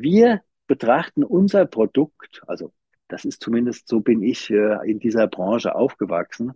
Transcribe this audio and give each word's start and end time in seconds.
Wir 0.00 0.40
betrachten 0.66 1.24
unser 1.24 1.66
Produkt, 1.66 2.42
also 2.46 2.72
das 3.08 3.26
ist 3.26 3.42
zumindest 3.42 3.86
so 3.86 4.00
bin 4.00 4.22
ich 4.22 4.48
äh, 4.48 4.78
in 4.90 4.98
dieser 4.98 5.26
Branche 5.26 5.74
aufgewachsen, 5.74 6.52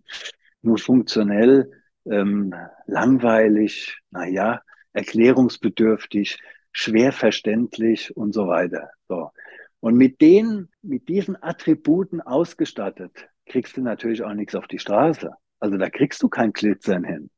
nur 0.63 0.79
funktionell, 0.79 1.71
ähm, 2.07 2.55
langweilig, 2.87 3.99
naja, 4.11 4.63
erklärungsbedürftig, 4.95 6.39
schwer 6.73 7.13
verständlich 7.13 8.17
und 8.17 8.33
so 8.33 8.47
weiter. 8.47 8.91
So. 9.09 9.31
Und 9.81 9.97
mit 9.97 10.23
den, 10.23 10.71
mit 10.81 11.11
diesen 11.11 11.37
Attributen 11.43 12.23
ausgestattet, 12.23 13.29
kriegst 13.45 13.77
du 13.77 13.83
natürlich 13.83 14.23
auch 14.23 14.33
nichts 14.33 14.55
auf 14.55 14.69
die 14.69 14.79
Straße. 14.79 15.31
Also 15.61 15.77
da 15.77 15.91
kriegst 15.91 16.23
du 16.23 16.31
kein 16.31 16.53
Glitzern 16.55 17.05
hin. 17.05 17.31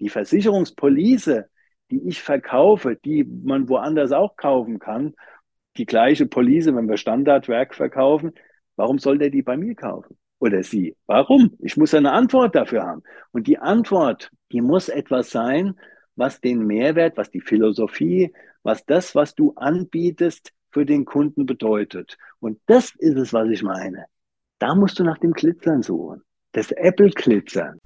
Die 0.00 0.10
Versicherungspolice, 0.10 1.48
die 1.90 2.06
ich 2.08 2.20
verkaufe, 2.20 2.96
die 2.96 3.24
man 3.24 3.70
woanders 3.70 4.12
auch 4.12 4.36
kaufen 4.36 4.78
kann, 4.78 5.14
die 5.78 5.86
gleiche 5.86 6.26
Police, 6.26 6.66
wenn 6.66 6.88
wir 6.88 6.96
Standardwerk 6.96 7.74
verkaufen, 7.74 8.32
warum 8.76 8.98
soll 8.98 9.18
der 9.18 9.30
die 9.30 9.42
bei 9.42 9.56
mir 9.56 9.74
kaufen? 9.74 10.16
Oder 10.38 10.62
sie? 10.62 10.96
Warum? 11.06 11.56
Ich 11.60 11.76
muss 11.76 11.94
eine 11.94 12.12
Antwort 12.12 12.54
dafür 12.54 12.82
haben. 12.82 13.02
Und 13.32 13.46
die 13.46 13.58
Antwort, 13.58 14.30
die 14.52 14.60
muss 14.60 14.88
etwas 14.88 15.30
sein, 15.30 15.78
was 16.14 16.40
den 16.40 16.66
Mehrwert, 16.66 17.16
was 17.16 17.30
die 17.30 17.40
Philosophie, 17.40 18.32
was 18.62 18.84
das, 18.84 19.14
was 19.14 19.34
du 19.34 19.52
anbietest, 19.56 20.52
für 20.70 20.84
den 20.84 21.06
Kunden 21.06 21.46
bedeutet. 21.46 22.18
Und 22.38 22.60
das 22.66 22.94
ist 22.98 23.16
es, 23.16 23.32
was 23.32 23.48
ich 23.48 23.62
meine. 23.62 24.06
Da 24.58 24.74
musst 24.74 24.98
du 24.98 25.04
nach 25.04 25.18
dem 25.18 25.32
Glitzern 25.32 25.82
suchen. 25.82 26.22
Das 26.52 26.70
Apple-Glitzern. 26.70 27.80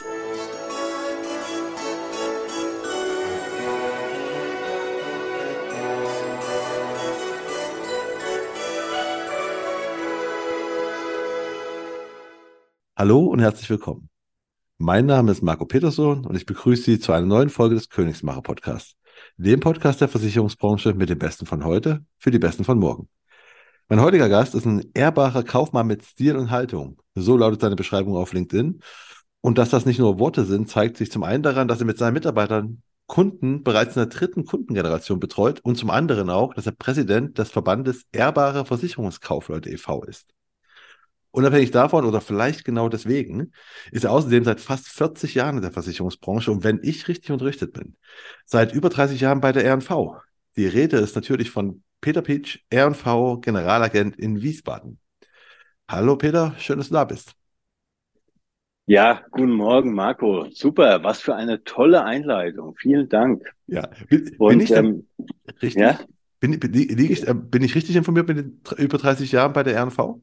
Hallo 13.01 13.21
und 13.21 13.41
herzlich 13.41 13.71
willkommen. 13.71 14.11
Mein 14.77 15.07
Name 15.07 15.33
ist 15.33 15.43
Marco 15.43 15.65
Peterson 15.65 16.27
und 16.27 16.37
ich 16.37 16.45
begrüße 16.45 16.83
Sie 16.83 17.01
zu 17.01 17.13
einer 17.13 17.25
neuen 17.25 17.49
Folge 17.49 17.75
des 17.75 17.89
Königsmacher 17.89 18.43
Podcasts, 18.43 18.95
dem 19.39 19.61
Podcast 19.61 20.03
der 20.03 20.09
Versicherungsbranche 20.09 20.93
mit 20.93 21.09
den 21.09 21.19
Besten 21.19 21.47
von 21.47 21.65
heute 21.65 22.05
für 22.19 22.31
die 22.31 22.39
Besten 22.39 22.63
von 22.63 22.79
morgen. 22.79 23.09
Mein 23.89 24.03
heutiger 24.03 24.29
Gast 24.29 24.55
ist 24.55 24.67
ein 24.67 24.85
ehrbarer 24.93 25.45
Kaufmann 25.45 25.87
mit 25.87 26.05
Stil 26.05 26.37
und 26.37 26.51
Haltung. 26.51 27.01
So 27.15 27.39
lautet 27.39 27.63
seine 27.63 27.75
Beschreibung 27.75 28.17
auf 28.17 28.35
LinkedIn. 28.35 28.83
Und 29.41 29.57
dass 29.57 29.71
das 29.71 29.87
nicht 29.87 29.99
nur 29.99 30.19
Worte 30.19 30.45
sind, 30.45 30.69
zeigt 30.69 30.99
sich 30.99 31.11
zum 31.11 31.23
einen 31.23 31.43
daran, 31.43 31.69
dass 31.69 31.81
er 31.81 31.87
mit 31.87 31.97
seinen 31.97 32.13
Mitarbeitern 32.13 32.83
Kunden 33.07 33.65
bereits 33.65 33.97
in 33.97 34.01
der 34.01 34.11
dritten 34.11 34.45
Kundengeneration 34.45 35.21
betreut 35.21 35.61
und 35.61 35.77
zum 35.77 35.89
anderen 35.89 36.29
auch, 36.29 36.53
dass 36.53 36.67
er 36.67 36.73
Präsident 36.73 37.39
des 37.39 37.51
Verbandes 37.51 38.03
Ehrbare 38.13 38.67
Versicherungskaufleute 38.67 39.71
e.V. 39.71 40.05
ist. 40.05 40.35
Unabhängig 41.33 41.71
davon 41.71 42.05
oder 42.05 42.21
vielleicht 42.21 42.65
genau 42.65 42.89
deswegen 42.89 43.53
ist 43.93 44.05
er 44.05 44.11
außerdem 44.11 44.43
seit 44.43 44.61
fast 44.61 44.89
40 44.89 45.35
Jahren 45.35 45.57
in 45.57 45.63
der 45.63 45.71
Versicherungsbranche 45.71 46.51
und 46.51 46.65
wenn 46.65 46.81
ich 46.83 47.07
richtig 47.07 47.31
unterrichtet 47.31 47.73
bin, 47.73 47.97
seit 48.45 48.75
über 48.75 48.89
30 48.89 49.21
Jahren 49.21 49.41
bei 49.41 49.53
der 49.53 49.73
RNV. 49.73 50.23
Die 50.57 50.67
Rede 50.67 50.97
ist 50.97 51.15
natürlich 51.15 51.51
von 51.51 51.85
Peter 52.01 52.23
Peach, 52.23 52.65
RNV 52.75 53.41
Generalagent 53.43 54.17
in 54.17 54.43
Wiesbaden. 54.43 54.99
Hallo 55.89 56.17
Peter, 56.17 56.55
schön, 56.59 56.79
dass 56.79 56.89
du 56.89 56.95
da 56.95 57.05
bist. 57.05 57.35
Ja, 58.87 59.23
guten 59.31 59.53
Morgen, 59.53 59.95
Marco. 59.95 60.49
Super, 60.51 61.05
was 61.05 61.21
für 61.21 61.37
eine 61.37 61.63
tolle 61.63 62.03
Einleitung. 62.03 62.75
Vielen 62.77 63.09
Dank. 63.09 63.45
Ja, 63.69 63.89
bin, 64.09 64.35
und, 64.37 64.49
bin 64.49 64.61
ich 64.61 64.73
ähm, 64.73 65.07
richtig? 65.63 65.81
Ja? 65.81 66.01
Bin, 66.41 66.59
bin, 66.59 66.75
ich, 66.75 67.29
äh, 67.29 67.35
bin 67.35 67.63
ich 67.63 67.77
richtig 67.77 67.95
informiert 67.95 68.27
mit 68.27 68.39
den 68.39 68.61
über 68.79 68.99
30 68.99 69.31
Jahren 69.31 69.53
bei 69.53 69.63
der 69.63 69.81
RNV? 69.81 70.21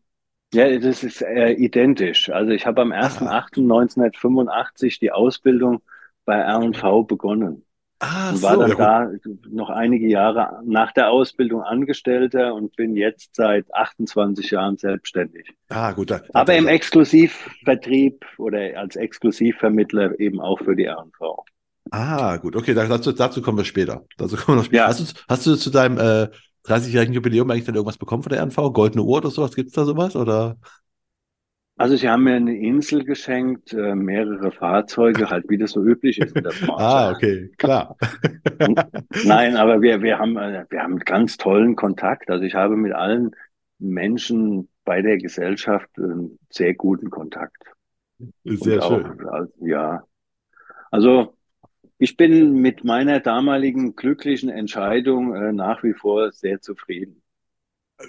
Ja, 0.54 0.78
das 0.80 1.04
ist 1.04 1.22
äh, 1.22 1.54
identisch. 1.54 2.30
Also 2.30 2.52
ich 2.52 2.66
habe 2.66 2.82
am 2.82 2.92
1.8.1985 2.92 5.00
die 5.00 5.12
Ausbildung 5.12 5.82
bei 6.26 6.36
R&V 6.36 7.04
begonnen. 7.04 7.64
Ah, 8.00 8.30
und 8.30 8.44
war 8.44 8.54
so, 8.54 8.62
dann 8.62 8.70
ja, 8.70 8.76
da 8.76 9.12
noch 9.50 9.72
einige 9.72 10.08
Jahre 10.08 10.62
nach 10.64 10.92
der 10.92 11.10
Ausbildung 11.10 11.64
Angestellter 11.64 12.54
und 12.54 12.76
bin 12.76 12.96
jetzt 12.96 13.36
seit 13.36 13.74
28 13.74 14.52
Jahren 14.52 14.78
selbstständig. 14.78 15.52
Ah, 15.70 15.94
gut. 15.94 16.12
Da, 16.12 16.22
Aber 16.34 16.56
im 16.56 16.68
Exklusivvertrieb 16.68 18.24
oder 18.38 18.78
als 18.78 18.96
Exklusivvermittler 18.96 20.20
eben 20.20 20.40
auch 20.40 20.60
für 20.60 20.76
die 20.76 20.86
R&V. 20.86 21.44
Ah, 21.90 22.38
gut. 22.38 22.56
Okay, 22.56 22.76
dazu, 22.76 23.14
dazu 23.14 23.42
kommen 23.42 23.58
wir 23.58 23.66
später. 23.66 24.06
Dazu 24.18 24.36
kommen 24.36 24.58
wir 24.58 24.62
noch 24.62 24.66
später. 24.66 24.84
Ja. 24.84 24.88
Hast, 24.88 25.00
du, 25.00 25.06
hast 25.28 25.48
du 25.48 25.56
zu 25.56 25.72
deinem 25.72 25.98
äh, 25.98 26.28
30-jährigen 26.68 27.14
Jubiläum 27.14 27.50
eigentlich 27.50 27.66
dann 27.66 27.76
irgendwas 27.76 27.98
bekommen 27.98 28.24
von 28.24 28.32
der 28.32 28.42
RNV? 28.44 28.74
Goldene 28.74 29.04
Uhr 29.04 29.18
oder 29.18 29.32
sowas? 29.32 29.56
Gibt 29.56 29.70
es 29.70 29.74
da 29.74 29.86
sowas? 29.86 30.16
Oder? 30.16 30.58
Also 31.78 31.96
sie 31.96 32.10
haben 32.10 32.24
mir 32.24 32.34
eine 32.36 32.58
Insel 32.58 33.04
geschenkt, 33.06 33.72
äh, 33.72 33.94
mehrere 33.94 34.52
Fahrzeuge, 34.52 35.30
halt 35.30 35.48
wie 35.48 35.60
das 35.60 35.72
so 35.72 35.84
üblich 35.84 36.18
ist 36.20 36.36
in 36.36 36.44
der 36.44 36.50
Branche. 36.66 36.84
ah, 36.84 37.12
okay, 37.12 37.52
klar. 37.58 37.96
Nein, 39.24 39.56
aber 39.56 39.82
wir, 39.82 40.02
wir, 40.02 40.18
haben, 40.18 40.38
äh, 40.38 40.66
wir 40.70 40.82
haben 40.82 40.98
ganz 40.98 41.38
tollen 41.38 41.76
Kontakt. 41.76 42.32
Also 42.32 42.44
ich 42.46 42.56
habe 42.56 42.76
mit 42.76 42.94
allen 42.94 43.32
Menschen 43.78 44.70
bei 44.86 45.04
der 45.04 45.18
Gesellschaft 45.18 45.90
einen 45.98 46.40
sehr 46.50 46.74
guten 46.74 47.12
Kontakt. 47.12 47.64
Sehr 48.44 48.84
auch, 48.84 48.90
schön. 48.90 49.30
Also, 49.30 49.54
ja. 49.62 50.04
Also 50.90 51.37
ich 52.00 52.18
bin 52.18 52.54
mit 52.54 52.84
meiner 52.84 53.20
damaligen 53.20 53.96
glücklichen 53.96 54.50
Entscheidung 54.50 55.34
äh, 55.34 55.52
nach 55.52 55.84
wie 55.84 55.94
vor 55.94 56.32
sehr 56.32 56.62
zufrieden. 56.62 57.22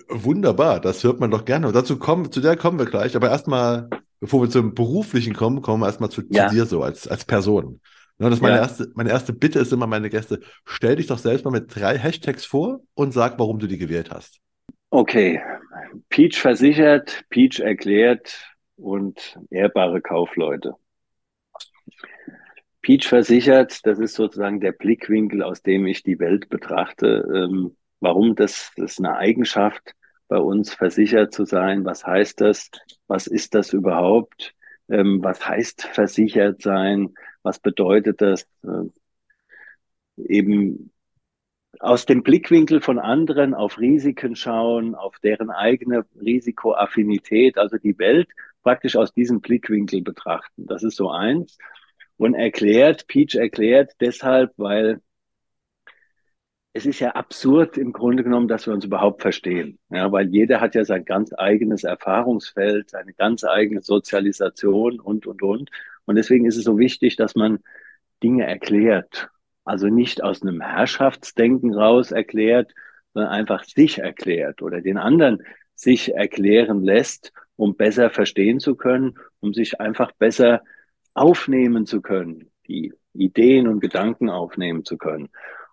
Wunderbar, 0.09 0.81
das 0.81 1.03
hört 1.03 1.19
man 1.19 1.31
doch 1.31 1.47
gerne. 1.47 1.67
Und 1.67 1.75
dazu 1.75 1.99
kommen, 1.99 2.31
zu 2.31 2.41
der 2.41 2.57
kommen 2.57 2.79
wir 2.79 2.87
gleich. 2.87 3.17
Aber 3.17 3.31
erstmal, 3.31 3.89
bevor 4.21 4.43
wir 4.43 4.51
zum 4.51 4.75
beruflichen 4.75 5.35
kommen, 5.35 5.63
kommen 5.63 5.83
wir 5.83 5.87
erstmal 5.87 6.11
zu, 6.11 6.23
ja. 6.29 6.49
zu 6.49 6.55
dir 6.55 6.67
so 6.67 6.83
als, 6.83 7.09
als 7.09 7.25
Person. 7.25 7.81
Ja, 8.19 8.29
das 8.29 8.41
meine, 8.41 8.57
ja. 8.57 8.63
erste, 8.63 8.91
meine 8.95 9.11
erste 9.11 9.33
Bitte 9.33 9.61
ist 9.61 9.73
immer, 9.73 9.87
meine 9.87 10.11
Gäste, 10.11 10.41
stell 10.65 10.97
dich 10.97 11.07
doch 11.07 11.19
selbst 11.19 11.45
mal 11.45 11.53
mit 11.53 11.75
drei 11.75 11.97
Hashtags 11.97 12.45
vor 12.45 12.81
und 12.95 13.13
sag, 13.13 13.39
warum 13.39 13.59
du 13.59 13.67
die 13.67 13.79
gewählt 13.79 14.11
hast. 14.11 14.41
Okay, 14.91 15.41
Peach 16.09 16.39
versichert, 16.39 17.25
Peach 17.31 17.61
erklärt 17.61 18.57
und 18.77 19.39
ehrbare 19.51 20.01
Kaufleute. 20.01 20.75
Peach 22.89 23.07
versichert, 23.07 23.85
das 23.85 23.99
ist 23.99 24.15
sozusagen 24.15 24.61
der 24.61 24.73
Blickwinkel, 24.73 25.43
aus 25.43 25.61
dem 25.61 25.87
ich 25.87 26.03
die 26.03 26.19
Welt 26.19 26.49
betrachte. 26.49 27.23
Ähm, 27.35 27.77
warum 28.01 28.35
das, 28.35 28.73
das 28.77 28.93
ist 28.93 28.99
eine 29.01 29.15
Eigenschaft 29.15 29.95
bei 30.27 30.39
uns, 30.39 30.73
versichert 30.73 31.35
zu 31.35 31.45
sein. 31.45 31.85
Was 31.85 32.07
heißt 32.07 32.41
das? 32.41 32.71
Was 33.07 33.27
ist 33.27 33.55
das 33.55 33.75
überhaupt? 33.75 34.55
Ähm, 34.89 35.23
was 35.23 35.47
heißt 35.47 35.83
versichert 35.83 36.63
sein? 36.63 37.13
Was 37.43 37.59
bedeutet 37.59 38.23
das? 38.23 38.49
Äh, 38.63 38.89
eben 40.25 40.91
aus 41.81 42.07
dem 42.07 42.23
Blickwinkel 42.23 42.81
von 42.81 42.99
anderen 42.99 43.53
auf 43.53 43.79
Risiken 43.79 44.35
schauen, 44.35 44.95
auf 44.95 45.19
deren 45.19 45.51
eigene 45.51 46.07
Risikoaffinität, 46.19 47.59
also 47.59 47.77
die 47.77 47.99
Welt 47.99 48.31
praktisch 48.63 48.97
aus 48.97 49.13
diesem 49.13 49.43
Blickwinkel 49.43 50.01
betrachten. 50.01 50.67
Das 50.67 50.83
ist 50.83 50.97
so 50.97 51.11
eins 51.11 51.59
und 52.19 52.35
erklärt, 52.35 53.07
Peach 53.07 53.37
erklärt 53.37 53.93
deshalb, 54.01 54.53
weil 54.57 55.01
es 56.75 56.87
ist 56.87 57.01
ja 57.01 57.11
absurd 57.13 57.79
im 57.79 57.93
Grunde 57.93 58.23
genommen, 58.23 58.47
dass 58.47 58.67
wir 58.67 58.75
uns 58.75 58.85
überhaupt 58.85 59.23
verstehen. 59.23 59.79
Ja, 59.91 60.13
weil 60.13 60.29
jeder 60.29 60.61
hat 60.61 60.75
ja 60.75 60.85
sein 60.85 61.05
ganz 61.05 61.33
eigenes 61.37 61.83
Erfahrungsfeld, 61.83 62.91
seine 62.91 63.15
ganz 63.15 63.45
eigene 63.45 63.81
Sozialisation 63.81 65.01
und, 65.01 65.27
und, 65.27 65.43
und. 65.43 65.71
Und 66.05 66.17
deswegen 66.17 66.47
ist 66.47 66.57
es 66.57 66.65
so 66.65 66.79
wichtig, 66.79 67.17
dass 67.17 67.35
man 67.35 67.61
Dinge 68.23 68.47
erklärt. 68.47 69.29
Also 69.65 69.89
nicht 69.89 70.23
aus 70.23 70.43
einem 70.43 70.61
Herrschaftsdenken 70.61 71.75
raus 71.75 72.13
erklärt, 72.13 72.73
sondern 73.13 73.33
einfach 73.33 73.65
sich 73.65 73.99
erklärt 73.99 74.63
oder 74.63 74.81
den 74.81 74.99
anderen 74.99 75.43
sich 75.75 76.15
erklären 76.15 76.83
lässt, 76.83 77.33
um 77.57 77.77
besser 77.77 78.11
verstehen 78.11 78.61
zu 78.61 78.77
können, 78.77 79.19
um 79.41 79.53
sich 79.53 79.81
einfach 79.81 80.13
besser 80.13 80.63
aufnehmen 81.19 81.87
zu 81.87 82.01
können, 82.01 82.51
die 82.67 82.95
Ideen 83.13 83.67
und 83.69 83.81
Gedanken 83.81 84.31
aufnehmen 84.31 84.85
zu 84.85 84.97
können. 84.97 85.29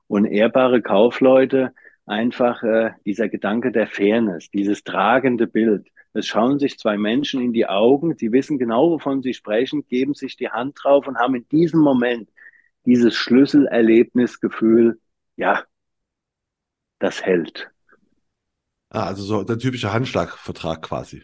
Und 0.08 0.26
ehrbare 0.26 0.82
Kaufleute, 0.82 1.72
einfach 2.06 2.64
äh, 2.64 2.92
dieser 3.06 3.30
Gedanke 3.30 3.72
der 3.72 3.88
Fairness, 3.88 4.50
dieses 4.52 4.84
tragende 4.84 5.48
Bild. 5.48 5.88
Es 6.14 6.28
schauen 6.28 6.60
sich 6.60 6.78
zwei 6.78 6.98
Menschen 6.98 7.42
in 7.42 7.52
die 7.52 7.68
Augen, 7.68 8.16
sie 8.18 8.32
wissen 8.32 8.58
genau, 8.58 8.92
wovon 8.92 9.22
sie 9.22 9.34
sprechen, 9.34 9.86
geben 9.88 10.14
sich 10.14 10.38
die 10.38 10.50
Hand 10.50 10.78
drauf 10.82 11.08
und 11.08 11.18
haben 11.18 11.36
in 11.36 11.48
diesem 11.50 11.82
Moment 11.82 12.30
dieses 12.86 13.16
Schlüsselerlebnisgefühl, 13.16 15.00
ja, 15.36 15.64
das 17.00 17.24
hält. 17.24 17.70
Ah, 18.90 19.08
also 19.08 19.24
so 19.24 19.44
der 19.44 19.58
typische 19.58 19.92
Handschlagvertrag 19.92 20.82
quasi. 20.84 21.24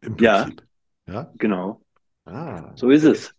Im 0.00 0.16
Prinzip. 0.16 0.62
Ja, 1.06 1.12
ja? 1.12 1.32
genau. 1.36 1.82
Ah, 2.24 2.72
so 2.76 2.88
ist 2.90 3.04
es. 3.04 3.34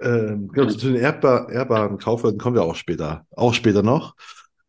Ähm, 0.00 0.48
genau, 0.48 0.68
zu 0.68 0.88
den 0.88 0.96
ehrbar, 0.96 1.50
ehrbaren 1.50 1.98
Kaufleuten 1.98 2.38
kommen 2.38 2.56
wir 2.56 2.62
auch 2.62 2.74
später, 2.74 3.26
auch 3.30 3.54
später 3.54 3.82
noch. 3.82 4.14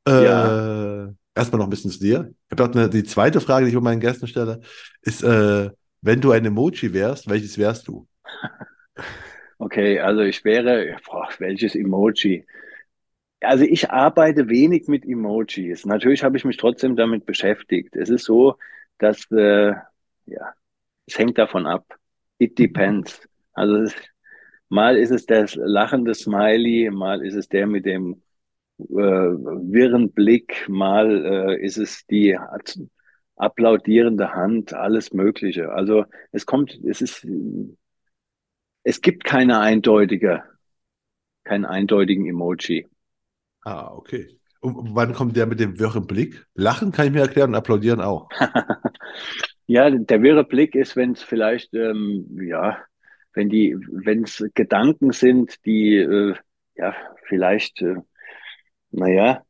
Äh, 0.07 0.23
ja. 0.23 1.13
erstmal 1.35 1.59
noch 1.59 1.67
ein 1.67 1.69
bisschen 1.69 1.91
zu 1.91 1.99
dir. 1.99 2.31
Ich 2.49 2.59
habe 2.59 2.71
eine, 2.71 2.89
die 2.89 3.03
zweite 3.03 3.41
Frage, 3.41 3.65
die 3.65 3.71
ich 3.71 3.75
bei 3.75 3.81
meinen 3.81 3.99
Gästen 3.99 4.27
stelle, 4.27 4.61
ist, 5.01 5.23
äh, 5.23 5.69
wenn 6.01 6.21
du 6.21 6.31
ein 6.31 6.45
Emoji 6.45 6.93
wärst, 6.93 7.29
welches 7.29 7.57
wärst 7.57 7.87
du? 7.87 8.07
Okay, 9.59 9.99
also 9.99 10.21
ich 10.21 10.45
wäre, 10.45 10.97
boah, 11.07 11.29
welches 11.39 11.73
Emoji? 11.73 12.45
Also 13.41 13.63
ich 13.63 13.89
arbeite 13.89 14.49
wenig 14.49 14.87
mit 14.87 15.05
Emojis. 15.05 15.85
Natürlich 15.85 16.23
habe 16.23 16.37
ich 16.37 16.45
mich 16.45 16.57
trotzdem 16.57 16.95
damit 16.95 17.25
beschäftigt. 17.25 17.95
Es 17.95 18.09
ist 18.09 18.25
so, 18.25 18.57
dass, 18.99 19.29
äh, 19.31 19.73
ja, 20.25 20.53
es 21.05 21.17
hängt 21.17 21.37
davon 21.37 21.67
ab. 21.67 21.85
It 22.39 22.57
depends. 22.57 23.27
Also 23.53 23.77
es, 23.77 23.95
mal 24.69 24.97
ist 24.97 25.11
es 25.11 25.25
das 25.25 25.55
lachende 25.55 26.13
Smiley, 26.13 26.89
mal 26.91 27.25
ist 27.25 27.35
es 27.35 27.47
der 27.49 27.67
mit 27.67 27.85
dem 27.85 28.21
äh, 28.79 28.83
wirren 28.85 30.11
Blick, 30.11 30.67
mal 30.69 31.25
äh, 31.25 31.65
ist 31.65 31.77
es 31.77 32.05
die 32.07 32.37
applaudierende 33.35 34.33
Hand, 34.33 34.73
alles 34.73 35.13
Mögliche. 35.13 35.71
Also 35.71 36.05
es 36.31 36.45
kommt, 36.45 36.79
es 36.85 37.01
ist, 37.01 37.25
es 38.83 39.01
gibt 39.01 39.23
keine 39.23 39.59
eindeutige, 39.59 40.43
keinen 41.43 41.65
eindeutigen 41.65 42.27
Emoji. 42.27 42.87
Ah, 43.63 43.91
okay. 43.93 44.39
Und 44.59 44.95
wann 44.95 45.13
kommt 45.13 45.37
der 45.37 45.45
mit 45.45 45.59
dem 45.59 45.79
wirren 45.79 46.07
Blick? 46.07 46.45
Lachen 46.55 46.91
kann 46.91 47.07
ich 47.07 47.13
mir 47.13 47.21
erklären 47.21 47.51
und 47.51 47.55
applaudieren 47.55 48.01
auch. 48.01 48.29
ja, 49.67 49.89
der 49.89 50.21
wirre 50.21 50.43
Blick 50.43 50.73
ist, 50.75 50.95
wenn 50.95 51.11
es 51.11 51.21
vielleicht, 51.21 51.73
ähm, 51.73 52.27
ja, 52.41 52.77
wenn 53.37 53.49
die, 53.49 53.77
wenn 53.91 54.23
es 54.23 54.43
Gedanken 54.55 55.11
sind, 55.11 55.63
die, 55.65 55.95
äh, 55.95 56.35
ja, 56.75 56.95
vielleicht, 57.27 57.81
äh, 57.83 57.95
naja, 58.91 59.43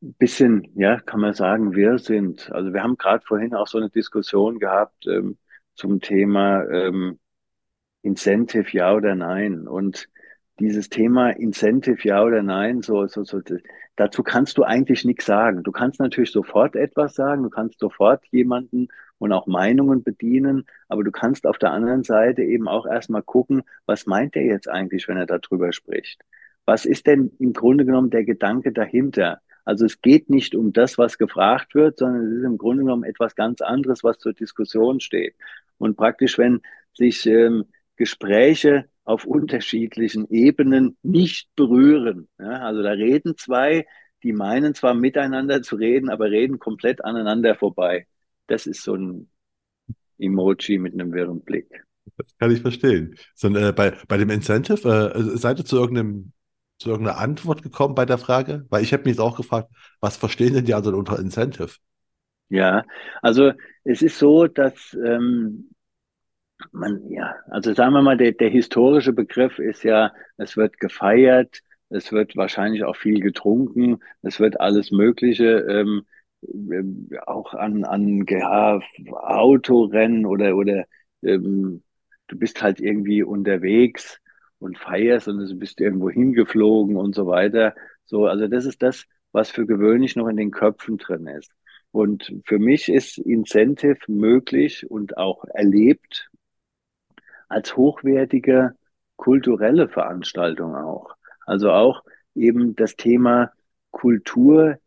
bisschen, 0.00 0.70
ja, 0.76 1.00
kann 1.00 1.20
man 1.20 1.34
sagen, 1.34 1.74
wir 1.74 1.98
sind. 1.98 2.52
Also 2.52 2.72
wir 2.72 2.82
haben 2.82 2.96
gerade 2.96 3.24
vorhin 3.26 3.54
auch 3.54 3.66
so 3.66 3.78
eine 3.78 3.90
Diskussion 3.90 4.60
gehabt 4.60 5.06
ähm, 5.08 5.38
zum 5.74 6.00
Thema 6.00 6.64
ähm, 6.70 7.18
Incentive, 8.02 8.66
ja 8.70 8.94
oder 8.94 9.14
nein. 9.16 9.66
Und 9.66 10.08
dieses 10.60 10.88
Thema 10.88 11.30
Incentive, 11.30 12.06
ja 12.06 12.22
oder 12.22 12.42
nein, 12.42 12.82
so, 12.82 13.08
so, 13.08 13.24
so, 13.24 13.40
dazu 13.96 14.22
kannst 14.22 14.56
du 14.58 14.62
eigentlich 14.62 15.04
nichts 15.04 15.26
sagen. 15.26 15.64
Du 15.64 15.72
kannst 15.72 15.98
natürlich 15.98 16.30
sofort 16.30 16.76
etwas 16.76 17.14
sagen, 17.14 17.42
du 17.42 17.50
kannst 17.50 17.80
sofort 17.80 18.24
jemanden 18.30 18.88
und 19.24 19.32
auch 19.32 19.46
Meinungen 19.46 20.02
bedienen, 20.02 20.66
aber 20.86 21.02
du 21.02 21.10
kannst 21.10 21.46
auf 21.46 21.56
der 21.56 21.72
anderen 21.72 22.04
Seite 22.04 22.42
eben 22.42 22.68
auch 22.68 22.84
erstmal 22.84 23.22
gucken, 23.22 23.62
was 23.86 24.04
meint 24.04 24.36
er 24.36 24.44
jetzt 24.44 24.68
eigentlich, 24.68 25.08
wenn 25.08 25.16
er 25.16 25.24
darüber 25.26 25.72
spricht? 25.72 26.20
Was 26.66 26.84
ist 26.84 27.06
denn 27.06 27.32
im 27.38 27.54
Grunde 27.54 27.86
genommen 27.86 28.10
der 28.10 28.24
Gedanke 28.24 28.70
dahinter? 28.72 29.40
Also 29.64 29.86
es 29.86 30.02
geht 30.02 30.28
nicht 30.28 30.54
um 30.54 30.74
das, 30.74 30.98
was 30.98 31.16
gefragt 31.16 31.74
wird, 31.74 31.98
sondern 31.98 32.26
es 32.26 32.38
ist 32.38 32.44
im 32.44 32.58
Grunde 32.58 32.84
genommen 32.84 33.04
etwas 33.04 33.34
ganz 33.34 33.62
anderes, 33.62 34.04
was 34.04 34.18
zur 34.18 34.34
Diskussion 34.34 35.00
steht. 35.00 35.34
Und 35.78 35.96
praktisch, 35.96 36.36
wenn 36.36 36.60
sich 36.92 37.24
ähm, 37.24 37.64
Gespräche 37.96 38.84
auf 39.04 39.24
unterschiedlichen 39.24 40.28
Ebenen 40.28 40.98
nicht 41.02 41.48
berühren. 41.56 42.28
Ja, 42.38 42.60
also 42.60 42.82
da 42.82 42.90
reden 42.90 43.38
zwei, 43.38 43.86
die 44.22 44.32
meinen 44.32 44.74
zwar 44.74 44.92
miteinander 44.92 45.62
zu 45.62 45.76
reden, 45.76 46.10
aber 46.10 46.30
reden 46.30 46.58
komplett 46.58 47.02
aneinander 47.02 47.54
vorbei. 47.54 48.06
Das 48.46 48.66
ist 48.66 48.82
so 48.82 48.94
ein 48.94 49.30
Emoji 50.18 50.78
mit 50.78 50.94
einem 50.94 51.12
wirren 51.12 51.40
Blick. 51.40 51.84
Das 52.16 52.36
kann 52.38 52.50
ich 52.50 52.60
verstehen. 52.60 53.16
So, 53.34 53.48
äh, 53.48 53.72
bei, 53.72 53.92
bei 54.08 54.16
dem 54.16 54.30
Incentive, 54.30 55.12
äh, 55.14 55.36
seid 55.38 55.58
ihr 55.58 55.64
zu 55.64 55.76
irgendeinem 55.76 56.32
zu 56.78 56.90
irgendeiner 56.90 57.18
Antwort 57.18 57.62
gekommen 57.62 57.94
bei 57.94 58.04
der 58.04 58.18
Frage? 58.18 58.66
Weil 58.68 58.82
ich 58.82 58.92
habe 58.92 59.04
mich 59.04 59.12
jetzt 59.12 59.20
auch 59.20 59.36
gefragt, 59.36 59.70
was 60.00 60.16
verstehen 60.16 60.54
denn 60.54 60.64
die 60.64 60.74
also 60.74 60.94
unter 60.94 61.18
Incentive? 61.18 61.76
Ja, 62.48 62.84
also 63.22 63.52
es 63.84 64.02
ist 64.02 64.18
so, 64.18 64.46
dass 64.46 64.94
ähm, 64.94 65.70
man, 66.72 67.10
ja, 67.10 67.34
also 67.48 67.72
sagen 67.74 67.92
wir 67.92 68.02
mal, 68.02 68.16
der, 68.16 68.32
der 68.32 68.50
historische 68.50 69.12
Begriff 69.12 69.58
ist 69.58 69.82
ja, 69.82 70.12
es 70.36 70.56
wird 70.56 70.78
gefeiert, 70.78 71.60
es 71.88 72.12
wird 72.12 72.36
wahrscheinlich 72.36 72.84
auch 72.84 72.96
viel 72.96 73.20
getrunken, 73.20 74.00
es 74.22 74.40
wird 74.40 74.60
alles 74.60 74.90
Mögliche, 74.90 75.60
ähm 75.68 76.04
auch 77.26 77.54
an, 77.54 77.84
an 77.84 78.24
ja, 78.28 78.80
Autorennen 79.12 80.26
oder, 80.26 80.56
oder 80.56 80.84
ähm, 81.22 81.82
du 82.28 82.38
bist 82.38 82.62
halt 82.62 82.80
irgendwie 82.80 83.22
unterwegs 83.22 84.20
und 84.58 84.78
feierst 84.78 85.28
und 85.28 85.38
du 85.38 85.54
bist 85.56 85.80
irgendwo 85.80 86.10
hingeflogen 86.10 86.96
und 86.96 87.14
so 87.14 87.26
weiter. 87.26 87.74
So, 88.04 88.26
also 88.26 88.48
das 88.48 88.66
ist 88.66 88.82
das, 88.82 89.04
was 89.32 89.50
für 89.50 89.66
gewöhnlich 89.66 90.16
noch 90.16 90.28
in 90.28 90.36
den 90.36 90.50
Köpfen 90.50 90.98
drin 90.98 91.26
ist. 91.26 91.52
Und 91.90 92.32
für 92.44 92.58
mich 92.58 92.88
ist 92.88 93.18
Incentive 93.18 93.98
möglich 94.08 94.90
und 94.90 95.16
auch 95.16 95.44
erlebt 95.44 96.30
als 97.48 97.76
hochwertige 97.76 98.74
kulturelle 99.16 99.88
Veranstaltung 99.88 100.74
auch. 100.74 101.14
Also 101.46 101.70
auch 101.70 102.02
eben 102.34 102.74
das 102.74 102.96
Thema 102.96 103.52
Kultur 103.90 104.78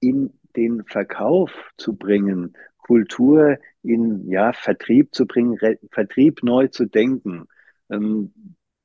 in 0.00 0.32
den 0.56 0.84
Verkauf 0.84 1.50
zu 1.76 1.94
bringen, 1.96 2.56
Kultur 2.78 3.58
in 3.82 4.28
ja, 4.30 4.52
Vertrieb 4.52 5.14
zu 5.14 5.26
bringen, 5.26 5.58
Vertrieb 5.90 6.42
neu 6.42 6.68
zu 6.68 6.86
denken. 6.86 7.46
Ähm, 7.90 8.32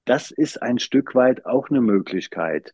das 0.05 0.31
ist 0.31 0.61
ein 0.61 0.79
Stück 0.79 1.15
weit 1.15 1.45
auch 1.45 1.69
eine 1.69 1.81
Möglichkeit. 1.81 2.73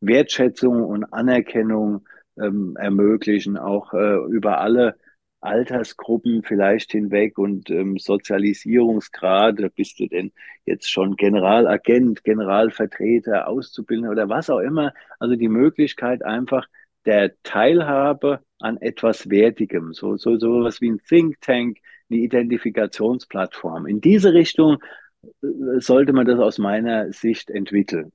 Wertschätzung 0.00 0.82
und 0.82 1.04
Anerkennung 1.04 2.06
ähm, 2.40 2.76
ermöglichen, 2.78 3.56
auch 3.56 3.92
äh, 3.92 4.16
über 4.30 4.58
alle 4.58 4.96
Altersgruppen 5.42 6.42
vielleicht 6.44 6.92
hinweg 6.92 7.36
und 7.36 7.68
ähm, 7.68 7.98
Sozialisierungsgrade, 7.98 9.70
bist 9.70 9.98
du 9.98 10.06
denn 10.06 10.32
jetzt 10.64 10.90
schon 10.90 11.16
Generalagent, 11.16 12.22
Generalvertreter, 12.22 13.48
Auszubildender 13.48 14.12
oder 14.12 14.28
was 14.28 14.50
auch 14.50 14.60
immer. 14.60 14.94
Also 15.18 15.34
die 15.34 15.48
Möglichkeit 15.48 16.24
einfach 16.24 16.66
der 17.04 17.32
Teilhabe 17.42 18.40
an 18.58 18.76
etwas 18.78 19.28
Wertigem, 19.28 19.92
so, 19.92 20.16
so, 20.16 20.38
so 20.38 20.62
was 20.62 20.80
wie 20.80 20.90
ein 20.90 21.00
Think 21.06 21.40
Tank, 21.40 21.78
eine 22.10 22.20
Identifikationsplattform. 22.20 23.86
In 23.86 24.00
diese 24.00 24.32
Richtung 24.32 24.78
äh, 25.22 25.46
sollte 25.78 26.12
man 26.12 26.26
das 26.26 26.38
aus 26.38 26.58
meiner 26.58 27.12
Sicht 27.12 27.50
entwickeln. 27.50 28.12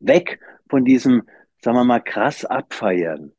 Weg 0.00 0.40
von 0.68 0.84
diesem, 0.84 1.22
sagen 1.62 1.76
wir 1.76 1.84
mal, 1.84 2.00
krass 2.00 2.44
abfeiern. 2.44 3.32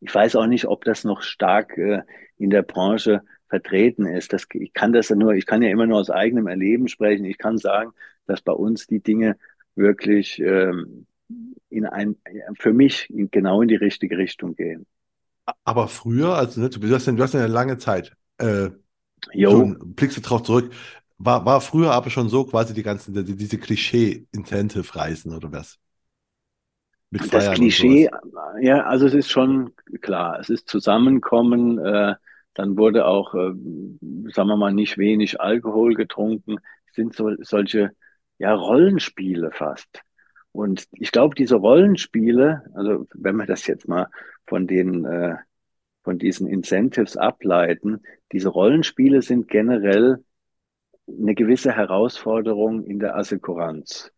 Ich 0.00 0.14
weiß 0.14 0.36
auch 0.36 0.46
nicht, 0.46 0.66
ob 0.66 0.84
das 0.84 1.04
noch 1.04 1.22
stark 1.22 1.76
äh, 1.76 2.02
in 2.36 2.50
der 2.50 2.62
Branche 2.62 3.22
vertreten 3.48 4.06
ist. 4.06 4.32
Das, 4.32 4.46
ich 4.52 4.72
kann 4.72 4.92
das 4.92 5.08
ja 5.08 5.16
nur, 5.16 5.34
ich 5.34 5.46
kann 5.46 5.62
ja 5.62 5.70
immer 5.70 5.86
nur 5.86 5.98
aus 5.98 6.10
eigenem 6.10 6.46
Erleben 6.46 6.86
sprechen. 6.88 7.24
Ich 7.24 7.38
kann 7.38 7.58
sagen, 7.58 7.92
dass 8.26 8.42
bei 8.42 8.52
uns 8.52 8.86
die 8.86 9.00
Dinge 9.00 9.36
wirklich 9.74 10.38
ähm, 10.38 11.06
in 11.70 11.86
ein, 11.86 12.16
für 12.58 12.72
mich 12.72 13.06
genau 13.10 13.62
in 13.62 13.68
die 13.68 13.76
richtige 13.76 14.18
Richtung 14.18 14.54
gehen. 14.54 14.86
Aber 15.64 15.88
früher, 15.88 16.34
also 16.34 16.60
ne, 16.60 16.68
du, 16.68 16.94
hast 16.94 17.06
ja, 17.06 17.12
du 17.12 17.22
hast 17.22 17.34
ja 17.34 17.40
eine 17.40 17.52
lange 17.52 17.78
Zeit. 17.78 18.12
Äh, 18.38 18.70
jo. 19.32 19.74
blickst 19.78 20.16
du 20.16 20.20
drauf 20.20 20.42
zurück. 20.42 20.72
War, 21.18 21.44
war 21.44 21.60
früher 21.60 21.92
aber 21.92 22.10
schon 22.10 22.28
so 22.28 22.44
quasi 22.44 22.74
die 22.74 22.82
ganzen, 22.82 23.12
die, 23.24 23.36
diese 23.36 23.58
Klischee-Incentive-Reisen 23.58 25.34
oder 25.34 25.52
was? 25.52 25.78
Das 27.10 27.52
Klischee, 27.52 28.10
ja, 28.60 28.84
also 28.84 29.06
es 29.06 29.14
ist 29.14 29.30
schon 29.30 29.72
klar, 30.02 30.38
es 30.40 30.50
ist 30.50 30.68
Zusammenkommen, 30.68 31.78
äh, 31.78 32.14
dann 32.52 32.76
wurde 32.76 33.06
auch, 33.06 33.34
äh, 33.34 33.52
sagen 34.30 34.48
wir 34.48 34.56
mal, 34.56 34.74
nicht 34.74 34.98
wenig 34.98 35.40
Alkohol 35.40 35.94
getrunken, 35.94 36.58
es 36.86 36.94
sind 36.94 37.14
so, 37.14 37.30
solche, 37.40 37.92
ja, 38.36 38.52
Rollenspiele 38.52 39.52
fast. 39.52 40.02
Und 40.58 40.88
ich 40.90 41.12
glaube, 41.12 41.36
diese 41.36 41.54
Rollenspiele, 41.54 42.64
also 42.74 43.06
wenn 43.14 43.36
wir 43.36 43.46
das 43.46 43.68
jetzt 43.68 43.86
mal 43.86 44.08
von 44.44 44.66
den, 44.66 45.04
äh, 45.04 45.36
von 46.02 46.18
diesen 46.18 46.48
Incentives 46.48 47.16
ableiten, 47.16 48.00
diese 48.32 48.48
Rollenspiele 48.48 49.22
sind 49.22 49.46
generell 49.46 50.24
eine 51.06 51.36
gewisse 51.36 51.70
Herausforderung 51.70 52.82
in 52.82 52.98
der 52.98 53.14
Assekuranz. 53.14 54.10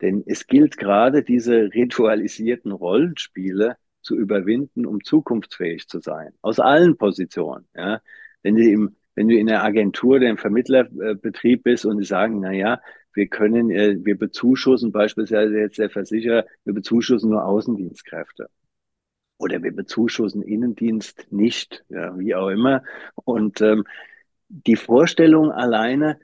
Denn 0.00 0.22
es 0.24 0.46
gilt 0.46 0.78
gerade, 0.78 1.22
diese 1.22 1.68
ritualisierten 1.74 2.72
Rollenspiele 2.72 3.76
zu 4.00 4.16
überwinden, 4.16 4.86
um 4.86 5.04
zukunftsfähig 5.04 5.88
zu 5.88 6.00
sein. 6.00 6.32
Aus 6.40 6.58
allen 6.58 6.96
Positionen. 6.96 7.68
Ja. 7.76 8.00
Wenn 8.42 8.56
du 8.56 8.62
im, 8.62 8.96
wenn 9.14 9.28
du 9.28 9.36
in 9.36 9.46
der 9.46 9.62
Agentur 9.62 10.16
oder 10.16 10.30
im 10.30 10.38
Vermittlerbetrieb 10.38 11.64
bist 11.64 11.84
und 11.84 11.98
die 11.98 12.06
sagen, 12.06 12.40
na 12.40 12.52
ja, 12.52 12.80
wir 13.14 13.26
können, 13.28 13.70
äh, 13.70 13.96
wir 14.04 14.16
bezuschussen 14.16 14.92
beispielsweise 14.92 15.58
jetzt 15.58 15.78
der 15.78 15.90
Versicherer, 15.90 16.44
wir 16.64 16.74
bezuschussen 16.74 17.30
nur 17.30 17.44
Außendienstkräfte. 17.44 18.48
Oder 19.38 19.62
wir 19.62 19.74
bezuschussen 19.74 20.42
Innendienst 20.42 21.26
nicht, 21.30 21.84
ja, 21.88 22.16
wie 22.18 22.34
auch 22.34 22.48
immer. 22.48 22.82
Und 23.14 23.60
ähm, 23.60 23.84
die 24.48 24.76
Vorstellung 24.76 25.50
alleine, 25.50 26.18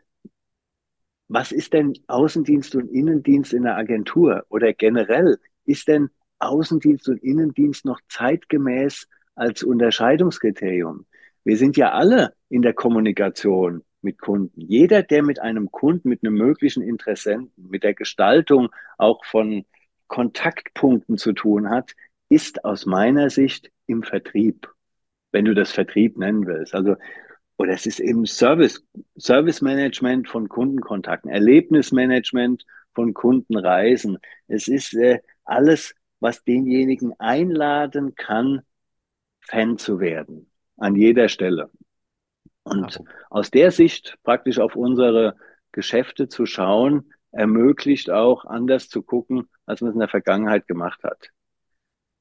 was 1.26 1.52
ist 1.52 1.72
denn 1.72 1.94
Außendienst 2.06 2.74
und 2.76 2.88
Innendienst 2.88 3.52
in 3.52 3.64
der 3.64 3.76
Agentur 3.76 4.44
oder 4.48 4.72
generell? 4.72 5.38
Ist 5.64 5.88
denn 5.88 6.10
Außendienst 6.38 7.08
und 7.08 7.22
Innendienst 7.22 7.84
noch 7.84 8.00
zeitgemäß 8.08 9.08
als 9.34 9.62
Unterscheidungskriterium. 9.62 11.06
Wir 11.44 11.56
sind 11.56 11.76
ja 11.76 11.92
alle 11.92 12.34
in 12.48 12.62
der 12.62 12.74
Kommunikation 12.74 13.82
mit 14.02 14.18
Kunden. 14.18 14.60
Jeder, 14.60 15.02
der 15.02 15.22
mit 15.22 15.40
einem 15.40 15.70
Kunden, 15.70 16.08
mit 16.08 16.22
einem 16.22 16.34
möglichen 16.34 16.82
Interessenten, 16.82 17.68
mit 17.68 17.82
der 17.84 17.94
Gestaltung 17.94 18.68
auch 18.96 19.24
von 19.24 19.64
Kontaktpunkten 20.06 21.18
zu 21.18 21.32
tun 21.32 21.70
hat, 21.70 21.92
ist 22.28 22.64
aus 22.64 22.86
meiner 22.86 23.30
Sicht 23.30 23.70
im 23.86 24.02
Vertrieb, 24.02 24.68
wenn 25.32 25.44
du 25.44 25.54
das 25.54 25.72
Vertrieb 25.72 26.18
nennen 26.18 26.46
willst. 26.46 26.74
Also, 26.74 26.96
oder 27.56 27.72
es 27.72 27.86
ist 27.86 28.00
eben 28.00 28.26
Service, 28.26 28.84
Service 29.18 29.62
Management 29.62 30.28
von 30.28 30.48
Kundenkontakten, 30.48 31.30
Erlebnismanagement 31.30 32.64
von 32.94 33.14
Kundenreisen. 33.14 34.18
Es 34.46 34.68
ist 34.68 34.94
äh, 34.94 35.20
alles, 35.44 35.94
was 36.20 36.44
denjenigen 36.44 37.18
einladen 37.18 38.14
kann, 38.14 38.62
Fan 39.40 39.78
zu 39.78 39.98
werden, 39.98 40.50
an 40.76 40.94
jeder 40.94 41.28
Stelle. 41.28 41.70
Und 42.70 43.02
aus 43.30 43.50
der 43.50 43.70
Sicht 43.70 44.18
praktisch 44.22 44.58
auf 44.58 44.76
unsere 44.76 45.36
Geschäfte 45.72 46.28
zu 46.28 46.46
schauen, 46.46 47.12
ermöglicht 47.30 48.10
auch 48.10 48.44
anders 48.44 48.88
zu 48.88 49.02
gucken, 49.02 49.48
als 49.66 49.80
man 49.80 49.90
es 49.90 49.94
in 49.94 50.00
der 50.00 50.08
Vergangenheit 50.08 50.66
gemacht 50.66 51.02
hat. 51.04 51.30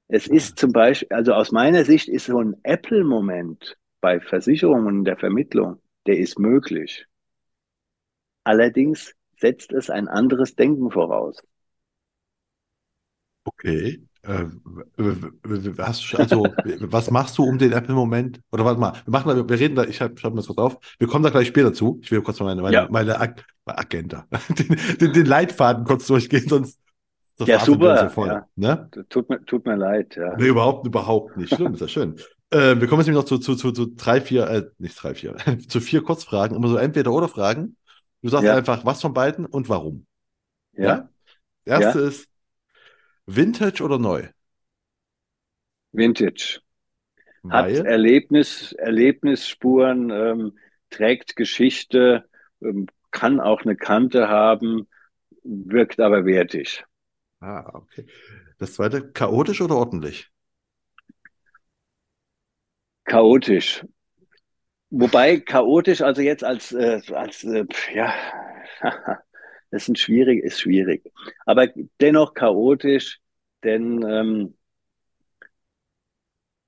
Es 0.08 0.28
ist 0.28 0.58
zum 0.58 0.72
Beispiel, 0.72 1.10
also 1.12 1.34
aus 1.34 1.52
meiner 1.52 1.84
Sicht 1.84 2.08
ist 2.08 2.26
so 2.26 2.40
ein 2.40 2.56
Apple-Moment 2.64 3.78
bei 4.00 4.20
Versicherungen 4.20 5.00
und 5.00 5.06
der 5.06 5.18
Vermittlung, 5.18 5.82
der 6.06 6.18
ist 6.18 6.40
möglich. 6.40 7.06
Allerdings 8.44 9.14
setzt 9.38 9.74
es 9.74 9.90
ein 9.90 10.08
anderes 10.08 10.56
Denken 10.56 10.92
voraus. 10.92 11.42
Okay. 13.46 14.07
Äh, 14.28 14.46
hast, 15.78 16.16
also, 16.16 16.48
was 16.82 17.12
machst 17.12 17.38
du 17.38 17.44
um 17.44 17.58
den 17.58 17.72
Apple-Moment? 17.72 18.42
Oder 18.52 18.66
warte 18.66 18.80
mal, 18.80 18.94
wir 19.06 19.12
machen 19.12 19.30
da, 19.30 19.50
wir 19.50 19.60
reden 19.60 19.76
da, 19.76 19.86
ich 19.86 20.02
hab 20.02 20.22
mir 20.22 20.36
das 20.36 20.48
kurz 20.48 20.58
auf. 20.58 20.78
Wir 21.00 21.08
kommen 21.08 21.24
da 21.24 21.30
gleich 21.30 21.48
später 21.48 21.74
zu. 21.74 22.00
Ich 22.04 22.12
will 22.12 22.22
kurz 22.22 22.40
mal 22.40 22.48
meine, 22.48 22.62
meine, 22.62 22.76
ja. 22.76 22.88
meine, 22.90 23.20
Ag 23.22 23.46
Agenda, 23.66 24.26
den, 24.50 24.78
den, 25.00 25.14
den, 25.14 25.26
Leitfaden 25.26 25.86
kurz 25.86 26.08
durchgehen, 26.08 26.48
sonst. 26.48 26.80
Ja, 27.40 27.60
super. 27.60 28.10
Voll, 28.10 28.28
ja. 28.28 28.48
ne? 28.56 28.90
tut, 29.10 29.30
mir, 29.30 29.46
tut 29.46 29.66
mir 29.66 29.76
leid. 29.76 30.16
Ja. 30.16 30.36
Nee, 30.38 30.48
überhaupt, 30.48 30.86
überhaupt 30.88 31.38
nicht 31.38 31.54
schlimm, 31.54 31.74
ist 31.74 31.82
ja 31.82 31.88
schön. 31.88 32.16
Äh, 32.50 32.80
wir 32.80 32.88
kommen 32.88 33.02
jetzt 33.02 33.08
nämlich 33.08 33.24
noch 33.24 33.26
zu, 33.26 33.38
zu, 33.38 33.56
zu, 33.56 33.72
zu 33.72 33.86
drei, 33.96 34.20
vier, 34.20 34.48
äh, 34.50 34.66
nicht 34.78 35.02
drei, 35.02 35.14
vier, 35.14 35.36
zu 35.70 35.80
vier 35.80 36.02
Kurzfragen, 36.02 36.58
immer 36.58 36.68
so 36.68 36.78
entweder 36.78 37.14
oder 37.14 37.28
Fragen. 37.28 37.78
Du 38.22 38.30
sagst 38.30 38.46
ja. 38.46 38.56
einfach, 38.56 38.86
was 38.86 39.02
von 39.02 39.14
beiden 39.14 39.46
und 39.46 39.70
warum. 39.70 40.06
Ja. 40.74 41.10
ja? 41.66 41.80
Erste 41.80 42.00
ist, 42.00 42.28
Vintage 43.28 43.82
oder 43.84 44.00
neu? 44.00 44.28
Vintage. 45.94 46.62
Hat 47.50 47.80
Erlebnis, 47.80 48.74
Erlebnisspuren, 48.74 50.10
ähm, 50.12 50.58
trägt 50.90 51.36
Geschichte, 51.36 52.26
ähm, 52.62 52.88
kann 53.12 53.40
auch 53.40 53.62
eine 53.64 53.76
Kante 53.76 54.28
haben, 54.28 54.88
wirkt 55.44 56.00
aber 56.00 56.26
wertig. 56.26 56.86
Ah, 57.40 57.70
okay. 57.74 58.06
Das 58.60 58.74
zweite, 58.74 59.12
chaotisch 59.12 59.62
oder 59.62 59.76
ordentlich? 59.78 60.32
Chaotisch. 63.06 63.84
Wobei 64.90 65.40
chaotisch, 65.40 66.02
also 66.02 66.22
jetzt 66.22 66.44
als, 66.44 66.72
äh, 66.72 67.02
als 67.14 67.44
äh, 67.44 67.66
ja, 67.94 68.14
das 69.72 69.88
ist, 69.90 70.00
schwierig, 70.00 70.44
ist 70.44 70.60
schwierig. 70.62 71.04
Aber 71.46 71.68
dennoch 72.00 72.34
chaotisch, 72.34 73.20
denn 73.64 74.04
ähm, 74.08 74.54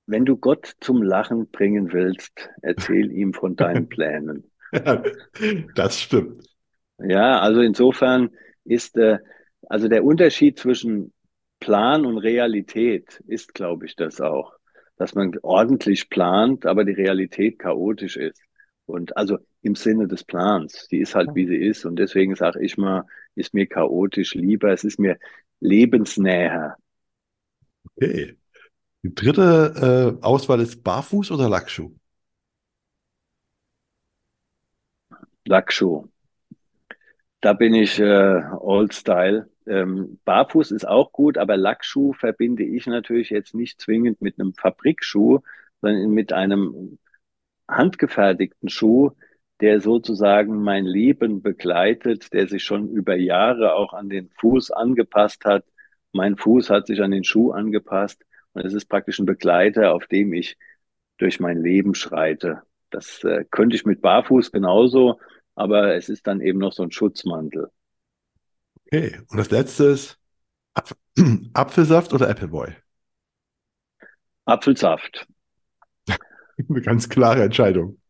wenn 0.06 0.24
du 0.24 0.36
Gott 0.36 0.74
zum 0.80 1.02
Lachen 1.02 1.50
bringen 1.50 1.92
willst, 1.92 2.50
erzähl 2.62 3.10
ihm 3.12 3.32
von 3.32 3.56
deinen 3.56 3.88
Plänen. 3.88 4.50
das 5.74 6.00
stimmt. 6.00 6.44
Ja, 6.98 7.40
also 7.40 7.60
insofern 7.60 8.30
ist 8.64 8.96
äh, 8.96 9.18
also 9.68 9.88
der 9.88 10.04
Unterschied 10.04 10.58
zwischen 10.58 11.12
Plan 11.60 12.06
und 12.06 12.18
Realität 12.18 13.22
ist, 13.26 13.54
glaube 13.54 13.86
ich, 13.86 13.96
das 13.96 14.20
auch, 14.20 14.54
dass 14.96 15.14
man 15.14 15.32
ordentlich 15.42 16.08
plant, 16.08 16.66
aber 16.66 16.84
die 16.84 16.92
Realität 16.92 17.58
chaotisch 17.58 18.16
ist. 18.16 18.42
Und 18.86 19.16
also 19.16 19.38
im 19.62 19.74
Sinne 19.74 20.08
des 20.08 20.24
Plans, 20.24 20.88
die 20.88 20.98
ist 20.98 21.14
halt 21.14 21.34
wie 21.34 21.46
sie 21.46 21.56
ist. 21.56 21.84
Und 21.84 21.96
deswegen 21.96 22.34
sage 22.34 22.62
ich 22.62 22.76
mal, 22.78 23.04
ist 23.34 23.54
mir 23.54 23.66
chaotisch 23.66 24.34
lieber, 24.34 24.72
es 24.72 24.84
ist 24.84 24.98
mir 24.98 25.18
lebensnäher. 25.60 26.76
Okay. 27.96 28.36
Die 29.02 29.14
dritte 29.14 30.18
äh, 30.20 30.24
Auswahl 30.24 30.60
ist 30.60 30.82
Barfuß 30.82 31.30
oder 31.30 31.48
Lackschuh? 31.48 31.92
Lackschuh. 35.46 36.06
Da 37.40 37.54
bin 37.54 37.74
ich 37.74 37.98
äh, 37.98 38.42
Old 38.58 38.92
Style. 38.92 39.48
Ähm, 39.66 40.18
Barfuß 40.24 40.70
ist 40.72 40.86
auch 40.86 41.12
gut, 41.12 41.38
aber 41.38 41.56
Lackschuh 41.56 42.12
verbinde 42.12 42.64
ich 42.64 42.86
natürlich 42.86 43.30
jetzt 43.30 43.54
nicht 43.54 43.80
zwingend 43.80 44.20
mit 44.20 44.38
einem 44.38 44.52
Fabrikschuh, 44.52 45.40
sondern 45.80 46.10
mit 46.10 46.32
einem 46.32 46.98
handgefertigten 47.68 48.68
Schuh, 48.68 49.12
der 49.60 49.80
sozusagen 49.80 50.62
mein 50.62 50.84
Leben 50.84 51.42
begleitet, 51.42 52.32
der 52.32 52.46
sich 52.48 52.64
schon 52.64 52.88
über 52.88 53.16
Jahre 53.16 53.74
auch 53.74 53.92
an 53.92 54.08
den 54.08 54.30
Fuß 54.40 54.70
angepasst 54.70 55.44
hat. 55.44 55.64
Mein 56.12 56.36
Fuß 56.36 56.70
hat 56.70 56.86
sich 56.86 57.02
an 57.02 57.10
den 57.10 57.24
Schuh 57.24 57.52
angepasst 57.52 58.24
und 58.52 58.64
es 58.64 58.74
ist 58.74 58.86
praktisch 58.86 59.18
ein 59.18 59.26
Begleiter, 59.26 59.92
auf 59.92 60.06
dem 60.06 60.32
ich 60.32 60.56
durch 61.18 61.40
mein 61.40 61.62
Leben 61.62 61.94
schreite. 61.94 62.62
Das 62.90 63.22
äh, 63.24 63.44
könnte 63.50 63.76
ich 63.76 63.84
mit 63.84 64.00
Barfuß 64.00 64.50
genauso, 64.50 65.20
aber 65.54 65.94
es 65.94 66.08
ist 66.08 66.26
dann 66.26 66.40
eben 66.40 66.58
noch 66.58 66.72
so 66.72 66.82
ein 66.82 66.90
Schutzmantel. 66.90 67.70
Okay, 68.86 69.20
und 69.28 69.38
das 69.38 69.50
letzte 69.50 69.84
ist 69.84 70.18
Apf 70.74 70.94
Apfelsaft 71.52 72.12
oder 72.12 72.28
Appleboy? 72.28 72.74
Apfelsaft. 74.46 75.26
Eine 76.08 76.80
ganz 76.80 77.08
klare 77.08 77.42
Entscheidung. 77.42 78.00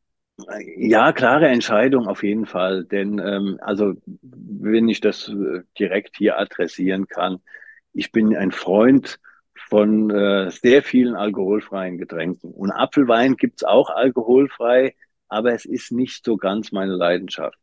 Ja, 0.77 1.13
klare 1.13 1.49
Entscheidung 1.49 2.07
auf 2.07 2.23
jeden 2.23 2.47
Fall. 2.47 2.85
Denn 2.85 3.19
ähm, 3.19 3.59
also 3.61 3.95
wenn 4.23 4.89
ich 4.89 5.01
das 5.01 5.29
äh, 5.29 5.63
direkt 5.79 6.17
hier 6.17 6.39
adressieren 6.39 7.07
kann, 7.07 7.41
ich 7.93 8.13
bin 8.13 8.37
ein 8.37 8.53
Freund 8.53 9.19
von 9.69 10.11
äh, 10.11 10.51
sehr 10.51 10.83
vielen 10.83 11.15
alkoholfreien 11.15 11.99
Getränken. 11.99 12.53
Und 12.53 12.71
Apfelwein 12.71 13.37
gibt's 13.37 13.65
auch 13.65 13.91
alkoholfrei, 13.91 14.95
aber 15.29 15.53
es 15.53 15.65
ist 15.65 15.93
nicht 15.93 16.25
so 16.25 16.37
ganz 16.37 16.73
meine 16.73 16.95
Leidenschaft. 16.95 17.59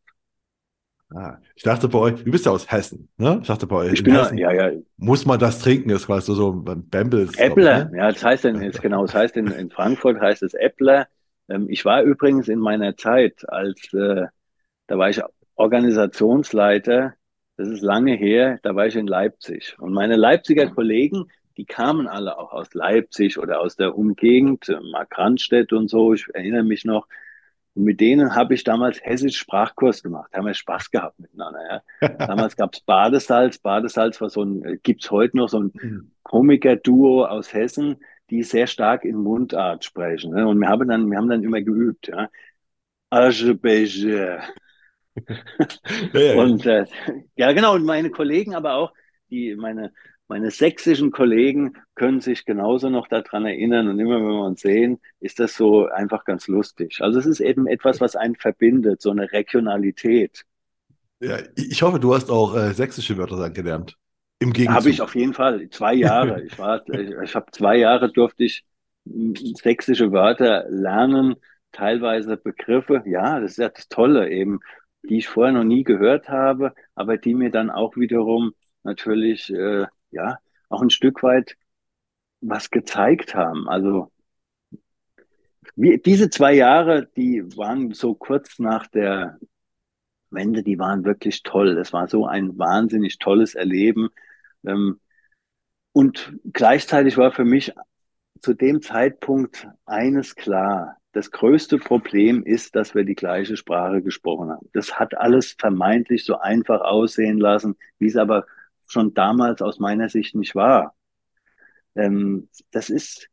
Ah, 1.14 1.38
ich 1.54 1.62
dachte 1.62 1.88
bei 1.88 1.98
euch, 1.98 2.22
du 2.22 2.30
bist 2.30 2.44
ja 2.44 2.52
aus 2.52 2.70
Hessen, 2.70 3.08
ne? 3.16 3.38
Ich 3.40 3.48
dachte 3.48 3.66
bei 3.66 3.76
euch, 3.76 3.92
ich 3.94 4.02
bin 4.02 4.14
Hessen 4.14 4.36
ja, 4.36 4.52
ja. 4.52 4.78
muss 4.98 5.24
man 5.24 5.38
das 5.38 5.58
trinken, 5.58 5.88
ist 5.88 6.06
quasi 6.06 6.34
so 6.34 6.52
ein 6.52 6.88
Bamble. 6.88 7.28
Äppler, 7.38 7.86
ne? 7.86 7.96
ja, 7.96 8.12
das 8.12 8.22
heißt 8.22 8.44
in, 8.44 8.60
jetzt 8.60 8.82
genau, 8.82 9.06
das 9.06 9.14
heißt 9.14 9.36
in, 9.38 9.46
in 9.46 9.70
Frankfurt 9.70 10.20
heißt 10.20 10.42
es 10.42 10.52
Äppler. 10.52 11.08
Ähm, 11.48 11.66
ich 11.68 11.84
war 11.84 12.02
übrigens 12.02 12.48
in 12.48 12.58
meiner 12.58 12.96
Zeit 12.96 13.48
als, 13.48 13.92
äh, 13.92 14.26
da 14.86 14.98
war 14.98 15.10
ich 15.10 15.20
Organisationsleiter, 15.56 17.14
das 17.56 17.68
ist 17.68 17.82
lange 17.82 18.14
her, 18.14 18.58
da 18.62 18.76
war 18.76 18.86
ich 18.86 18.96
in 18.96 19.06
Leipzig. 19.06 19.76
Und 19.78 19.92
meine 19.92 20.16
Leipziger 20.16 20.68
Kollegen, 20.68 21.26
die 21.56 21.64
kamen 21.64 22.06
alle 22.06 22.38
auch 22.38 22.52
aus 22.52 22.72
Leipzig 22.74 23.38
oder 23.38 23.60
aus 23.60 23.74
der 23.74 23.98
Umgegend, 23.98 24.68
Mark 24.92 25.18
Randstedt 25.18 25.72
und 25.72 25.88
so, 25.88 26.14
ich 26.14 26.26
erinnere 26.32 26.62
mich 26.62 26.84
noch, 26.84 27.08
und 27.78 27.84
mit 27.84 28.00
denen 28.00 28.34
habe 28.34 28.54
ich 28.54 28.64
damals 28.64 29.00
hessisch 29.04 29.36
Sprachkurs 29.38 30.02
gemacht. 30.02 30.30
Da 30.32 30.38
haben 30.38 30.46
wir 30.46 30.54
Spaß 30.54 30.90
gehabt 30.90 31.20
miteinander. 31.20 31.84
Ja. 32.00 32.08
damals 32.26 32.56
gab 32.56 32.74
es 32.74 32.80
Badesalz. 32.80 33.58
Badesalz 33.58 34.20
war 34.20 34.30
so 34.30 34.42
ein, 34.42 34.64
äh, 34.64 34.78
gibt's 34.82 35.12
heute 35.12 35.36
noch 35.36 35.48
so 35.48 35.60
ein 35.60 35.70
mhm. 35.74 36.10
Komiker-Duo 36.24 37.24
aus 37.26 37.52
Hessen, 37.52 37.98
die 38.30 38.42
sehr 38.42 38.66
stark 38.66 39.04
in 39.04 39.16
Mundart 39.16 39.84
sprechen. 39.84 40.34
Ne? 40.34 40.46
Und 40.46 40.58
wir 40.58 40.68
haben 40.68 40.88
dann, 40.88 41.10
wir 41.10 41.18
haben 41.18 41.28
dann 41.28 41.42
immer 41.42 41.62
geübt. 41.62 42.08
Ja. 42.08 42.28
Ja. 46.12 46.34
Und 46.34 46.64
äh, 46.64 46.86
ja, 47.36 47.52
genau. 47.52 47.74
Und 47.74 47.84
meine 47.84 48.10
Kollegen 48.10 48.54
aber 48.54 48.74
auch, 48.74 48.92
die 49.30 49.56
meine 49.56 49.92
meine 50.28 50.50
sächsischen 50.50 51.10
Kollegen 51.10 51.72
können 51.94 52.20
sich 52.20 52.44
genauso 52.44 52.90
noch 52.90 53.08
daran 53.08 53.46
erinnern 53.46 53.88
und 53.88 53.98
immer 53.98 54.16
wenn 54.16 54.28
wir 54.28 54.44
uns 54.44 54.60
sehen, 54.60 55.00
ist 55.20 55.40
das 55.40 55.56
so 55.56 55.86
einfach 55.86 56.24
ganz 56.24 56.48
lustig. 56.48 56.98
Also 57.00 57.18
es 57.18 57.26
ist 57.26 57.40
eben 57.40 57.66
etwas, 57.66 58.00
was 58.00 58.14
einen 58.14 58.36
verbindet, 58.36 59.00
so 59.00 59.10
eine 59.10 59.32
Regionalität. 59.32 60.44
Ja, 61.20 61.38
ich 61.56 61.82
hoffe, 61.82 61.98
du 61.98 62.14
hast 62.14 62.30
auch 62.30 62.54
äh, 62.54 62.74
sächsische 62.74 63.16
Wörter 63.16 63.38
dann 63.38 63.54
gelernt. 63.54 63.96
Im 64.40 64.52
Gegenzug. 64.52 64.76
Habe 64.76 64.90
ich 64.90 65.00
auf 65.00 65.14
jeden 65.14 65.34
Fall. 65.34 65.68
Zwei 65.70 65.94
Jahre. 65.94 66.42
ich 66.42 66.58
war, 66.58 66.88
ich, 66.92 67.10
ich 67.10 67.34
habe 67.34 67.50
zwei 67.52 67.76
Jahre 67.76 68.12
durfte 68.12 68.44
ich 68.44 68.64
sächsische 69.04 70.12
Wörter 70.12 70.66
lernen, 70.68 71.36
teilweise 71.72 72.36
Begriffe. 72.36 73.02
Ja, 73.06 73.40
das 73.40 73.52
ist 73.52 73.58
ja 73.58 73.68
das 73.68 73.88
Tolle 73.88 74.30
eben, 74.30 74.60
die 75.02 75.18
ich 75.18 75.28
vorher 75.28 75.52
noch 75.52 75.64
nie 75.64 75.84
gehört 75.84 76.28
habe, 76.28 76.74
aber 76.94 77.16
die 77.16 77.34
mir 77.34 77.50
dann 77.50 77.70
auch 77.70 77.96
wiederum 77.96 78.52
natürlich 78.82 79.50
äh, 79.50 79.86
ja, 80.10 80.38
auch 80.68 80.82
ein 80.82 80.90
Stück 80.90 81.22
weit 81.22 81.56
was 82.40 82.70
gezeigt 82.70 83.34
haben. 83.34 83.68
Also 83.68 84.12
wie, 85.76 85.98
diese 85.98 86.30
zwei 86.30 86.54
Jahre, 86.54 87.08
die 87.16 87.42
waren 87.56 87.92
so 87.92 88.14
kurz 88.14 88.58
nach 88.58 88.86
der 88.86 89.38
Wende, 90.30 90.62
die 90.62 90.78
waren 90.78 91.04
wirklich 91.04 91.42
toll. 91.42 91.78
Es 91.78 91.92
war 91.92 92.08
so 92.08 92.26
ein 92.26 92.58
wahnsinnig 92.58 93.18
tolles 93.18 93.54
Erleben. 93.54 94.08
Ähm, 94.66 95.00
und 95.92 96.32
gleichzeitig 96.52 97.16
war 97.16 97.32
für 97.32 97.44
mich 97.44 97.72
zu 98.40 98.54
dem 98.54 98.82
Zeitpunkt 98.82 99.66
eines 99.84 100.36
klar. 100.36 100.96
Das 101.12 101.30
größte 101.30 101.78
Problem 101.78 102.44
ist, 102.44 102.76
dass 102.76 102.94
wir 102.94 103.04
die 103.04 103.14
gleiche 103.14 103.56
Sprache 103.56 104.02
gesprochen 104.02 104.50
haben. 104.50 104.68
Das 104.72 104.98
hat 104.98 105.16
alles 105.16 105.56
vermeintlich 105.58 106.24
so 106.24 106.38
einfach 106.38 106.80
aussehen 106.82 107.38
lassen, 107.38 107.76
wie 107.98 108.06
es 108.06 108.16
aber 108.16 108.46
schon 108.86 109.14
damals 109.14 109.62
aus 109.62 109.78
meiner 109.78 110.08
Sicht 110.08 110.34
nicht 110.34 110.54
war. 110.54 110.94
Ähm, 111.94 112.48
das 112.70 112.90
ist 112.90 113.28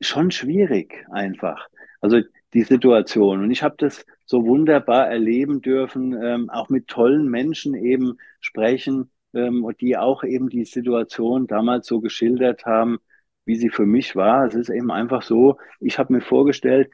schon 0.00 0.30
schwierig 0.30 1.06
einfach. 1.10 1.68
Also 2.00 2.22
die 2.54 2.62
Situation. 2.62 3.42
Und 3.42 3.50
ich 3.50 3.62
habe 3.62 3.76
das 3.78 4.06
so 4.24 4.46
wunderbar 4.46 5.08
erleben 5.08 5.60
dürfen, 5.60 6.20
ähm, 6.22 6.50
auch 6.50 6.68
mit 6.68 6.88
tollen 6.88 7.28
Menschen 7.28 7.74
eben 7.74 8.18
sprechen, 8.40 9.10
ähm, 9.36 9.70
die 9.80 9.96
auch 9.96 10.24
eben 10.24 10.48
die 10.48 10.64
Situation 10.64 11.46
damals 11.46 11.86
so 11.86 12.00
geschildert 12.00 12.64
haben, 12.66 12.98
wie 13.44 13.56
sie 13.56 13.70
für 13.70 13.86
mich 13.86 14.16
war. 14.16 14.46
Es 14.46 14.54
ist 14.54 14.70
eben 14.70 14.90
einfach 14.90 15.22
so, 15.22 15.58
ich 15.80 15.98
habe 15.98 16.12
mir 16.12 16.20
vorgestellt, 16.20 16.90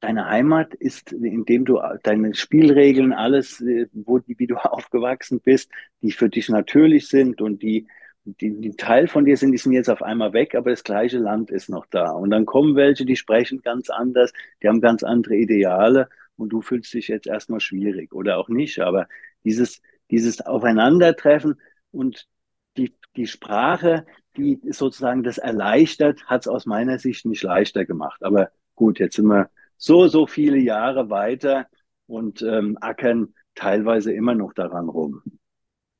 deine 0.00 0.28
Heimat 0.28 0.74
ist, 0.74 1.12
indem 1.12 1.64
du 1.64 1.80
deine 2.02 2.34
Spielregeln, 2.34 3.12
alles, 3.12 3.60
äh, 3.60 3.86
wo 3.92 4.20
wie 4.26 4.46
du 4.46 4.56
aufgewachsen 4.72 5.40
bist, 5.40 5.70
die 6.02 6.12
für 6.12 6.28
dich 6.28 6.48
natürlich 6.48 7.08
sind 7.08 7.40
und 7.40 7.62
die, 7.62 7.86
die, 8.24 8.60
die 8.60 8.76
Teil 8.76 9.08
von 9.08 9.24
dir 9.24 9.36
sind, 9.36 9.52
die 9.52 9.58
sind 9.58 9.72
jetzt 9.72 9.90
auf 9.90 10.02
einmal 10.02 10.32
weg, 10.32 10.54
aber 10.54 10.70
das 10.70 10.84
gleiche 10.84 11.18
Land 11.18 11.50
ist 11.50 11.68
noch 11.68 11.86
da. 11.86 12.10
Und 12.12 12.30
dann 12.30 12.46
kommen 12.46 12.76
welche, 12.76 13.04
die 13.06 13.16
sprechen 13.16 13.62
ganz 13.62 13.90
anders, 13.90 14.32
die 14.62 14.68
haben 14.68 14.80
ganz 14.80 15.02
andere 15.04 15.36
Ideale 15.36 16.08
und 16.36 16.50
du 16.50 16.62
fühlst 16.62 16.92
dich 16.94 17.08
jetzt 17.08 17.26
erstmal 17.26 17.60
schwierig 17.60 18.12
oder 18.12 18.38
auch 18.38 18.48
nicht. 18.48 18.80
Aber 18.80 19.08
dieses, 19.44 19.80
dieses 20.12 20.40
Aufeinandertreffen 20.40 21.60
und 21.90 22.28
die, 22.76 22.94
die 23.16 23.26
Sprache, 23.26 24.06
die 24.36 24.60
sozusagen 24.70 25.24
das 25.24 25.38
erleichtert, 25.38 26.24
hat 26.26 26.42
es 26.42 26.48
aus 26.48 26.66
meiner 26.66 27.00
Sicht 27.00 27.26
nicht 27.26 27.42
leichter 27.42 27.84
gemacht. 27.84 28.22
Aber 28.22 28.50
gut, 28.76 29.00
jetzt 29.00 29.16
sind 29.16 29.26
wir 29.26 29.50
so, 29.76 30.06
so 30.06 30.28
viele 30.28 30.58
Jahre 30.58 31.10
weiter 31.10 31.66
und 32.06 32.42
ähm, 32.42 32.78
ackern 32.80 33.34
teilweise 33.56 34.12
immer 34.12 34.34
noch 34.34 34.52
daran 34.52 34.88
rum. 34.88 35.22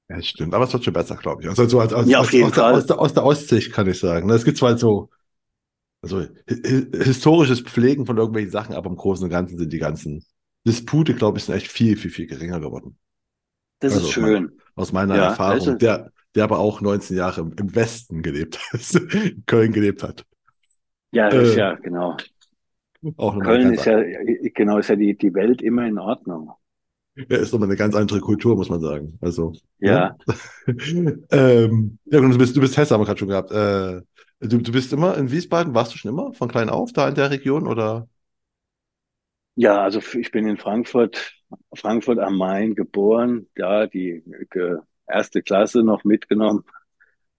Ja, 0.09 0.23
stimmt, 0.23 0.54
aber 0.54 0.64
es 0.64 0.73
wird 0.73 0.85
schon 0.85 0.92
besser, 0.92 1.16
glaube 1.16 1.42
ich. 1.42 1.49
Also, 1.49 1.62
also 1.62 1.81
als, 1.81 1.92
als, 1.92 2.09
ja, 2.09 2.21
aus, 2.21 2.33
aus, 2.33 2.52
der, 2.52 2.66
aus, 2.66 2.87
der, 2.87 2.99
aus 3.00 3.14
der 3.14 3.25
Ostsicht 3.25 3.73
kann 3.73 3.88
ich 3.88 3.99
sagen. 3.99 4.31
Es 4.31 4.45
gibt 4.45 4.59
zwar 4.59 4.78
so 4.78 5.11
also 6.02 6.26
historisches 6.47 7.61
Pflegen 7.61 8.07
von 8.07 8.19
irgendwelchen 8.19 8.50
Sachen, 8.50 8.75
aber 8.75 8.90
im 8.90 8.97
Großen 8.97 9.25
und 9.25 9.31
Ganzen 9.31 9.57
sind 9.57 9.73
die 9.73 9.78
ganzen 9.78 10.25
Dispute, 10.66 11.14
glaube 11.14 11.38
ich, 11.38 11.45
sind 11.45 11.54
echt 11.54 11.69
viel, 11.69 11.97
viel, 11.97 12.11
viel 12.11 12.26
geringer 12.26 12.61
geworden. 12.61 12.99
Das 13.83 13.95
also 13.95 14.07
ist 14.07 14.12
schön. 14.12 14.45
Mein, 14.45 14.53
aus 14.77 14.93
meiner 14.93 15.17
ja, 15.17 15.25
Erfahrung, 15.31 15.55
also, 15.55 15.75
der, 15.75 16.12
der 16.37 16.45
aber 16.45 16.61
auch 16.61 16.81
19 16.81 17.17
Jahre 17.17 17.41
im 17.41 17.75
Westen 17.75 18.23
gelebt 18.23 18.59
hat, 18.73 18.95
in 19.15 19.43
Köln 19.45 19.73
gelebt 19.73 20.03
hat. 20.03 20.25
Ja, 21.11 21.29
äh, 21.29 21.57
ja, 21.57 21.75
genau. 21.75 22.17
Auch 23.17 23.39
Köln 23.41 23.75
ist 23.75 23.85
ja, 23.85 24.01
genau, 24.55 24.79
ist 24.79 24.89
ja 24.89 24.97
die, 24.97 25.19
die 25.19 25.35
Welt 25.35 25.61
immer 25.61 25.85
in 25.85 25.99
Ordnung. 25.99 26.53
Ja, 27.17 27.39
ist 27.39 27.53
nochmal 27.53 27.69
eine 27.69 27.77
ganz 27.77 27.95
andere 27.97 28.21
Kultur, 28.21 28.57
muss 28.57 28.71
man 28.71 28.81
sagen. 28.81 29.19
Also. 29.21 29.53
Ja. 29.81 30.17
Ja, 30.27 30.37
ähm, 31.33 31.99
ja 32.05 32.21
du 32.21 32.39
bist, 32.39 32.57
du 32.57 32.61
bist 32.61 32.77
Hesse, 32.77 32.95
haben 32.95 33.01
wir 33.01 33.07
gerade 33.07 33.19
schon 33.19 33.29
gehabt. 33.29 33.51
Äh, 33.51 34.01
du, 34.47 34.59
du 34.59 34.73
bist 34.73 34.93
immer 34.93 35.19
in 35.19 35.31
Wiesbaden, 35.31 35.75
warst 35.75 35.93
du 35.93 35.99
schon 35.99 36.12
immer 36.12 36.33
von 36.33 36.49
klein 36.49 36.71
auf 36.71 36.93
da 36.93 37.09
in 37.09 37.17
der 37.17 37.31
Region 37.31 37.67
oder? 37.67 38.09
Ja, 39.57 39.83
also 39.83 40.01
ich 40.15 40.31
bin 40.31 40.47
in 40.47 40.57
Frankfurt, 40.57 41.35
Frankfurt 41.74 42.18
am 42.18 42.37
Main 42.37 42.74
geboren, 42.74 43.48
ja, 43.57 43.87
die 43.87 44.22
erste 45.07 45.42
Klasse 45.42 45.83
noch 45.83 46.05
mitgenommen. 46.05 46.64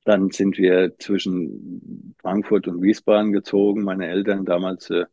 Dann 0.06 0.32
sind 0.32 0.58
wir 0.58 0.98
zwischen 1.00 2.16
Frankfurt 2.22 2.68
und 2.68 2.82
Wiesbaden 2.82 3.32
gezogen. 3.32 3.84
Meine 3.84 4.08
Eltern 4.08 4.46
damals 4.46 4.90
äh, 4.90 5.06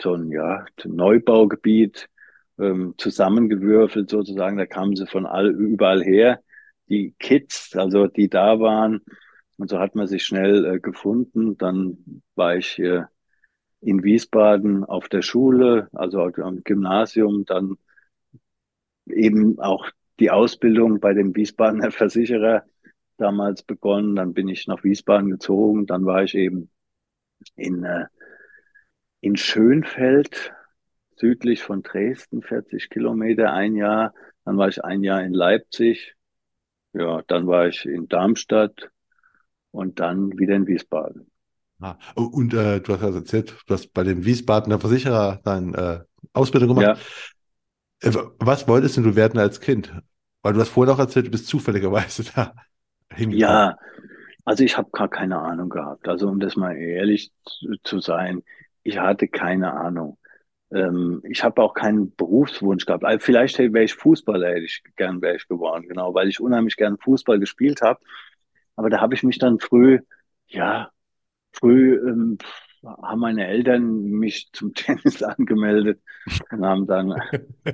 so 0.00 0.14
ein 0.14 0.30
ja, 0.30 0.64
Neubaugebiet 0.84 2.08
ähm, 2.58 2.94
zusammengewürfelt 2.98 4.10
sozusagen. 4.10 4.56
Da 4.56 4.66
kamen 4.66 4.96
sie 4.96 5.06
von 5.06 5.26
all, 5.26 5.50
überall 5.50 6.02
her. 6.02 6.40
Die 6.88 7.14
Kids, 7.18 7.76
also 7.76 8.06
die 8.08 8.28
da 8.28 8.58
waren. 8.60 9.02
Und 9.56 9.70
so 9.70 9.78
hat 9.78 9.94
man 9.94 10.06
sich 10.08 10.24
schnell 10.24 10.64
äh, 10.64 10.80
gefunden. 10.80 11.56
Dann 11.56 12.22
war 12.34 12.56
ich 12.56 12.78
äh, 12.80 13.04
in 13.80 14.02
Wiesbaden 14.02 14.84
auf 14.84 15.08
der 15.08 15.22
Schule, 15.22 15.88
also 15.92 16.22
am 16.22 16.64
Gymnasium, 16.64 17.44
dann 17.44 17.76
eben 19.06 19.58
auch 19.58 19.86
die 20.20 20.30
Ausbildung 20.30 21.00
bei 21.00 21.14
dem 21.14 21.34
Wiesbadener 21.34 21.90
Versicherer 21.90 22.64
damals 23.16 23.62
begonnen. 23.62 24.16
Dann 24.16 24.34
bin 24.34 24.48
ich 24.48 24.66
nach 24.66 24.84
Wiesbaden 24.84 25.30
gezogen. 25.30 25.86
Dann 25.86 26.04
war 26.04 26.24
ich 26.24 26.34
eben 26.34 26.70
in, 27.56 27.84
äh, 27.84 28.06
in 29.20 29.36
Schönfeld, 29.36 30.52
südlich 31.16 31.62
von 31.62 31.82
Dresden, 31.82 32.42
40 32.42 32.90
Kilometer, 32.90 33.52
ein 33.52 33.76
Jahr. 33.76 34.14
Dann 34.44 34.56
war 34.56 34.68
ich 34.68 34.84
ein 34.84 35.02
Jahr 35.02 35.22
in 35.22 35.32
Leipzig. 35.32 36.14
Ja, 36.92 37.22
dann 37.26 37.46
war 37.46 37.66
ich 37.66 37.86
in 37.86 38.08
Darmstadt 38.08 38.90
und 39.70 39.98
dann 40.00 40.38
wieder 40.38 40.54
in 40.54 40.66
Wiesbaden. 40.66 41.30
Ah, 41.80 41.96
und 42.14 42.54
äh, 42.54 42.80
du 42.80 42.92
hast 42.94 43.02
also 43.02 43.18
erzählt, 43.18 43.56
du 43.66 43.74
hast 43.74 43.92
bei 43.92 44.04
dem 44.04 44.24
Wiesbadener 44.24 44.78
Versicherer 44.78 45.40
deine 45.44 45.76
äh, 45.76 46.28
Ausbildung 46.32 46.76
gemacht. 46.76 47.00
Äh, 48.04 48.12
was 48.38 48.68
wolltest 48.68 48.96
du 48.96 49.16
werden 49.16 49.38
als 49.40 49.60
Kind? 49.60 49.92
Weil 50.42 50.52
du 50.52 50.60
hast 50.60 50.68
vorhin 50.68 50.94
auch 50.94 50.98
erzählt, 50.98 51.26
du 51.26 51.30
bist 51.30 51.46
zufälligerweise 51.46 52.24
da 52.34 52.54
hingekommen. 53.12 53.40
Ja, 53.40 53.78
also 54.44 54.64
ich 54.64 54.76
habe 54.76 54.90
gar 54.92 55.08
keine 55.08 55.38
Ahnung 55.38 55.70
gehabt. 55.70 56.08
Also 56.08 56.28
um 56.28 56.40
das 56.40 56.56
mal 56.56 56.76
ehrlich 56.76 57.32
zu, 57.44 57.74
zu 57.82 58.00
sein, 58.00 58.42
ich 58.82 58.98
hatte 58.98 59.28
keine 59.28 59.72
Ahnung. 59.72 60.18
Ähm, 60.72 61.22
ich 61.28 61.42
habe 61.44 61.62
auch 61.62 61.74
keinen 61.74 62.14
Berufswunsch 62.16 62.86
gehabt. 62.86 63.04
Also 63.04 63.24
vielleicht 63.24 63.58
wäre 63.58 63.84
ich 63.84 63.94
Fußballer, 63.94 64.48
hätte 64.48 64.64
ich 64.64 64.82
gern 64.96 65.22
wäre 65.22 65.36
ich 65.36 65.48
geworden, 65.48 65.88
genau, 65.88 66.14
weil 66.14 66.28
ich 66.28 66.40
unheimlich 66.40 66.76
gern 66.76 66.98
Fußball 66.98 67.38
gespielt 67.40 67.82
habe. 67.82 68.00
Aber 68.76 68.90
da 68.90 69.00
habe 69.00 69.14
ich 69.14 69.22
mich 69.22 69.38
dann 69.38 69.60
früh, 69.60 70.00
ja, 70.48 70.90
früh 71.52 71.96
ähm, 71.96 72.38
haben 72.84 73.20
meine 73.20 73.46
Eltern 73.46 74.04
mich 74.04 74.48
zum 74.52 74.74
Tennis 74.74 75.22
angemeldet 75.22 76.00
und 76.50 76.64
haben 76.64 76.86
dann 76.86 77.14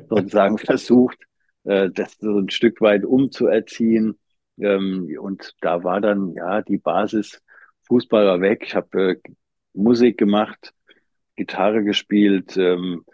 sozusagen 0.08 0.58
versucht, 0.58 1.18
äh, 1.64 1.90
das 1.90 2.16
so 2.18 2.38
ein 2.38 2.50
Stück 2.50 2.80
weit 2.80 3.04
umzuerziehen. 3.04 4.18
Ähm, 4.58 5.16
und 5.20 5.54
da 5.60 5.84
war 5.84 6.00
dann 6.00 6.32
ja 6.34 6.62
die 6.62 6.78
Basis 6.78 7.40
Fußball 7.90 8.24
war 8.24 8.40
weg. 8.40 8.62
Ich 8.64 8.76
habe 8.76 9.12
äh, 9.12 9.16
Musik 9.72 10.16
gemacht, 10.16 10.72
Gitarre 11.34 11.82
gespielt 11.82 12.56
ähm, 12.56 13.04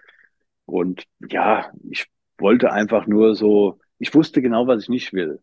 und 0.66 1.04
ja, 1.30 1.72
ich 1.90 2.06
wollte 2.38 2.72
einfach 2.72 3.06
nur 3.06 3.34
so, 3.34 3.78
ich 3.98 4.14
wusste 4.14 4.42
genau, 4.42 4.66
was 4.66 4.82
ich 4.82 4.88
nicht 4.90 5.12
will. 5.14 5.40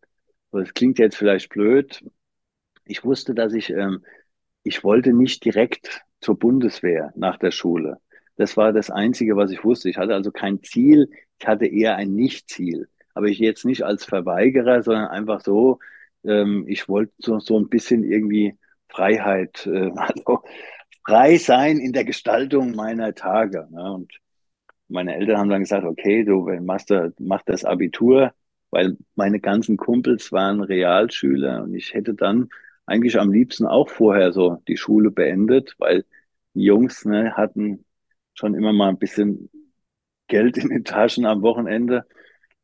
Das 0.52 0.74
klingt 0.76 1.00
jetzt 1.00 1.18
vielleicht 1.18 1.50
blöd. 1.50 2.06
Ich 2.86 3.04
wusste, 3.04 3.34
dass 3.34 3.54
ich, 3.54 3.72
ähm, 3.72 4.04
ich 4.62 4.84
wollte 4.84 5.14
nicht 5.14 5.44
direkt 5.46 6.02
zur 6.24 6.40
Bundeswehr 6.40 7.14
nach 7.16 7.38
der 7.38 7.52
Schule. 7.52 8.00
Das 8.36 8.58
war 8.58 8.74
das 8.74 8.90
Einzige, 8.90 9.36
was 9.38 9.52
ich 9.52 9.64
wusste. 9.64 9.90
Ich 9.90 9.98
hatte 9.98 10.16
also 10.16 10.32
kein 10.32 10.64
Ziel, 10.64 11.10
ich 11.40 11.48
hatte 11.48 11.66
eher 11.68 11.96
ein 11.98 12.14
Nicht-Ziel. 12.16 12.88
Aber 13.14 13.28
ich 13.28 13.40
jetzt 13.40 13.66
nicht 13.66 13.84
als 13.84 14.06
Verweigerer, 14.06 14.82
sondern 14.82 15.08
einfach 15.08 15.42
so, 15.42 15.80
ähm, 16.24 16.66
ich 16.68 16.90
wollte 16.90 17.14
so, 17.20 17.40
so 17.40 17.60
ein 17.60 17.70
bisschen 17.70 18.04
irgendwie 18.04 18.58
Freiheit, 18.90 19.68
äh, 19.68 19.92
also 19.96 20.44
frei 21.06 21.38
sein 21.38 21.78
in 21.78 21.94
der 21.94 22.06
Gestaltung 22.06 22.72
meiner 22.76 23.14
Tage. 23.14 23.68
Ne? 23.72 23.94
Und 23.94 24.12
meine 24.88 25.16
Eltern 25.16 25.38
haben 25.38 25.50
dann 25.50 25.62
gesagt, 25.62 25.86
okay, 25.86 26.24
du 26.24 26.50
machst, 26.62 26.92
mach 27.20 27.44
das 27.44 27.66
Abitur, 27.66 28.34
weil 28.72 28.98
meine 29.16 29.40
ganzen 29.40 29.78
Kumpels 29.78 30.32
waren 30.32 30.62
Realschüler 30.62 31.64
und 31.64 31.76
ich 31.76 31.94
hätte 31.94 32.14
dann 32.16 32.50
eigentlich 32.86 33.20
am 33.20 33.32
liebsten 33.32 33.66
auch 33.66 33.90
vorher 33.90 34.34
so 34.34 34.62
die 34.68 34.78
Schule 34.78 35.12
beendet, 35.12 35.76
weil 35.80 36.06
die 36.54 36.64
Jungs 36.64 37.06
ne, 37.06 37.34
hatten 37.36 37.86
schon 38.34 38.56
immer 38.56 38.74
mal 38.74 38.90
ein 38.90 38.98
bisschen 38.98 39.50
Geld 40.28 40.58
in 40.58 40.70
den 40.70 40.84
Taschen 40.86 41.26
am 41.26 41.42
Wochenende 41.42 42.06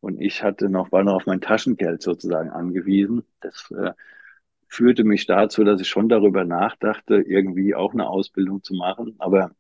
und 0.01 0.21
ich 0.21 0.43
hatte 0.43 0.69
noch, 0.69 0.91
war 0.91 1.03
noch 1.03 1.15
auf 1.15 1.25
mein 1.25 1.41
Taschengeld 1.41 2.01
sozusagen 2.01 2.49
angewiesen. 2.49 3.23
Das 3.41 3.71
äh, 3.71 3.91
führte 4.67 5.03
mich 5.03 5.25
dazu, 5.25 5.63
dass 5.63 5.82
ich 5.82 5.88
schon 5.89 6.10
darüber 6.10 6.45
nachdachte, 6.45 7.15
irgendwie 7.21 7.75
auch 7.75 7.93
eine 7.93 8.08
Ausbildung 8.08 8.63
zu 8.63 8.75
machen, 8.75 9.15
aber 9.19 9.51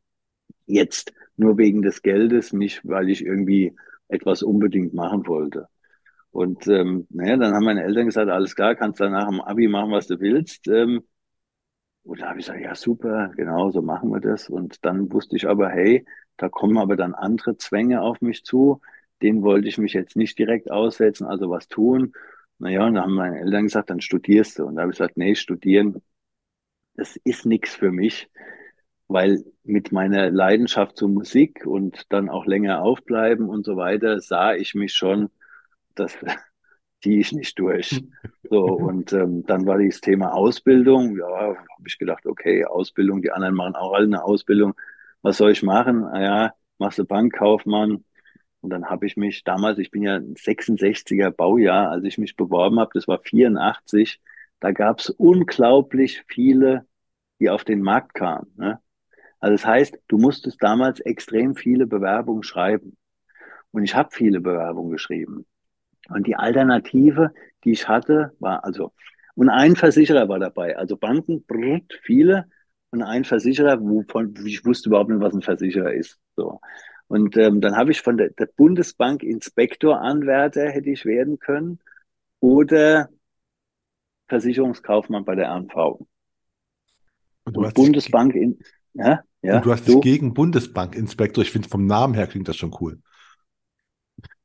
jetzt 0.65 1.13
nur 1.37 1.57
wegen 1.57 1.81
des 1.81 2.01
Geldes, 2.01 2.53
nicht 2.53 2.81
weil 2.87 3.09
ich 3.09 3.25
irgendwie 3.25 3.75
etwas 4.07 4.43
unbedingt 4.43 4.93
machen 4.93 5.27
wollte. 5.27 5.67
Und 6.31 6.67
ähm, 6.67 7.07
naja, 7.09 7.37
dann 7.37 7.53
haben 7.53 7.65
meine 7.65 7.83
Eltern 7.83 8.05
gesagt, 8.07 8.29
alles 8.29 8.55
klar, 8.55 8.75
kannst 8.75 8.99
danach 8.99 9.27
im 9.29 9.41
Abi 9.41 9.67
machen, 9.67 9.91
was 9.91 10.07
du 10.07 10.19
willst. 10.19 10.67
Ähm, 10.67 11.03
Und 12.03 12.21
da 12.21 12.29
habe 12.29 12.39
ich 12.39 12.45
gesagt, 12.47 12.63
ja 12.63 12.75
super, 12.75 13.31
genau 13.35 13.69
so 13.71 13.81
machen 13.81 14.09
wir 14.11 14.19
das. 14.19 14.49
Und 14.49 14.83
dann 14.85 15.11
wusste 15.11 15.35
ich 15.35 15.47
aber, 15.47 15.69
hey, 15.69 16.05
da 16.37 16.49
kommen 16.49 16.77
aber 16.77 16.95
dann 16.95 17.13
andere 17.13 17.57
Zwänge 17.57 18.01
auf 18.01 18.21
mich 18.21 18.43
zu. 18.43 18.81
Den 19.21 19.43
wollte 19.43 19.67
ich 19.67 19.77
mich 19.77 19.93
jetzt 19.93 20.15
nicht 20.15 20.37
direkt 20.39 20.71
aussetzen, 20.71 21.25
also 21.27 21.49
was 21.49 21.67
tun. 21.67 22.13
Naja, 22.57 22.85
und 22.87 22.95
da 22.95 23.03
haben 23.03 23.13
meine 23.15 23.39
Eltern 23.39 23.63
gesagt, 23.63 23.89
dann 23.89 24.01
studierst 24.01 24.59
du. 24.59 24.65
Und 24.65 24.75
da 24.75 24.81
habe 24.83 24.91
ich 24.91 24.97
gesagt, 24.97 25.17
nee, 25.17 25.35
studieren, 25.35 26.01
das 26.95 27.15
ist 27.23 27.45
nichts 27.45 27.75
für 27.75 27.91
mich, 27.91 28.29
weil 29.07 29.43
mit 29.63 29.91
meiner 29.91 30.31
Leidenschaft 30.31 30.97
zur 30.97 31.09
Musik 31.09 31.65
und 31.65 32.05
dann 32.11 32.29
auch 32.29 32.45
länger 32.45 32.83
aufbleiben 32.83 33.49
und 33.49 33.65
so 33.65 33.77
weiter, 33.77 34.19
sah 34.21 34.55
ich 34.55 34.75
mich 34.75 34.93
schon, 34.93 35.29
das 35.99 36.17
ziehe 37.01 37.19
ich 37.21 37.31
nicht 37.31 37.57
durch. 37.59 38.03
So, 38.49 38.63
und 38.65 39.13
ähm, 39.13 39.43
dann 39.45 39.65
war 39.65 39.77
dieses 39.77 40.01
Thema 40.01 40.33
Ausbildung. 40.33 41.17
Ja, 41.17 41.27
habe 41.27 41.87
ich 41.87 41.97
gedacht, 41.97 42.25
okay, 42.25 42.65
Ausbildung, 42.65 43.21
die 43.21 43.31
anderen 43.31 43.55
machen 43.55 43.75
auch 43.75 43.93
alle 43.93 44.05
eine 44.05 44.23
Ausbildung. 44.23 44.73
Was 45.21 45.37
soll 45.37 45.51
ich 45.51 45.63
machen? 45.63 46.01
Naja, 46.01 46.53
machst 46.77 46.99
du 46.99 47.05
Bankkaufmann. 47.05 48.03
Und 48.61 48.71
dann 48.71 48.89
habe 48.89 49.05
ich 49.05 49.15
mich 49.15 49.43
damals, 49.43 49.79
ich 49.79 49.91
bin 49.91 50.03
ja 50.03 50.17
66er 50.17 51.31
Baujahr, 51.31 51.91
als 51.91 52.03
ich 52.03 52.17
mich 52.17 52.35
beworben 52.35 52.79
habe, 52.79 52.91
das 52.93 53.07
war 53.07 53.19
84, 53.19 54.19
da 54.59 54.71
gab 54.71 54.99
es 54.99 55.09
unglaublich 55.09 56.23
viele, 56.27 56.85
die 57.39 57.49
auf 57.49 57.63
den 57.63 57.81
Markt 57.81 58.13
kamen. 58.13 58.51
Ne? 58.57 58.81
Also 59.39 59.53
das 59.53 59.65
heißt, 59.65 59.99
du 60.07 60.17
musstest 60.17 60.61
damals 60.61 60.99
extrem 60.99 61.55
viele 61.55 61.87
Bewerbungen 61.87 62.43
schreiben. 62.43 62.97
Und 63.71 63.83
ich 63.83 63.95
habe 63.95 64.09
viele 64.11 64.41
Bewerbungen 64.41 64.91
geschrieben. 64.91 65.45
Und 66.09 66.27
die 66.27 66.35
Alternative, 66.35 67.33
die 67.63 67.71
ich 67.71 67.87
hatte, 67.87 68.33
war 68.39 68.63
also, 68.63 68.91
und 69.35 69.49
ein 69.49 69.75
Versicherer 69.75 70.27
war 70.27 70.39
dabei, 70.39 70.77
also 70.77 70.97
Banken, 70.97 71.43
brrrt, 71.45 71.99
viele, 72.03 72.45
und 72.91 73.03
ein 73.03 73.23
Versicherer, 73.23 73.79
wovon 73.79 74.33
ich 74.45 74.65
wusste 74.65 74.89
überhaupt 74.89 75.09
nicht, 75.09 75.21
was 75.21 75.33
ein 75.33 75.41
Versicherer 75.41 75.93
ist. 75.93 76.17
So. 76.35 76.59
Und 77.07 77.37
ähm, 77.37 77.61
dann 77.61 77.75
habe 77.75 77.91
ich 77.91 78.01
von 78.01 78.17
der, 78.17 78.29
der 78.31 78.47
Bundesbank 78.47 79.23
Inspektoranwärter 79.23 80.69
hätte 80.69 80.89
ich 80.89 81.05
werden 81.05 81.39
können 81.39 81.79
oder 82.39 83.09
Versicherungskaufmann 84.27 85.25
bei 85.25 85.35
der 85.35 85.49
RNV. 85.49 85.75
Und, 87.45 87.57
und 87.57 87.73
Bundesbank 87.73 88.35
in, 88.35 88.59
ja, 88.93 89.23
ja, 89.41 89.57
und 89.57 89.65
du 89.65 89.71
hast 89.71 89.87
dich 89.87 90.01
gegen 90.01 90.33
Bundesbank-Inspektor. 90.33 91.43
Ich 91.43 91.51
finde, 91.51 91.69
vom 91.69 91.85
Namen 91.85 92.13
her 92.13 92.27
klingt 92.27 92.47
das 92.47 92.57
schon 92.57 92.75
cool. 92.79 92.99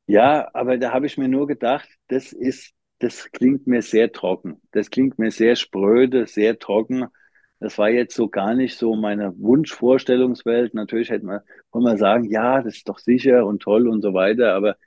Ja, 0.07 0.49
aber 0.53 0.77
da 0.77 0.91
habe 0.93 1.07
ich 1.07 1.17
mir 1.17 1.27
nur 1.27 1.47
gedacht, 1.47 1.89
das 2.07 2.31
ist, 2.33 2.73
das 2.99 3.31
klingt 3.31 3.65
mir 3.67 3.81
sehr 3.81 4.11
trocken. 4.11 4.61
Das 4.71 4.89
klingt 4.91 5.17
mir 5.19 5.31
sehr 5.31 5.55
spröde, 5.55 6.27
sehr 6.27 6.59
trocken. 6.59 7.05
Das 7.59 7.77
war 7.77 7.89
jetzt 7.89 8.15
so 8.15 8.29
gar 8.29 8.53
nicht 8.53 8.77
so 8.77 8.95
meine 8.95 9.33
Wunschvorstellungswelt. 9.39 10.73
Natürlich 10.75 11.09
hätte 11.09 11.25
man, 11.25 11.39
kann 11.71 11.81
man 11.83 11.97
sagen, 11.97 12.25
ja, 12.29 12.61
das 12.61 12.75
ist 12.77 12.89
doch 12.89 12.99
sicher 12.99 13.45
und 13.45 13.61
toll 13.63 13.87
und 13.87 14.01
so 14.01 14.13
weiter, 14.13 14.53
aber 14.53 14.77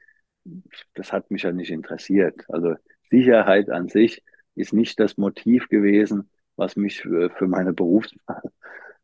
das 0.95 1.13
hat 1.13 1.31
mich 1.31 1.43
ja 1.43 1.53
nicht 1.53 1.71
interessiert. 1.71 2.45
Also 2.49 2.75
Sicherheit 3.11 3.71
an 3.71 3.89
sich 3.89 4.23
ist 4.55 4.73
nicht 4.73 4.99
das 5.01 5.17
Motiv 5.17 5.69
gewesen, 5.69 6.31
was 6.57 6.77
mich 6.77 7.01
für, 7.01 7.31
für 7.31 7.47
meine 7.47 7.73
Berufswahl 7.73 8.43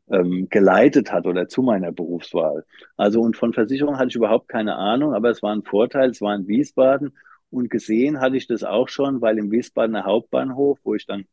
ähm, 0.09 0.47
geleitet 0.49 1.11
hat 1.11 1.25
oder 1.25 1.47
zu 1.47 1.61
meiner 1.61 1.91
Berufswahl. 1.91 2.65
Also 2.97 3.21
und 3.21 3.37
von 3.37 3.53
Versicherung 3.53 3.97
hatte 3.97 4.09
ich 4.09 4.15
überhaupt 4.15 4.47
keine 4.47 4.75
Ahnung, 4.75 5.13
aber 5.13 5.29
es 5.29 5.41
war 5.41 5.53
ein 5.53 5.63
Vorteil, 5.63 6.09
es 6.09 6.21
war 6.21 6.35
in 6.35 6.47
Wiesbaden 6.47 7.15
und 7.49 7.69
gesehen 7.69 8.19
hatte 8.19 8.37
ich 8.37 8.47
das 8.47 8.63
auch 8.63 8.89
schon, 8.89 9.21
weil 9.21 9.37
im 9.37 9.51
Wiesbadener 9.51 10.05
Hauptbahnhof, 10.05 10.79
wo 10.83 10.95
ich 10.95 11.05
dann, 11.05 11.25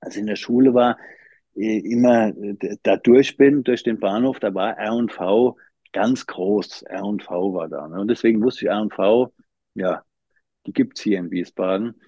als 0.00 0.14
ich 0.14 0.20
in 0.20 0.26
der 0.26 0.36
Schule 0.36 0.74
war, 0.74 0.96
immer 1.54 2.28
äh, 2.28 2.76
da 2.82 2.96
durch 2.96 3.36
bin, 3.36 3.64
durch 3.64 3.82
den 3.82 3.98
Bahnhof, 3.98 4.38
da 4.40 4.54
war 4.54 4.78
R&V 4.78 5.56
ganz 5.92 6.26
groß. 6.26 6.82
R&V 6.82 7.54
war 7.54 7.68
da. 7.68 7.88
Ne? 7.88 8.00
Und 8.00 8.08
deswegen 8.08 8.42
wusste 8.42 8.66
ich, 8.66 8.70
R&V, 8.70 9.32
ja, 9.74 10.04
die 10.66 10.72
gibt's 10.72 11.02
hier 11.02 11.18
in 11.18 11.30
Wiesbaden. 11.30 12.00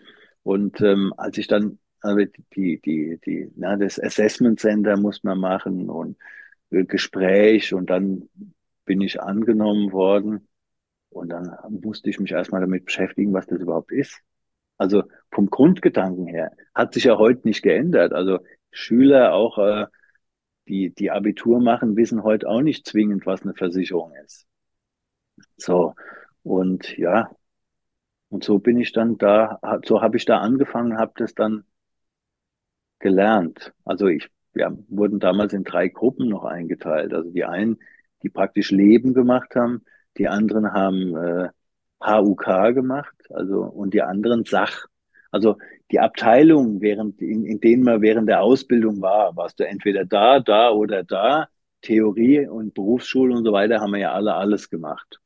Und 0.43 0.81
ähm, 0.81 1.13
als 1.17 1.39
ich 1.39 1.47
dann 1.49 1.79
aber 2.03 2.27
die, 2.27 2.81
die, 2.81 3.19
die, 3.25 3.53
na, 3.57 3.77
das 3.77 4.01
Assessment 4.01 4.61
Center 4.61 4.97
muss 4.97 5.23
man 5.25 5.39
machen 5.39 5.89
und 5.89 6.17
Gespräch 6.71 7.75
und 7.75 7.91
dann 7.91 8.29
bin 8.85 9.01
ich 9.01 9.21
angenommen 9.21 9.93
worden 9.93 10.49
und 11.11 11.29
dann 11.29 11.57
musste 11.69 12.11
ich 12.11 12.19
mich 12.19 12.33
erstmal 12.33 12.63
damit 12.63 12.87
beschäftigen, 12.87 13.33
was 13.33 13.47
das 13.47 13.61
überhaupt 13.61 13.93
ist. 13.93 14.21
Also 14.79 15.05
vom 15.31 15.51
Grundgedanken 15.51 16.27
her 16.27 16.53
hat 16.75 16.95
sich 16.95 17.05
ja 17.05 17.19
heute 17.19 17.47
nicht 17.47 17.63
geändert. 17.63 18.13
Also 18.13 18.41
Schüler 18.71 19.35
auch, 19.35 19.59
äh, 19.59 19.87
die, 20.69 20.95
die 20.95 21.11
Abitur 21.11 21.61
machen, 21.61 21.97
wissen 21.97 22.23
heute 22.23 22.49
auch 22.49 22.63
nicht 22.63 22.87
zwingend, 22.87 23.27
was 23.27 23.43
eine 23.43 23.55
Versicherung 23.55 24.13
ist. 24.25 24.47
So, 25.57 25.95
und 26.43 26.97
ja, 26.97 27.31
und 28.29 28.45
so 28.45 28.59
bin 28.59 28.79
ich 28.79 28.93
dann 28.93 29.19
da, 29.19 29.61
so 29.85 30.01
habe 30.03 30.17
ich 30.17 30.25
da 30.25 30.39
angefangen, 30.39 30.99
habe 30.99 31.13
das 31.17 31.35
dann 31.35 31.65
gelernt. 33.03 33.73
Also 33.85 34.07
ich, 34.07 34.31
wir 34.55 34.77
wurden 34.89 35.21
damals 35.21 35.53
in 35.53 35.65
drei 35.65 35.89
Gruppen 35.89 36.29
noch 36.29 36.45
eingeteilt. 36.45 37.13
Also 37.13 37.31
die 37.31 37.45
einen, 37.45 37.79
die 38.23 38.31
praktisch 38.31 38.71
Leben 38.71 39.15
gemacht 39.15 39.55
haben, 39.55 39.85
die 40.17 40.29
anderen 40.29 40.73
haben 40.73 41.17
äh, 41.17 41.49
HUK 42.03 42.75
gemacht, 42.75 43.15
also 43.31 43.63
und 43.63 43.95
die 43.95 44.03
anderen 44.03 44.45
Sach. 44.45 44.87
Also 45.31 45.57
die 45.91 46.01
Abteilung, 46.01 46.81
während, 46.81 47.21
in, 47.21 47.45
in 47.45 47.61
denen 47.61 47.85
man 47.85 48.03
während 48.03 48.29
der 48.29 48.43
Ausbildung 48.43 49.01
war, 49.01 49.37
warst 49.37 49.61
du 49.61 49.67
entweder 49.67 50.05
da, 50.05 50.41
da 50.41 50.71
oder 50.71 51.05
da. 51.05 51.49
Theorie 51.83 52.47
und 52.47 52.75
Berufsschule 52.75 53.35
und 53.35 53.45
so 53.45 53.53
weiter 53.53 53.81
haben 53.81 53.93
wir 53.93 53.99
ja 54.01 54.13
alle 54.13 54.35
alles 54.35 54.71
gemacht. 54.71 55.19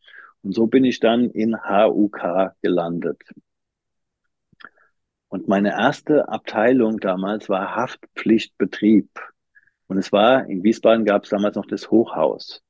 Und 0.43 0.55
so 0.55 0.67
bin 0.67 0.85
ich 0.85 1.01
dann 1.01 1.31
in 1.31 1.57
HUK 1.57 2.53
gelandet. 2.63 3.23
Und 5.29 5.49
meine 5.49 5.71
erste 5.71 6.29
Abteilung 6.29 6.99
damals 6.99 7.49
war 7.49 7.75
Haftpflichtbetrieb. 7.75 9.09
Und 9.89 9.99
es 9.99 10.13
war, 10.13 10.47
in 10.47 10.63
Wiesbaden 10.63 11.05
gab 11.05 11.25
es 11.25 11.31
damals 11.31 11.57
noch 11.57 11.67
das 11.67 11.91
Hochhaus. 11.91 12.63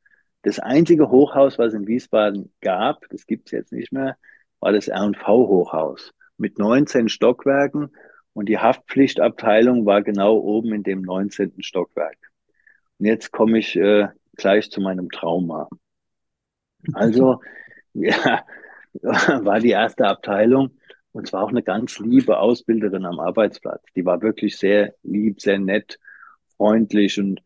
Das 0.43 0.59
einzige 0.59 1.11
Hochhaus, 1.11 1.59
was 1.59 1.69
es 1.69 1.75
in 1.75 1.87
Wiesbaden 1.87 2.53
gab, 2.61 3.09
das 3.11 3.27
gibt 3.27 3.49
es 3.49 3.53
jetzt 3.53 3.73
nicht 3.73 3.93
mehr, 3.93 4.17
war 4.61 4.73
das 4.73 4.89
R&V-Hochhaus 4.89 6.13
mit 6.39 6.59
19 6.59 7.09
Stockwerken. 7.09 7.91
Und 8.33 8.49
die 8.49 8.59
Haftpflichtabteilung 8.59 9.87
war 9.87 10.03
genau 10.03 10.37
oben 10.37 10.75
in 10.75 10.83
dem 10.83 11.03
19. 11.03 11.63
Stockwerk. 11.63 12.19
Und 12.99 13.07
jetzt 13.07 13.33
komme 13.33 13.59
ich 13.59 13.77
äh, 13.77 14.09
gleich 14.37 14.71
zu 14.71 14.81
meinem 14.81 15.11
Trauma. 15.11 15.69
Also, 16.93 17.41
ja, 17.95 18.45
war 19.03 19.61
die 19.61 19.71
erste 19.71 20.07
Abteilung. 20.07 20.71
Und 21.17 21.27
zwar 21.27 21.45
auch 21.45 21.49
eine 21.49 21.63
ganz 21.63 21.99
liebe 21.99 22.39
Ausbilderin 22.39 23.07
am 23.07 23.21
Arbeitsplatz. 23.21 23.83
Die 23.97 24.05
war 24.05 24.21
wirklich 24.21 24.59
sehr 24.59 24.95
lieb, 25.03 25.41
sehr 25.41 25.59
nett, 25.59 25.99
freundlich 26.59 27.19
und 27.19 27.41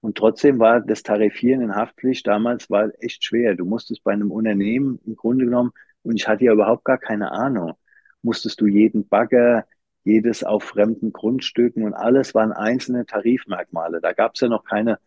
und 0.00 0.18
trotzdem 0.18 0.58
war 0.58 0.80
das 0.80 1.02
Tarifieren 1.02 1.62
in 1.62 1.74
Haftpflicht 1.74 2.26
damals 2.26 2.68
war 2.70 2.90
echt 3.00 3.24
schwer. 3.24 3.54
Du 3.54 3.64
musstest 3.64 4.04
bei 4.04 4.12
einem 4.12 4.30
Unternehmen 4.30 5.00
im 5.04 5.16
Grunde 5.16 5.46
genommen, 5.46 5.72
und 6.02 6.16
ich 6.16 6.28
hatte 6.28 6.44
ja 6.44 6.52
überhaupt 6.52 6.84
gar 6.84 6.98
keine 6.98 7.32
Ahnung, 7.32 7.74
musstest 8.22 8.60
du 8.60 8.66
jeden 8.66 9.08
Bagger, 9.08 9.66
jedes 10.04 10.44
auf 10.44 10.64
fremden 10.64 11.12
Grundstücken 11.12 11.82
und 11.84 11.94
alles 11.94 12.34
waren 12.34 12.52
einzelne 12.52 13.06
Tarifmerkmale. 13.06 14.00
Da 14.00 14.12
gab 14.12 14.34
es 14.34 14.40
ja 14.42 14.48
noch 14.48 14.64
keine 14.64 14.98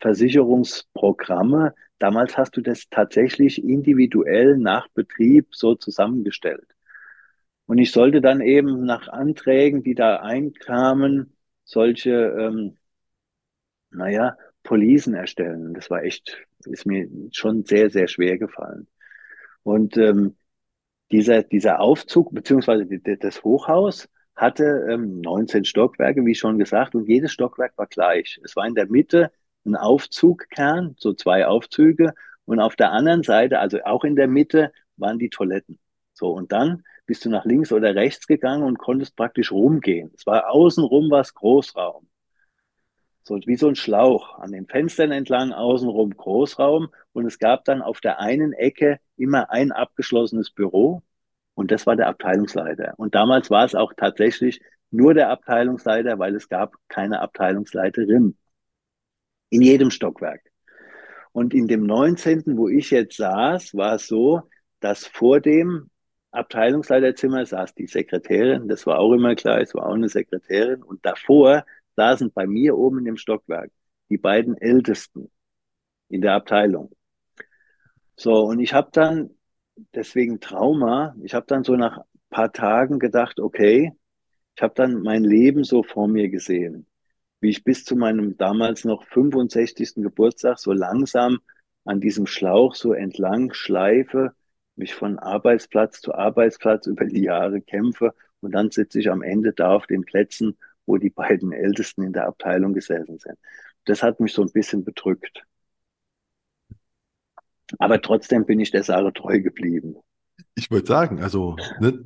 Versicherungsprogramme. 0.00 1.74
Damals 1.98 2.36
hast 2.36 2.56
du 2.56 2.60
das 2.60 2.88
tatsächlich 2.90 3.62
individuell 3.62 4.56
nach 4.56 4.88
Betrieb 4.88 5.48
so 5.52 5.74
zusammengestellt. 5.74 6.74
Und 7.68 7.76
ich 7.76 7.92
sollte 7.92 8.22
dann 8.22 8.40
eben 8.40 8.86
nach 8.86 9.08
Anträgen, 9.08 9.82
die 9.82 9.94
da 9.94 10.20
einkamen, 10.20 11.36
solche, 11.64 12.10
ähm, 12.12 12.78
naja, 13.90 14.38
Polisen 14.62 15.12
erstellen. 15.12 15.74
Das 15.74 15.90
war 15.90 16.02
echt, 16.02 16.46
ist 16.64 16.86
mir 16.86 17.10
schon 17.30 17.66
sehr, 17.66 17.90
sehr 17.90 18.08
schwer 18.08 18.38
gefallen. 18.38 18.88
Und 19.64 19.98
ähm, 19.98 20.36
dieser, 21.12 21.42
dieser 21.42 21.80
Aufzug, 21.80 22.34
beziehungsweise 22.34 22.86
das 22.86 23.44
Hochhaus, 23.44 24.08
hatte 24.34 24.86
ähm, 24.90 25.20
19 25.20 25.66
Stockwerke, 25.66 26.24
wie 26.24 26.34
schon 26.34 26.58
gesagt, 26.58 26.94
und 26.94 27.06
jedes 27.06 27.32
Stockwerk 27.32 27.76
war 27.76 27.86
gleich. 27.86 28.40
Es 28.44 28.56
war 28.56 28.66
in 28.66 28.76
der 28.76 28.88
Mitte 28.88 29.30
ein 29.66 29.76
Aufzugkern, 29.76 30.94
so 30.98 31.12
zwei 31.12 31.46
Aufzüge, 31.46 32.14
und 32.46 32.60
auf 32.60 32.76
der 32.76 32.92
anderen 32.92 33.24
Seite, 33.24 33.58
also 33.58 33.82
auch 33.84 34.04
in 34.04 34.16
der 34.16 34.28
Mitte, 34.28 34.72
waren 34.96 35.18
die 35.18 35.28
Toiletten. 35.28 35.78
So, 36.14 36.30
und 36.30 36.50
dann 36.50 36.82
bist 37.08 37.24
du 37.24 37.30
nach 37.30 37.46
links 37.46 37.72
oder 37.72 37.94
rechts 37.94 38.26
gegangen 38.26 38.62
und 38.62 38.78
konntest 38.78 39.16
praktisch 39.16 39.50
rumgehen. 39.50 40.12
Es 40.14 40.26
war 40.26 40.50
außenrum 40.50 41.10
was 41.10 41.32
Großraum. 41.32 42.06
So 43.22 43.40
wie 43.46 43.56
so 43.56 43.66
ein 43.66 43.76
Schlauch. 43.76 44.38
An 44.38 44.52
den 44.52 44.66
Fenstern 44.66 45.10
entlang, 45.10 45.52
außenrum 45.52 46.10
Großraum. 46.10 46.88
Und 47.14 47.24
es 47.24 47.38
gab 47.38 47.64
dann 47.64 47.80
auf 47.80 48.00
der 48.00 48.20
einen 48.20 48.52
Ecke 48.52 49.00
immer 49.16 49.50
ein 49.50 49.72
abgeschlossenes 49.72 50.50
Büro. 50.50 51.02
Und 51.54 51.70
das 51.70 51.86
war 51.86 51.96
der 51.96 52.08
Abteilungsleiter. 52.08 52.92
Und 52.98 53.14
damals 53.14 53.50
war 53.50 53.64
es 53.64 53.74
auch 53.74 53.94
tatsächlich 53.96 54.60
nur 54.90 55.14
der 55.14 55.30
Abteilungsleiter, 55.30 56.18
weil 56.18 56.34
es 56.36 56.50
gab 56.50 56.76
keine 56.88 57.20
Abteilungsleiterin 57.20 58.36
in 59.48 59.62
jedem 59.62 59.90
Stockwerk. 59.90 60.42
Und 61.32 61.54
in 61.54 61.68
dem 61.68 61.84
19., 61.84 62.58
wo 62.58 62.68
ich 62.68 62.90
jetzt 62.90 63.16
saß, 63.16 63.74
war 63.74 63.94
es 63.94 64.08
so, 64.08 64.42
dass 64.80 65.06
vor 65.06 65.40
dem 65.40 65.88
Abteilungsleiterzimmer 66.38 67.44
saß 67.46 67.74
die 67.74 67.86
Sekretärin, 67.86 68.68
das 68.68 68.86
war 68.86 68.98
auch 68.98 69.12
immer 69.12 69.34
klar, 69.34 69.60
es 69.60 69.74
war 69.74 69.86
auch 69.86 69.94
eine 69.94 70.08
Sekretärin. 70.08 70.82
Und 70.82 71.04
davor 71.04 71.64
saßen 71.96 72.32
bei 72.32 72.46
mir 72.46 72.76
oben 72.76 73.04
dem 73.04 73.16
Stockwerk 73.16 73.70
die 74.08 74.18
beiden 74.18 74.56
Ältesten 74.56 75.30
in 76.08 76.22
der 76.22 76.34
Abteilung. 76.34 76.90
So, 78.16 78.44
und 78.44 78.60
ich 78.60 78.72
habe 78.72 78.88
dann, 78.92 79.30
deswegen 79.94 80.40
Trauma, 80.40 81.14
ich 81.22 81.34
habe 81.34 81.46
dann 81.46 81.64
so 81.64 81.76
nach 81.76 81.98
ein 81.98 82.04
paar 82.30 82.52
Tagen 82.52 82.98
gedacht, 82.98 83.40
okay, 83.40 83.92
ich 84.56 84.62
habe 84.62 84.74
dann 84.74 85.02
mein 85.02 85.24
Leben 85.24 85.64
so 85.64 85.82
vor 85.82 86.08
mir 86.08 86.28
gesehen, 86.28 86.86
wie 87.40 87.50
ich 87.50 87.64
bis 87.64 87.84
zu 87.84 87.94
meinem 87.96 88.36
damals 88.36 88.84
noch 88.84 89.04
65. 89.04 90.02
Geburtstag 90.02 90.58
so 90.58 90.72
langsam 90.72 91.38
an 91.84 92.00
diesem 92.00 92.26
Schlauch 92.26 92.74
so 92.74 92.92
entlang 92.92 93.52
schleife, 93.52 94.34
mich 94.78 94.94
von 94.94 95.18
Arbeitsplatz 95.18 96.00
zu 96.00 96.14
Arbeitsplatz 96.14 96.86
über 96.86 97.04
die 97.04 97.22
Jahre 97.22 97.60
kämpfe 97.60 98.14
und 98.40 98.52
dann 98.52 98.70
sitze 98.70 99.00
ich 99.00 99.10
am 99.10 99.22
Ende 99.22 99.52
da 99.52 99.74
auf 99.74 99.86
den 99.86 100.04
Plätzen, 100.04 100.56
wo 100.86 100.96
die 100.96 101.10
beiden 101.10 101.52
Ältesten 101.52 102.02
in 102.02 102.12
der 102.12 102.26
Abteilung 102.26 102.72
gesessen 102.72 103.18
sind. 103.18 103.38
Das 103.84 104.02
hat 104.02 104.20
mich 104.20 104.32
so 104.32 104.42
ein 104.42 104.52
bisschen 104.52 104.84
bedrückt. 104.84 105.44
Aber 107.78 108.00
trotzdem 108.00 108.46
bin 108.46 108.60
ich 108.60 108.70
der 108.70 108.84
Sache 108.84 109.12
treu 109.12 109.40
geblieben. 109.40 109.96
Ich 110.54 110.70
wollte 110.70 110.86
sagen, 110.86 111.22
also, 111.22 111.56
ne, 111.80 112.04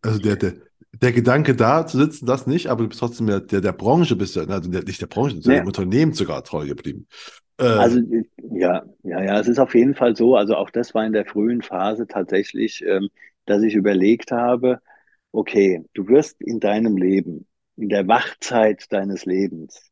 also 0.00 0.18
der, 0.18 0.36
der, 0.36 0.54
der 0.92 1.12
Gedanke 1.12 1.54
da 1.54 1.86
zu 1.86 1.98
sitzen, 1.98 2.26
das 2.26 2.46
nicht, 2.46 2.68
aber 2.68 2.82
du 2.82 2.88
bist 2.88 3.00
trotzdem 3.00 3.26
der, 3.26 3.40
der, 3.40 3.60
der 3.60 3.72
Branche, 3.72 4.16
bist 4.16 4.36
du, 4.36 4.40
also 4.40 4.70
der, 4.70 4.82
nicht 4.84 5.00
der 5.00 5.06
Branche, 5.06 5.34
sondern 5.34 5.52
nee. 5.52 5.60
dem 5.60 5.66
Unternehmen 5.66 6.12
sogar 6.14 6.42
treu 6.42 6.66
geblieben. 6.66 7.06
Äh, 7.60 7.64
also 7.76 8.00
ja, 8.52 8.84
ja, 9.02 9.22
ja, 9.22 9.40
es 9.40 9.48
ist 9.48 9.58
auf 9.58 9.74
jeden 9.74 9.94
Fall 9.94 10.16
so, 10.16 10.36
also 10.36 10.56
auch 10.56 10.70
das 10.70 10.94
war 10.94 11.04
in 11.06 11.12
der 11.12 11.26
frühen 11.26 11.62
Phase 11.62 12.06
tatsächlich, 12.06 12.84
ähm, 12.86 13.08
dass 13.46 13.62
ich 13.62 13.74
überlegt 13.74 14.32
habe, 14.32 14.80
okay, 15.32 15.84
du 15.94 16.08
wirst 16.08 16.40
in 16.42 16.60
deinem 16.60 16.96
Leben, 16.96 17.46
in 17.76 17.88
der 17.88 18.08
Wachzeit 18.08 18.92
deines 18.92 19.24
Lebens, 19.26 19.90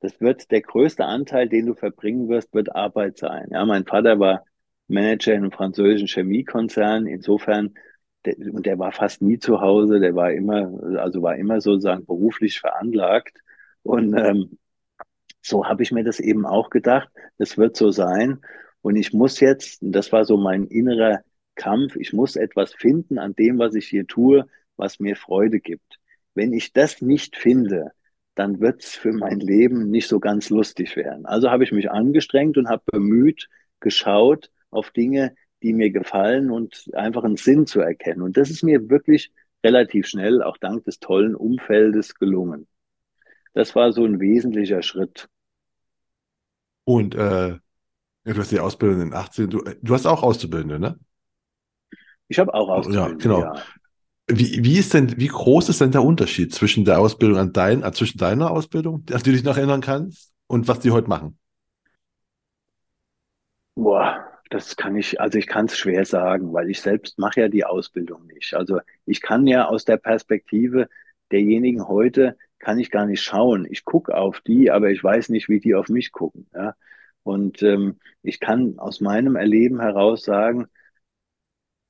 das 0.00 0.20
wird 0.20 0.50
der 0.52 0.62
größte 0.62 1.04
Anteil, 1.06 1.48
den 1.48 1.66
du 1.66 1.74
verbringen 1.74 2.28
wirst, 2.28 2.54
wird 2.54 2.74
Arbeit 2.74 3.18
sein. 3.18 3.48
Ja, 3.52 3.66
mein 3.66 3.86
Vater 3.86 4.20
war 4.20 4.44
Manager 4.88 5.32
in 5.34 5.40
einem 5.42 5.52
französischen 5.52 6.08
Chemiekonzern. 6.08 7.06
Insofern, 7.06 7.74
der, 8.24 8.36
und 8.38 8.66
der 8.66 8.78
war 8.78 8.92
fast 8.92 9.22
nie 9.22 9.38
zu 9.38 9.60
Hause, 9.60 10.00
der 10.00 10.14
war 10.14 10.32
immer, 10.32 10.70
also 10.98 11.22
war 11.22 11.36
immer 11.36 11.60
sozusagen 11.60 12.06
beruflich 12.06 12.60
veranlagt. 12.60 13.38
Und 13.82 14.14
ähm, 14.16 14.58
so 15.46 15.66
habe 15.66 15.82
ich 15.82 15.92
mir 15.92 16.04
das 16.04 16.20
eben 16.20 16.44
auch 16.44 16.70
gedacht, 16.70 17.08
das 17.38 17.56
wird 17.56 17.76
so 17.76 17.90
sein. 17.90 18.40
Und 18.82 18.96
ich 18.96 19.12
muss 19.12 19.40
jetzt, 19.40 19.82
und 19.82 19.92
das 19.92 20.12
war 20.12 20.24
so 20.24 20.36
mein 20.36 20.66
innerer 20.66 21.20
Kampf, 21.54 21.96
ich 21.96 22.12
muss 22.12 22.36
etwas 22.36 22.74
finden 22.74 23.18
an 23.18 23.34
dem, 23.34 23.58
was 23.58 23.74
ich 23.74 23.88
hier 23.88 24.06
tue, 24.06 24.46
was 24.76 25.00
mir 25.00 25.16
Freude 25.16 25.60
gibt. 25.60 25.98
Wenn 26.34 26.52
ich 26.52 26.72
das 26.72 27.00
nicht 27.00 27.36
finde, 27.36 27.92
dann 28.34 28.60
wird 28.60 28.82
es 28.82 28.94
für 28.94 29.12
mein 29.12 29.40
Leben 29.40 29.90
nicht 29.90 30.08
so 30.08 30.20
ganz 30.20 30.50
lustig 30.50 30.96
werden. 30.96 31.24
Also 31.26 31.50
habe 31.50 31.64
ich 31.64 31.72
mich 31.72 31.90
angestrengt 31.90 32.58
und 32.58 32.68
habe 32.68 32.82
bemüht, 32.86 33.48
geschaut 33.80 34.50
auf 34.70 34.90
Dinge, 34.90 35.34
die 35.62 35.72
mir 35.72 35.90
gefallen 35.90 36.50
und 36.50 36.90
einfach 36.92 37.24
einen 37.24 37.36
Sinn 37.36 37.66
zu 37.66 37.80
erkennen. 37.80 38.22
Und 38.22 38.36
das 38.36 38.50
ist 38.50 38.62
mir 38.62 38.90
wirklich 38.90 39.32
relativ 39.64 40.06
schnell, 40.06 40.42
auch 40.42 40.58
dank 40.58 40.84
des 40.84 41.00
tollen 41.00 41.34
Umfeldes, 41.34 42.14
gelungen. 42.14 42.66
Das 43.54 43.74
war 43.74 43.92
so 43.92 44.04
ein 44.04 44.20
wesentlicher 44.20 44.82
Schritt. 44.82 45.28
Und 46.86 47.16
äh, 47.16 47.58
du 48.24 48.36
hast 48.36 48.52
die 48.52 48.60
Ausbildung 48.60 49.00
in 49.00 49.08
den 49.08 49.14
18, 49.14 49.50
du, 49.50 49.64
du 49.82 49.94
hast 49.94 50.06
auch 50.06 50.22
Auszubildende, 50.22 50.78
ne? 50.78 50.98
Ich 52.28 52.38
habe 52.38 52.54
auch 52.54 52.68
Auszubildende, 52.68 53.12
ja. 53.12 53.16
Genau. 53.18 53.40
Ja. 53.40 53.62
Wie, 54.28 54.64
wie 54.64 54.78
ist 54.78 54.94
denn, 54.94 55.18
wie 55.18 55.26
groß 55.26 55.68
ist 55.68 55.80
denn 55.80 55.90
der 55.90 56.02
Unterschied 56.02 56.54
zwischen 56.54 56.84
der 56.84 57.00
Ausbildung 57.00 57.38
an 57.38 57.52
dein, 57.52 57.82
äh, 57.82 57.92
zwischen 57.92 58.18
deiner 58.18 58.52
Ausbildung, 58.52 59.04
an 59.10 59.18
die 59.18 59.24
du 59.24 59.32
dich 59.32 59.44
noch 59.44 59.56
erinnern 59.56 59.80
kannst, 59.80 60.32
und 60.46 60.68
was 60.68 60.78
die 60.78 60.92
heute 60.92 61.08
machen? 61.08 61.38
Boah, 63.74 64.24
das 64.50 64.76
kann 64.76 64.96
ich, 64.96 65.20
also 65.20 65.38
ich 65.38 65.48
kann 65.48 65.66
es 65.66 65.76
schwer 65.76 66.04
sagen, 66.04 66.52
weil 66.52 66.70
ich 66.70 66.80
selbst 66.80 67.18
mache 67.18 67.40
ja 67.40 67.48
die 67.48 67.64
Ausbildung 67.64 68.26
nicht. 68.26 68.54
Also 68.54 68.80
ich 69.06 69.20
kann 69.20 69.46
ja 69.48 69.66
aus 69.66 69.84
der 69.84 69.96
Perspektive 69.96 70.88
derjenigen 71.32 71.88
heute, 71.88 72.36
kann 72.58 72.78
ich 72.78 72.90
gar 72.90 73.06
nicht 73.06 73.22
schauen. 73.22 73.66
Ich 73.70 73.84
gucke 73.84 74.16
auf 74.16 74.40
die, 74.40 74.70
aber 74.70 74.90
ich 74.90 75.02
weiß 75.02 75.28
nicht, 75.28 75.48
wie 75.48 75.60
die 75.60 75.74
auf 75.74 75.88
mich 75.88 76.12
gucken. 76.12 76.48
Ja? 76.54 76.74
Und 77.22 77.62
ähm, 77.62 77.98
ich 78.22 78.40
kann 78.40 78.78
aus 78.78 79.00
meinem 79.00 79.36
Erleben 79.36 79.80
heraus 79.80 80.22
sagen, 80.22 80.66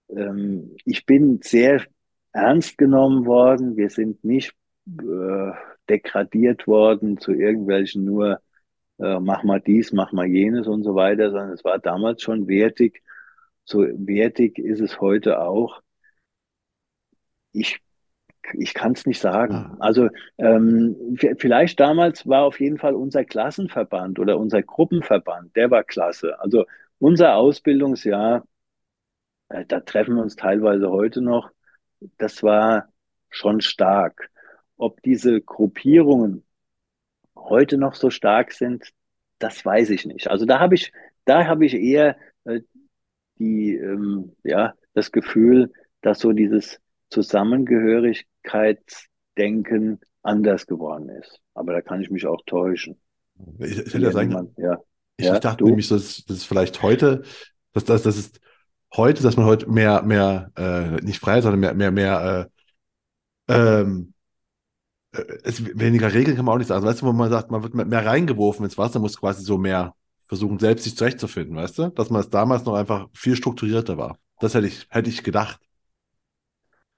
ähm, 0.09 0.77
ich 0.85 1.07
bin 1.07 1.41
sehr 1.43 1.83
ernst 2.33 2.79
genommen 2.79 3.27
worden. 3.27 3.77
Wir 3.77 3.91
sind 3.91 4.25
nicht 4.25 4.55
äh, 4.87 5.53
degradiert 5.89 6.67
worden 6.67 7.19
zu 7.19 7.33
irgendwelchen 7.33 8.05
nur 8.05 8.41
äh, 8.99 9.21
mach 9.21 9.43
mal 9.45 9.61
dies, 9.61 9.93
mach 9.93 10.13
mal 10.13 10.27
jenes 10.27 10.67
und 10.67 10.83
so 10.83 10.95
weiter, 10.95 11.31
sondern 11.31 11.53
es 11.53 11.65
war 11.65 11.79
damals 11.79 12.23
schon 12.23 12.49
wertig. 12.49 13.03
So 13.65 13.81
wertig 13.83 14.59
ist 14.59 14.81
es 14.81 15.01
heute 15.01 15.41
auch. 15.41 15.83
Ich 17.53 17.81
ich 18.55 18.75
kann 18.75 18.93
es 18.93 19.07
nicht 19.07 19.21
sagen. 19.21 19.55
Ah. 19.55 19.77
Also 19.81 20.09
ähm, 20.39 21.17
vielleicht 21.39 21.81
damals 21.81 22.27
war 22.27 22.45
auf 22.45 22.61
jeden 22.61 22.79
Fall 22.79 22.95
unser 22.95 23.25
Klassenverband 23.25 24.19
oder 24.19 24.39
unser 24.39 24.63
Gruppenverband, 24.63 25.55
der 25.57 25.71
war 25.71 25.85
klasse. 25.85 26.39
Also 26.41 26.65
unser 26.99 27.37
Ausbildungsjahr, 27.37 28.47
äh, 29.49 29.65
da 29.67 29.81
treffen 29.81 30.17
wir 30.17 30.23
uns 30.23 30.37
teilweise 30.37 30.91
heute 30.91 31.21
noch, 31.21 31.51
das 32.19 32.43
war 32.43 32.89
schon 33.31 33.61
stark. 33.61 34.31
Ob 34.77 35.03
diese 35.03 35.41
Gruppierungen 35.41 36.45
heute 37.35 37.79
noch 37.79 37.95
so 37.95 38.11
stark 38.11 38.53
sind, 38.53 38.93
das 39.39 39.65
weiß 39.65 39.91
ich 39.91 40.07
nicht. 40.07 40.29
Also 40.29 40.47
da 40.47 40.59
habe 40.61 40.75
ich, 40.75 40.93
da 41.25 41.47
habe 41.47 41.67
ich 41.67 41.75
eher 41.75 42.17
äh, 42.45 42.61
die, 43.39 43.75
ähm, 43.75 44.35
ja, 44.43 44.75
das 44.95 45.13
Gefühl, 45.13 45.73
dass 46.01 46.21
so 46.21 46.33
dieses 46.33 46.81
Zusammengehörigkeitsdenken 48.47 50.01
anders 50.23 50.67
geworden 50.67 51.09
ist. 51.09 51.41
Aber 51.55 51.73
da 51.73 51.81
kann 51.81 52.01
ich 52.01 52.11
mich 52.11 52.27
auch 52.27 52.43
täuschen. 52.47 53.01
Ich, 53.59 53.79
ich 53.79 53.95
hätte 53.95 53.99
ja 53.99 54.13
sagen, 54.13 54.55
ja. 54.57 54.79
Ich, 55.19 55.27
ja, 55.27 55.39
dachte 55.39 55.59
du? 55.59 55.69
nämlich, 55.69 55.89
dass 55.89 56.25
das 56.27 56.45
vielleicht 56.45 56.83
heute, 56.83 57.23
dass 57.73 57.85
das, 57.85 58.03
das 58.03 58.19
ist 58.19 58.41
heute, 58.95 59.23
dass 59.23 59.37
man 59.37 59.47
heute 59.47 59.69
mehr, 59.71 60.03
mehr, 60.03 60.51
äh, 60.57 61.03
nicht 61.03 61.21
frei, 61.21 61.41
sondern 61.41 61.61
mehr, 61.61 61.75
mehr, 61.75 61.91
mehr, 61.91 62.49
äh, 63.49 63.55
ähm, 63.55 64.13
äh, 65.13 65.23
es, 65.45 65.65
weniger 65.79 66.13
Regeln 66.13 66.37
kann 66.37 66.45
man 66.45 66.55
auch 66.55 66.59
nicht 66.59 66.69
sagen. 66.69 66.79
Also, 66.79 66.89
weißt 66.89 67.03
du, 67.03 67.07
wo 67.07 67.13
man 67.13 67.31
sagt, 67.31 67.51
man 67.51 67.63
wird 67.63 67.75
mehr 67.75 68.05
reingeworfen 68.05 68.65
ins 68.65 68.77
Wasser, 68.77 68.99
muss 68.99 69.19
quasi 69.19 69.43
so 69.43 69.57
mehr 69.57 69.95
versuchen, 70.27 70.59
selbst 70.59 70.85
sich 70.85 70.97
zurechtzufinden, 70.97 71.57
weißt 71.57 71.79
du? 71.79 71.89
Dass 71.91 72.11
man 72.11 72.21
es 72.21 72.29
damals 72.29 72.65
noch 72.65 72.75
einfach 72.75 73.09
viel 73.15 73.37
strukturierter 73.37 73.97
war. 73.97 74.19
Das 74.39 74.55
hätte 74.55 74.67
ich, 74.67 74.87
hätte 74.91 75.09
ich 75.09 75.23
gedacht. 75.23 75.61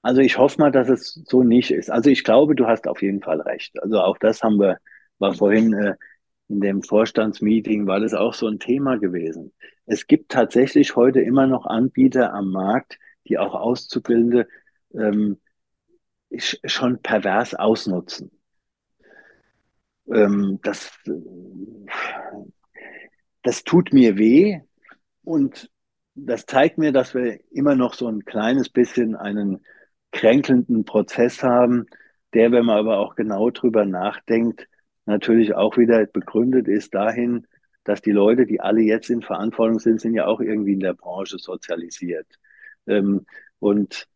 Also 0.03 0.21
ich 0.21 0.39
hoffe 0.39 0.61
mal, 0.61 0.71
dass 0.71 0.89
es 0.89 1.15
so 1.27 1.43
nicht 1.43 1.71
ist. 1.71 1.91
Also 1.91 2.11
ich 2.11 2.25
glaube, 2.25 2.55
du 2.55 2.67
hast 2.67 2.87
auf 2.87 3.03
jeden 3.03 3.21
Fall 3.23 3.41
recht. 3.41 3.81
Also 3.83 4.01
auch 4.01 4.19
das 4.19 4.43
haben 4.43 4.59
wir, 4.59 4.79
war 5.19 5.35
vorhin 5.35 5.73
äh, 5.75 5.95
in 6.49 6.61
dem 6.61 6.83
Vorstandsmeeting, 6.83 7.87
war 7.87 8.01
das 8.01 8.15
auch 8.15 8.35
so 8.35 8.47
ein 8.47 8.59
Thema 8.59 8.97
gewesen. 8.99 9.53
Es 9.87 10.07
gibt 10.07 10.31
tatsächlich 10.31 10.97
heute 10.97 11.21
immer 11.21 11.47
noch 11.47 11.67
Anbieter 11.67 12.33
am 12.33 12.51
Markt, 12.51 12.99
die 13.27 13.39
auch 13.39 13.55
Auszubildende 13.55 14.49
ähm, 14.95 15.39
schon 16.39 17.03
pervers 17.03 17.55
ausnutzen. 17.55 18.31
Ähm, 20.11 20.59
das, 20.63 20.91
das 23.43 23.65
tut 23.65 23.93
mir 23.93 24.17
weh 24.17 24.61
und 25.23 25.71
das 26.15 26.47
zeigt 26.47 26.79
mir, 26.79 26.93
dass 26.93 27.15
wir 27.15 27.39
immer 27.51 27.75
noch 27.75 27.95
so 27.95 28.09
ein 28.09 28.25
kleines 28.25 28.69
bisschen 28.69 29.15
einen 29.15 29.65
kränkelnden 30.13 30.85
Prozess 30.85 31.43
haben, 31.43 31.87
der, 32.35 32.53
wenn 32.53 32.65
man 32.67 32.79
aber 32.79 32.99
auch 32.99 33.15
genau 33.15 33.51
drüber 33.51 33.85
nachdenkt, 33.85 34.69
natürlich 35.07 35.55
auch 35.55 35.77
wieder 35.77 36.05
begründet 36.07 36.69
ist 36.69 36.95
dahin, 36.95 37.47
dass 37.85 38.03
die 38.03 38.13
Leute, 38.13 38.47
die 38.47 38.61
alle 38.61 38.83
jetzt 38.83 39.11
in 39.11 39.23
Verantwortung 39.23 39.79
sind, 39.79 40.01
sind 40.01 40.15
ja 40.15 40.27
auch 40.27 40.41
irgendwie 40.41 40.75
in 40.75 40.81
der 40.81 40.95
Branche 40.95 41.39
sozialisiert. 41.39 42.27
Ähm, 42.87 43.27
und 43.61 44.07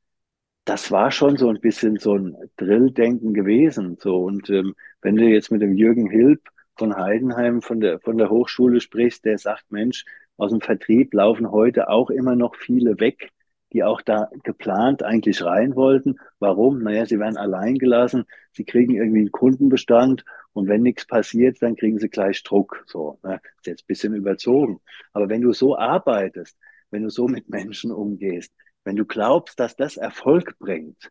das 0.65 0.91
war 0.91 1.11
schon 1.11 1.37
so 1.37 1.49
ein 1.49 1.61
bisschen 1.61 1.99
so 1.99 2.17
ein 2.17 2.37
Drilldenken 2.57 3.35
gewesen. 3.35 3.97
So 4.01 4.23
und 4.25 4.49
ähm, 4.51 4.75
wenn 5.01 5.17
du 5.17 5.25
jetzt 5.25 5.51
mit 5.51 5.63
dem 5.63 5.75
Jürgen 5.75 6.09
Hilb 6.11 6.41
von 6.77 6.97
Heidenheim 6.97 7.63
von 7.63 7.81
der 7.81 8.01
von 8.01 8.19
der 8.19 8.31
Hochschule 8.31 8.81
sprichst, 8.81 9.25
der 9.25 9.39
sagt, 9.39 9.71
Mensch, 9.71 10.05
aus 10.37 10.51
dem 10.51 10.61
Vertrieb 10.61 11.15
laufen 11.15 11.51
heute 11.51 11.89
auch 11.89 12.11
immer 12.11 12.37
noch 12.37 12.57
viele 12.57 13.01
weg, 13.01 13.31
die 13.73 13.83
auch 13.83 14.03
da 14.03 14.31
geplant 14.43 15.03
eigentlich 15.03 15.43
rein 15.45 15.75
wollten. 15.75 16.17
Warum? 16.39 16.83
Naja, 16.83 17.07
sie 17.07 17.19
werden 17.19 17.37
allein 17.37 17.77
gelassen, 17.77 18.25
sie 18.53 18.65
kriegen 18.65 18.95
irgendwie 18.95 19.21
einen 19.21 19.33
Kundenbestand 19.33 20.25
und 20.53 20.69
wenn 20.69 20.83
nichts 20.83 21.07
passiert, 21.07 21.61
dann 21.63 21.77
kriegen 21.77 21.99
sie 21.99 22.09
gleich 22.09 22.43
Druck. 22.43 22.85
So, 22.87 23.19
ne? 23.23 23.41
ist 23.59 23.67
jetzt 23.67 23.83
ein 23.83 23.87
bisschen 23.89 24.15
überzogen. 24.15 24.81
Aber 25.13 25.29
wenn 25.29 25.41
du 25.41 25.53
so 25.53 25.77
arbeitest, 25.77 26.57
wenn 26.91 27.03
du 27.03 27.11
so 27.11 27.27
mit 27.27 27.49
Menschen 27.49 27.91
umgehst, 27.91 28.53
wenn 28.85 28.97
du 28.97 29.05
glaubst, 29.05 29.59
dass 29.59 29.77
das 29.77 29.97
Erfolg 29.97 30.59
bringt, 30.59 31.11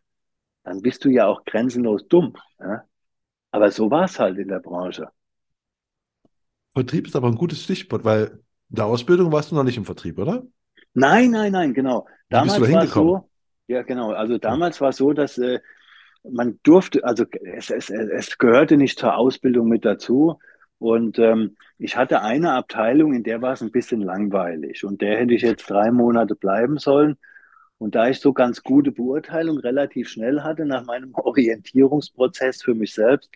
dann 0.62 0.80
bist 0.80 1.04
du 1.04 1.08
ja 1.08 1.26
auch 1.26 1.44
grenzenlos 1.44 2.06
dumm. 2.06 2.34
Ja? 2.60 2.84
Aber 3.50 3.70
so 3.70 3.90
war 3.90 4.04
es 4.04 4.18
halt 4.18 4.38
in 4.38 4.48
der 4.48 4.60
Branche. 4.60 5.08
Vertrieb 6.72 7.06
ist 7.06 7.16
aber 7.16 7.28
ein 7.28 7.34
gutes 7.34 7.62
Stichwort, 7.64 8.04
weil 8.04 8.42
in 8.70 8.76
der 8.76 8.86
Ausbildung 8.86 9.32
warst 9.32 9.50
du 9.50 9.54
noch 9.54 9.64
nicht 9.64 9.76
im 9.76 9.84
Vertrieb, 9.84 10.18
oder? 10.18 10.46
Nein, 10.94 11.30
nein, 11.30 11.52
nein, 11.52 11.74
genau. 11.74 12.06
Damals 12.28 12.60
war 12.60 12.84
es 12.84 12.90
so, 12.92 13.28
ja 13.66 13.82
genau, 13.82 14.12
also 14.12 14.38
damals 14.38 14.80
war 14.80 14.90
es 14.90 14.96
so, 14.96 15.12
dass 15.12 15.38
äh, 15.38 15.60
man 16.30 16.58
durfte, 16.62 17.04
also 17.04 17.24
es, 17.56 17.70
es, 17.70 17.90
es 17.90 18.38
gehörte 18.38 18.76
nicht 18.76 18.98
zur 18.98 19.16
Ausbildung 19.16 19.68
mit 19.68 19.84
dazu. 19.84 20.38
Und 20.78 21.18
ähm, 21.18 21.56
ich 21.78 21.96
hatte 21.96 22.22
eine 22.22 22.52
Abteilung, 22.52 23.14
in 23.14 23.22
der 23.22 23.40
war 23.40 23.52
es 23.52 23.62
ein 23.62 23.70
bisschen 23.70 24.00
langweilig. 24.00 24.84
Und 24.84 25.00
der 25.00 25.18
hätte 25.18 25.34
ich 25.34 25.42
jetzt 25.42 25.70
drei 25.70 25.90
Monate 25.90 26.34
bleiben 26.34 26.78
sollen. 26.78 27.16
Und 27.78 27.94
da 27.94 28.08
ich 28.08 28.20
so 28.20 28.32
ganz 28.32 28.62
gute 28.62 28.92
Beurteilung 28.92 29.58
relativ 29.58 30.08
schnell 30.08 30.42
hatte 30.42 30.64
nach 30.64 30.84
meinem 30.84 31.14
Orientierungsprozess 31.14 32.62
für 32.62 32.74
mich 32.74 32.94
selbst, 32.94 33.30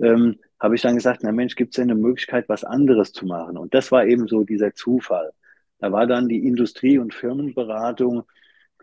ähm, 0.00 0.38
habe 0.60 0.74
ich 0.74 0.82
dann 0.82 0.94
gesagt, 0.96 1.20
na 1.22 1.32
Mensch, 1.32 1.54
gibt 1.56 1.72
es 1.72 1.76
denn 1.76 1.90
eine 1.90 2.00
Möglichkeit, 2.00 2.48
was 2.48 2.64
anderes 2.64 3.12
zu 3.12 3.26
machen? 3.26 3.56
Und 3.56 3.74
das 3.74 3.92
war 3.92 4.06
eben 4.06 4.26
so 4.26 4.44
dieser 4.44 4.74
Zufall. 4.74 5.32
Da 5.78 5.92
war 5.92 6.06
dann 6.06 6.28
die 6.28 6.46
Industrie- 6.46 6.98
und 6.98 7.14
Firmenberatung, 7.14 8.24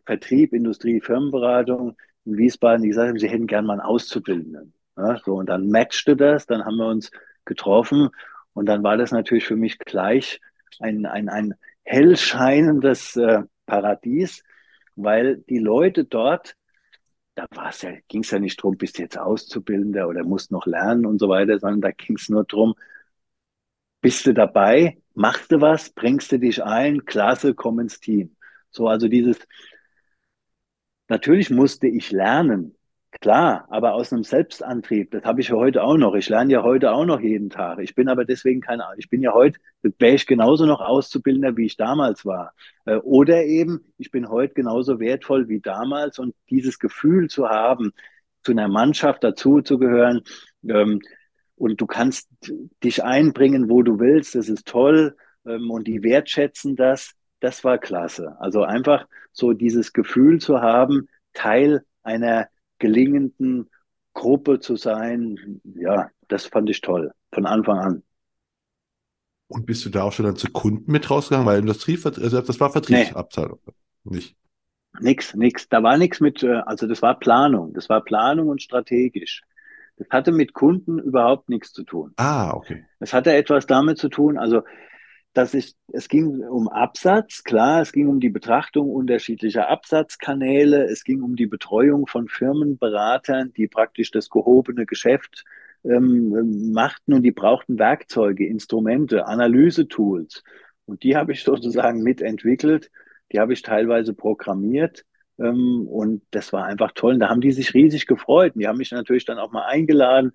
Vertrieb, 0.05 0.53
Industrie, 0.53 1.01
Firmenberatung 1.01 1.95
in 2.25 2.37
Wiesbaden, 2.37 2.83
die 2.83 2.89
gesagt 2.89 3.09
haben, 3.09 3.19
sie 3.19 3.29
hätten 3.29 3.47
gern 3.47 3.65
mal 3.65 3.73
einen 3.73 3.81
Auszubildenden. 3.81 4.73
Ja, 4.97 5.17
so, 5.17 5.35
und 5.35 5.47
dann 5.47 5.69
matchte 5.69 6.15
das, 6.15 6.45
dann 6.45 6.65
haben 6.65 6.77
wir 6.77 6.87
uns 6.87 7.11
getroffen 7.45 8.09
und 8.53 8.67
dann 8.67 8.83
war 8.83 8.97
das 8.97 9.11
natürlich 9.11 9.45
für 9.45 9.55
mich 9.55 9.79
gleich 9.79 10.39
ein, 10.79 11.05
ein, 11.05 11.29
ein 11.29 11.55
hell 11.83 12.15
scheinendes 12.15 13.15
äh, 13.15 13.43
Paradies, 13.65 14.43
weil 14.95 15.37
die 15.49 15.57
Leute 15.57 16.05
dort, 16.05 16.55
da 17.35 17.47
ja, 17.51 17.91
ging 18.07 18.21
es 18.21 18.31
ja 18.31 18.39
nicht 18.39 18.61
drum, 18.61 18.77
bist 18.77 18.97
du 18.97 19.01
jetzt 19.03 19.17
Auszubildender 19.17 20.07
oder 20.07 20.23
musst 20.23 20.51
noch 20.51 20.67
lernen 20.67 21.05
und 21.05 21.19
so 21.19 21.29
weiter, 21.29 21.57
sondern 21.57 21.81
da 21.81 21.91
ging 21.91 22.17
es 22.17 22.29
nur 22.29 22.43
drum, 22.43 22.75
bist 24.03 24.27
du 24.27 24.33
dabei, 24.35 24.99
machst 25.15 25.51
du 25.51 25.61
was, 25.61 25.89
bringst 25.89 26.31
du 26.31 26.37
dich 26.37 26.63
ein, 26.63 27.05
klasse, 27.05 27.55
komm 27.55 27.79
ins 27.79 27.99
Team. 27.99 28.35
So, 28.69 28.87
also 28.87 29.07
dieses, 29.07 29.39
natürlich 31.07 31.49
musste 31.49 31.87
ich 31.87 32.11
lernen, 32.11 32.75
Klar, 33.21 33.67
aber 33.69 33.93
aus 33.93 34.11
einem 34.11 34.23
Selbstantrieb, 34.23 35.11
das 35.11 35.23
habe 35.23 35.39
ich 35.39 35.49
ja 35.49 35.55
heute 35.55 35.83
auch 35.83 35.97
noch. 35.97 36.15
Ich 36.15 36.29
lerne 36.29 36.51
ja 36.51 36.63
heute 36.63 36.91
auch 36.91 37.05
noch 37.05 37.19
jeden 37.21 37.49
Tag. 37.49 37.79
Ich 37.79 37.95
bin 37.95 38.09
aber 38.09 38.25
deswegen 38.25 38.59
keine, 38.59 38.85
ich 38.97 39.09
bin 39.09 39.21
ja 39.21 39.33
heute, 39.33 39.59
wäre 39.83 40.15
ich 40.15 40.25
genauso 40.25 40.65
noch 40.65 40.81
Auszubildender, 40.81 41.55
wie 41.55 41.67
ich 41.67 41.77
damals 41.77 42.25
war. 42.25 42.53
Äh, 42.85 42.95
oder 42.97 43.43
eben, 43.45 43.93
ich 43.97 44.09
bin 44.11 44.29
heute 44.29 44.55
genauso 44.55 44.99
wertvoll 44.99 45.47
wie 45.47 45.61
damals 45.61 46.17
und 46.19 46.35
dieses 46.49 46.79
Gefühl 46.79 47.29
zu 47.29 47.47
haben, 47.47 47.93
zu 48.43 48.51
einer 48.51 48.67
Mannschaft 48.67 49.23
dazuzugehören, 49.23 50.23
ähm, 50.67 50.99
und 51.55 51.79
du 51.79 51.85
kannst 51.85 52.29
dich 52.83 53.03
einbringen, 53.03 53.69
wo 53.69 53.81
du 53.83 53.99
willst, 53.99 54.35
das 54.35 54.49
ist 54.49 54.67
toll, 54.67 55.15
ähm, 55.45 55.69
und 55.71 55.87
die 55.87 56.03
wertschätzen 56.03 56.75
das, 56.75 57.13
das 57.39 57.63
war 57.63 57.77
klasse. 57.77 58.35
Also 58.39 58.63
einfach 58.63 59.07
so 59.31 59.53
dieses 59.53 59.93
Gefühl 59.93 60.39
zu 60.39 60.61
haben, 60.61 61.07
Teil 61.33 61.83
einer 62.03 62.47
gelingenden 62.79 63.69
Gruppe 64.13 64.59
zu 64.59 64.75
sein, 64.75 65.61
ja, 65.63 66.09
das 66.27 66.45
fand 66.45 66.69
ich 66.69 66.81
toll, 66.81 67.11
von 67.31 67.45
Anfang 67.45 67.79
an. 67.79 68.03
Und 69.47 69.65
bist 69.65 69.85
du 69.85 69.89
da 69.89 70.03
auch 70.03 70.11
schon 70.11 70.25
dann 70.25 70.35
zu 70.35 70.49
Kunden 70.51 70.91
mit 70.91 71.09
rausgegangen? 71.09 71.45
Weil 71.45 71.59
Industrie, 71.59 71.99
also 72.03 72.41
das 72.41 72.59
war 72.59 72.71
Vertriebsabteilung, 72.71 73.59
nee. 74.03 74.15
nicht? 74.15 74.35
Nix, 74.99 75.33
nix. 75.33 75.67
Da 75.69 75.81
war 75.81 75.97
nichts 75.97 76.19
mit, 76.19 76.43
äh, 76.43 76.61
also 76.65 76.87
das 76.87 77.01
war 77.01 77.17
Planung. 77.19 77.73
Das 77.73 77.89
war 77.89 78.03
Planung 78.03 78.49
und 78.49 78.61
strategisch. 78.61 79.41
Das 79.97 80.07
hatte 80.09 80.31
mit 80.31 80.53
Kunden 80.53 80.99
überhaupt 80.99 81.49
nichts 81.49 81.71
zu 81.71 81.83
tun. 81.83 82.13
Ah, 82.17 82.51
okay. 82.53 82.85
Es 82.99 83.13
hatte 83.13 83.33
etwas 83.33 83.67
damit 83.67 83.97
zu 83.97 84.09
tun, 84.09 84.37
also 84.37 84.63
dass 85.33 85.55
ich, 85.55 85.75
es 85.91 86.09
ging 86.09 86.43
um 86.43 86.67
Absatz, 86.67 87.43
klar, 87.43 87.81
es 87.81 87.91
ging 87.91 88.07
um 88.07 88.19
die 88.19 88.29
Betrachtung 88.29 88.89
unterschiedlicher 88.89 89.67
Absatzkanäle, 89.67 90.85
es 90.85 91.03
ging 91.03 91.23
um 91.23 91.35
die 91.35 91.47
Betreuung 91.47 92.05
von 92.05 92.27
Firmenberatern, 92.27 93.51
die 93.53 93.67
praktisch 93.67 94.11
das 94.11 94.29
gehobene 94.29 94.85
Geschäft 94.85 95.43
ähm, 95.83 96.71
machten 96.71 97.13
und 97.13 97.23
die 97.23 97.31
brauchten 97.31 97.79
Werkzeuge, 97.79 98.45
Instrumente, 98.45 99.25
Analysetools. 99.25 100.43
Und 100.85 101.03
die 101.03 101.15
habe 101.15 101.31
ich 101.31 101.43
sozusagen 101.43 102.03
mitentwickelt, 102.03 102.91
die 103.31 103.39
habe 103.39 103.53
ich 103.53 103.63
teilweise 103.63 104.13
programmiert. 104.13 105.03
Ähm, 105.39 105.87
und 105.87 106.23
das 106.31 106.53
war 106.53 106.65
einfach 106.65 106.91
toll. 106.93 107.13
Und 107.15 107.19
da 107.19 107.29
haben 107.29 107.41
die 107.41 107.51
sich 107.51 107.73
riesig 107.73 108.07
gefreut. 108.07 108.55
Und 108.55 108.61
die 108.61 108.67
haben 108.67 108.77
mich 108.77 108.91
natürlich 108.91 109.25
dann 109.25 109.39
auch 109.39 109.51
mal 109.51 109.65
eingeladen 109.65 110.33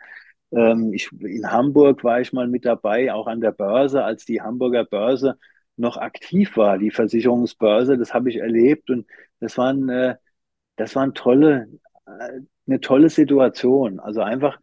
ähm, 0.53 0.93
ich, 0.93 1.11
in 1.21 1.51
Hamburg 1.51 2.05
war 2.05 2.21
ich 2.21 2.33
mal 2.33 2.49
mit 2.49 2.65
dabei, 2.65 3.13
auch 3.13 3.27
an 3.27 3.41
der 3.41 3.53
Börse, 3.53 4.05
als 4.05 4.25
die 4.25 4.41
Hamburger 4.41 4.85
Börse 4.85 5.39
noch 5.77 5.97
aktiv 5.97 6.57
war, 6.57 6.79
die 6.79 6.91
Versicherungsbörse. 6.91 7.99
Das 7.99 8.15
habe 8.15 8.31
ich 8.31 8.37
erlebt 8.37 8.91
und 8.91 9.07
das 9.41 9.59
waren, 9.59 9.89
äh, 9.89 10.17
das 10.77 10.97
waren 10.97 11.15
tolle, 11.15 11.69
äh, 12.07 12.41
eine 12.67 12.81
tolle 12.81 13.11
Situation. 13.11 14.01
Also 14.01 14.23
einfach 14.23 14.59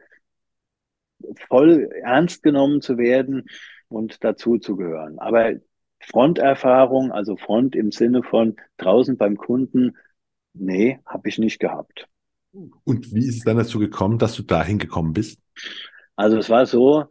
voll 1.48 1.90
ernst 2.04 2.44
genommen 2.44 2.82
zu 2.82 2.98
werden 2.98 3.46
und 3.88 4.24
dazu 4.24 4.58
zu 4.58 4.76
gehören. 4.76 5.20
Aber 5.20 5.54
Fronterfahrung, 6.00 7.12
also 7.12 7.38
Front 7.38 7.76
im 7.76 7.92
Sinne 7.92 8.24
von 8.24 8.58
draußen 8.78 9.18
beim 9.18 9.38
Kunden, 9.38 9.96
nee, 10.58 11.00
habe 11.06 11.30
ich 11.30 11.38
nicht 11.38 11.60
gehabt. 11.60 12.08
Und 12.84 13.14
wie 13.14 13.28
ist 13.28 13.38
es 13.38 13.44
dann 13.44 13.58
dazu 13.58 13.80
gekommen, 13.80 14.18
dass 14.18 14.36
du 14.36 14.44
dahin 14.44 14.80
gekommen 14.80 15.14
bist? 15.14 15.40
Also 16.16 16.38
es 16.38 16.50
war 16.50 16.66
so, 16.66 17.06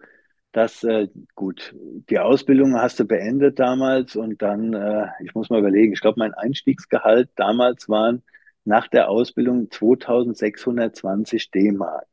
dass, 0.52 0.84
äh, 0.84 1.08
gut, 1.34 1.74
die 2.08 2.18
Ausbildung 2.18 2.74
hast 2.76 3.00
du 3.00 3.04
beendet 3.04 3.58
damals 3.58 4.16
und 4.16 4.40
dann, 4.40 4.72
äh, 4.72 5.06
ich 5.22 5.34
muss 5.34 5.50
mal 5.50 5.58
überlegen, 5.58 5.92
ich 5.92 6.00
glaube, 6.00 6.20
mein 6.20 6.32
Einstiegsgehalt 6.32 7.28
damals 7.36 7.88
waren 7.88 8.22
nach 8.64 8.88
der 8.88 9.10
Ausbildung 9.10 9.70
2620 9.70 11.50
D-Mark. 11.50 12.06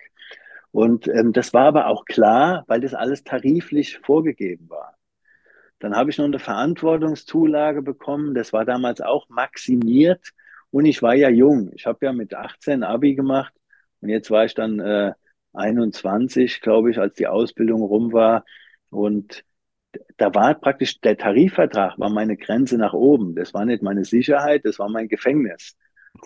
Und 0.72 1.08
ähm, 1.08 1.34
das 1.34 1.54
war 1.54 1.65
aber 1.65 1.88
auch 1.88 2.06
klar, 2.06 2.63
weil 2.67 2.82
das 2.82 2.94
alles 2.94 3.24
tariflich 3.24 4.00
vorgegeben 4.00 4.70
war. 4.70 4.96
Dann 5.80 5.96
habe 5.96 6.10
ich 6.10 6.17
noch 6.17 6.26
eine 6.26 6.39
Verantwortungszulage 6.39 7.82
bekommen. 7.82 8.34
Das 8.34 8.54
war 8.54 8.65
damals 8.65 9.02
auch 9.02 9.28
maximiert. 9.30 10.32
Und 10.71 10.86
ich 10.86 11.01
war 11.01 11.13
ja 11.13 11.29
jung. 11.29 11.71
Ich 11.73 11.86
habe 11.86 12.05
ja 12.05 12.13
mit 12.13 12.34
18 12.34 12.84
Abi 12.84 13.15
gemacht. 13.15 13.53
Und 14.01 14.10
jetzt 14.10 14.31
war 14.31 14.45
ich 14.45 14.53
dann 14.53 14.79
äh, 14.79 15.13
21, 15.53 16.62
glaube 16.62 16.91
ich, 16.91 16.97
als 16.97 17.15
die 17.15 17.27
Ausbildung 17.27 17.81
rum 17.81 18.13
war. 18.13 18.45
Und 18.89 19.43
da 20.17 20.34
war 20.34 20.53
praktisch 20.55 20.99
der 21.01 21.17
Tarifvertrag, 21.17 21.99
war 21.99 22.10
meine 22.10 22.38
Grenze 22.38 22.77
nach 22.77 22.93
oben. 22.93 23.36
Das 23.36 23.53
war 23.53 23.65
nicht 23.65 23.84
meine 23.84 24.05
Sicherheit, 24.05 24.65
das 24.65 24.79
war 24.79 24.89
mein 24.89 25.07
Gefängnis. 25.07 25.75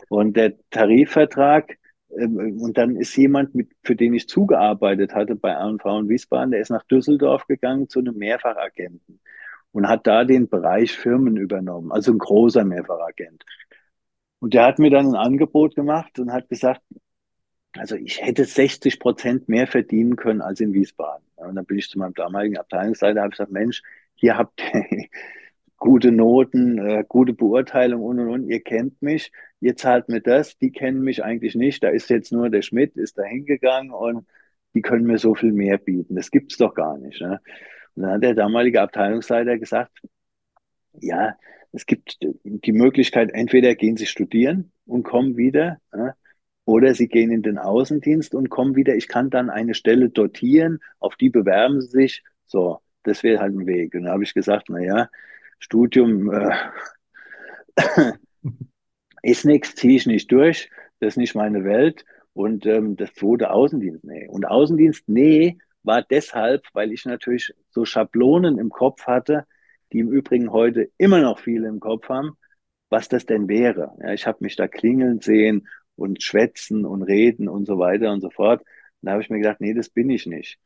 Und 0.10 0.38
der 0.38 0.54
Tarifvertrag, 0.70 1.78
ähm, 2.18 2.62
und 2.62 2.78
dann 2.78 2.96
ist 2.96 3.16
jemand, 3.18 3.56
mit, 3.56 3.72
für 3.84 3.96
den 3.96 4.14
ich 4.14 4.28
zugearbeitet 4.28 5.14
hatte 5.14 5.36
bei 5.36 5.56
A&V 5.56 6.00
in 6.00 6.10
Wiesbaden, 6.10 6.52
der 6.52 6.62
ist 6.62 6.70
nach 6.70 6.84
Düsseldorf 6.84 7.48
gegangen 7.48 7.90
zu 7.90 8.00
einem 8.00 8.16
Mehrfachagenten 8.18 9.20
und 9.72 9.88
hat 9.88 10.08
da 10.08 10.24
den 10.24 10.48
Bereich 10.48 10.94
Firmen 10.94 11.38
übernommen, 11.38 11.92
also 11.92 12.12
ein 12.12 12.18
großer 12.18 12.64
Mehrfachagent. 12.64 13.44
Und 14.46 14.54
der 14.54 14.68
hat 14.68 14.78
mir 14.78 14.92
dann 14.92 15.08
ein 15.08 15.16
Angebot 15.16 15.74
gemacht 15.74 16.20
und 16.20 16.32
hat 16.32 16.50
gesagt, 16.50 16.84
also 17.74 17.96
ich 17.96 18.22
hätte 18.22 18.46
60 18.46 19.00
Prozent 19.00 19.50
mehr 19.50 19.66
verdienen 19.66 20.18
können 20.18 20.42
als 20.42 20.60
in 20.60 20.72
Wiesbaden. 20.72 21.26
Und 21.38 21.56
dann 21.56 21.66
bin 21.66 21.80
ich 21.80 21.90
zu 21.90 21.98
meinem 21.98 22.14
damaligen 22.14 22.56
Abteilungsleiter, 22.56 23.22
habe 23.22 23.32
gesagt, 23.32 23.52
Mensch, 23.52 23.82
hier 24.14 24.38
habt 24.38 24.62
ihr 24.72 25.06
gute 25.78 26.12
Noten, 26.12 26.78
äh, 26.78 27.04
gute 27.10 27.34
Beurteilung 27.34 28.04
und 28.04 28.20
und 28.20 28.30
und. 28.30 28.48
Ihr 28.48 28.62
kennt 28.62 29.02
mich, 29.02 29.32
ihr 29.62 29.76
zahlt 29.76 30.10
mir 30.10 30.22
das. 30.22 30.60
Die 30.60 30.72
kennen 30.72 31.02
mich 31.02 31.24
eigentlich 31.24 31.56
nicht. 31.56 31.84
Da 31.84 31.90
ist 31.90 32.12
jetzt 32.12 32.32
nur 32.32 32.52
der 32.52 32.62
Schmidt, 32.62 32.98
ist 32.98 33.18
da 33.18 33.24
hingegangen 33.24 33.90
und 33.90 34.28
die 34.76 34.84
können 34.84 35.08
mir 35.08 35.18
so 35.18 35.34
viel 35.34 35.54
mehr 35.54 35.80
bieten. 35.80 36.14
Das 36.14 36.30
gibt's 36.30 36.58
doch 36.58 36.76
gar 36.76 37.00
nicht. 37.00 37.20
Ne? 37.20 37.42
Und 37.96 38.04
dann 38.04 38.12
hat 38.12 38.24
der 38.24 38.36
damalige 38.36 38.80
Abteilungsleiter 38.80 39.58
gesagt, 39.58 40.04
ja, 41.02 41.36
es 41.76 41.86
gibt 41.86 42.18
die 42.22 42.72
Möglichkeit, 42.72 43.32
entweder 43.32 43.76
gehen 43.76 43.98
Sie 43.98 44.06
studieren 44.06 44.72
und 44.86 45.04
kommen 45.04 45.36
wieder, 45.38 45.80
ne? 45.94 46.16
Oder 46.66 46.96
sie 46.96 47.08
gehen 47.08 47.32
in 47.32 47.44
den 47.44 47.60
Außendienst 47.60 48.34
und 48.34 48.50
kommen 48.50 48.76
wieder. 48.76 48.96
Ich 48.96 49.08
kann 49.08 49.30
dann 49.30 49.52
eine 49.52 49.76
Stelle 49.76 50.10
dotieren, 50.10 50.80
auf 51.00 51.16
die 51.16 51.30
bewerben 51.30 51.80
sie 51.80 51.90
sich. 51.90 52.24
So, 52.46 52.80
das 53.04 53.22
wäre 53.22 53.40
halt 53.40 53.54
ein 53.54 53.68
Weg. 53.68 53.94
Und 53.94 54.06
da 54.06 54.14
habe 54.14 54.24
ich 54.24 54.34
gesagt, 54.34 54.66
na 54.70 54.80
ja, 54.80 55.10
Studium 55.60 56.32
äh, 56.32 56.56
ist 59.22 59.46
nichts, 59.46 59.76
ziehe 59.76 59.98
ich 59.98 60.08
nicht 60.08 60.32
durch, 60.32 60.72
das 61.00 61.10
ist 61.10 61.18
nicht 61.18 61.36
meine 61.36 61.64
Welt. 61.64 62.04
Und 62.34 62.66
ähm, 62.66 62.98
das 62.98 63.14
zweite 63.14 63.52
Außendienst, 63.52 64.04
nee. 64.04 64.28
Und 64.28 64.48
Außendienst, 64.48 65.08
nee, 65.08 65.60
war 65.84 66.02
deshalb, 66.02 66.66
weil 66.74 66.92
ich 66.92 67.06
natürlich 67.06 67.54
so 67.70 67.86
Schablonen 67.86 68.58
im 68.58 68.72
Kopf 68.72 69.06
hatte, 69.06 69.46
die 69.96 70.02
im 70.02 70.12
Übrigen 70.12 70.52
heute 70.52 70.92
immer 70.98 71.22
noch 71.22 71.40
viele 71.40 71.70
im 71.70 71.80
Kopf 71.80 72.10
haben, 72.10 72.38
was 72.90 73.08
das 73.08 73.26
denn 73.26 73.48
wäre. 73.48 73.96
Ja, 74.02 74.12
ich 74.12 74.28
habe 74.28 74.40
mich 74.42 74.58
da 74.58 74.68
klingeln 74.68 75.22
sehen 75.22 75.70
und 75.96 76.22
schwätzen 76.22 76.86
und 76.86 77.02
reden 77.02 77.48
und 77.48 77.66
so 77.66 77.80
weiter 77.80 78.12
und 78.12 78.20
so 78.20 78.30
fort. 78.30 78.62
Da 79.02 79.12
habe 79.12 79.22
ich 79.22 79.30
mir 79.30 79.38
gedacht, 79.38 79.62
nee, 79.62 79.74
das 79.74 79.88
bin 79.88 80.10
ich 80.10 80.26
nicht. 80.26 80.60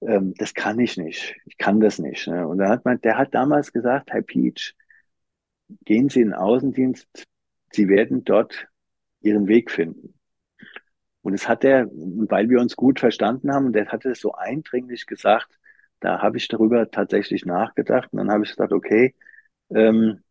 Ähm, 0.00 0.34
das 0.38 0.54
kann 0.54 0.80
ich 0.80 0.96
nicht. 0.96 1.36
Ich 1.46 1.56
kann 1.56 1.78
das 1.78 2.00
nicht. 2.00 2.26
Ne? 2.26 2.48
Und 2.48 2.58
da 2.58 2.68
hat 2.68 2.84
man, 2.84 3.00
der 3.00 3.16
hat 3.16 3.32
damals 3.32 3.72
gesagt, 3.72 4.10
Herr 4.10 4.22
Peach, 4.22 4.74
gehen 5.84 6.08
Sie 6.08 6.22
in 6.22 6.30
den 6.30 6.34
Außendienst, 6.34 7.24
Sie 7.70 7.88
werden 7.88 8.24
dort 8.24 8.66
Ihren 9.20 9.46
Weg 9.46 9.70
finden. 9.70 10.18
Und 11.20 11.34
es 11.34 11.48
hat 11.48 11.62
er, 11.62 11.86
weil 11.92 12.50
wir 12.50 12.60
uns 12.60 12.74
gut 12.74 12.98
verstanden 12.98 13.54
haben, 13.54 13.66
und 13.66 13.76
er 13.76 13.86
hatte 13.86 14.10
es 14.10 14.20
so 14.20 14.32
eindringlich 14.32 15.06
gesagt, 15.06 15.60
da 16.02 16.20
habe 16.20 16.36
ich 16.38 16.48
darüber 16.48 16.90
tatsächlich 16.90 17.44
nachgedacht 17.46 18.12
und 18.12 18.18
dann 18.18 18.30
habe 18.30 18.44
ich 18.44 18.50
gesagt, 18.50 18.72
okay, 18.72 19.14
ähm, 19.70 20.22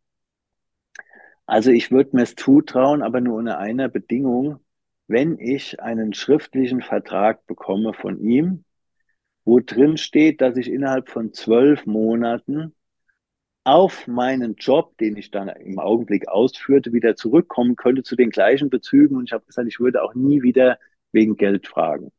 also 1.46 1.72
ich 1.72 1.92
würde 1.92 2.16
mir 2.16 2.24
es 2.24 2.36
zutrauen, 2.36 3.02
aber 3.02 3.22
nur 3.22 3.38
unter 3.38 3.58
einer 3.60 3.90
Bedingung, 3.90 4.60
wenn 5.08 5.38
ich 5.40 5.82
einen 5.82 6.14
schriftlichen 6.14 6.82
Vertrag 6.82 7.46
bekomme 7.48 7.94
von 7.94 8.20
ihm, 8.20 8.64
wo 9.46 9.60
drin 9.60 9.98
steht, 9.98 10.42
dass 10.42 10.58
ich 10.58 10.70
innerhalb 10.72 11.10
von 11.10 11.34
zwölf 11.34 11.86
Monaten 11.86 12.74
auf 13.64 14.08
meinen 14.08 14.56
Job, 14.56 14.98
den 14.98 15.18
ich 15.18 15.32
dann 15.32 15.50
im 15.50 15.80
Augenblick 15.80 16.28
ausführte, 16.28 16.94
wieder 16.94 17.16
zurückkommen 17.16 17.76
könnte 17.76 18.04
zu 18.04 18.16
den 18.16 18.30
gleichen 18.30 18.70
Bezügen. 18.70 19.16
Und 19.16 19.26
ich 19.26 19.34
habe 19.34 19.46
gesagt, 19.46 19.68
ich 19.68 19.80
würde 19.80 20.04
auch 20.04 20.16
nie 20.16 20.42
wieder 20.42 20.80
wegen 21.12 21.36
Geld 21.38 21.68
fragen. 21.68 22.12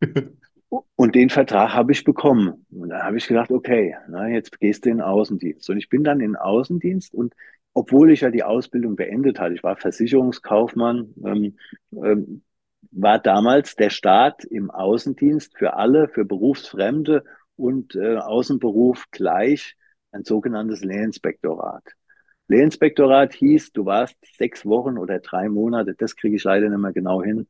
Und 0.68 1.14
den 1.14 1.30
Vertrag 1.30 1.74
habe 1.74 1.92
ich 1.92 2.04
bekommen. 2.04 2.66
Und 2.70 2.90
da 2.90 3.04
habe 3.04 3.16
ich 3.16 3.28
gedacht, 3.28 3.50
okay, 3.50 3.96
na, 4.08 4.28
jetzt 4.28 4.58
gehst 4.58 4.84
du 4.84 4.90
in 4.90 4.96
den 4.98 5.04
Außendienst. 5.04 5.68
Und 5.70 5.76
ich 5.78 5.88
bin 5.88 6.02
dann 6.04 6.20
in 6.20 6.32
den 6.32 6.36
Außendienst 6.36 7.14
und 7.14 7.34
obwohl 7.72 8.10
ich 8.10 8.22
ja 8.22 8.30
die 8.30 8.42
Ausbildung 8.42 8.96
beendet 8.96 9.38
hatte, 9.38 9.54
ich 9.54 9.62
war 9.62 9.76
Versicherungskaufmann, 9.76 11.14
ähm, 11.24 11.58
ähm, 11.92 12.42
war 12.90 13.18
damals 13.18 13.76
der 13.76 13.90
Staat 13.90 14.44
im 14.44 14.70
Außendienst 14.70 15.58
für 15.58 15.74
alle, 15.74 16.08
für 16.08 16.24
Berufsfremde 16.24 17.22
und 17.54 17.94
äh, 17.94 18.16
Außenberuf 18.16 19.04
gleich 19.10 19.76
ein 20.10 20.24
sogenanntes 20.24 20.82
Lehrinspektorat. 20.84 21.84
Lehrinspektorat 22.48 23.34
hieß, 23.34 23.72
du 23.72 23.84
warst 23.84 24.16
sechs 24.38 24.64
Wochen 24.64 24.96
oder 24.96 25.18
drei 25.18 25.50
Monate, 25.50 25.94
das 25.94 26.16
kriege 26.16 26.36
ich 26.36 26.44
leider 26.44 26.70
nicht 26.70 26.78
mehr 26.78 26.94
genau 26.94 27.22
hin, 27.22 27.46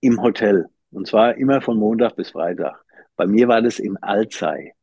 im 0.00 0.20
Hotel. 0.20 0.66
Und 0.94 1.08
zwar 1.08 1.36
immer 1.36 1.60
von 1.60 1.76
Montag 1.76 2.16
bis 2.16 2.30
Freitag. 2.30 2.84
Bei 3.16 3.26
mir 3.26 3.48
war 3.48 3.60
das 3.60 3.78
in 3.78 3.96
Alzey. 3.98 4.74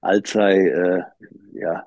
Alzey, 0.00 0.68
äh, 0.68 1.02
ja, 1.52 1.86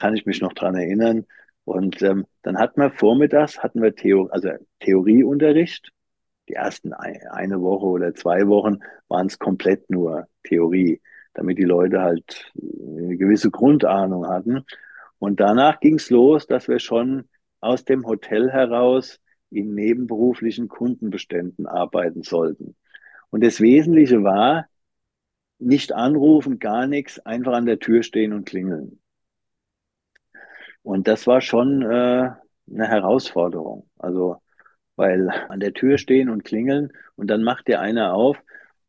kann 0.00 0.16
ich 0.16 0.26
mich 0.26 0.40
noch 0.40 0.52
dran 0.52 0.74
erinnern. 0.74 1.24
Und 1.64 2.02
ähm, 2.02 2.26
dann 2.42 2.58
hatten 2.58 2.80
wir 2.80 2.90
vormittags, 2.90 3.62
hatten 3.62 3.80
wir 3.80 3.94
Theo 3.94 4.26
also 4.26 4.50
Theorieunterricht. 4.80 5.92
Die 6.48 6.54
ersten 6.54 6.92
eine 6.92 7.60
Woche 7.62 7.86
oder 7.86 8.14
zwei 8.14 8.48
Wochen 8.48 8.80
waren 9.06 9.28
es 9.28 9.38
komplett 9.38 9.88
nur 9.88 10.26
Theorie, 10.42 11.00
damit 11.34 11.58
die 11.58 11.64
Leute 11.64 12.02
halt 12.02 12.52
eine 12.60 13.16
gewisse 13.16 13.52
Grundahnung 13.52 14.26
hatten. 14.26 14.64
Und 15.20 15.38
danach 15.38 15.78
ging 15.78 15.94
es 15.94 16.10
los, 16.10 16.48
dass 16.48 16.66
wir 16.66 16.80
schon 16.80 17.28
aus 17.60 17.84
dem 17.84 18.04
Hotel 18.04 18.50
heraus 18.50 19.20
in 19.52 19.74
nebenberuflichen 19.74 20.68
Kundenbeständen 20.68 21.66
arbeiten 21.66 22.22
sollten. 22.22 22.76
Und 23.30 23.44
das 23.44 23.60
Wesentliche 23.60 24.22
war, 24.24 24.66
nicht 25.58 25.92
anrufen, 25.92 26.58
gar 26.58 26.86
nichts, 26.86 27.18
einfach 27.20 27.52
an 27.52 27.66
der 27.66 27.78
Tür 27.78 28.02
stehen 28.02 28.32
und 28.32 28.44
klingeln. 28.44 29.00
Und 30.82 31.06
das 31.08 31.26
war 31.26 31.40
schon 31.40 31.82
äh, 31.82 32.30
eine 32.70 32.88
Herausforderung. 32.88 33.88
Also, 33.98 34.36
weil 34.96 35.28
an 35.48 35.60
der 35.60 35.72
Tür 35.72 35.98
stehen 35.98 36.28
und 36.28 36.44
klingeln 36.44 36.92
und 37.16 37.28
dann 37.28 37.42
macht 37.42 37.68
dir 37.68 37.80
einer 37.80 38.14
auf. 38.14 38.38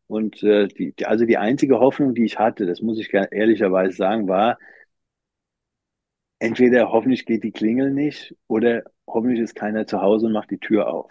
Und 0.08 0.44
äh, 0.44 0.68
die, 0.68 0.94
also 1.06 1.26
die 1.26 1.38
einzige 1.38 1.80
Hoffnung, 1.80 2.14
die 2.14 2.26
ich 2.26 2.40
hatte, 2.40 2.66
das 2.66 2.82
muss 2.82 3.00
ich 3.00 3.14
ehrlicherweise 3.14 3.96
sagen, 3.96 4.28
war, 4.28 4.58
entweder 6.44 6.92
hoffentlich 6.92 7.26
geht 7.26 7.44
die 7.44 7.52
Klingel 7.52 7.92
nicht 7.92 8.36
oder 8.48 8.84
hoffentlich 9.08 9.40
ist 9.40 9.56
keiner 9.56 9.88
zu 9.88 10.02
Hause 10.02 10.28
und 10.28 10.34
macht 10.34 10.52
die 10.52 10.60
Tür 10.60 10.88
auf. 10.94 11.10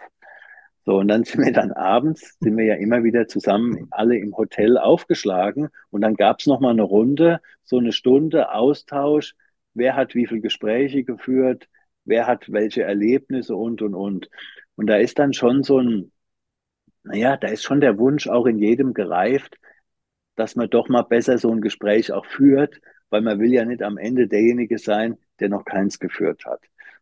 So, 0.85 0.99
und 0.99 1.09
dann 1.09 1.25
sind 1.25 1.45
wir 1.45 1.53
dann 1.53 1.73
abends, 1.73 2.37
sind 2.41 2.57
wir 2.57 2.65
ja 2.67 2.75
immer 2.75 3.03
wieder 3.03 3.27
zusammen 3.29 3.89
alle 3.91 4.19
im 4.19 4.37
Hotel 4.37 4.77
aufgeschlagen 4.77 5.69
und 5.91 6.03
dann 6.03 6.17
gab's 6.17 6.47
noch 6.47 6.61
mal 6.61 6.71
eine 6.71 6.83
Runde, 6.83 7.41
so 7.65 7.79
eine 7.79 7.93
Stunde 7.93 8.53
Austausch, 8.53 9.35
wer 9.75 9.97
hat 9.97 10.15
wie 10.15 10.27
viele 10.27 10.41
Gespräche 10.43 11.03
geführt, 11.03 11.69
wer 12.05 12.27
hat 12.27 12.53
welche 12.53 12.83
Erlebnisse 12.83 13.57
und, 13.57 13.81
und, 13.81 13.95
und. 13.95 14.29
Und 14.75 14.87
da 14.87 14.97
ist 14.97 15.19
dann 15.19 15.33
schon 15.33 15.63
so 15.63 15.79
ein, 15.79 16.13
naja, 17.05 17.37
da 17.39 17.49
ist 17.49 17.63
schon 17.63 17.81
der 17.81 17.99
Wunsch 17.99 18.29
auch 18.29 18.47
in 18.47 18.59
jedem 18.59 18.93
gereift, 18.93 19.57
dass 20.35 20.57
man 20.57 20.69
doch 20.69 20.89
mal 20.89 21.03
besser 21.03 21.39
so 21.39 21.51
ein 21.51 21.63
Gespräch 21.63 22.13
auch 22.13 22.27
führt, 22.27 22.81
weil 23.09 23.23
man 23.23 23.39
will 23.39 23.53
ja 23.53 23.65
nicht 23.65 23.83
am 23.83 23.99
Ende 23.99 24.29
derjenige 24.29 24.79
sein, 24.79 25.17
der 25.41 25.49
noch 25.49 25.65
keins 25.65 25.99
geführt 25.99 26.45
hat. 26.47 26.61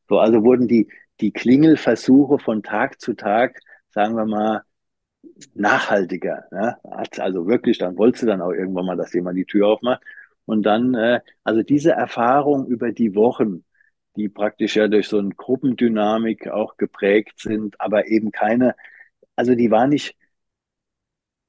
So, 0.09 0.19
also 0.19 0.43
wurden 0.45 0.69
die, 0.69 0.89
die 1.21 1.33
Klingelversuche 1.33 2.39
von 2.39 2.63
Tag 2.63 3.01
zu 3.01 3.15
Tag, 3.15 3.61
sagen 3.91 4.17
wir 4.17 4.27
mal, 4.27 4.63
nachhaltiger. 5.55 6.45
Ne? 6.51 6.77
Also 7.19 7.47
wirklich, 7.47 7.79
dann 7.79 7.97
wolltest 7.97 8.23
du 8.23 8.27
dann 8.27 8.43
auch 8.43 8.53
irgendwann 8.53 8.87
mal, 8.87 8.97
dass 8.97 9.13
jemand 9.13 9.39
die 9.39 9.45
Tür 9.45 9.69
aufmacht. 9.69 10.03
Und 10.47 10.63
dann, 10.65 10.95
äh, 10.95 11.21
also 11.45 11.63
diese 11.63 11.93
Erfahrung 11.93 12.67
über 12.67 12.93
die 12.93 13.15
Wochen, 13.15 13.65
die 14.17 14.29
praktisch 14.29 14.77
ja 14.77 14.89
durch 14.89 15.09
so 15.09 15.19
eine 15.19 15.31
Gruppendynamik 15.31 16.49
auch 16.49 16.77
geprägt 16.77 17.39
sind, 17.41 17.81
aber 17.81 18.09
eben 18.09 18.33
keine, 18.33 18.75
also 19.37 19.55
die 19.55 19.71
war 19.71 19.87
nicht, 19.87 20.17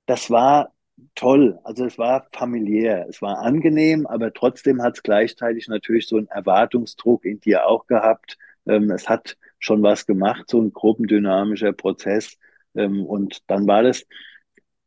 das 0.05 0.29
war 0.29 0.73
toll. 1.15 1.59
Also 1.63 1.85
es 1.85 1.97
war 1.97 2.27
familiär, 2.31 3.07
es 3.09 3.21
war 3.21 3.39
angenehm, 3.39 4.07
aber 4.07 4.33
trotzdem 4.33 4.81
hat 4.81 4.95
es 4.95 5.03
gleichzeitig 5.03 5.67
natürlich 5.67 6.07
so 6.07 6.17
einen 6.17 6.27
Erwartungsdruck 6.27 7.25
in 7.25 7.39
dir 7.39 7.67
auch 7.67 7.87
gehabt. 7.87 8.37
Ähm, 8.65 8.91
es 8.91 9.09
hat 9.09 9.37
schon 9.59 9.83
was 9.83 10.05
gemacht, 10.05 10.49
so 10.49 10.61
ein 10.61 10.73
gruppendynamischer 10.73 11.73
Prozess. 11.73 12.37
Ähm, 12.75 13.05
und 13.05 13.39
dann 13.49 13.67
war 13.67 13.83
das 13.83 14.05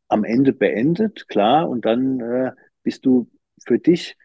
am 0.07 0.23
Ende 0.23 0.53
beendet, 0.53 1.27
klar. 1.27 1.69
Und 1.69 1.85
dann 1.85 2.19
äh, 2.19 2.51
bist 2.83 3.05
du 3.05 3.29
für 3.65 3.79
dich, 3.79 4.17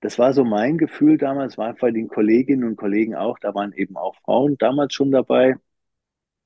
das 0.00 0.18
war 0.18 0.32
so 0.32 0.44
mein 0.44 0.78
Gefühl 0.78 1.18
damals, 1.18 1.58
war 1.58 1.74
bei 1.74 1.90
den 1.90 2.08
Kolleginnen 2.08 2.64
und 2.64 2.76
Kollegen 2.76 3.14
auch, 3.14 3.38
da 3.38 3.54
waren 3.54 3.72
eben 3.72 3.96
auch 3.96 4.16
Frauen 4.24 4.56
damals 4.58 4.94
schon 4.94 5.10
dabei. 5.10 5.56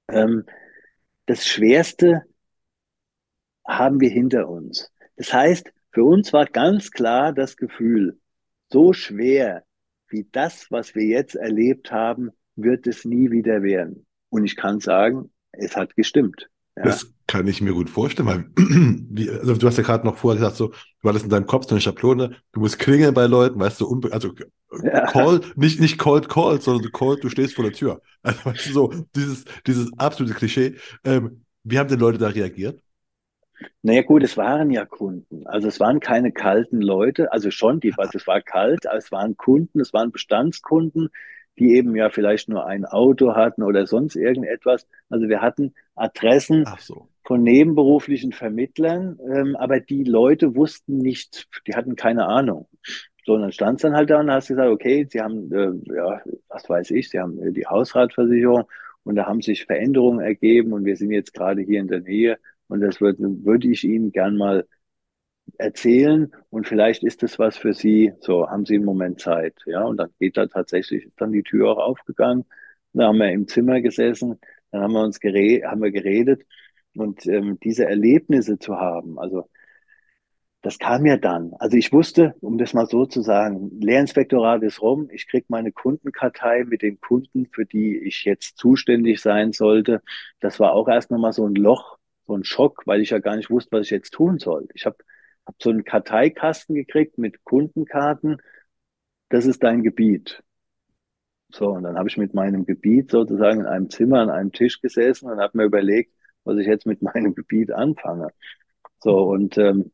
Ähm, 0.08 0.44
das 1.26 1.46
Schwerste 1.46 2.24
haben 3.66 4.00
wir 4.00 4.10
hinter 4.10 4.48
uns. 4.48 4.90
Das 5.16 5.32
heißt, 5.32 5.70
für 5.92 6.04
uns 6.04 6.32
war 6.32 6.46
ganz 6.46 6.90
klar 6.90 7.32
das 7.32 7.56
Gefühl, 7.56 8.18
so 8.70 8.92
schwer 8.92 9.64
wie 10.08 10.26
das, 10.32 10.66
was 10.70 10.94
wir 10.94 11.04
jetzt 11.04 11.36
erlebt 11.36 11.92
haben, 11.92 12.30
wird 12.56 12.86
es 12.86 13.04
nie 13.04 13.30
wieder 13.30 13.62
werden. 13.62 14.06
Und 14.28 14.44
ich 14.44 14.56
kann 14.56 14.80
sagen, 14.80 15.30
es 15.52 15.76
hat 15.76 15.96
gestimmt. 15.96 16.48
Ja. 16.76 16.84
Das 16.84 17.12
kann 17.26 17.46
ich 17.46 17.60
mir 17.60 17.72
gut 17.72 17.90
vorstellen, 17.90 18.28
weil 18.28 18.44
wie, 19.10 19.28
also 19.30 19.54
du 19.54 19.66
hast 19.66 19.76
ja 19.76 19.82
gerade 19.82 20.06
noch 20.06 20.16
vorher 20.16 20.40
gesagt, 20.40 20.56
so, 20.56 20.68
du 21.02 21.08
hattest 21.08 21.24
in 21.24 21.30
deinem 21.30 21.46
Kopf 21.46 21.66
so 21.66 21.74
eine 21.74 21.80
Schablone, 21.80 22.36
du 22.52 22.60
musst 22.60 22.78
klingeln 22.78 23.14
bei 23.14 23.26
Leuten, 23.26 23.58
weißt 23.58 23.80
du, 23.80 24.00
also 24.10 24.32
ja. 24.82 25.06
call, 25.06 25.40
nicht, 25.56 25.80
nicht 25.80 25.98
cold 25.98 26.28
call, 26.28 26.60
sondern 26.60 26.84
du 26.84 26.90
call, 26.90 27.16
du 27.16 27.28
stehst 27.28 27.54
vor 27.54 27.64
der 27.64 27.72
Tür. 27.72 28.00
Also 28.22 28.44
weißt 28.44 28.66
du, 28.66 28.72
so, 28.72 28.94
dieses, 29.14 29.44
dieses 29.66 29.90
absolute 29.98 30.34
Klischee. 30.34 30.76
Ähm, 31.04 31.44
wie 31.64 31.78
haben 31.78 31.88
denn 31.88 32.00
Leute 32.00 32.18
da 32.18 32.28
reagiert? 32.28 32.80
Naja 33.82 34.02
gut, 34.02 34.22
es 34.22 34.36
waren 34.36 34.70
ja 34.70 34.84
Kunden. 34.84 35.46
Also 35.46 35.68
es 35.68 35.80
waren 35.80 36.00
keine 36.00 36.32
kalten 36.32 36.80
Leute, 36.80 37.32
also 37.32 37.50
schon, 37.50 37.80
die, 37.80 37.94
also 37.96 38.18
es 38.18 38.26
war 38.26 38.40
kalt, 38.40 38.86
aber 38.86 38.98
es 38.98 39.12
waren 39.12 39.36
Kunden, 39.36 39.80
es 39.80 39.92
waren 39.92 40.12
Bestandskunden, 40.12 41.10
die 41.58 41.74
eben 41.74 41.94
ja 41.94 42.10
vielleicht 42.10 42.48
nur 42.48 42.66
ein 42.66 42.84
Auto 42.84 43.34
hatten 43.34 43.62
oder 43.62 43.86
sonst 43.86 44.16
irgendetwas. 44.16 44.86
Also 45.08 45.28
wir 45.28 45.42
hatten 45.42 45.74
Adressen 45.94 46.64
so. 46.78 47.08
von 47.24 47.42
nebenberuflichen 47.42 48.32
Vermittlern, 48.32 49.18
ähm, 49.32 49.56
aber 49.56 49.80
die 49.80 50.04
Leute 50.04 50.54
wussten 50.56 50.98
nicht, 50.98 51.48
die 51.66 51.74
hatten 51.74 51.96
keine 51.96 52.26
Ahnung. 52.26 52.66
So, 53.26 53.34
und 53.34 53.42
dann 53.42 53.52
stand 53.52 53.76
es 53.76 53.82
dann 53.82 53.94
halt 53.94 54.08
da 54.08 54.20
und 54.20 54.30
hast 54.30 54.48
gesagt, 54.48 54.70
okay, 54.70 55.06
sie 55.08 55.20
haben, 55.20 55.52
äh, 55.52 55.94
ja, 55.94 56.22
was 56.48 56.68
weiß 56.68 56.90
ich, 56.92 57.10
sie 57.10 57.20
haben 57.20 57.40
äh, 57.42 57.52
die 57.52 57.66
Hausratversicherung 57.66 58.64
und 59.04 59.16
da 59.16 59.26
haben 59.26 59.42
sich 59.42 59.66
Veränderungen 59.66 60.20
ergeben 60.20 60.72
und 60.72 60.84
wir 60.84 60.96
sind 60.96 61.10
jetzt 61.10 61.34
gerade 61.34 61.60
hier 61.60 61.80
in 61.80 61.88
der 61.88 62.00
Nähe 62.00 62.38
und 62.70 62.80
das 62.80 63.00
würde, 63.00 63.18
würde 63.44 63.68
ich 63.70 63.84
Ihnen 63.84 64.12
gern 64.12 64.36
mal 64.36 64.66
erzählen 65.58 66.32
und 66.50 66.66
vielleicht 66.68 67.02
ist 67.04 67.22
das 67.22 67.38
was 67.38 67.56
für 67.56 67.74
Sie. 67.74 68.12
So, 68.20 68.48
haben 68.48 68.66
Sie 68.66 68.76
einen 68.76 68.84
Moment 68.84 69.20
Zeit. 69.20 69.54
Ja, 69.66 69.82
und 69.84 69.96
dann 69.98 70.10
geht 70.18 70.36
da 70.36 70.46
tatsächlich 70.46 71.08
dann 71.16 71.32
die 71.32 71.42
Tür 71.42 71.70
auch 71.72 71.78
aufgegangen. 71.78 72.44
Dann 72.92 73.06
haben 73.08 73.18
wir 73.18 73.30
im 73.32 73.48
Zimmer 73.48 73.80
gesessen, 73.80 74.38
dann 74.70 74.82
haben 74.82 74.92
wir 74.92 75.04
uns 75.04 75.20
geredet, 75.20 75.66
haben 75.66 75.82
wir 75.82 75.90
geredet 75.92 76.42
und 76.94 77.26
ähm, 77.26 77.58
diese 77.62 77.86
Erlebnisse 77.86 78.58
zu 78.58 78.76
haben, 78.76 79.18
also 79.18 79.48
das 80.62 80.78
kam 80.78 81.06
ja 81.06 81.16
dann. 81.16 81.54
Also 81.58 81.76
ich 81.76 81.92
wusste, 81.92 82.34
um 82.40 82.58
das 82.58 82.74
mal 82.74 82.86
so 82.86 83.06
zu 83.06 83.22
sagen, 83.22 83.70
Lehrinspektorat 83.80 84.62
ist 84.62 84.82
rum, 84.82 85.08
ich 85.10 85.26
krieg 85.26 85.46
meine 85.48 85.72
Kundenkartei 85.72 86.64
mit 86.64 86.82
den 86.82 87.00
Kunden, 87.00 87.46
für 87.46 87.64
die 87.64 87.98
ich 87.98 88.24
jetzt 88.24 88.58
zuständig 88.58 89.20
sein 89.20 89.52
sollte. 89.52 90.02
Das 90.40 90.60
war 90.60 90.72
auch 90.72 90.88
erst 90.88 91.10
nochmal 91.10 91.32
so 91.32 91.46
ein 91.46 91.54
Loch, 91.54 91.98
so 92.30 92.36
ein 92.36 92.44
Schock, 92.44 92.86
weil 92.86 93.00
ich 93.00 93.10
ja 93.10 93.18
gar 93.18 93.36
nicht 93.36 93.50
wusste, 93.50 93.72
was 93.72 93.86
ich 93.86 93.90
jetzt 93.90 94.12
tun 94.12 94.38
soll. 94.38 94.68
Ich 94.74 94.86
habe 94.86 94.96
hab 95.46 95.56
so 95.62 95.70
einen 95.70 95.84
Karteikasten 95.84 96.74
gekriegt 96.74 97.18
mit 97.18 97.44
Kundenkarten. 97.44 98.38
Das 99.28 99.46
ist 99.46 99.62
dein 99.62 99.82
Gebiet. 99.82 100.42
So, 101.52 101.70
und 101.70 101.82
dann 101.82 101.98
habe 101.98 102.08
ich 102.08 102.16
mit 102.16 102.34
meinem 102.34 102.64
Gebiet 102.64 103.10
sozusagen 103.10 103.60
in 103.60 103.66
einem 103.66 103.90
Zimmer 103.90 104.20
an 104.20 104.30
einem 104.30 104.52
Tisch 104.52 104.80
gesessen 104.80 105.30
und 105.30 105.40
habe 105.40 105.58
mir 105.58 105.64
überlegt, 105.64 106.14
was 106.44 106.58
ich 106.58 106.66
jetzt 106.66 106.86
mit 106.86 107.02
meinem 107.02 107.34
Gebiet 107.34 107.72
anfange. 107.72 108.28
So, 109.00 109.18
und 109.24 109.58
ähm, 109.58 109.92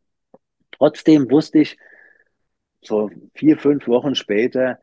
Trotzdem 0.78 1.30
wusste 1.30 1.58
ich, 1.60 1.78
so 2.82 3.10
vier, 3.34 3.58
fünf 3.58 3.88
Wochen 3.88 4.14
später, 4.14 4.78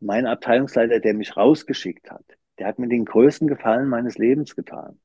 mein 0.00 0.26
Abteilungsleiter, 0.26 1.00
der 1.00 1.14
mich 1.14 1.36
rausgeschickt 1.36 2.10
hat, 2.10 2.24
der 2.58 2.66
hat 2.66 2.78
mir 2.78 2.88
den 2.88 3.04
größten 3.04 3.48
Gefallen 3.48 3.88
meines 3.88 4.18
Lebens 4.18 4.54
getan, 4.54 5.00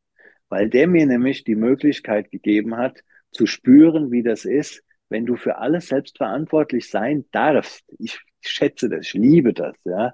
weil 0.50 0.70
der 0.70 0.88
mir 0.88 1.06
nämlich 1.06 1.44
die 1.44 1.56
Möglichkeit 1.56 2.32
gegeben 2.32 2.78
hat, 2.78 3.04
zu 3.32 3.46
spüren, 3.46 4.12
wie 4.12 4.24
das 4.24 4.46
ist, 4.46 4.84
wenn 5.10 5.26
du 5.26 5.36
für 5.36 5.58
alles 5.58 5.88
selbst 5.88 6.18
verantwortlich 6.18 6.90
sein 6.90 7.26
darfst. 7.32 7.84
Ich 8.00 8.20
schätze 8.42 8.90
das, 8.90 9.08
ich 9.08 9.14
liebe 9.14 9.54
das, 9.54 9.76
ja, 9.86 10.14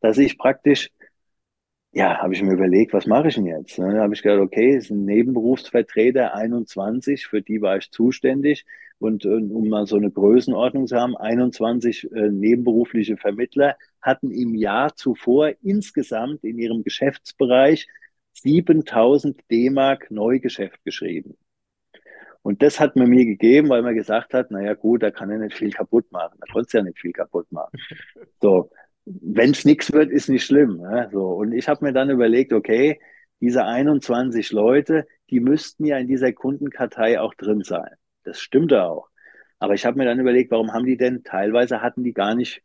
dass 0.00 0.18
ich 0.18 0.38
praktisch 0.38 0.90
ja, 1.92 2.18
habe 2.18 2.32
ich 2.34 2.42
mir 2.42 2.54
überlegt, 2.54 2.94
was 2.94 3.06
mache 3.06 3.28
ich 3.28 3.34
denn 3.34 3.46
jetzt? 3.46 3.78
Dann 3.78 3.98
habe 3.98 4.14
ich 4.14 4.22
gedacht, 4.22 4.40
okay, 4.40 4.76
es 4.76 4.84
ist 4.84 4.90
ein 4.90 5.04
Nebenberufsvertreter 5.04 6.34
21, 6.34 7.26
für 7.26 7.42
die 7.42 7.60
war 7.60 7.76
ich 7.76 7.90
zuständig. 7.90 8.64
Und, 8.98 9.26
um 9.26 9.68
mal 9.68 9.86
so 9.86 9.96
eine 9.96 10.10
Größenordnung 10.10 10.86
zu 10.86 10.96
haben, 10.96 11.16
21 11.16 12.10
äh, 12.12 12.30
nebenberufliche 12.30 13.16
Vermittler 13.16 13.76
hatten 14.00 14.30
im 14.30 14.54
Jahr 14.54 14.94
zuvor 14.94 15.52
insgesamt 15.60 16.44
in 16.44 16.58
ihrem 16.58 16.84
Geschäftsbereich 16.84 17.88
7000 18.32 19.40
D-Mark 19.50 20.10
Neugeschäft 20.10 20.82
geschrieben. 20.84 21.36
Und 22.42 22.62
das 22.62 22.80
hat 22.80 22.96
man 22.96 23.08
mir 23.08 23.24
gegeben, 23.24 23.68
weil 23.68 23.82
man 23.82 23.94
gesagt 23.94 24.34
hat, 24.34 24.50
naja 24.50 24.74
gut, 24.74 25.02
da 25.02 25.10
kann 25.10 25.30
er 25.30 25.38
nicht 25.38 25.56
viel 25.56 25.70
kaputt 25.70 26.10
machen. 26.10 26.38
Da 26.40 26.52
konnte 26.52 26.78
ja 26.78 26.82
nicht 26.82 26.98
viel 26.98 27.12
kaputt 27.12 27.50
machen. 27.52 27.78
So, 28.40 28.70
wenn 29.04 29.52
es 29.52 29.64
nichts 29.64 29.92
wird, 29.92 30.10
ist 30.10 30.28
nicht 30.28 30.44
schlimm. 30.44 30.78
Ne? 30.78 31.08
So. 31.12 31.28
Und 31.28 31.52
ich 31.52 31.68
habe 31.68 31.84
mir 31.84 31.92
dann 31.92 32.10
überlegt, 32.10 32.52
okay, 32.52 33.00
diese 33.40 33.64
21 33.64 34.50
Leute, 34.52 35.06
die 35.30 35.40
müssten 35.40 35.84
ja 35.84 35.98
in 35.98 36.08
dieser 36.08 36.32
Kundenkartei 36.32 37.20
auch 37.20 37.34
drin 37.34 37.62
sein. 37.62 37.90
Das 38.24 38.40
stimmte 38.40 38.82
auch. 38.84 39.08
Aber 39.58 39.74
ich 39.74 39.86
habe 39.86 39.98
mir 39.98 40.04
dann 40.04 40.18
überlegt, 40.18 40.50
warum 40.50 40.72
haben 40.72 40.86
die 40.86 40.96
denn, 40.96 41.22
teilweise 41.22 41.80
hatten 41.80 42.02
die 42.02 42.12
gar 42.12 42.34
nicht 42.34 42.62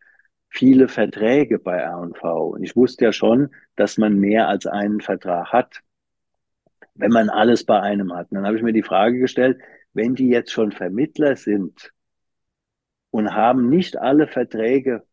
viele 0.50 0.88
Verträge 0.88 1.60
bei 1.60 1.78
R&V. 1.78 2.48
Und 2.50 2.64
ich 2.64 2.76
wusste 2.76 3.06
ja 3.06 3.12
schon, 3.12 3.50
dass 3.76 3.98
man 3.98 4.20
mehr 4.20 4.48
als 4.48 4.66
einen 4.66 5.02
Vertrag 5.02 5.52
hat, 5.52 5.82
wenn 6.96 7.12
man 7.12 7.30
alles 7.30 7.64
bei 7.66 7.80
einem 7.80 8.14
hat. 8.14 8.32
Und 8.32 8.36
dann 8.36 8.46
habe 8.46 8.58
ich 8.58 8.64
mir 8.64 8.74
die 8.74 8.84
Frage 8.84 9.20
gestellt, 9.20 9.60
wenn 9.94 10.16
die 10.16 10.30
jetzt 10.30 10.52
schon 10.52 10.72
Vermittler 10.72 11.36
sind 11.36 11.92
und 13.12 13.34
haben 13.34 13.70
nicht 13.70 13.98
alle 13.98 14.28
Verträge 14.28 15.04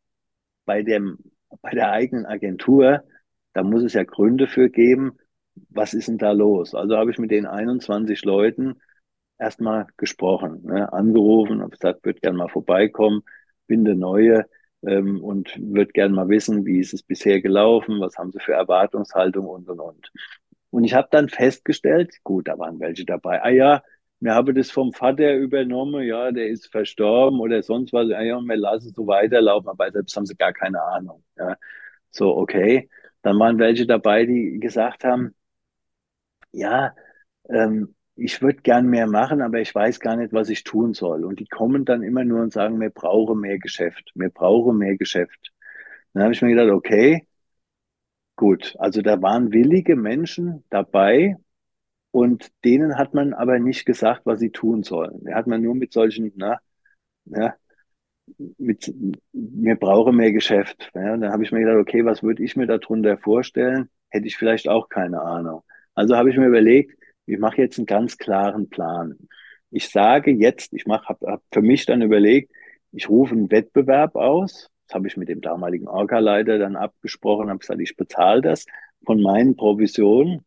bei 0.65 0.83
dem, 0.83 1.19
bei 1.63 1.71
der 1.71 1.91
eigenen 1.91 2.27
Agentur, 2.27 3.05
da 3.53 3.63
muss 3.63 3.83
es 3.83 3.95
ja 3.95 4.05
Gründe 4.05 4.47
für 4.47 4.71
geben. 4.71 5.19
Was 5.71 5.95
ist 5.95 6.09
denn 6.09 6.19
da 6.19 6.33
los? 6.33 6.75
Also 6.75 6.97
habe 6.97 7.11
ich 7.11 7.19
mit 7.19 7.31
den 7.31 7.47
21 7.47 8.25
Leuten 8.25 8.81
erstmal 9.39 9.87
gesprochen, 9.97 10.63
ne, 10.65 10.93
angerufen, 10.93 11.61
habe 11.61 11.71
gesagt, 11.71 12.05
würde 12.05 12.21
gerne 12.21 12.39
mal 12.39 12.49
vorbeikommen, 12.49 13.23
bin 13.67 13.85
der 13.85 13.95
Neue 13.95 14.47
ähm, 14.87 15.23
und 15.23 15.55
würde 15.59 15.93
gerne 15.93 16.15
mal 16.15 16.29
wissen, 16.29 16.65
wie 16.67 16.81
ist 16.81 16.95
es 16.95 17.03
bisher 17.03 17.41
gelaufen, 17.41 18.01
was 18.01 18.17
haben 18.19 18.33
sie 18.33 18.41
für 18.41 18.53
Erwartungshaltung 18.55 19.47
und 19.47 19.69
und 19.69 19.81
und. 19.81 20.13
Und 20.71 20.85
ich 20.85 20.95
habe 20.95 21.09
dann 21.11 21.29
festgestellt, 21.29 22.15
gut, 22.25 22.49
da 22.49 22.59
waren 22.59 22.81
welche 22.81 23.05
dabei. 23.05 23.43
Ah 23.43 23.51
ja, 23.51 23.83
wir 24.21 24.35
haben 24.35 24.55
das 24.55 24.71
vom 24.71 24.93
Vater 24.93 25.35
übernommen, 25.37 26.05
ja, 26.05 26.33
der 26.33 26.49
ist 26.49 26.69
verstorben 26.71 27.41
oder 27.41 27.63
sonst 27.63 27.93
was, 27.93 28.09
ja, 28.09 28.21
wir 28.41 28.57
lassen 28.57 28.89
es 28.89 28.95
so 28.95 29.07
weiterlaufen, 29.07 29.69
aber 29.69 29.91
selbst 29.93 30.17
haben 30.17 30.27
sie 30.27 30.37
gar 30.37 30.53
keine 30.53 30.83
Ahnung. 30.83 31.23
Ja. 31.37 31.57
So, 32.11 32.37
okay. 32.37 32.89
Dann 33.23 33.39
waren 33.39 33.59
welche 33.59 33.87
dabei, 33.87 34.27
die 34.27 34.59
gesagt 34.61 35.05
haben, 35.05 35.35
ja, 36.53 36.95
ähm, 37.49 37.95
ich 38.17 38.43
würde 38.43 38.61
gern 38.63 38.87
mehr 38.89 39.07
machen, 39.07 39.43
aber 39.43 39.61
ich 39.61 39.75
weiß 39.75 40.01
gar 40.01 40.17
nicht, 40.17 40.33
was 40.33 40.49
ich 40.49 40.65
tun 40.65 40.95
soll. 40.95 41.25
Und 41.25 41.41
die 41.41 41.47
kommen 41.47 41.85
dann 41.85 42.03
immer 42.03 42.25
nur 42.25 42.43
und 42.43 42.53
sagen, 42.53 42.81
wir 42.81 42.91
brauchen 42.91 43.41
mehr 43.41 43.59
Geschäft, 43.59 44.13
wir 44.15 44.31
brauchen 44.31 44.79
mehr 44.79 44.97
Geschäft. 44.97 45.53
Dann 46.13 46.25
habe 46.25 46.33
ich 46.35 46.43
mir 46.43 46.51
gedacht, 46.51 46.71
okay, 46.71 47.27
gut, 48.37 48.75
also 48.79 49.03
da 49.03 49.21
waren 49.23 49.53
willige 49.53 49.97
Menschen 49.97 50.65
dabei, 50.71 51.37
und 52.13 52.53
denen 52.65 52.99
hat 52.99 53.15
man 53.15 53.35
aber 53.35 53.59
nicht 53.59 53.87
gesagt, 53.87 54.23
was 54.27 54.39
sie 54.41 54.51
tun 54.51 54.85
sollen. 54.85 55.25
Da 55.25 55.35
hat 55.35 55.47
man 55.49 55.63
nur 55.63 55.75
mit 55.75 55.93
solchen, 55.93 56.33
na, 56.37 56.61
ja, 57.27 57.57
mit, 58.59 58.93
wir 59.33 59.77
brauchen 59.77 60.17
mehr 60.17 60.33
Geschäft. 60.33 60.91
Ja, 60.95 61.17
dann 61.17 61.33
habe 61.33 61.45
ich 61.45 61.53
mir 61.53 61.61
gedacht, 61.61 61.79
okay, 61.79 62.05
was 62.05 62.23
würde 62.23 62.43
ich 62.43 62.57
mir 62.57 62.67
darunter 62.67 63.19
vorstellen? 63.19 63.91
Hätte 64.11 64.27
ich 64.27 64.37
vielleicht 64.37 64.69
auch 64.69 64.89
keine 64.89 65.23
Ahnung. 65.23 65.63
Also 65.95 66.17
habe 66.17 66.31
ich 66.31 66.37
mir 66.37 66.47
überlegt, 66.49 66.97
ich 67.27 67.39
mache 67.39 67.59
jetzt 67.59 67.79
einen 67.79 67.87
ganz 67.87 68.19
klaren 68.19 68.69
Plan. 68.69 69.17
Ich 69.71 69.89
sage 69.89 70.31
jetzt, 70.31 70.73
ich 70.73 70.87
mache, 70.87 71.09
habe 71.09 71.27
hab 71.27 71.43
für 71.53 71.63
mich 71.63 71.87
dann 71.87 72.03
überlegt, 72.03 72.53
ich 72.93 73.09
rufe 73.09 73.35
einen 73.35 73.51
Wettbewerb 73.51 74.15
aus. 74.17 74.71
Das 74.87 74.95
habe 74.95 75.09
ich 75.09 75.17
mit 75.17 75.29
dem 75.29 75.41
damaligen 75.41 75.89
Orga-Leiter 75.89 76.59
dann 76.59 76.77
abgesprochen, 76.77 77.49
habe 77.49 77.59
gesagt, 77.59 77.81
ich 77.81 77.97
bezahle 77.97 78.43
das 78.43 78.67
von 79.05 79.21
meinen 79.21 79.57
Provisionen 79.57 80.45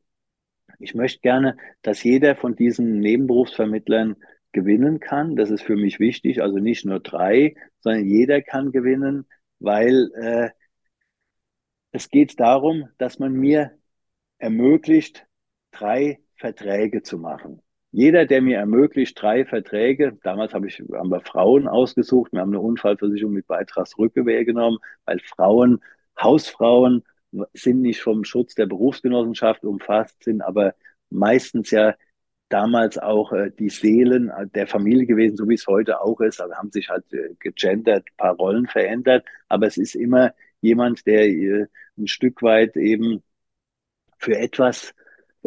ich 0.79 0.93
möchte 0.95 1.19
gerne, 1.21 1.57
dass 1.81 2.03
jeder 2.03 2.35
von 2.35 2.55
diesen 2.55 2.99
Nebenberufsvermittlern 2.99 4.15
gewinnen 4.51 4.99
kann. 4.99 5.35
Das 5.35 5.49
ist 5.49 5.63
für 5.63 5.75
mich 5.75 5.99
wichtig. 5.99 6.41
Also 6.41 6.59
nicht 6.59 6.85
nur 6.85 6.99
drei, 6.99 7.55
sondern 7.79 8.05
jeder 8.05 8.41
kann 8.41 8.71
gewinnen, 8.71 9.27
weil 9.59 10.11
äh, 10.15 10.49
es 11.91 12.09
geht 12.09 12.39
darum, 12.39 12.89
dass 12.97 13.19
man 13.19 13.33
mir 13.33 13.71
ermöglicht, 14.37 15.25
drei 15.71 16.19
Verträge 16.37 17.03
zu 17.03 17.17
machen. 17.17 17.61
Jeder, 17.91 18.25
der 18.25 18.41
mir 18.41 18.57
ermöglicht, 18.57 19.19
drei 19.21 19.45
Verträge, 19.45 20.17
damals 20.23 20.53
habe 20.53 20.67
ich, 20.67 20.79
haben 20.93 21.09
wir 21.09 21.21
Frauen 21.21 21.67
ausgesucht, 21.67 22.33
wir 22.33 22.41
haben 22.41 22.49
eine 22.49 22.59
Unfallversicherung 22.59 23.33
mit 23.33 23.47
Beitragsrückgewehr 23.47 24.45
genommen, 24.45 24.77
weil 25.05 25.19
Frauen, 25.19 25.81
Hausfrauen 26.21 27.03
sind 27.53 27.81
nicht 27.81 28.01
vom 28.01 28.23
Schutz 28.23 28.55
der 28.55 28.65
Berufsgenossenschaft 28.65 29.63
umfasst, 29.63 30.23
sind 30.23 30.41
aber 30.41 30.75
meistens 31.09 31.71
ja 31.71 31.95
damals 32.49 32.97
auch 32.97 33.33
äh, 33.33 33.51
die 33.51 33.69
Seelen 33.69 34.31
der 34.53 34.67
Familie 34.67 35.05
gewesen, 35.05 35.37
so 35.37 35.47
wie 35.49 35.55
es 35.55 35.67
heute 35.67 36.01
auch 36.01 36.19
ist. 36.21 36.41
Also 36.41 36.55
haben 36.55 36.71
sich 36.71 36.89
halt 36.89 37.11
äh, 37.13 37.35
gegendert, 37.39 38.07
paar 38.17 38.35
Rollen 38.35 38.67
verändert, 38.67 39.25
aber 39.47 39.67
es 39.67 39.77
ist 39.77 39.95
immer 39.95 40.33
jemand, 40.61 41.05
der 41.05 41.27
äh, 41.27 41.67
ein 41.97 42.07
Stück 42.07 42.41
weit 42.41 42.75
eben 42.77 43.23
für 44.17 44.37
etwas 44.37 44.93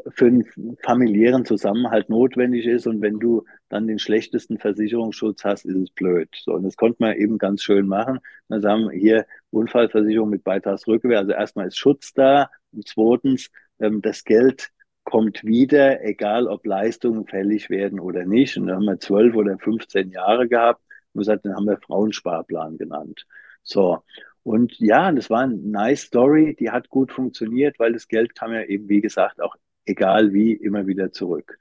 für 0.09 0.27
einen 0.27 0.45
familiären 0.83 1.45
Zusammenhalt 1.45 2.09
notwendig 2.09 2.67
ist. 2.67 2.87
Und 2.87 3.01
wenn 3.01 3.19
du 3.19 3.45
dann 3.69 3.87
den 3.87 3.99
schlechtesten 3.99 4.59
Versicherungsschutz 4.59 5.45
hast, 5.45 5.65
ist 5.65 5.77
es 5.77 5.91
blöd. 5.91 6.29
So, 6.43 6.55
und 6.55 6.65
das 6.65 6.77
konnte 6.77 6.97
man 7.01 7.17
eben 7.17 7.39
ganz 7.39 7.63
schön 7.63 7.87
machen. 7.87 8.21
Dann 8.49 8.61
sagen 8.61 8.91
hier 8.91 9.27
Unfallversicherung 9.51 10.31
mit 10.31 10.45
Beitragsrückkehr. 10.45 11.19
Also 11.19 11.33
erstmal 11.33 11.69
ist 11.69 11.79
Schutz 11.79 12.13
da. 12.13 12.51
Und 12.73 12.87
zweitens, 12.89 13.51
ähm, 13.79 14.03
das 14.03 14.25
Geld 14.25 14.71
kommt 15.05 15.45
wieder, 15.45 16.05
egal 16.05 16.47
ob 16.47 16.67
Leistungen 16.67 17.27
fällig 17.27 17.71
werden 17.71 18.01
oder 18.01 18.25
nicht. 18.27 18.57
Und 18.57 18.67
dann 18.67 18.77
haben 18.77 18.85
wir 18.85 19.01
zwölf 19.01 19.35
oder 19.35 19.59
15 19.59 20.11
Jahre 20.11 20.49
gehabt. 20.49 20.83
Und 21.13 21.21
gesagt, 21.21 21.45
dann 21.45 21.57
haben 21.57 21.67
wir 21.67 21.79
Frauensparplan 21.79 22.79
genannt. 22.79 23.27
So. 23.63 24.03
Und 24.43 24.79
ja, 24.79 25.13
das 25.13 25.29
war 25.31 25.43
eine 25.43 25.57
nice 25.57 26.03
Story, 26.03 26.57
die 26.59 26.71
hat 26.71 26.89
gut 26.89 27.13
funktioniert, 27.13 27.79
weil 27.79 27.93
das 27.93 28.09
Geld 28.09 28.35
kam 28.35 28.53
ja 28.53 28.63
eben, 28.63 28.89
wie 28.89 29.01
gesagt, 29.01 29.41
auch 29.41 29.55
egal 29.85 30.33
wie, 30.33 30.53
immer 30.53 30.87
wieder 30.87 31.13
zurück. 31.13 31.59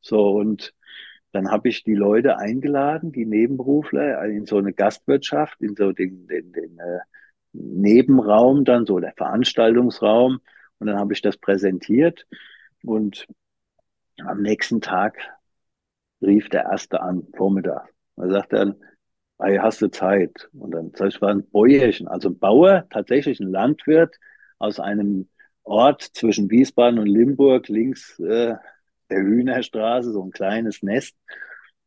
So, 0.00 0.30
und 0.30 0.74
dann 1.32 1.50
habe 1.50 1.68
ich 1.68 1.84
die 1.84 1.94
Leute 1.94 2.38
eingeladen, 2.38 3.12
die 3.12 3.26
Nebenberufler, 3.26 4.24
in 4.24 4.46
so 4.46 4.58
eine 4.58 4.72
Gastwirtschaft, 4.72 5.60
in 5.60 5.76
so 5.76 5.92
den, 5.92 6.26
den, 6.26 6.52
den 6.52 6.78
äh, 6.78 7.00
Nebenraum 7.52 8.64
dann, 8.64 8.86
so 8.86 8.98
der 8.98 9.12
Veranstaltungsraum. 9.12 10.40
Und 10.78 10.86
dann 10.86 10.98
habe 10.98 11.12
ich 11.12 11.22
das 11.22 11.36
präsentiert. 11.36 12.26
Und 12.84 13.26
am 14.24 14.40
nächsten 14.42 14.80
Tag 14.80 15.18
rief 16.22 16.48
der 16.48 16.64
Erste 16.64 17.02
an, 17.02 17.26
Vormittag. 17.36 17.92
Er 18.16 18.30
sagt 18.30 18.52
dann, 18.52 18.76
hey, 19.38 19.58
hast 19.58 19.82
du 19.82 19.88
Zeit? 19.88 20.48
Und 20.54 20.70
dann 20.70 20.92
ich, 21.06 21.20
war 21.20 21.30
ein 21.30 21.46
Bäuerchen, 21.50 22.08
also 22.08 22.30
ein 22.30 22.38
Bauer, 22.38 22.86
tatsächlich 22.90 23.40
ein 23.40 23.50
Landwirt 23.50 24.16
aus 24.58 24.80
einem 24.80 25.28
Ort 25.66 26.02
zwischen 26.02 26.50
Wiesbaden 26.50 26.98
und 26.98 27.06
Limburg, 27.06 27.68
links 27.68 28.18
äh, 28.20 28.54
der 29.10 29.18
Hühnerstraße, 29.18 30.12
so 30.12 30.22
ein 30.22 30.30
kleines 30.30 30.82
Nest. 30.82 31.16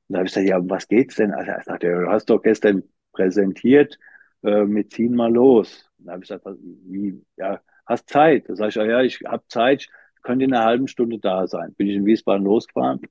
Und 0.07 0.13
da 0.13 0.19
habe 0.19 0.27
ich 0.27 0.33
gesagt, 0.33 0.49
ja, 0.49 0.59
was 0.69 0.87
geht's 0.87 1.15
denn? 1.15 1.33
Also 1.33 1.51
er 1.51 1.63
sagt, 1.63 1.83
ja, 1.83 1.99
du 1.99 2.09
hast 2.09 2.29
doch 2.29 2.41
gestern 2.41 2.83
präsentiert, 3.13 3.97
äh, 4.43 4.65
wir 4.65 4.89
ziehen 4.89 5.15
mal 5.15 5.31
los. 5.31 5.89
Und 5.97 6.05
da 6.07 6.13
habe 6.13 6.23
ich 6.23 6.29
gesagt, 6.29 6.45
wie, 6.61 7.23
ja, 7.37 7.61
hast 7.85 8.09
Zeit? 8.09 8.49
Da 8.49 8.55
sage 8.55 8.69
ich, 8.69 8.75
ja, 8.75 9.01
ich 9.01 9.19
habe 9.25 9.43
Zeit, 9.47 9.87
könnte 10.23 10.45
in 10.45 10.53
einer 10.53 10.65
halben 10.65 10.87
Stunde 10.87 11.19
da 11.19 11.47
sein. 11.47 11.73
Bin 11.75 11.87
ich 11.87 11.95
in 11.95 12.05
Wiesbaden 12.05 12.45
losgefahren, 12.45 13.01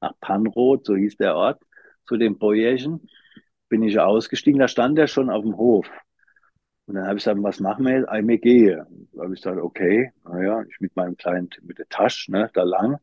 nach 0.00 0.14
Panroth, 0.20 0.86
so 0.86 0.96
hieß 0.96 1.16
der 1.16 1.36
Ort, 1.36 1.62
zu 2.06 2.16
dem 2.16 2.38
Bäuerchen. 2.38 3.08
Bin 3.68 3.82
ich 3.82 3.98
ausgestiegen, 3.98 4.60
da 4.60 4.68
stand 4.68 4.98
er 4.98 5.06
schon 5.08 5.30
auf 5.30 5.42
dem 5.42 5.56
Hof. 5.56 5.88
Und 6.88 6.94
dann 6.94 7.06
habe 7.06 7.18
ich 7.18 7.24
gesagt, 7.24 7.42
was 7.42 7.60
machen 7.60 7.84
wir 7.84 7.98
jetzt? 8.00 8.24
Mir 8.24 8.38
gehe. 8.38 8.86
Da 9.12 9.22
habe 9.24 9.34
ich 9.34 9.42
gesagt, 9.42 9.60
okay, 9.60 10.10
naja, 10.24 10.62
ich 10.70 10.80
mit 10.80 10.96
meinem 10.96 11.18
kleinen, 11.18 11.50
mit 11.62 11.78
der 11.78 11.88
Tasche, 11.90 12.32
ne, 12.32 12.50
da 12.54 12.62
lang. 12.62 12.96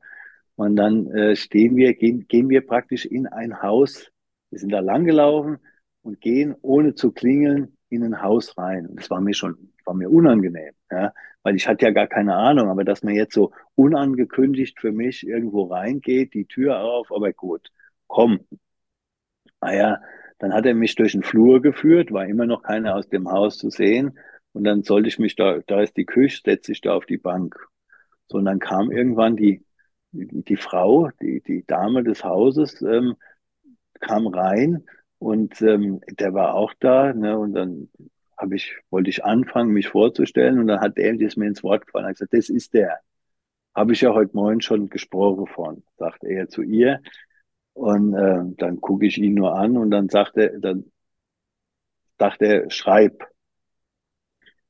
Und 0.56 0.76
dann 0.76 1.08
äh, 1.12 1.36
stehen 1.36 1.76
wir, 1.76 1.94
gehen, 1.94 2.28
gehen 2.28 2.50
wir 2.50 2.66
praktisch 2.66 3.06
in 3.06 3.28
ein 3.28 3.62
Haus. 3.62 4.10
Wir 4.50 4.58
sind 4.60 4.72
da 4.72 4.80
lang 4.80 5.06
gelaufen 5.06 5.60
und 6.02 6.20
gehen, 6.20 6.56
ohne 6.64 6.96
zu 6.96 7.12
klingeln, 7.12 7.78
in 7.90 8.04
ein 8.04 8.24
Haus 8.24 8.58
rein. 8.58 8.88
Und 8.88 9.00
das 9.00 9.12
war 9.12 9.22
mir 9.22 9.36
schon, 9.36 9.72
war 9.86 9.94
mir 9.94 10.10
unangenehm, 10.10 10.74
ja, 10.92 11.14
weil 11.44 11.56
ich 11.56 11.68
hatte 11.68 11.86
ja 11.86 11.92
gar 11.92 12.08
keine 12.08 12.34
Ahnung, 12.36 12.70
aber 12.70 12.86
dass 12.86 13.04
man 13.04 13.14
jetzt 13.14 13.36
so 13.36 13.52
unangekündigt 13.76 14.80
für 14.80 14.92
mich 14.92 15.28
irgendwo 15.28 15.66
reingeht, 15.66 16.34
die 16.34 16.46
Tür 16.46 16.80
auf, 16.82 17.12
aber 17.12 17.34
gut, 17.34 17.70
komm. 18.08 18.40
Naja, 19.62 20.02
dann 20.40 20.54
hat 20.54 20.66
er 20.66 20.74
mich 20.74 20.96
durch 20.96 21.14
den 21.14 21.24
Flur 21.24 21.62
geführt, 21.62 22.12
war 22.12 22.26
immer 22.26 22.46
noch 22.46 22.64
keiner 22.64 22.96
aus 22.96 23.08
dem 23.08 23.30
Haus 23.32 23.58
zu 23.58 23.70
sehen. 23.70 24.18
Und 24.54 24.64
dann 24.64 24.84
sollte 24.84 25.08
ich 25.08 25.20
mich 25.20 25.36
da, 25.36 25.60
da 25.68 25.82
ist 25.82 25.98
die 25.98 26.06
Küche, 26.06 26.42
setze 26.44 26.72
ich 26.72 26.82
da 26.82 26.94
auf 26.94 27.06
die 27.06 27.18
Bank. 27.18 27.56
So, 28.28 28.38
und 28.38 28.46
dann 28.46 28.60
kam 28.60 28.92
irgendwann 28.92 29.36
die, 29.36 29.64
die, 30.12 30.58
Frau, 30.58 31.10
die, 31.22 31.42
die 31.42 31.66
Dame 31.66 32.04
des 32.04 32.24
Hauses, 32.24 32.82
ähm, 32.82 33.16
kam 34.00 34.28
rein 34.28 34.86
und 35.20 35.62
ähm, 35.62 36.02
der 36.10 36.34
war 36.34 36.56
auch 36.56 36.74
da. 36.80 37.14
Ne, 37.14 37.38
und 37.38 37.54
dann 37.54 37.90
habe 38.38 38.56
ich, 38.56 38.76
wollte 38.90 39.10
ich 39.10 39.24
anfangen, 39.24 39.72
mich 39.72 39.88
vorzustellen. 39.90 40.60
Und 40.60 40.68
dann 40.68 40.82
hat 40.82 40.98
er, 40.98 41.16
das 41.18 41.38
mir 41.38 41.48
ins 41.48 41.64
Wort 41.64 41.86
gefallen, 41.86 42.06
hat 42.06 42.14
gesagt, 42.14 42.34
das 42.34 42.50
ist 42.50 42.74
der. 42.74 43.00
Habe 43.74 43.94
ich 43.94 44.02
ja 44.02 44.14
heute 44.14 44.36
Morgen 44.36 44.62
schon 44.62 44.90
gesprochen 44.90 45.48
von, 45.48 45.84
sagt 45.98 46.24
er 46.24 46.48
zu 46.48 46.62
ihr. 46.62 47.02
Und 47.76 48.14
äh, 48.14 48.42
dann 48.58 48.80
gucke 48.80 49.06
ich 49.06 49.18
ihn 49.18 49.34
nur 49.34 49.54
an 49.54 49.76
und 49.76 49.92
dann 49.92 50.08
sagt 50.08 50.38
er, 50.38 50.58
dann 50.60 50.86
dachte 52.18 52.46
er, 52.46 52.72
schreib. 52.72 53.28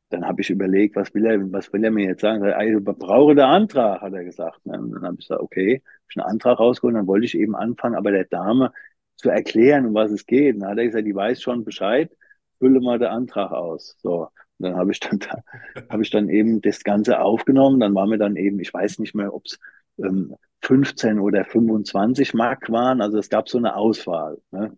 Dann 0.10 0.26
habe 0.26 0.42
ich 0.42 0.50
überlegt, 0.50 0.96
was 0.96 1.14
will 1.14 1.26
er, 1.26 1.52
was 1.52 1.72
will 1.72 1.84
er 1.84 1.92
mir 1.92 2.06
jetzt 2.08 2.22
sagen? 2.22 2.44
Ich 2.44 2.84
brauche 2.84 3.36
der 3.36 3.48
Antrag, 3.48 4.02
hat 4.02 4.14
er 4.14 4.24
gesagt. 4.24 4.60
Und 4.64 4.92
dann 4.92 5.04
habe 5.04 5.18
ich 5.20 5.28
gesagt, 5.28 5.42
okay, 5.42 5.84
habe 5.84 6.06
ich 6.10 6.18
einen 6.18 6.26
Antrag 6.26 6.60
rausgeholt, 6.60 6.96
dann 6.96 7.08
wollte 7.08 7.26
ich 7.26 7.38
eben 7.38 7.56
anfangen, 7.56 7.96
aber 7.96 8.12
der 8.12 8.26
Dame 8.26 8.72
zu 9.18 9.30
erklären, 9.30 9.86
um 9.86 9.94
was 9.94 10.12
es 10.12 10.26
geht. 10.26 10.60
dann 10.60 10.70
hat 10.70 10.78
er 10.80 10.86
gesagt, 10.86 11.06
die 11.06 11.16
weiß 11.16 11.42
schon 11.42 11.64
Bescheid, 11.64 12.12
fülle 12.58 12.82
mal 12.82 12.98
den 12.98 13.10
Antrag 13.10 13.52
aus. 13.52 13.98
So. 14.02 14.30
Und 14.58 14.66
dann 14.66 14.78
habe 14.78 14.92
ich 14.92 15.00
dann, 15.00 15.20
da, 15.20 15.44
habe 15.90 16.02
ich 16.02 16.10
dann 16.10 16.30
eben 16.30 16.60
das 16.62 16.84
Ganze 16.84 17.20
aufgenommen. 17.20 17.80
Dann 17.80 17.94
waren 17.94 18.10
wir 18.10 18.18
dann 18.18 18.36
eben, 18.36 18.60
ich 18.60 18.74
weiß 18.74 18.98
nicht 18.98 19.14
mehr, 19.14 19.32
ob 19.34 19.46
es 19.46 19.60
ähm, 19.98 20.36
15 20.62 21.20
oder 21.20 21.46
25 21.46 22.34
Mark 22.34 22.72
waren. 22.72 23.02
Also 23.02 23.20
es 23.20 23.30
gab 23.30 23.50
so 23.50 23.58
eine 23.58 23.76
Auswahl. 23.76 24.42
Ne? 24.52 24.76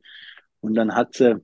Und 0.59 0.75
dann 0.75 0.95
hat 0.95 1.13
sie, 1.15 1.41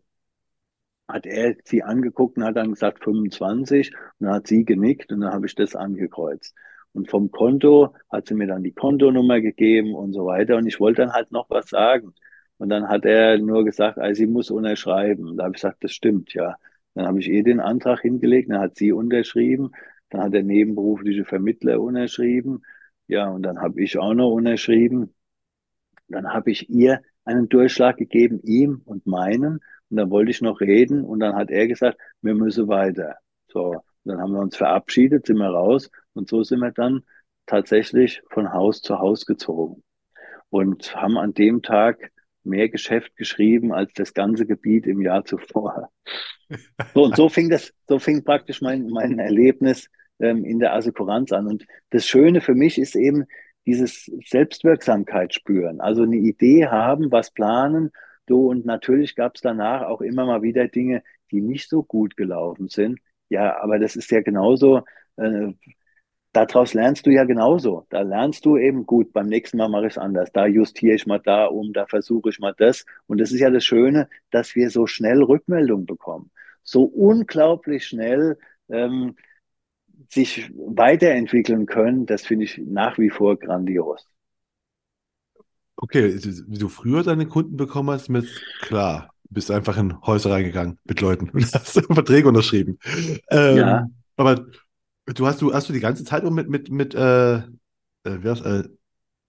hat 1.08 1.26
er 1.26 1.56
sie 1.64 1.84
angeguckt 1.84 2.38
und 2.38 2.44
hat 2.44 2.58
dann 2.58 2.72
gesagt 2.72 3.04
25 3.04 3.94
und 4.20 4.28
dann 4.28 4.36
hat 4.36 4.48
sie 4.48 4.66
genickt 4.66 5.12
und 5.12 5.22
dann 5.22 5.34
habe 5.34 5.46
ich 5.46 5.56
das 5.56 5.76
angekreuzt. 5.76 6.56
Und 6.94 7.10
vom 7.10 7.32
Konto 7.32 7.96
hat 8.12 8.28
sie 8.28 8.36
mir 8.36 8.48
dann 8.48 8.64
die 8.64 8.74
Kontonummer 8.74 9.42
gegeben 9.42 9.96
und 9.96 10.14
so 10.14 10.26
weiter. 10.26 10.58
Und 10.58 10.68
ich 10.68 10.80
wollte 10.80 11.02
dann 11.04 11.14
halt 11.14 11.32
noch 11.32 11.50
was 11.50 11.70
sagen. 11.70 12.14
Und 12.58 12.70
dann 12.70 12.88
hat 12.88 13.06
er 13.06 13.40
nur 13.40 13.66
gesagt, 13.66 13.98
also 13.98 14.20
sie 14.20 14.28
muss 14.28 14.52
unterschreiben. 14.52 15.38
Da 15.38 15.46
habe 15.46 15.56
ich 15.56 15.62
gesagt, 15.62 15.84
das 15.84 15.92
stimmt, 15.94 16.34
ja. 16.34 16.56
Dann 16.94 17.08
habe 17.08 17.20
ich 17.20 17.28
ihr 17.28 17.44
den 17.44 17.60
Antrag 17.60 18.02
hingelegt, 18.02 18.52
dann 18.52 18.60
hat 18.60 18.76
sie 18.78 18.92
unterschrieben, 18.92 19.72
dann 20.10 20.22
hat 20.22 20.34
der 20.34 20.44
nebenberufliche 20.44 21.26
Vermittler 21.26 21.82
unterschrieben 21.82 22.62
ja, 23.14 23.30
und 23.30 23.44
dann 23.44 23.62
habe 23.62 23.80
ich 23.84 24.00
auch 24.00 24.16
noch 24.16 24.32
unterschrieben. 24.32 25.14
Dann 26.08 26.34
habe 26.34 26.50
ich 26.50 26.68
ihr 26.70 27.00
einen 27.26 27.48
Durchschlag 27.48 27.98
gegeben, 27.98 28.40
ihm 28.44 28.82
und 28.86 29.06
meinen. 29.06 29.60
Und 29.90 29.98
dann 29.98 30.10
wollte 30.10 30.32
ich 30.32 30.42
noch 30.42 30.62
reden. 30.62 31.06
Und 31.06 31.20
dann 31.20 31.36
hat 31.36 31.52
er 31.52 31.68
gesagt, 31.68 32.00
wir 32.22 32.34
müssen 32.34 32.68
weiter. 32.68 33.18
So, 33.50 33.82
dann 34.04 34.20
haben 34.20 34.34
wir 34.34 34.40
uns 34.40 34.58
verabschiedet, 34.58 35.28
sind 35.28 35.38
wir 35.38 35.50
raus. 35.50 35.92
Und 36.14 36.28
so 36.28 36.42
sind 36.44 36.60
wir 36.60 36.72
dann 36.72 37.04
tatsächlich 37.46 38.24
von 38.32 38.52
Haus 38.52 38.82
zu 38.82 38.98
Haus 38.98 39.28
gezogen. 39.28 39.84
Und 40.50 40.96
haben 40.96 41.20
an 41.20 41.36
dem 41.36 41.62
Tag 41.62 42.12
mehr 42.44 42.68
Geschäft 42.68 43.16
geschrieben 43.16 43.72
als 43.74 43.94
das 43.94 44.16
ganze 44.16 44.48
Gebiet 44.48 44.88
im 44.88 45.02
Jahr 45.02 45.24
zuvor. 45.24 45.92
So, 46.96 47.04
und 47.04 47.16
so 47.16 47.30
fing 47.30 47.50
das, 47.50 47.74
so 47.88 48.00
fing 48.00 48.24
praktisch 48.24 48.62
mein, 48.62 48.88
mein 48.88 49.20
Erlebnis 49.20 49.88
ähm, 50.24 50.46
in 50.46 50.60
der 50.60 50.74
Assekuranz 50.74 51.32
an. 51.32 51.48
Und 51.48 51.66
das 51.90 52.08
Schöne 52.08 52.42
für 52.42 52.56
mich 52.56 52.78
ist 52.80 52.96
eben 52.96 53.26
dieses 53.66 54.12
Selbstwirksamkeit 54.26 55.34
spüren. 55.34 55.82
Also 55.82 56.04
eine 56.04 56.18
Idee 56.18 56.68
haben, 56.68 57.12
was 57.12 57.32
planen. 57.32 57.92
Du, 58.26 58.50
und 58.50 58.66
natürlich 58.66 59.16
gab 59.16 59.36
es 59.36 59.42
danach 59.42 59.84
auch 59.84 60.02
immer 60.02 60.26
mal 60.26 60.42
wieder 60.42 60.68
Dinge, 60.68 61.04
die 61.32 61.42
nicht 61.42 61.70
so 61.70 61.84
gut 61.84 62.16
gelaufen 62.16 62.70
sind. 62.70 63.00
Ja, 63.30 63.62
aber 63.62 63.80
das 63.80 63.96
ist 63.96 64.12
ja 64.12 64.22
genauso, 64.22 64.84
äh, 65.18 65.54
daraus 66.32 66.74
lernst 66.74 67.06
du 67.06 67.12
ja 67.12 67.26
genauso. 67.26 67.86
Da 67.90 68.02
lernst 68.02 68.46
du 68.46 68.58
eben 68.58 68.86
gut, 68.86 69.12
beim 69.14 69.28
nächsten 69.28 69.58
Mal 69.58 69.70
mache 69.70 69.88
ich 69.88 69.94
es 69.94 69.98
anders. 69.98 70.32
Da 70.32 70.46
justiere 70.46 70.96
ich 70.96 71.06
mal 71.06 71.20
da 71.20 71.46
um, 71.46 71.74
da 71.74 71.86
versuche 71.86 72.30
ich 72.30 72.40
mal 72.40 72.54
das. 72.58 72.86
Und 73.08 73.20
das 73.20 73.32
ist 73.32 73.40
ja 73.40 73.50
das 73.50 73.66
Schöne, 73.66 74.08
dass 74.32 74.56
wir 74.56 74.70
so 74.70 74.88
schnell 74.88 75.22
Rückmeldung 75.24 75.86
bekommen. 75.86 76.32
So 76.64 76.84
unglaublich 76.84 77.86
schnell. 77.86 78.38
Ähm, 78.70 79.16
sich 80.14 80.52
weiterentwickeln 80.56 81.66
können, 81.66 82.06
das 82.06 82.24
finde 82.26 82.46
ich 82.46 82.58
nach 82.58 82.98
wie 82.98 83.10
vor 83.10 83.38
grandios. 83.38 84.08
Okay, 85.76 86.16
wie 86.48 86.58
du 86.58 86.70
früher 86.70 87.04
deine 87.04 87.28
Kunden 87.28 87.58
bekommen 87.58 87.90
hast, 87.90 88.10
mit 88.10 88.28
klar, 88.62 89.14
bist 89.30 89.52
einfach 89.52 89.78
in 89.78 90.00
Häuser 90.02 90.32
reingegangen 90.32 90.78
mit 90.86 91.02
Leuten 91.02 91.30
und 91.30 91.44
hast 91.54 91.80
Verträge 91.86 92.28
unterschrieben. 92.28 92.78
Ähm, 93.30 93.58
ja. 93.58 93.88
Aber 94.16 94.46
du 95.06 95.26
hast 95.26 95.42
du 95.42 95.54
hast 95.54 95.70
du 95.70 95.74
die 95.74 95.80
ganze 95.80 96.04
Zeit 96.04 96.24
mit 96.24 96.48
mit 96.48 96.70
mit 96.70 96.96
äh, 96.96 97.38
äh, 97.38 97.42
äh 98.06 98.64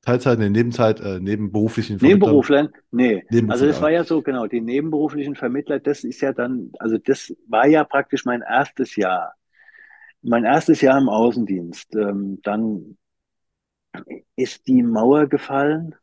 Teilzeit, 0.03 0.39
nee, 0.39 0.51
Nebenzeit, 0.51 1.01
äh, 1.01 1.19
nebenberuflichen 1.19 1.97
Nebenberuflern? 1.97 2.69
Nee. 2.91 3.25
Also 3.49 3.65
das 3.65 3.81
war 3.81 3.91
ja 3.91 4.05
so, 4.05 4.21
genau, 4.21 4.47
die 4.47 4.61
nebenberuflichen 4.61 5.35
Vermittler, 5.35 5.81
das 5.81 6.05
ist 6.05 6.21
ja 6.21 6.35
dann, 6.35 6.73
also 6.79 6.99
das 6.99 7.35
war 7.49 7.67
ja 7.67 7.85
praktisch 7.85 8.27
mein 8.27 8.43
erstes 8.43 8.97
Jahr 8.97 9.33
mein 10.25 10.45
erstes 10.45 10.81
Jahr 10.81 10.99
im 10.99 11.09
Außendienst. 11.09 11.95
Ähm, 11.97 12.41
dann 12.43 12.97
ist 14.37 14.67
die 14.67 14.83
Mauer 14.83 15.27
gefallen. 15.27 15.95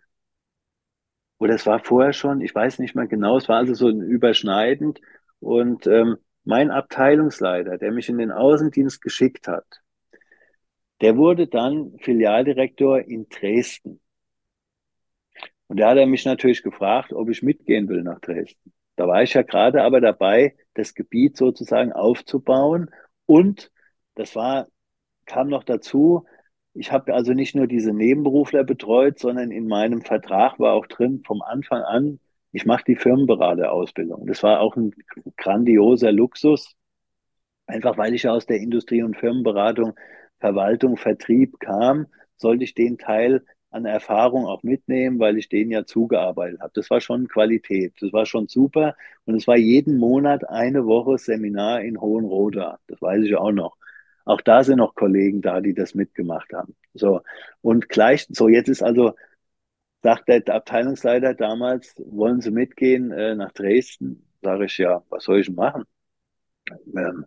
Oder 1.39 1.55
es 1.55 1.65
war 1.65 1.79
vorher 1.79 2.13
schon, 2.13 2.41
ich 2.41 2.53
weiß 2.53 2.79
nicht 2.79 2.95
mehr 2.95 3.07
genau, 3.07 3.37
es 3.37 3.49
war 3.49 3.57
also 3.57 3.73
so 3.73 3.89
überschneidend. 3.89 5.01
Und 5.39 5.87
ähm, 5.87 6.17
mein 6.43 6.69
Abteilungsleiter, 6.69 7.77
der 7.77 7.91
mich 7.91 8.09
in 8.09 8.19
den 8.19 8.31
Außendienst 8.31 9.01
geschickt 9.01 9.47
hat, 9.47 9.81
der 11.01 11.17
wurde 11.17 11.47
dann 11.47 11.97
Filialdirektor 11.99 12.99
in 12.99 13.27
Dresden. 13.27 13.99
Und 15.65 15.79
da 15.79 15.89
hat 15.89 15.97
er 15.97 16.05
mich 16.05 16.25
natürlich 16.25 16.61
gefragt, 16.61 17.11
ob 17.11 17.29
ich 17.29 17.41
mitgehen 17.41 17.89
will 17.89 18.03
nach 18.03 18.19
Dresden. 18.19 18.71
Da 18.97 19.07
war 19.07 19.23
ich 19.23 19.33
ja 19.33 19.41
gerade 19.41 19.81
aber 19.81 19.99
dabei, 19.99 20.55
das 20.75 20.93
Gebiet 20.93 21.37
sozusagen 21.37 21.91
aufzubauen 21.91 22.91
und 23.25 23.71
das 24.15 24.35
war, 24.35 24.67
kam 25.25 25.49
noch 25.49 25.63
dazu, 25.63 26.25
ich 26.73 26.91
habe 26.91 27.13
also 27.13 27.33
nicht 27.33 27.55
nur 27.55 27.67
diese 27.67 27.93
Nebenberufler 27.93 28.63
betreut, 28.63 29.19
sondern 29.19 29.51
in 29.51 29.67
meinem 29.67 30.01
Vertrag 30.01 30.59
war 30.59 30.73
auch 30.73 30.87
drin 30.87 31.23
vom 31.25 31.41
Anfang 31.41 31.81
an, 31.83 32.19
ich 32.53 32.65
mache 32.65 32.83
die 32.85 32.95
Firmenberaterausbildung. 32.95 34.27
Das 34.27 34.43
war 34.43 34.59
auch 34.61 34.75
ein 34.77 34.93
grandioser 35.37 36.11
Luxus, 36.11 36.75
einfach 37.67 37.97
weil 37.97 38.13
ich 38.13 38.27
aus 38.27 38.45
der 38.45 38.57
Industrie- 38.57 39.03
und 39.03 39.17
Firmenberatung, 39.17 39.93
Verwaltung, 40.39 40.97
Vertrieb 40.97 41.59
kam, 41.59 42.07
sollte 42.37 42.63
ich 42.63 42.73
den 42.73 42.97
Teil 42.97 43.43
an 43.69 43.85
Erfahrung 43.85 44.45
auch 44.45 44.63
mitnehmen, 44.63 45.19
weil 45.19 45.37
ich 45.37 45.47
den 45.49 45.71
ja 45.71 45.85
zugearbeitet 45.85 46.59
habe. 46.61 46.71
Das 46.75 46.89
war 46.89 46.99
schon 47.01 47.27
Qualität, 47.27 47.93
das 48.01 48.11
war 48.11 48.25
schon 48.25 48.47
super 48.47 48.95
und 49.25 49.35
es 49.35 49.47
war 49.47 49.57
jeden 49.57 49.97
Monat 49.97 50.49
eine 50.49 50.85
Woche 50.85 51.17
Seminar 51.17 51.81
in 51.81 51.99
Hohenroda, 52.01 52.79
das 52.87 53.01
weiß 53.01 53.23
ich 53.23 53.35
auch 53.35 53.51
noch. 53.51 53.77
Auch 54.25 54.41
da 54.41 54.63
sind 54.63 54.77
noch 54.77 54.95
Kollegen 54.95 55.41
da, 55.41 55.61
die 55.61 55.73
das 55.73 55.95
mitgemacht 55.95 56.53
haben. 56.53 56.75
So. 56.93 57.21
Und 57.61 57.89
gleich, 57.89 58.27
so 58.29 58.47
jetzt 58.47 58.69
ist 58.69 58.83
also 58.83 59.13
sagt 60.03 60.27
der 60.27 60.43
Abteilungsleiter 60.49 61.33
damals, 61.33 61.95
wollen 61.97 62.41
Sie 62.41 62.51
mitgehen 62.51 63.11
äh, 63.11 63.35
nach 63.35 63.51
Dresden? 63.51 64.25
Sage 64.41 64.65
ich, 64.65 64.77
ja, 64.77 65.03
was 65.09 65.23
soll 65.25 65.39
ich 65.39 65.49
machen? 65.49 65.83
Ähm, 66.95 67.25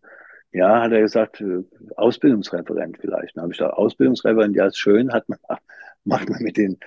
ja, 0.52 0.82
hat 0.82 0.92
er 0.92 1.00
gesagt, 1.00 1.40
äh, 1.40 1.64
Ausbildungsreferent 1.96 2.98
vielleicht. 2.98 3.36
Dann 3.36 3.42
habe 3.42 3.52
ich 3.52 3.58
gesagt, 3.58 3.76
Ausbildungsreferent, 3.76 4.56
ja, 4.56 4.66
ist 4.66 4.78
schön, 4.78 5.12
hat 5.12 5.28
man, 5.28 5.38
macht 6.04 6.28
man 6.28 6.42
mit 6.42 6.56
den 6.56 6.78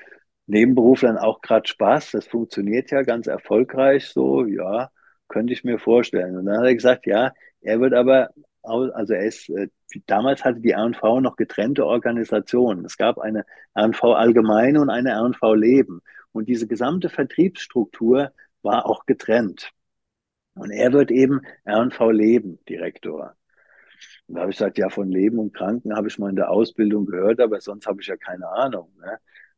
Nebenberuflern 0.47 1.18
auch 1.18 1.41
gerade 1.41 1.68
Spaß. 1.68 2.12
Das 2.12 2.28
funktioniert 2.28 2.91
ja 2.91 3.03
ganz 3.03 3.28
erfolgreich 3.28 4.08
so, 4.08 4.45
ja, 4.45 4.89
könnte 5.28 5.53
ich 5.53 5.64
mir 5.64 5.80
vorstellen. 5.80 6.38
Und 6.38 6.45
dann 6.45 6.60
hat 6.60 6.66
er 6.66 6.76
gesagt, 6.76 7.05
ja, 7.05 7.34
er 7.62 7.80
wird 7.82 7.93
aber, 7.93 8.30
also 8.68 9.13
er 9.13 9.26
ist, 9.26 9.49
äh, 9.49 9.70
damals 10.05 10.43
hatte 10.43 10.59
die 10.59 10.72
R&V 10.72 11.22
noch 11.22 11.36
getrennte 11.36 11.86
Organisationen. 11.86 12.86
Es 12.86 12.97
gab 12.97 13.18
eine 13.18 13.45
R&V 13.74 14.13
Allgemeine 14.13 14.82
und 14.82 14.89
eine 14.89 15.11
R&V 15.11 15.53
Leben. 15.53 16.01
Und 16.32 16.49
diese 16.49 16.68
gesamte 16.68 17.09
Vertriebsstruktur 17.09 18.32
war 18.61 18.86
auch 18.86 19.05
getrennt. 19.05 19.72
Und 20.55 20.72
er 20.72 20.91
wird 20.93 21.11
eben 21.11 21.41
R&V 21.65 22.11
Leben 22.11 22.59
Direktor. 22.68 23.36
Und 24.28 24.36
da 24.36 24.41
habe 24.41 24.51
ich 24.51 24.57
gesagt, 24.57 24.78
ja, 24.78 24.89
von 24.89 25.09
Leben 25.09 25.39
und 25.39 25.53
Kranken 25.53 25.95
habe 25.95 26.07
ich 26.07 26.20
mal 26.20 26.30
in 26.30 26.36
der 26.36 26.49
Ausbildung 26.49 27.05
gehört, 27.05 27.39
aber 27.39 27.61
sonst 27.61 27.88
habe 27.88 28.01
ich 28.01 28.07
ja 28.07 28.18
keine 28.18 28.47
Ahnung. 28.47 28.91
Ne? 28.99 29.18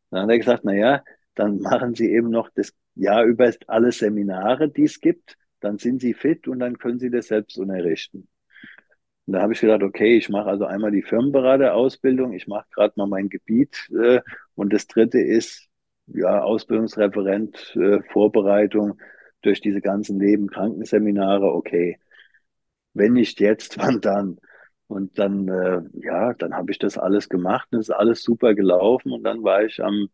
Dann 0.09 0.23
hat 0.23 0.29
er 0.29 0.37
gesagt, 0.37 0.63
na 0.63 0.73
ja, 0.73 1.03
dann 1.35 1.59
machen 1.59 1.95
Sie 1.95 2.11
eben 2.11 2.29
noch 2.29 2.49
das 2.53 2.73
Jahr 2.95 3.23
über 3.23 3.51
alle 3.67 3.91
Seminare, 3.91 4.69
die 4.69 4.83
es 4.83 4.99
gibt. 4.99 5.37
Dann 5.59 5.77
sind 5.77 6.01
Sie 6.01 6.13
fit 6.13 6.47
und 6.47 6.59
dann 6.59 6.77
können 6.77 6.99
Sie 6.99 7.09
das 7.09 7.27
selbst 7.27 7.57
unterrichten. 7.57 8.27
Und 9.29 9.33
da 9.33 9.43
habe 9.43 9.53
ich 9.53 9.61
gedacht, 9.61 9.83
okay, 9.83 10.17
ich 10.17 10.29
mache 10.29 10.49
also 10.49 10.65
einmal 10.65 10.89
die 10.89 11.03
Firmenberaterausbildung, 11.03 12.33
ich 12.33 12.47
mache 12.47 12.65
gerade 12.71 12.93
mal 12.95 13.05
mein 13.05 13.29
Gebiet 13.29 13.87
äh, 13.95 14.21
und 14.55 14.73
das 14.73 14.87
dritte 14.87 15.19
ist 15.19 15.67
ja 16.07 16.41
Ausbildungsreferent, 16.41 17.75
äh, 17.75 18.01
Vorbereitung 18.11 18.99
durch 19.43 19.61
diese 19.61 19.81
ganzen 19.81 20.19
Leben-Krankenseminare. 20.19 21.45
Okay, 21.53 21.99
wenn 22.95 23.13
nicht 23.13 23.39
jetzt, 23.39 23.77
wann 23.79 24.01
dann? 24.01 24.39
Und 24.87 25.19
dann, 25.19 25.47
äh, 25.47 25.81
ja, 25.93 26.33
dann 26.33 26.55
habe 26.55 26.71
ich 26.71 26.79
das 26.79 26.97
alles 26.97 27.29
gemacht 27.29 27.67
und 27.71 27.81
es 27.81 27.89
ist 27.89 27.95
alles 27.95 28.23
super 28.23 28.55
gelaufen. 28.55 29.11
Und 29.11 29.23
dann 29.23 29.43
war 29.43 29.63
ich 29.63 29.79
am, 29.83 30.09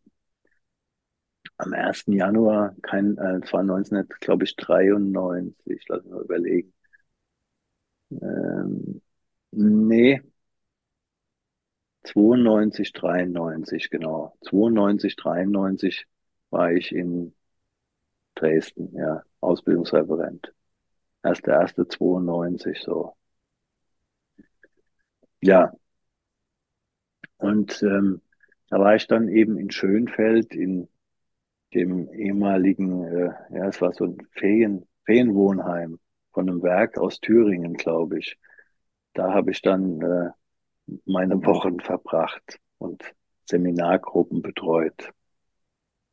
am 1.58 1.72
1. 1.74 2.14
Januar, 2.16 2.76
kein, 2.82 3.18
äh, 3.18 3.40
es 3.44 3.54
war 3.54 3.64
19, 3.64 4.06
glaube 4.20 4.44
ich, 4.44 4.58
93, 4.58 5.86
lass 5.88 6.04
mich 6.04 6.12
mal 6.12 6.24
überlegen. 6.24 6.74
Ähm, 8.12 9.02
nee, 9.56 10.22
92, 12.04 12.92
93, 12.94 13.90
genau. 13.90 14.38
92, 14.42 15.16
93 15.16 16.06
war 16.50 16.72
ich 16.72 16.92
in 16.92 17.34
Dresden, 18.36 18.94
ja, 18.96 19.24
Ausbildungsreferent. 19.42 20.54
Erst 21.24 21.48
der 21.48 21.56
erste 21.62 21.88
92, 21.88 22.80
so. 22.82 23.16
Ja, 25.42 25.72
und 27.38 27.82
ähm, 27.84 28.22
da 28.70 28.80
war 28.80 28.96
ich 28.96 29.08
dann 29.08 29.28
eben 29.30 29.58
in 29.58 29.72
Schönfeld 29.72 30.54
in 30.54 30.88
dem 31.74 32.10
ehemaligen, 32.14 33.04
äh, 33.06 33.30
ja, 33.52 33.68
es 33.68 33.82
war 33.82 33.94
so 33.94 34.06
ein 34.06 34.18
Ferien, 34.32 34.88
Ferienwohnheim 35.06 36.00
von 36.34 36.50
einem 36.50 36.64
Werk 36.64 36.98
aus 36.98 37.20
Thüringen, 37.20 37.76
glaube 37.76 38.20
ich. 38.20 38.38
Da 39.16 39.34
habe 39.34 39.52
ich 39.52 39.62
dann 39.62 40.02
äh, 40.02 40.30
meine 41.06 41.44
Wochen 41.46 41.80
verbracht 41.80 42.60
und 42.78 43.02
Seminargruppen 43.46 44.42
betreut. 44.42 45.12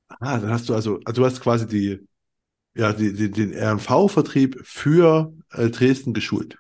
Ah, 0.09 0.39
dann 0.39 0.51
hast 0.51 0.69
du 0.69 0.75
also, 0.75 1.01
also 1.05 1.23
du 1.23 1.27
hast 1.27 1.41
quasi 1.41 1.67
die, 1.67 2.07
ja, 2.75 2.93
die, 2.93 3.13
die, 3.13 3.31
den 3.31 3.53
RNV-Vertrieb 3.55 4.61
für 4.63 5.33
äh, 5.53 5.69
Dresden 5.69 6.15
geschult. 6.15 6.59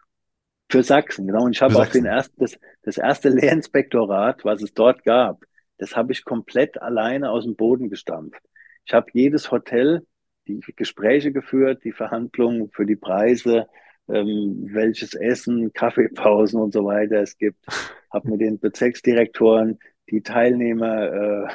Für 0.68 0.82
Sachsen, 0.82 1.26
genau. 1.26 1.45
Und 1.45 1.55
ich 1.55 1.62
habe 1.62 1.76
auch 1.76 1.86
den 1.86 2.07
ersten, 2.07 2.34
das, 2.38 2.59
das 2.82 2.99
erste 2.99 3.28
Lehrinspektorat, 3.28 4.45
was 4.45 4.62
es 4.62 4.74
dort 4.74 5.05
gab, 5.05 5.45
das 5.78 5.97
habe 5.97 6.12
ich 6.12 6.24
komplett 6.24 6.80
alleine 6.80 7.30
aus 7.30 7.45
dem 7.45 7.57
Boden 7.57 7.88
gestampft. 7.88 8.43
Ich 8.84 8.95
habe 8.95 9.07
jedes 9.12 9.51
Hotel 9.51 10.07
die 10.49 10.61
Gespräche 10.74 11.30
geführt, 11.30 11.84
die 11.84 11.93
Verhandlungen 11.93 12.70
für 12.72 12.84
die 12.84 12.97
Preise, 12.97 13.68
ähm, 14.09 14.68
welches 14.72 15.14
Essen, 15.14 15.72
Kaffeepausen 15.72 16.61
und 16.61 16.72
so 16.72 16.84
weiter 16.84 17.22
es 17.22 17.36
gibt. 17.36 17.64
Habe 18.12 18.30
mit 18.30 18.40
den 18.40 18.59
Bezirksdirektoren 18.59 19.78
die 20.11 20.22
Teilnehmer 20.22 21.12
äh, 21.12 21.48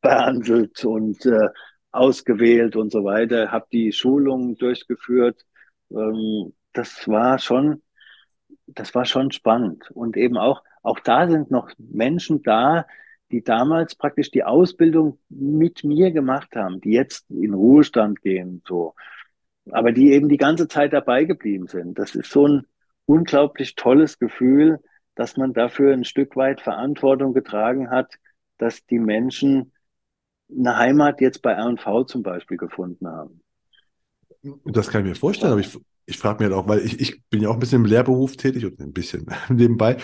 behandelt 0.00 0.84
und 0.84 1.24
äh, 1.26 1.48
ausgewählt 1.92 2.76
und 2.76 2.92
so 2.92 3.04
weiter. 3.04 3.50
Habe 3.50 3.66
die 3.72 3.92
Schulungen 3.92 4.56
durchgeführt. 4.56 5.44
Ähm, 5.90 6.52
das 6.72 7.08
war 7.08 7.38
schon 7.38 7.82
das 8.66 8.94
war 8.94 9.04
schon 9.04 9.30
spannend. 9.30 9.90
Und 9.92 10.16
eben 10.16 10.36
auch, 10.36 10.62
auch 10.82 11.00
da 11.00 11.28
sind 11.28 11.50
noch 11.50 11.70
Menschen 11.78 12.42
da, 12.42 12.86
die 13.30 13.42
damals 13.42 13.94
praktisch 13.94 14.30
die 14.30 14.44
Ausbildung 14.44 15.18
mit 15.28 15.84
mir 15.84 16.12
gemacht 16.12 16.54
haben, 16.54 16.80
die 16.80 16.92
jetzt 16.92 17.28
in 17.30 17.54
Ruhestand 17.54 18.20
gehen, 18.22 18.62
so. 18.66 18.94
Aber 19.70 19.92
die 19.92 20.12
eben 20.12 20.28
die 20.28 20.36
ganze 20.36 20.68
Zeit 20.68 20.92
dabei 20.92 21.24
geblieben 21.24 21.66
sind. 21.66 21.98
Das 21.98 22.14
ist 22.14 22.30
so 22.30 22.46
ein 22.46 22.66
unglaublich 23.06 23.74
tolles 23.74 24.18
Gefühl, 24.18 24.80
dass 25.14 25.36
man 25.36 25.52
dafür 25.52 25.92
ein 25.92 26.04
Stück 26.04 26.36
weit 26.36 26.60
Verantwortung 26.60 27.32
getragen 27.32 27.90
hat, 27.90 28.14
dass 28.58 28.84
die 28.86 28.98
Menschen 28.98 29.72
eine 30.50 30.76
Heimat 30.76 31.20
jetzt 31.20 31.42
bei 31.42 31.52
R&V 31.52 32.04
zum 32.04 32.22
Beispiel 32.22 32.56
gefunden 32.56 33.08
haben. 33.08 33.40
Das 34.64 34.88
kann 34.88 35.02
ich 35.02 35.08
mir 35.08 35.14
vorstellen, 35.16 35.52
aber 35.52 35.60
ich, 35.60 35.76
ich 36.04 36.18
frage 36.18 36.44
mich 36.44 36.52
halt 36.52 36.64
auch, 36.64 36.68
weil 36.68 36.80
ich, 36.80 37.00
ich 37.00 37.22
bin 37.28 37.42
ja 37.42 37.48
auch 37.48 37.54
ein 37.54 37.60
bisschen 37.60 37.82
im 37.82 37.90
Lehrberuf 37.90 38.36
tätig 38.36 38.64
und 38.64 38.78
ein 38.78 38.92
bisschen 38.92 39.26
nebenbei. 39.48 39.96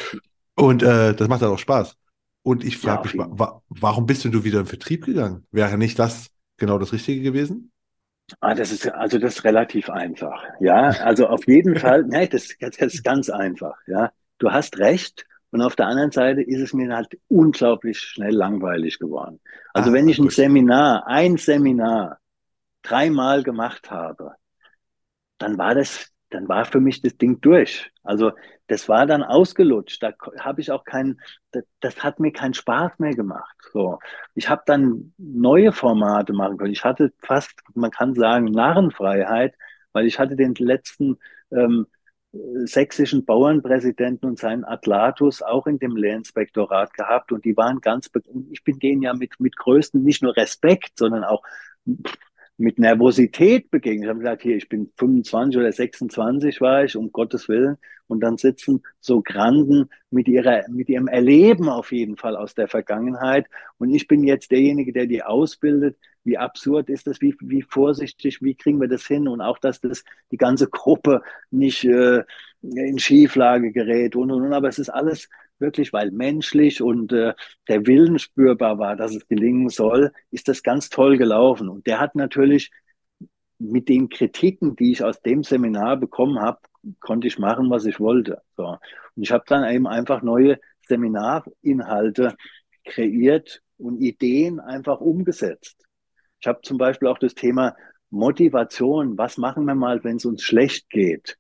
Und 0.55 0.83
äh, 0.83 1.15
das 1.15 1.29
macht 1.29 1.43
halt 1.43 1.53
auch 1.53 1.59
Spaß. 1.59 1.97
Und 2.43 2.65
ich 2.65 2.77
frage 2.77 3.09
ja, 3.11 3.27
mich, 3.27 3.39
wa 3.39 3.63
warum 3.69 4.07
bist 4.07 4.25
du 4.25 4.45
wieder 4.45 4.61
im 4.61 4.67
Vertrieb 4.67 5.05
gegangen? 5.05 5.47
Wäre 5.53 5.79
nicht 5.79 5.99
das 5.99 6.31
genau 6.57 6.79
das 6.79 6.93
Richtige 6.93 7.23
gewesen? 7.23 7.72
Ah, 8.41 8.55
das 8.55 8.73
ist 8.73 8.89
also 8.89 9.19
das 9.19 9.37
ist 9.37 9.45
relativ 9.45 9.91
einfach. 9.91 10.45
Ja, 10.61 10.91
also 11.03 11.27
auf 11.29 11.47
jeden 11.47 11.77
Fall, 11.79 12.05
nein, 12.05 12.29
das, 12.31 12.49
das 12.61 12.77
ist 12.79 13.05
ganz 13.05 13.31
einfach. 13.31 13.77
Ja, 13.87 14.13
du 14.39 14.51
hast 14.51 14.79
recht. 14.79 15.27
Und 15.51 15.61
auf 15.61 15.77
der 15.77 15.87
anderen 15.87 16.11
Seite 16.11 16.41
ist 16.41 16.63
es 16.63 16.73
mir 16.73 16.95
halt 16.95 17.19
unglaublich 17.29 17.99
schnell 17.99 18.35
langweilig 18.35 18.99
geworden. 18.99 19.39
Also 19.75 19.91
ah, 19.91 19.93
wenn 19.93 20.09
ich 20.09 20.19
ein 20.19 20.25
gut. 20.25 20.33
Seminar, 20.33 21.07
ein 21.07 21.37
Seminar 21.37 22.19
dreimal 22.83 23.43
gemacht 23.43 23.91
habe, 23.91 24.35
dann 25.37 25.59
war 25.59 25.75
das, 25.75 26.12
dann 26.33 26.49
war 26.49 26.65
für 26.65 26.81
mich 26.81 27.03
das 27.03 27.17
Ding 27.17 27.41
durch. 27.41 27.91
Also 28.03 28.33
das 28.67 28.89
war 28.89 29.07
dann 29.07 29.23
ausgelutscht. 29.23 30.03
Da 30.03 30.13
habe 30.41 30.61
ich 30.61 30.71
auch 30.71 30.85
keinen, 30.85 31.21
das, 31.51 31.65
das, 31.81 32.03
hat 32.03 32.21
mir 32.21 32.33
keinen 32.33 32.55
Spaß 32.55 32.99
mehr 32.99 33.15
gemacht. 33.15 33.57
So, 33.73 33.99
ich 34.35 34.49
habe 34.49 34.63
dann 34.67 35.13
neue 35.19 35.73
Formate 35.73 36.33
machen 36.33 36.57
können. 36.57 36.73
Ich 36.73 36.85
hatte 36.85 37.13
fast, 37.19 37.53
man 37.75 37.91
kann 37.91 38.15
sagen, 38.15 38.47
Narrenfreiheit, 38.47 39.55
weil 39.93 40.07
ich 40.07 40.19
hatte 40.19 40.37
den 40.37 40.55
letzten 40.55 41.19
ähm, 41.51 41.87
sächsischen 42.65 43.27
Bauernpräsidenten 43.27 44.27
und 44.27 44.39
seinen 44.39 44.65
Atlatus 44.65 45.43
auch 45.43 45.67
in 45.67 45.79
dem 45.79 45.97
Lehrinspektorat 45.97 46.95
gehabt 46.95 47.31
und 47.31 47.45
die 47.45 47.57
waren 47.59 47.83
ganz, 47.83 48.11
ich 48.51 48.65
bin 48.65 48.79
denen 48.79 49.03
ja 49.03 49.13
mit, 49.13 49.39
mit 49.39 49.57
größten, 49.57 50.03
nicht 50.03 50.23
nur 50.23 50.35
Respekt, 50.35 50.93
sondern 50.97 51.25
auch 51.25 51.43
mit 52.57 52.79
Nervosität 52.79 53.71
begegnet. 53.71 54.05
Ich 54.05 54.09
habe 54.11 54.19
gesagt, 54.21 54.43
hier, 54.43 54.57
ich 54.57 54.69
bin 54.69 54.91
25 54.97 55.59
oder 55.59 55.73
26 55.73 56.61
war 56.61 56.85
ich, 56.85 56.97
um 56.97 57.11
Gottes 57.13 57.49
Willen. 57.49 57.77
Und 58.07 58.21
dann 58.21 58.37
sitzen 58.37 58.83
so 59.01 59.23
Granden 59.23 59.89
mit 60.11 60.29
ihrer, 60.29 60.69
mit 60.69 60.89
ihrem 60.89 61.09
Erleben 61.09 61.69
auf 61.69 61.93
jeden 61.93 62.17
Fall 62.17 62.37
aus 62.37 62.55
der 62.55 62.69
Vergangenheit. 62.69 63.47
Und 63.79 63.95
ich 63.95 64.07
bin 64.07 64.23
jetzt 64.25 64.51
derjenige, 64.51 64.93
der 64.93 65.07
die 65.07 65.23
ausbildet. 65.23 65.97
Wie 66.25 66.37
absurd 66.37 66.91
ist 66.91 67.07
das? 67.07 67.21
Wie, 67.21 67.35
wie 67.41 67.63
vorsichtig? 67.63 68.43
Wie 68.43 68.55
kriegen 68.55 68.81
wir 68.81 68.89
das 68.89 69.07
hin? 69.07 69.29
Und 69.29 69.41
auch, 69.41 69.59
dass 69.59 69.81
das 69.81 70.05
die 70.31 70.37
ganze 70.37 70.69
Gruppe 70.69 71.23
nicht 71.51 71.85
äh, 71.85 72.23
in 72.61 72.99
Schieflage 72.99 73.73
gerät 73.73 74.15
und, 74.15 74.31
und, 74.31 74.43
und. 74.43 74.53
Aber 74.53 74.69
es 74.69 74.79
ist 74.79 74.91
alles 74.91 75.29
wirklich, 75.63 75.95
weil 75.95 76.11
menschlich 76.11 76.83
und 76.83 77.13
äh, 77.13 77.33
der 77.69 77.87
Willen 77.87 78.19
spürbar 78.19 78.79
war, 78.79 78.97
dass 78.97 79.15
es 79.15 79.27
gelingen 79.27 79.71
soll, 79.71 80.13
ist 80.31 80.49
das 80.49 80.63
ganz 80.63 80.91
toll 80.91 81.17
gelaufen. 81.17 81.71
Und 81.71 81.87
der 81.87 82.01
hat 82.01 82.15
natürlich 82.15 82.71
mit 83.59 83.89
den 83.89 84.11
Kritiken, 84.11 84.77
die 84.77 84.93
ich 84.93 85.03
aus 85.03 85.23
dem 85.23 85.43
Seminar 85.43 85.97
bekommen 85.97 86.41
habe, 86.41 86.59
konnte 87.01 87.29
ich 87.29 87.39
machen, 87.39 87.71
was 87.71 87.87
ich 87.87 88.01
wollte. 88.01 88.43
So. 88.57 88.77
Und 89.15 89.23
ich 89.23 89.33
habe 89.33 89.45
dann 89.47 89.71
eben 89.73 89.87
einfach 89.87 90.23
neue 90.23 90.59
Seminarinhalte 90.87 92.37
kreiert 92.85 93.63
und 93.79 94.01
Ideen 94.01 94.61
einfach 94.61 95.01
umgesetzt. 95.01 95.87
Ich 96.41 96.47
habe 96.47 96.61
zum 96.63 96.77
Beispiel 96.77 97.09
auch 97.09 97.19
das 97.19 97.35
Thema 97.35 97.77
Motivation. 98.11 99.17
Was 99.17 99.39
machen 99.39 99.65
wir 99.65 99.75
mal, 99.75 100.03
wenn 100.05 100.17
es 100.17 100.25
uns 100.25 100.43
schlecht 100.43 100.91
geht? 100.91 101.39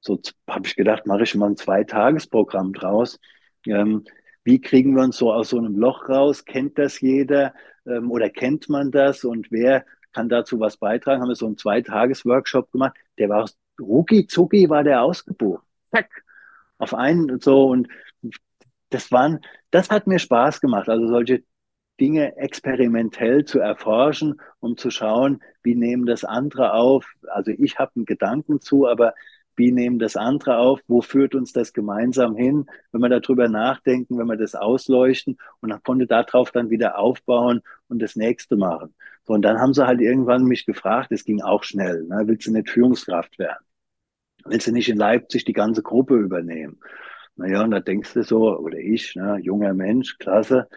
So 0.00 0.20
habe 0.48 0.66
ich 0.66 0.76
gedacht, 0.76 1.06
mache 1.06 1.22
ich 1.22 1.34
mal 1.34 1.50
ein 1.50 1.56
Zweitagesprogramm 1.56 2.72
draus 2.72 3.18
ähm, 3.66 4.04
wie 4.44 4.60
kriegen 4.60 4.94
wir 4.96 5.02
uns 5.02 5.16
so 5.16 5.32
aus 5.32 5.50
so 5.50 5.58
einem 5.58 5.76
Loch 5.76 6.08
raus? 6.08 6.44
Kennt 6.44 6.78
das 6.78 7.00
jeder? 7.00 7.52
ähm, 7.86 8.10
oder 8.10 8.30
kennt 8.30 8.68
man 8.68 8.90
das 8.90 9.24
und 9.24 9.50
wer 9.50 9.84
kann 10.12 10.28
dazu 10.28 10.60
was 10.60 10.76
beitragen? 10.76 11.22
Haben 11.22 11.28
wir 11.28 11.36
so 11.36 11.46
einen 11.46 11.58
Zweitages-Workshop 11.58 12.72
gemacht. 12.72 12.96
Der 13.18 13.28
war 13.28 13.48
rucki 13.80 14.26
zucki 14.26 14.68
war 14.68 14.84
der 14.84 15.02
ausgebucht. 15.02 15.64
Zack. 15.90 16.24
Auf 16.78 16.94
einen 16.94 17.30
und 17.30 17.42
so 17.42 17.66
und 17.68 17.88
das 18.90 19.12
waren, 19.12 19.40
das 19.70 19.90
hat 19.90 20.06
mir 20.06 20.18
Spaß 20.18 20.60
gemacht. 20.60 20.88
Also 20.88 21.06
solche 21.06 21.44
Dinge 22.00 22.36
experimentell 22.38 23.44
zu 23.44 23.60
erforschen, 23.60 24.40
um 24.60 24.76
zu 24.76 24.90
schauen, 24.90 25.42
wie 25.62 25.74
nehmen 25.74 26.06
das 26.06 26.24
andere 26.24 26.72
auf. 26.72 27.06
Also 27.28 27.52
ich 27.52 27.78
habe 27.78 27.92
einen 27.96 28.06
Gedanken 28.06 28.60
zu, 28.60 28.88
aber 28.88 29.14
wie 29.56 29.72
nehmen 29.72 29.98
das 29.98 30.16
andere 30.16 30.58
auf? 30.58 30.80
Wo 30.86 31.02
führt 31.02 31.34
uns 31.34 31.52
das 31.52 31.72
gemeinsam 31.72 32.36
hin? 32.36 32.66
Wenn 32.92 33.00
wir 33.00 33.08
darüber 33.08 33.48
nachdenken, 33.48 34.18
wenn 34.18 34.26
wir 34.26 34.36
das 34.36 34.54
ausleuchten 34.54 35.38
und 35.60 35.70
dann 35.70 35.82
konnte 35.82 36.06
darauf 36.06 36.50
dann 36.50 36.70
wieder 36.70 36.98
aufbauen 36.98 37.62
und 37.88 38.00
das 38.00 38.16
nächste 38.16 38.56
machen. 38.56 38.94
So, 39.24 39.34
und 39.34 39.42
dann 39.42 39.60
haben 39.60 39.74
sie 39.74 39.86
halt 39.86 40.00
irgendwann 40.00 40.44
mich 40.44 40.66
gefragt, 40.66 41.12
es 41.12 41.24
ging 41.24 41.42
auch 41.42 41.62
schnell, 41.64 42.04
ne? 42.04 42.22
willst 42.26 42.46
du 42.46 42.52
nicht 42.52 42.70
Führungskraft 42.70 43.38
werden? 43.38 43.64
Willst 44.44 44.66
du 44.66 44.72
nicht 44.72 44.88
in 44.88 44.96
Leipzig 44.96 45.44
die 45.44 45.52
ganze 45.52 45.82
Gruppe 45.82 46.16
übernehmen? 46.16 46.80
Naja, 47.36 47.62
und 47.62 47.70
da 47.70 47.80
denkst 47.80 48.14
du 48.14 48.22
so, 48.22 48.58
oder 48.58 48.78
ich, 48.78 49.14
ne, 49.16 49.38
junger 49.42 49.74
Mensch, 49.74 50.18
klasse, 50.18 50.68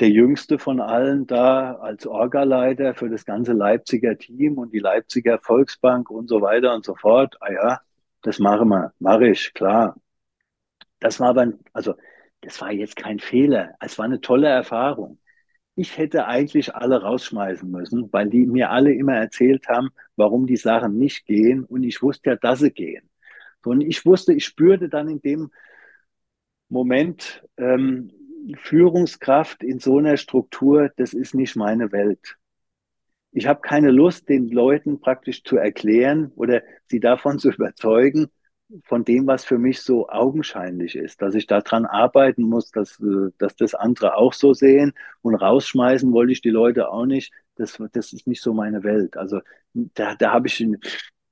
der 0.00 0.10
jüngste 0.10 0.58
von 0.58 0.80
allen 0.80 1.26
da 1.26 1.74
als 1.76 2.06
Orgaleiter 2.06 2.94
für 2.94 3.08
das 3.08 3.24
ganze 3.24 3.52
Leipziger 3.52 4.18
Team 4.18 4.58
und 4.58 4.72
die 4.72 4.78
Leipziger 4.78 5.38
Volksbank 5.38 6.10
und 6.10 6.28
so 6.28 6.40
weiter 6.42 6.74
und 6.74 6.84
so 6.84 6.94
fort. 6.94 7.36
Ah 7.40 7.52
ja, 7.52 7.80
das 8.22 8.38
mache 8.38 8.64
wir, 8.64 8.92
mache 8.98 9.28
ich, 9.28 9.52
klar. 9.54 9.96
Das 11.00 11.20
war 11.20 11.30
aber, 11.30 11.52
also, 11.72 11.94
das 12.40 12.60
war 12.60 12.72
jetzt 12.72 12.96
kein 12.96 13.18
Fehler. 13.18 13.74
Es 13.80 13.98
war 13.98 14.04
eine 14.06 14.20
tolle 14.20 14.48
Erfahrung. 14.48 15.18
Ich 15.74 15.96
hätte 15.98 16.26
eigentlich 16.26 16.74
alle 16.74 17.02
rausschmeißen 17.02 17.70
müssen, 17.70 18.12
weil 18.12 18.28
die 18.28 18.46
mir 18.46 18.70
alle 18.70 18.92
immer 18.94 19.14
erzählt 19.16 19.68
haben, 19.68 19.90
warum 20.16 20.46
die 20.46 20.56
Sachen 20.56 20.98
nicht 20.98 21.26
gehen. 21.26 21.64
Und 21.64 21.82
ich 21.84 22.02
wusste 22.02 22.30
ja, 22.30 22.36
dass 22.36 22.60
sie 22.60 22.70
gehen. 22.72 23.08
Und 23.64 23.80
ich 23.80 24.04
wusste, 24.04 24.32
ich 24.34 24.44
spürte 24.44 24.88
dann 24.88 25.08
in 25.08 25.20
dem 25.22 25.50
Moment, 26.68 27.44
ähm, 27.56 28.10
Führungskraft 28.56 29.62
in 29.62 29.78
so 29.78 29.98
einer 29.98 30.16
Struktur, 30.16 30.90
das 30.96 31.14
ist 31.14 31.34
nicht 31.34 31.56
meine 31.56 31.92
Welt. 31.92 32.36
Ich 33.32 33.46
habe 33.46 33.60
keine 33.60 33.90
Lust, 33.90 34.28
den 34.28 34.48
Leuten 34.48 35.00
praktisch 35.00 35.42
zu 35.42 35.56
erklären 35.56 36.32
oder 36.36 36.62
sie 36.88 37.00
davon 37.00 37.38
zu 37.38 37.50
überzeugen, 37.50 38.28
von 38.84 39.04
dem, 39.04 39.26
was 39.26 39.44
für 39.44 39.58
mich 39.58 39.82
so 39.82 40.08
augenscheinlich 40.08 40.96
ist, 40.96 41.20
dass 41.20 41.34
ich 41.34 41.46
daran 41.46 41.84
arbeiten 41.84 42.42
muss, 42.42 42.70
dass, 42.70 42.98
äh, 43.00 43.30
dass 43.36 43.54
das 43.54 43.74
andere 43.74 44.16
auch 44.16 44.32
so 44.32 44.54
sehen 44.54 44.94
und 45.20 45.34
rausschmeißen 45.34 46.10
wollte 46.12 46.32
ich 46.32 46.40
die 46.40 46.50
Leute 46.50 46.88
auch 46.88 47.04
nicht. 47.04 47.32
Das, 47.56 47.78
das 47.92 48.14
ist 48.14 48.26
nicht 48.26 48.40
so 48.40 48.54
meine 48.54 48.82
Welt. 48.82 49.18
Also 49.18 49.40
da, 49.74 50.14
da 50.14 50.32
habe 50.32 50.46
ich, 50.46 50.66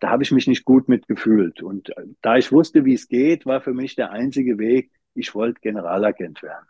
da 0.00 0.10
habe 0.10 0.22
ich 0.22 0.32
mich 0.32 0.46
nicht 0.48 0.66
gut 0.66 0.88
mitgefühlt. 0.88 1.62
Und 1.62 1.96
äh, 1.96 2.04
da 2.20 2.36
ich 2.36 2.52
wusste, 2.52 2.84
wie 2.84 2.94
es 2.94 3.08
geht, 3.08 3.46
war 3.46 3.62
für 3.62 3.72
mich 3.72 3.94
der 3.96 4.10
einzige 4.10 4.58
Weg, 4.58 4.90
ich 5.14 5.34
wollte 5.34 5.60
Generalagent 5.60 6.42
werden 6.42 6.66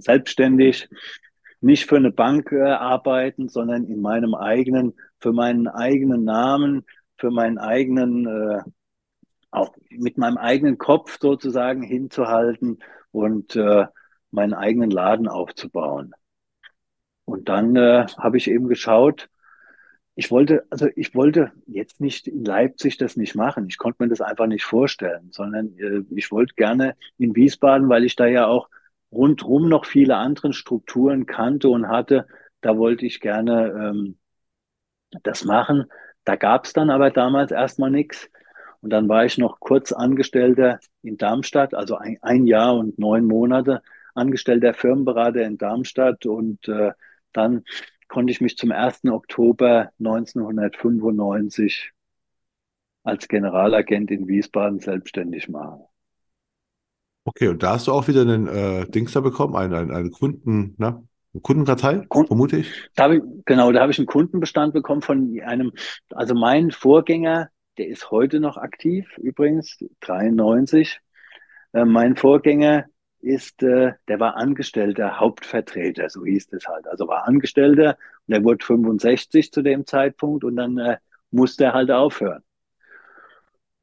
selbstständig, 0.00 0.88
nicht 1.60 1.86
für 1.86 1.96
eine 1.96 2.10
Bank 2.10 2.52
äh, 2.52 2.62
arbeiten, 2.62 3.48
sondern 3.48 3.84
in 3.84 4.00
meinem 4.00 4.34
eigenen, 4.34 4.94
für 5.18 5.32
meinen 5.32 5.68
eigenen 5.68 6.24
Namen, 6.24 6.84
für 7.18 7.30
meinen 7.30 7.58
eigenen, 7.58 8.26
äh, 8.26 8.62
auch 9.50 9.74
mit 9.90 10.16
meinem 10.16 10.38
eigenen 10.38 10.78
Kopf 10.78 11.18
sozusagen 11.20 11.82
hinzuhalten 11.82 12.78
und 13.12 13.56
äh, 13.56 13.86
meinen 14.30 14.54
eigenen 14.54 14.90
Laden 14.90 15.28
aufzubauen. 15.28 16.12
Und 17.24 17.48
dann 17.48 17.76
äh, 17.76 18.06
habe 18.18 18.36
ich 18.36 18.48
eben 18.48 18.68
geschaut, 18.68 19.28
ich 20.16 20.30
wollte, 20.30 20.64
also 20.70 20.88
ich 20.96 21.14
wollte 21.14 21.52
jetzt 21.66 22.00
nicht 22.00 22.26
in 22.26 22.44
Leipzig 22.44 22.98
das 22.98 23.16
nicht 23.16 23.34
machen. 23.34 23.66
Ich 23.68 23.78
konnte 23.78 24.02
mir 24.02 24.08
das 24.08 24.20
einfach 24.20 24.46
nicht 24.46 24.64
vorstellen, 24.64 25.28
sondern 25.30 25.76
äh, 25.78 26.02
ich 26.14 26.30
wollte 26.30 26.54
gerne 26.54 26.96
in 27.18 27.34
Wiesbaden, 27.34 27.88
weil 27.88 28.04
ich 28.04 28.16
da 28.16 28.26
ja 28.26 28.46
auch 28.46 28.68
rundrum 29.12 29.68
noch 29.68 29.84
viele 29.86 30.16
andere 30.16 30.52
Strukturen 30.52 31.26
kannte 31.26 31.68
und 31.68 31.88
hatte. 31.88 32.26
Da 32.60 32.76
wollte 32.78 33.06
ich 33.06 33.20
gerne 33.20 33.68
ähm, 33.68 34.18
das 35.22 35.44
machen. 35.44 35.86
Da 36.24 36.36
gab 36.36 36.64
es 36.64 36.72
dann 36.72 36.90
aber 36.90 37.10
damals 37.10 37.50
erstmal 37.50 37.90
nichts. 37.90 38.30
Und 38.80 38.90
dann 38.90 39.08
war 39.08 39.24
ich 39.24 39.38
noch 39.38 39.60
kurz 39.60 39.92
Angestellter 39.92 40.80
in 41.02 41.16
Darmstadt, 41.18 41.74
also 41.74 41.96
ein, 41.96 42.18
ein 42.22 42.46
Jahr 42.46 42.76
und 42.76 42.98
neun 42.98 43.26
Monate 43.26 43.82
angestellter 44.14 44.74
Firmenberater 44.74 45.42
in 45.42 45.58
Darmstadt. 45.58 46.26
Und 46.26 46.68
äh, 46.68 46.92
dann 47.32 47.64
konnte 48.08 48.32
ich 48.32 48.40
mich 48.40 48.56
zum 48.56 48.72
1. 48.72 49.04
Oktober 49.06 49.90
1995 49.98 51.92
als 53.02 53.28
Generalagent 53.28 54.10
in 54.10 54.28
Wiesbaden 54.28 54.80
selbstständig 54.80 55.48
machen. 55.48 55.89
Okay, 57.24 57.48
und 57.48 57.62
da 57.62 57.74
hast 57.74 57.86
du 57.86 57.92
auch 57.92 58.08
wieder 58.08 58.22
einen 58.22 58.46
äh, 58.48 58.86
Dings 58.88 59.12
da 59.12 59.20
bekommen, 59.20 59.54
einen, 59.54 59.74
einen, 59.74 59.90
einen 59.90 60.10
Kunden, 60.10 60.74
na, 60.78 61.02
eine 61.32 61.40
Kundenkartei, 61.42 62.06
Kunden, 62.08 62.28
vermute 62.28 62.56
ich. 62.58 62.90
Da 62.94 63.12
ich, 63.12 63.20
genau, 63.44 63.70
da 63.72 63.80
habe 63.80 63.92
ich 63.92 63.98
einen 63.98 64.06
Kundenbestand 64.06 64.72
bekommen 64.72 65.02
von 65.02 65.38
einem, 65.44 65.72
also 66.10 66.34
mein 66.34 66.70
Vorgänger, 66.70 67.50
der 67.78 67.88
ist 67.88 68.10
heute 68.10 68.40
noch 68.40 68.56
aktiv, 68.56 69.06
übrigens, 69.18 69.78
93. 70.00 71.00
Äh, 71.72 71.84
mein 71.84 72.16
Vorgänger 72.16 72.86
ist, 73.20 73.62
äh, 73.62 73.92
der 74.08 74.18
war 74.18 74.36
Angestellter 74.36 75.20
Hauptvertreter, 75.20 76.08
so 76.08 76.24
hieß 76.24 76.48
das 76.48 76.66
halt. 76.66 76.86
Also 76.88 77.06
war 77.06 77.28
Angestellter 77.28 77.98
und 78.26 78.34
er 78.34 78.44
wurde 78.44 78.64
65 78.64 79.52
zu 79.52 79.62
dem 79.62 79.86
Zeitpunkt 79.86 80.42
und 80.42 80.56
dann 80.56 80.78
äh, 80.78 80.96
musste 81.30 81.64
er 81.64 81.74
halt 81.74 81.90
aufhören. 81.90 82.42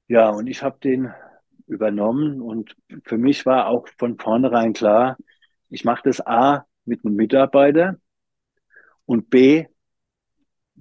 Ja, 0.08 0.30
und 0.30 0.48
ich 0.48 0.64
habe 0.64 0.80
den 0.84 1.14
übernommen. 1.68 2.42
Und 2.42 2.76
für 3.04 3.18
mich 3.18 3.46
war 3.46 3.68
auch 3.68 3.88
von 3.98 4.18
vornherein 4.18 4.74
klar, 4.74 5.18
ich 5.70 5.86
mache 5.86 6.04
das 6.06 6.26
A 6.26 6.66
mit 6.86 7.06
einem 7.06 7.16
Mitarbeiter 7.16 7.98
und 9.06 9.30
B 9.30 9.66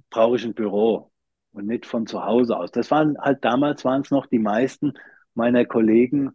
brauche 0.09 0.37
ich 0.37 0.45
ein 0.45 0.53
Büro 0.53 1.11
und 1.51 1.67
nicht 1.67 1.85
von 1.85 2.07
zu 2.07 2.23
Hause 2.23 2.57
aus. 2.57 2.71
Das 2.71 2.91
waren 2.91 3.17
halt 3.19 3.43
damals 3.43 3.83
waren 3.83 4.01
es 4.01 4.11
noch 4.11 4.25
die 4.27 4.39
meisten 4.39 4.93
meiner 5.33 5.65
Kollegen, 5.65 6.33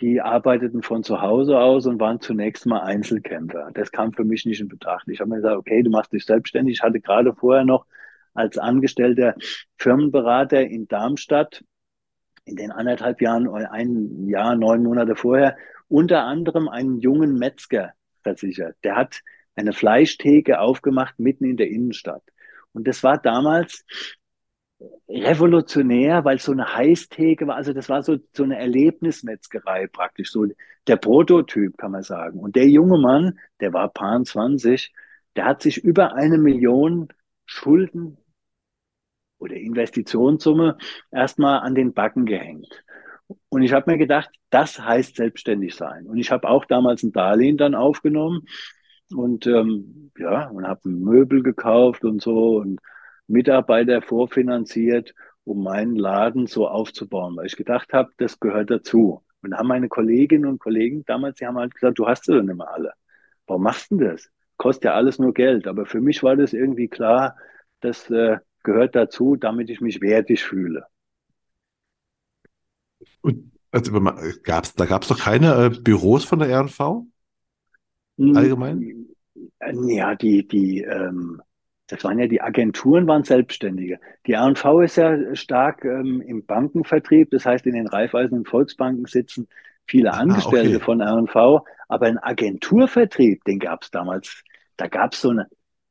die 0.00 0.20
arbeiteten 0.20 0.82
von 0.82 1.02
zu 1.02 1.20
Hause 1.20 1.58
aus 1.58 1.86
und 1.86 1.98
waren 2.00 2.20
zunächst 2.20 2.66
mal 2.66 2.80
Einzelkämpfer. 2.80 3.70
Das 3.74 3.90
kam 3.90 4.12
für 4.12 4.24
mich 4.24 4.46
nicht 4.46 4.60
in 4.60 4.68
Betracht. 4.68 5.08
Ich 5.08 5.20
habe 5.20 5.30
mir 5.30 5.36
gesagt, 5.36 5.56
okay, 5.56 5.82
du 5.82 5.90
machst 5.90 6.12
dich 6.12 6.24
selbstständig. 6.24 6.74
Ich 6.78 6.82
hatte 6.82 7.00
gerade 7.00 7.34
vorher 7.34 7.64
noch 7.64 7.86
als 8.34 8.58
angestellter 8.58 9.34
Firmenberater 9.76 10.64
in 10.64 10.86
Darmstadt 10.86 11.64
in 12.48 12.56
den 12.56 12.70
anderthalb 12.70 13.20
Jahren 13.20 13.46
oder 13.46 13.72
ein 13.72 14.28
Jahr, 14.28 14.56
neun 14.56 14.82
Monate 14.82 15.16
vorher 15.16 15.56
unter 15.88 16.24
anderem 16.24 16.68
einen 16.68 16.98
jungen 16.98 17.34
Metzger 17.34 17.92
versichert. 18.22 18.76
Der 18.84 18.96
hat 18.96 19.20
eine 19.56 19.72
Fleischtheke 19.72 20.60
aufgemacht 20.60 21.18
mitten 21.18 21.44
in 21.44 21.56
der 21.56 21.68
Innenstadt. 21.68 22.22
Und 22.72 22.86
das 22.86 23.02
war 23.02 23.18
damals 23.18 23.84
revolutionär, 25.08 26.24
weil 26.24 26.36
es 26.36 26.44
so 26.44 26.52
eine 26.52 26.74
Heißtheke 26.74 27.46
war. 27.46 27.56
Also 27.56 27.72
das 27.72 27.88
war 27.88 28.02
so, 28.02 28.18
so 28.32 28.44
eine 28.44 28.58
Erlebnismetzgerei 28.58 29.88
praktisch, 29.88 30.30
so 30.30 30.46
der 30.86 30.96
Prototyp, 30.96 31.76
kann 31.76 31.92
man 31.92 32.02
sagen. 32.02 32.38
Und 32.38 32.54
der 32.54 32.68
junge 32.68 32.98
Mann, 32.98 33.38
der 33.60 33.72
war 33.72 33.92
paar 33.92 34.22
20, 34.22 34.92
der 35.36 35.46
hat 35.46 35.62
sich 35.62 35.78
über 35.82 36.14
eine 36.14 36.38
Million 36.38 37.08
Schulden 37.46 38.18
oder 39.38 39.54
Investitionssumme 39.54 40.76
erstmal 41.10 41.60
an 41.60 41.74
den 41.74 41.92
Backen 41.92 42.26
gehängt. 42.26 42.84
Und 43.48 43.62
ich 43.62 43.72
habe 43.72 43.90
mir 43.90 43.98
gedacht, 43.98 44.30
das 44.50 44.78
heißt 44.80 45.16
selbstständig 45.16 45.74
sein. 45.74 46.06
Und 46.06 46.16
ich 46.18 46.30
habe 46.30 46.48
auch 46.48 46.64
damals 46.64 47.02
ein 47.02 47.12
Darlehen 47.12 47.56
dann 47.56 47.74
aufgenommen 47.74 48.46
und 49.14 49.46
ähm, 49.46 50.10
ja, 50.18 50.48
und 50.48 50.66
habe 50.66 50.88
Möbel 50.88 51.42
gekauft 51.42 52.04
und 52.04 52.22
so 52.22 52.56
und 52.58 52.80
Mitarbeiter 53.26 54.02
vorfinanziert, 54.02 55.14
um 55.44 55.62
meinen 55.62 55.96
Laden 55.96 56.46
so 56.46 56.68
aufzubauen, 56.68 57.36
weil 57.36 57.46
ich 57.46 57.56
gedacht 57.56 57.92
habe, 57.92 58.10
das 58.16 58.40
gehört 58.40 58.70
dazu. 58.70 59.22
Und 59.42 59.54
haben 59.54 59.68
meine 59.68 59.88
Kolleginnen 59.88 60.46
und 60.46 60.58
Kollegen 60.58 61.04
damals, 61.06 61.38
die 61.38 61.46
haben 61.46 61.58
halt 61.58 61.74
gesagt, 61.74 61.98
du 61.98 62.08
hast 62.08 62.24
sie 62.24 62.32
nicht 62.42 62.56
mehr 62.56 62.72
alle. 62.72 62.92
Warum 63.46 63.62
machst 63.62 63.90
du 63.90 63.98
denn 63.98 64.08
das? 64.08 64.30
Kostet 64.56 64.84
ja 64.84 64.94
alles 64.94 65.18
nur 65.18 65.32
Geld. 65.32 65.68
Aber 65.68 65.86
für 65.86 66.00
mich 66.00 66.22
war 66.22 66.36
das 66.36 66.52
irgendwie 66.52 66.88
klar, 66.88 67.36
dass 67.80 68.10
äh, 68.10 68.38
gehört 68.68 68.94
dazu, 68.94 69.36
damit 69.36 69.70
ich 69.70 69.80
mich 69.80 70.02
wertig 70.02 70.44
fühle. 70.44 70.84
Und 73.22 73.50
also, 73.70 73.92
gab's, 74.42 74.74
da 74.74 74.84
gab 74.84 75.02
es 75.02 75.08
doch 75.08 75.18
keine 75.18 75.66
äh, 75.66 75.70
Büros 75.70 76.24
von 76.24 76.38
der 76.38 76.60
RNV? 76.60 77.06
Hm, 78.18 78.36
Allgemein? 78.36 79.06
Ja, 79.86 80.14
die, 80.14 80.46
die, 80.46 80.82
ähm, 80.82 81.40
das 81.86 82.04
waren 82.04 82.18
ja 82.18 82.26
die 82.26 82.42
Agenturen, 82.42 83.06
waren 83.06 83.24
Selbstständige. 83.24 84.00
Die 84.26 84.34
RNV 84.34 84.82
ist 84.84 84.96
ja 84.96 85.34
stark 85.34 85.84
ähm, 85.84 86.20
im 86.20 86.44
Bankenvertrieb, 86.44 87.30
das 87.30 87.46
heißt, 87.46 87.66
in 87.66 87.74
den 87.74 87.88
Raiffeisen 87.88 88.38
und 88.38 88.48
Volksbanken 88.48 89.06
sitzen 89.06 89.48
viele 89.86 90.12
ah, 90.12 90.18
Angestellte 90.18 90.74
ah, 90.74 90.76
okay. 90.76 90.84
von 90.84 91.00
RNV, 91.00 91.64
aber 91.88 92.06
ein 92.06 92.18
Agenturvertrieb, 92.18 93.44
den 93.44 93.58
gab 93.58 93.82
es 93.82 93.90
damals. 93.90 94.42
Da 94.76 94.88
gab 94.88 95.14
es 95.14 95.22
so 95.22 95.30
eine, 95.30 95.46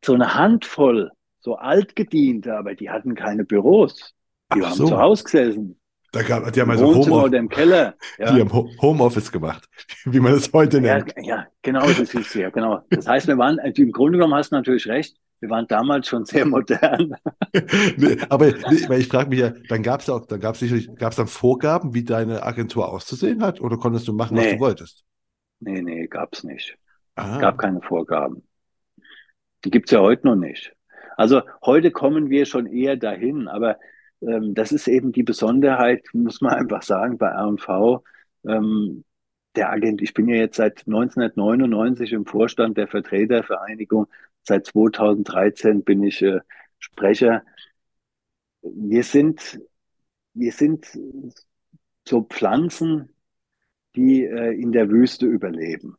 so 0.05 0.13
eine 0.13 0.35
Handvoll, 0.35 1.11
so 1.47 1.55
altgediente, 1.55 2.55
aber 2.57 2.75
die 2.75 2.89
hatten 2.89 3.15
keine 3.15 3.45
Büros. 3.45 4.13
Die 4.53 4.61
Ach 4.61 4.67
haben 4.71 4.75
so. 4.75 4.87
zu 4.87 4.97
Hause 4.97 5.23
gesessen. 5.23 5.79
Da 6.11 6.23
gab, 6.23 6.51
die 6.51 6.61
haben 6.61 6.71
also 6.71 6.93
Wohnzimmer 6.93 7.15
Home, 7.17 7.25
oder 7.25 7.37
im 7.37 7.49
Keller. 7.49 7.95
Ja. 8.17 8.33
die 8.33 8.41
haben 8.41 8.51
Ho- 8.53 8.69
Homeoffice 8.81 9.31
gemacht, 9.31 9.67
wie 10.05 10.19
man 10.19 10.33
es 10.33 10.51
heute 10.53 10.77
Ja, 10.81 10.97
nennt. 10.97 11.13
ja, 11.21 11.47
genau, 11.61 11.85
das 11.85 12.13
ist 12.13 12.33
ja, 12.35 12.49
genau. 12.49 12.81
Das 12.89 13.07
heißt, 13.07 13.27
wir 13.27 13.37
waren, 13.37 13.59
im 13.59 13.91
Grunde 13.91 14.17
genommen 14.17 14.33
hast 14.35 14.51
du 14.51 14.55
natürlich 14.55 14.87
recht, 14.87 15.17
wir 15.39 15.49
waren 15.49 15.67
damals 15.67 16.07
schon 16.07 16.25
sehr 16.25 16.45
modern. 16.45 17.15
Nee, 17.97 18.17
aber 18.29 18.47
nee, 18.47 18.97
ich 18.97 19.07
frage 19.07 19.29
mich 19.29 19.39
ja, 19.39 19.51
dann 19.69 19.81
gab 19.83 20.01
es 20.01 20.09
auch, 20.09 20.25
dann 20.25 20.39
gab 20.39 20.53
es 20.55 20.59
sicherlich, 20.59 20.93
gab 20.95 21.11
es 21.11 21.17
dann 21.17 21.27
Vorgaben, 21.27 21.93
wie 21.93 22.03
deine 22.03 22.43
Agentur 22.43 22.89
auszusehen 22.91 23.41
hat, 23.41 23.59
oder 23.61 23.77
konntest 23.77 24.07
du 24.07 24.13
machen, 24.13 24.37
was 24.37 24.45
Nee. 24.45 24.53
du 24.55 24.59
wolltest? 24.59 25.03
Nee, 25.59 25.81
nee, 25.81 26.07
gab's 26.07 26.43
nicht. 26.43 26.77
Ah, 27.15 27.39
gab 27.39 27.57
keine 27.57 27.81
Vorgaben. 27.81 28.43
Die 29.65 29.71
gibt's 29.71 29.91
ja 29.91 29.99
heute 30.01 30.27
noch 30.27 30.35
nicht. 30.35 30.73
Also 31.17 31.41
heute 31.65 31.91
kommen 31.91 32.29
wir 32.29 32.45
schon 32.45 32.67
eher 32.67 32.95
dahin, 32.95 33.47
aber 33.47 33.79
ähm, 34.21 34.53
das 34.53 34.71
ist 34.71 34.87
eben 34.87 35.11
die 35.11 35.23
Besonderheit, 35.23 36.05
muss 36.13 36.41
man 36.41 36.53
einfach 36.59 36.83
sagen, 36.83 37.17
bei 37.17 37.27
R&V. 37.29 38.03
Ähm, 38.45 39.03
der 39.55 39.71
Agent, 39.71 40.01
ich 40.03 40.13
bin 40.13 40.27
ja 40.29 40.35
jetzt 40.35 40.57
seit 40.57 40.85
1999 40.87 42.13
im 42.13 42.25
Vorstand 42.25 42.77
der 42.77 42.87
Vertretervereinigung, 42.87 44.07
seit 44.43 44.67
2013 44.67 45.83
bin 45.83 46.03
ich 46.03 46.21
äh, 46.21 46.39
Sprecher. 46.79 47.43
Wir 48.61 49.03
sind, 49.03 49.59
wir 50.33 50.51
sind 50.51 50.87
so 52.07 52.21
Pflanzen, 52.23 53.09
die 53.95 54.23
äh, 54.23 54.53
in 54.53 54.71
der 54.71 54.89
Wüste 54.89 55.25
überleben. 55.25 55.97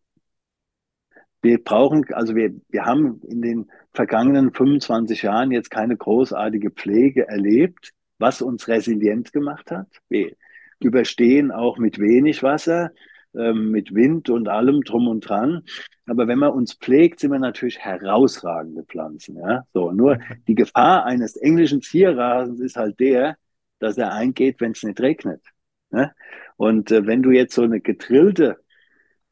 Wir 1.42 1.62
brauchen, 1.62 2.04
also 2.12 2.34
wir, 2.34 2.52
wir 2.68 2.84
haben 2.84 3.20
in 3.28 3.42
den 3.42 3.70
vergangenen 3.92 4.52
25 4.52 5.22
Jahren 5.22 5.50
jetzt 5.50 5.70
keine 5.70 5.96
großartige 5.96 6.70
Pflege 6.70 7.28
erlebt, 7.28 7.92
was 8.18 8.42
uns 8.42 8.68
resilient 8.68 9.32
gemacht 9.32 9.70
hat. 9.70 9.86
Wir 10.08 10.34
überstehen 10.80 11.50
auch 11.52 11.78
mit 11.78 11.98
wenig 11.98 12.42
Wasser, 12.42 12.90
ähm, 13.34 13.70
mit 13.70 13.94
Wind 13.94 14.30
und 14.30 14.48
allem 14.48 14.82
drum 14.82 15.08
und 15.08 15.20
dran. 15.20 15.62
Aber 16.06 16.26
wenn 16.28 16.38
man 16.38 16.50
uns 16.50 16.74
pflegt, 16.74 17.20
sind 17.20 17.30
wir 17.30 17.38
natürlich 17.38 17.78
herausragende 17.78 18.84
Pflanzen. 18.84 19.36
Ja? 19.36 19.64
So, 19.74 19.92
nur 19.92 20.18
die 20.46 20.54
Gefahr 20.54 21.04
eines 21.04 21.36
englischen 21.36 21.82
Zierrasens 21.82 22.60
ist 22.60 22.76
halt 22.76 22.98
der, 23.00 23.36
dass 23.78 23.98
er 23.98 24.12
eingeht, 24.12 24.60
wenn 24.60 24.72
es 24.72 24.82
nicht 24.82 25.00
regnet. 25.00 25.42
Ne? 25.90 26.12
Und 26.56 26.90
äh, 26.90 27.06
wenn 27.06 27.22
du 27.22 27.30
jetzt 27.30 27.54
so 27.54 27.62
eine 27.62 27.80
gedrillte, 27.80 28.58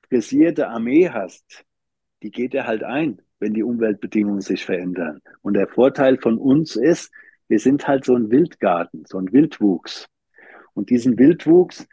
frisierte 0.08 0.68
Armee 0.68 1.10
hast, 1.10 1.64
die 2.22 2.30
geht 2.30 2.54
er 2.54 2.66
halt 2.66 2.82
ein, 2.82 3.20
wenn 3.38 3.54
die 3.54 3.62
Umweltbedingungen 3.62 4.40
sich 4.40 4.64
verändern. 4.64 5.20
Und 5.42 5.54
der 5.54 5.68
Vorteil 5.68 6.18
von 6.18 6.38
uns 6.38 6.76
ist, 6.76 7.12
wir 7.48 7.58
sind 7.58 7.86
halt 7.86 8.04
so 8.04 8.14
ein 8.14 8.30
Wildgarten, 8.30 9.04
so 9.06 9.18
ein 9.18 9.32
Wildwuchs. 9.32 10.08
Und 10.74 10.90
diesen 10.90 11.18
Wildwuchs, 11.18 11.86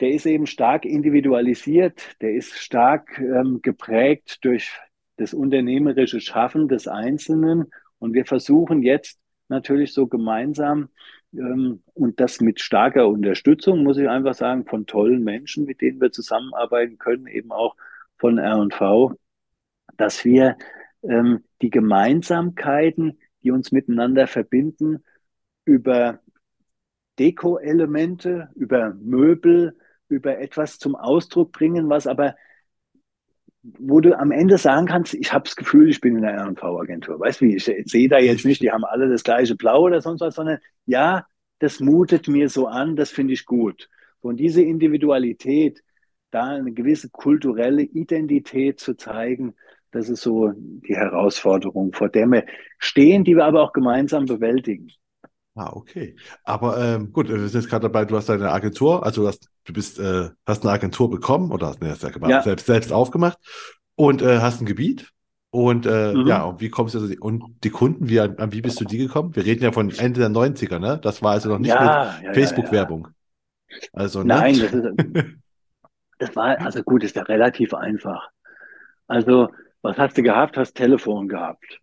der 0.00 0.10
ist 0.10 0.26
eben 0.26 0.46
stark 0.46 0.84
individualisiert, 0.84 2.16
der 2.20 2.34
ist 2.34 2.56
stark 2.56 3.18
ähm, 3.18 3.60
geprägt 3.62 4.38
durch 4.44 4.72
das 5.16 5.34
unternehmerische 5.34 6.20
Schaffen 6.20 6.68
des 6.68 6.86
Einzelnen. 6.86 7.66
Und 7.98 8.14
wir 8.14 8.24
versuchen 8.24 8.82
jetzt 8.82 9.18
natürlich 9.48 9.92
so 9.92 10.06
gemeinsam 10.06 10.88
ähm, 11.32 11.82
und 11.94 12.20
das 12.20 12.40
mit 12.40 12.60
starker 12.60 13.08
Unterstützung, 13.08 13.82
muss 13.82 13.98
ich 13.98 14.08
einfach 14.08 14.34
sagen, 14.34 14.64
von 14.66 14.86
tollen 14.86 15.24
Menschen, 15.24 15.64
mit 15.64 15.80
denen 15.80 16.00
wir 16.00 16.12
zusammenarbeiten 16.12 16.98
können, 16.98 17.26
eben 17.26 17.50
auch 17.50 17.76
von 18.18 18.38
R&V, 18.38 19.14
dass 19.96 20.24
wir 20.24 20.56
ähm, 21.02 21.44
die 21.62 21.70
Gemeinsamkeiten, 21.70 23.18
die 23.42 23.50
uns 23.50 23.72
miteinander 23.72 24.26
verbinden, 24.26 25.04
über 25.64 26.20
Deko-Elemente, 27.18 28.48
über 28.54 28.94
Möbel, 28.94 29.76
über 30.08 30.38
etwas 30.38 30.78
zum 30.78 30.94
Ausdruck 30.96 31.52
bringen, 31.52 31.88
was 31.88 32.06
aber, 32.06 32.36
wo 33.62 34.00
du 34.00 34.18
am 34.18 34.30
Ende 34.30 34.56
sagen 34.56 34.86
kannst, 34.86 35.14
ich 35.14 35.32
habe 35.32 35.44
das 35.44 35.56
Gefühl, 35.56 35.90
ich 35.90 36.00
bin 36.00 36.16
in 36.16 36.24
einer 36.24 36.42
R&V-Agentur. 36.42 37.20
Weißt 37.20 37.40
du 37.40 37.46
ich, 37.46 37.68
ich 37.68 37.90
sehe 37.90 38.08
da 38.08 38.18
jetzt 38.18 38.44
nicht, 38.44 38.62
die 38.62 38.70
haben 38.70 38.84
alle 38.84 39.08
das 39.08 39.24
gleiche 39.24 39.56
Blau 39.56 39.82
oder 39.82 40.00
sonst 40.00 40.20
was, 40.20 40.34
sondern 40.34 40.58
ja, 40.86 41.26
das 41.58 41.80
mutet 41.80 42.28
mir 42.28 42.48
so 42.48 42.66
an, 42.66 42.96
das 42.96 43.10
finde 43.10 43.34
ich 43.34 43.44
gut. 43.44 43.88
Und 44.20 44.38
diese 44.38 44.62
Individualität, 44.62 45.82
da 46.30 46.44
eine 46.46 46.72
gewisse 46.72 47.10
kulturelle 47.10 47.82
Identität 47.82 48.80
zu 48.80 48.94
zeigen, 48.94 49.54
das 49.90 50.08
ist 50.08 50.22
so 50.22 50.52
die 50.56 50.94
Herausforderung, 50.96 51.92
vor 51.92 52.08
der 52.10 52.26
wir 52.26 52.44
stehen, 52.78 53.24
die 53.24 53.36
wir 53.36 53.44
aber 53.46 53.62
auch 53.62 53.72
gemeinsam 53.72 54.26
bewältigen. 54.26 54.90
Ah, 55.54 55.72
okay. 55.74 56.14
Aber 56.44 56.78
ähm, 56.80 57.12
gut, 57.12 57.28
wir 57.28 57.48
sind 57.48 57.62
jetzt 57.62 57.68
gerade 57.70 57.82
dabei, 57.88 58.04
du 58.04 58.16
hast 58.16 58.28
deine 58.28 58.52
Agentur, 58.52 59.04
also 59.04 59.22
du 59.22 59.28
hast, 59.28 59.48
du 59.64 59.72
bist, 59.72 59.98
äh, 59.98 60.30
hast 60.46 60.62
eine 60.62 60.70
Agentur 60.72 61.10
bekommen 61.10 61.50
oder 61.50 61.66
hast, 61.68 61.80
nee, 61.82 61.88
hast 61.88 62.02
ja 62.04 62.10
gemacht, 62.10 62.30
Ja. 62.30 62.42
selbst, 62.42 62.66
selbst 62.66 62.92
aufgemacht 62.92 63.38
und 63.96 64.22
äh, 64.22 64.38
hast 64.38 64.60
ein 64.60 64.66
Gebiet. 64.66 65.10
Und 65.50 65.86
äh, 65.86 66.14
Mhm. 66.14 66.28
ja, 66.28 66.44
und 66.44 66.60
wie 66.60 66.68
kommst 66.68 66.94
du, 66.94 67.00
also, 67.00 67.12
und 67.20 67.64
die 67.64 67.70
Kunden, 67.70 68.08
wie, 68.08 68.20
an, 68.20 68.52
wie 68.52 68.60
bist 68.60 68.78
du 68.80 68.84
die 68.84 68.98
gekommen? 68.98 69.34
Wir 69.34 69.46
reden 69.46 69.64
ja 69.64 69.72
von 69.72 69.90
Ende 69.90 70.20
der 70.20 70.28
90er, 70.28 70.78
ne? 70.78 71.00
Das 71.02 71.22
war 71.22 71.32
also 71.32 71.48
noch 71.48 71.58
nicht 71.58 71.80
Ja, 71.80 71.80
mit 71.80 71.98
ja, 72.22 72.32
Facebook-Werbung. 72.32 73.08
Also, 73.92 74.24
ne? 74.24 74.34
Nein, 74.34 74.58
das 74.60 74.72
ist, 74.72 74.86
das 76.18 76.34
war, 76.36 76.60
also 76.60 76.82
gut, 76.82 77.04
ist 77.04 77.16
ja 77.16 77.22
relativ 77.22 77.74
einfach. 77.74 78.30
Also, 79.08 79.50
was 79.82 79.98
hast 79.98 80.18
du 80.18 80.22
gehabt? 80.22 80.56
Hast 80.58 80.74
Telefon 80.76 81.28
gehabt. 81.28 81.80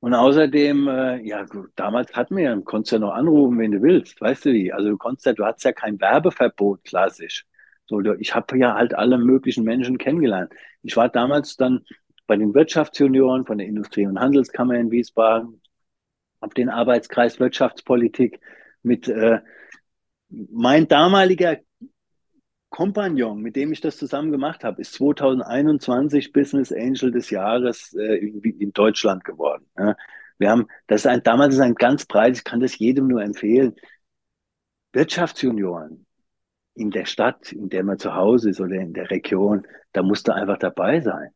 Und 0.00 0.12
außerdem, 0.14 0.86
äh, 0.88 1.22
ja 1.26 1.44
gut, 1.44 1.70
damals 1.76 2.12
hatten 2.14 2.36
wir 2.36 2.44
ja, 2.44 2.60
konntest 2.60 2.92
ja 2.92 2.98
noch 2.98 3.12
anrufen, 3.14 3.58
wenn 3.58 3.70
du 3.72 3.80
willst, 3.82 4.20
weißt 4.20 4.44
du 4.46 4.52
wie? 4.52 4.72
Also 4.72 4.90
du 4.90 4.98
konntest 4.98 5.24
ja, 5.26 5.32
du 5.32 5.44
hattest 5.46 5.64
ja 5.64 5.72
kein 5.72 5.98
Werbeverbot 6.00 6.84
klassisch. 6.84 7.46
So, 7.86 8.00
du- 8.00 8.18
ich 8.18 8.34
habe 8.34 8.58
ja 8.58 8.74
halt 8.74 8.94
alle 8.94 9.16
möglichen 9.18 9.64
Menschen 9.64 9.96
kennengelernt. 9.98 10.52
Ich 10.82 10.96
war 10.96 11.08
damals 11.08 11.56
dann 11.56 11.84
bei 12.26 12.36
den 12.36 12.54
Wirtschaftsjunioren 12.54 13.46
von 13.46 13.56
der 13.58 13.66
Industrie- 13.66 14.06
und 14.06 14.18
Handelskammer 14.20 14.74
in 14.74 14.90
Wiesbaden, 14.90 15.60
habe 16.42 16.54
den 16.54 16.70
Arbeitskreis 16.70 17.40
Wirtschaftspolitik 17.40 18.40
mit 18.82 19.08
äh, 19.08 19.40
mein 20.28 20.88
damaliger 20.88 21.58
Kompagnon, 22.74 23.40
mit 23.40 23.54
dem 23.54 23.70
ich 23.70 23.80
das 23.80 23.96
zusammen 23.98 24.32
gemacht 24.32 24.64
habe, 24.64 24.80
ist 24.80 24.94
2021 24.94 26.32
Business 26.32 26.72
Angel 26.72 27.12
des 27.12 27.30
Jahres 27.30 27.94
äh, 27.94 28.16
in, 28.16 28.72
Deutschland 28.72 29.22
geworden. 29.22 29.64
Ja. 29.78 29.94
Wir 30.38 30.50
haben, 30.50 30.66
das 30.88 31.02
ist 31.02 31.06
ein, 31.06 31.22
damals 31.22 31.54
ist 31.54 31.60
ein 31.60 31.76
ganz 31.76 32.04
breites, 32.04 32.38
ich 32.38 32.44
kann 32.44 32.58
das 32.58 32.76
jedem 32.76 33.06
nur 33.06 33.22
empfehlen. 33.22 33.76
Wirtschaftsjunioren 34.92 36.04
in 36.74 36.90
der 36.90 37.04
Stadt, 37.04 37.52
in 37.52 37.68
der 37.68 37.84
man 37.84 38.00
zu 38.00 38.16
Hause 38.16 38.50
ist 38.50 38.60
oder 38.60 38.74
in 38.74 38.92
der 38.92 39.08
Region, 39.08 39.68
da 39.92 40.02
musst 40.02 40.26
du 40.26 40.34
einfach 40.34 40.58
dabei 40.58 41.00
sein. 41.00 41.28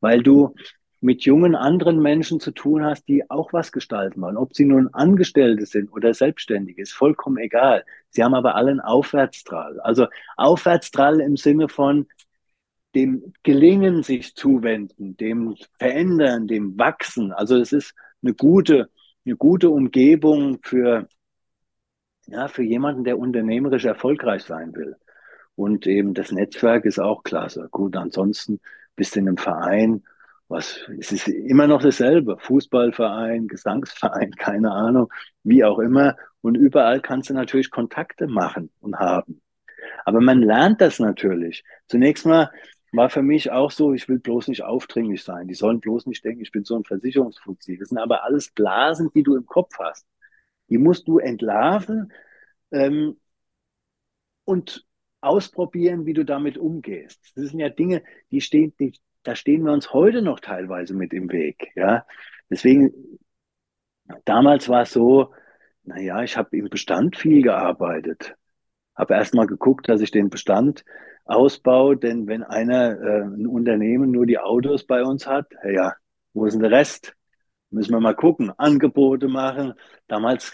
Weil 0.00 0.24
du 0.24 0.56
mit 1.00 1.22
jungen 1.22 1.54
anderen 1.54 2.00
Menschen 2.00 2.40
zu 2.40 2.50
tun 2.50 2.84
hast, 2.84 3.08
die 3.08 3.28
auch 3.30 3.52
was 3.52 3.72
gestalten 3.72 4.20
wollen. 4.20 4.36
Ob 4.36 4.54
sie 4.54 4.66
nun 4.66 4.88
Angestellte 4.92 5.64
sind 5.64 5.90
oder 5.92 6.12
Selbstständige, 6.12 6.82
ist 6.82 6.92
vollkommen 6.92 7.38
egal. 7.38 7.84
Sie 8.10 8.22
haben 8.22 8.34
aber 8.34 8.54
alle 8.54 8.72
einen. 8.72 8.80
Also 9.80 10.06
Aufwärtstrahl 10.36 11.20
im 11.20 11.36
Sinne 11.36 11.68
von 11.68 12.06
dem 12.94 13.32
Gelingen 13.42 14.02
sich 14.02 14.34
zuwenden, 14.34 15.16
dem 15.16 15.56
Verändern, 15.78 16.46
dem 16.46 16.78
Wachsen. 16.78 17.32
Also 17.32 17.56
es 17.56 17.72
ist 17.72 17.94
eine 18.22 18.34
gute, 18.34 18.90
eine 19.24 19.36
gute 19.36 19.70
Umgebung 19.70 20.58
für, 20.62 21.08
ja, 22.26 22.48
für 22.48 22.62
jemanden, 22.62 23.04
der 23.04 23.18
unternehmerisch 23.18 23.84
erfolgreich 23.84 24.42
sein 24.42 24.74
will. 24.74 24.96
Und 25.54 25.86
eben 25.86 26.14
das 26.14 26.32
Netzwerk 26.32 26.84
ist 26.84 26.98
auch 26.98 27.22
klasse. 27.22 27.68
Gut, 27.70 27.96
ansonsten 27.96 28.60
bist 28.96 29.14
du 29.14 29.20
in 29.20 29.28
einem 29.28 29.36
Verein, 29.36 30.02
was, 30.50 30.80
es 30.98 31.12
ist 31.12 31.28
immer 31.28 31.66
noch 31.68 31.80
dasselbe. 31.80 32.36
Fußballverein, 32.38 33.46
Gesangsverein, 33.46 34.32
keine 34.32 34.72
Ahnung, 34.72 35.12
wie 35.44 35.64
auch 35.64 35.78
immer. 35.78 36.16
Und 36.40 36.56
überall 36.56 37.00
kannst 37.00 37.30
du 37.30 37.34
natürlich 37.34 37.70
Kontakte 37.70 38.26
machen 38.26 38.70
und 38.80 38.98
haben. 38.98 39.40
Aber 40.04 40.20
man 40.20 40.42
lernt 40.42 40.80
das 40.80 40.98
natürlich. 40.98 41.62
Zunächst 41.86 42.26
mal 42.26 42.50
war 42.92 43.10
für 43.10 43.22
mich 43.22 43.52
auch 43.52 43.70
so, 43.70 43.94
ich 43.94 44.08
will 44.08 44.18
bloß 44.18 44.48
nicht 44.48 44.64
aufdringlich 44.64 45.22
sein. 45.22 45.46
Die 45.46 45.54
sollen 45.54 45.80
bloß 45.80 46.06
nicht 46.06 46.24
denken, 46.24 46.42
ich 46.42 46.50
bin 46.50 46.64
so 46.64 46.76
ein 46.76 46.84
Versicherungsfuzzi. 46.84 47.78
Das 47.78 47.90
sind 47.90 47.98
aber 47.98 48.24
alles 48.24 48.50
Blasen, 48.50 49.10
die 49.14 49.22
du 49.22 49.36
im 49.36 49.46
Kopf 49.46 49.78
hast. 49.78 50.04
Die 50.68 50.78
musst 50.78 51.06
du 51.06 51.18
entlarven 51.18 52.12
ähm, 52.72 53.16
und 54.44 54.84
ausprobieren, 55.20 56.06
wie 56.06 56.14
du 56.14 56.24
damit 56.24 56.58
umgehst. 56.58 57.20
Das 57.36 57.50
sind 57.50 57.60
ja 57.60 57.68
Dinge, 57.68 58.02
die 58.32 58.40
stehen, 58.40 58.74
die, 58.80 58.92
da 59.22 59.34
stehen 59.36 59.64
wir 59.64 59.72
uns 59.72 59.92
heute 59.92 60.22
noch 60.22 60.40
teilweise 60.40 60.94
mit 60.94 61.12
im 61.12 61.30
Weg. 61.30 61.72
Ja, 61.76 62.06
deswegen 62.50 62.92
damals 64.24 64.68
war 64.68 64.82
es 64.82 64.92
so, 64.92 65.32
naja, 65.84 66.22
ich 66.22 66.36
habe 66.36 66.56
im 66.56 66.68
Bestand 66.68 67.16
viel 67.16 67.42
gearbeitet, 67.42 68.34
habe 68.96 69.14
erstmal 69.14 69.46
geguckt, 69.46 69.88
dass 69.88 70.00
ich 70.00 70.10
den 70.10 70.30
Bestand 70.30 70.84
ausbaue, 71.24 71.96
denn 71.96 72.26
wenn 72.26 72.42
einer 72.42 73.00
äh, 73.00 73.22
ein 73.24 73.46
Unternehmen 73.46 74.10
nur 74.10 74.26
die 74.26 74.38
Autos 74.38 74.84
bei 74.86 75.02
uns 75.04 75.26
hat, 75.26 75.48
ja, 75.64 75.94
Wo 76.34 76.46
ist 76.46 76.54
denn 76.54 76.62
der 76.62 76.72
Rest? 76.72 77.14
Müssen 77.70 77.92
wir 77.92 78.00
mal 78.00 78.14
gucken, 78.16 78.52
Angebote 78.58 79.28
machen. 79.28 79.74
Damals 80.08 80.52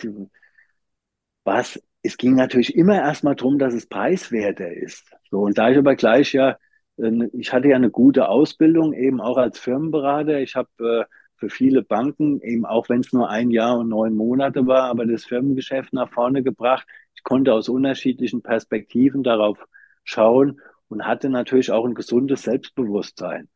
war 1.45 1.61
es, 1.61 1.83
es 2.03 2.17
ging 2.17 2.35
natürlich 2.35 2.75
immer 2.77 2.97
erstmal 2.97 3.37
darum, 3.37 3.59
dass 3.59 3.75
es 3.75 3.87
preiswerter 3.87 4.73
ist. 4.73 5.11
So, 5.31 5.41
und 5.43 5.59
da 5.59 5.71
ich 5.71 5.79
aber 5.79 5.97
gleich 5.97 6.33
ja, 6.33 6.59
ich 6.99 7.53
hatte 7.53 7.69
ja 7.69 7.77
eine 7.77 7.91
gute 7.91 8.29
Ausbildung, 8.29 8.95
eben 8.95 9.21
auch 9.21 9.37
als 9.37 9.59
Firmenberater. 9.59 10.41
Ich 10.41 10.55
habe 10.55 10.69
äh, 10.79 11.05
für 11.37 11.51
viele 11.51 11.83
Banken, 11.83 12.41
eben 12.41 12.65
auch 12.65 12.89
wenn 12.89 13.01
es 13.01 13.13
nur 13.13 13.29
ein 13.29 13.51
Jahr 13.51 13.79
und 13.79 13.89
neun 13.89 14.15
Monate 14.15 14.67
war, 14.67 14.85
aber 14.85 15.05
das 15.05 15.25
Firmengeschäft 15.25 15.93
nach 15.93 16.11
vorne 16.11 16.43
gebracht. 16.43 16.87
Ich 17.15 17.23
konnte 17.23 17.53
aus 17.53 17.69
unterschiedlichen 17.69 18.43
Perspektiven 18.43 19.23
darauf 19.23 19.59
schauen 20.05 20.61
und 20.89 21.07
hatte 21.07 21.29
natürlich 21.29 21.71
auch 21.71 21.85
ein 21.85 21.95
gesundes 21.95 22.43
Selbstbewusstsein. 22.43 23.49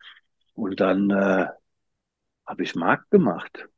Und 0.55 0.80
dann 0.80 1.11
äh, 1.11 1.47
habe 2.47 2.62
ich 2.62 2.74
Markt 2.74 3.11
gemacht, 3.11 3.68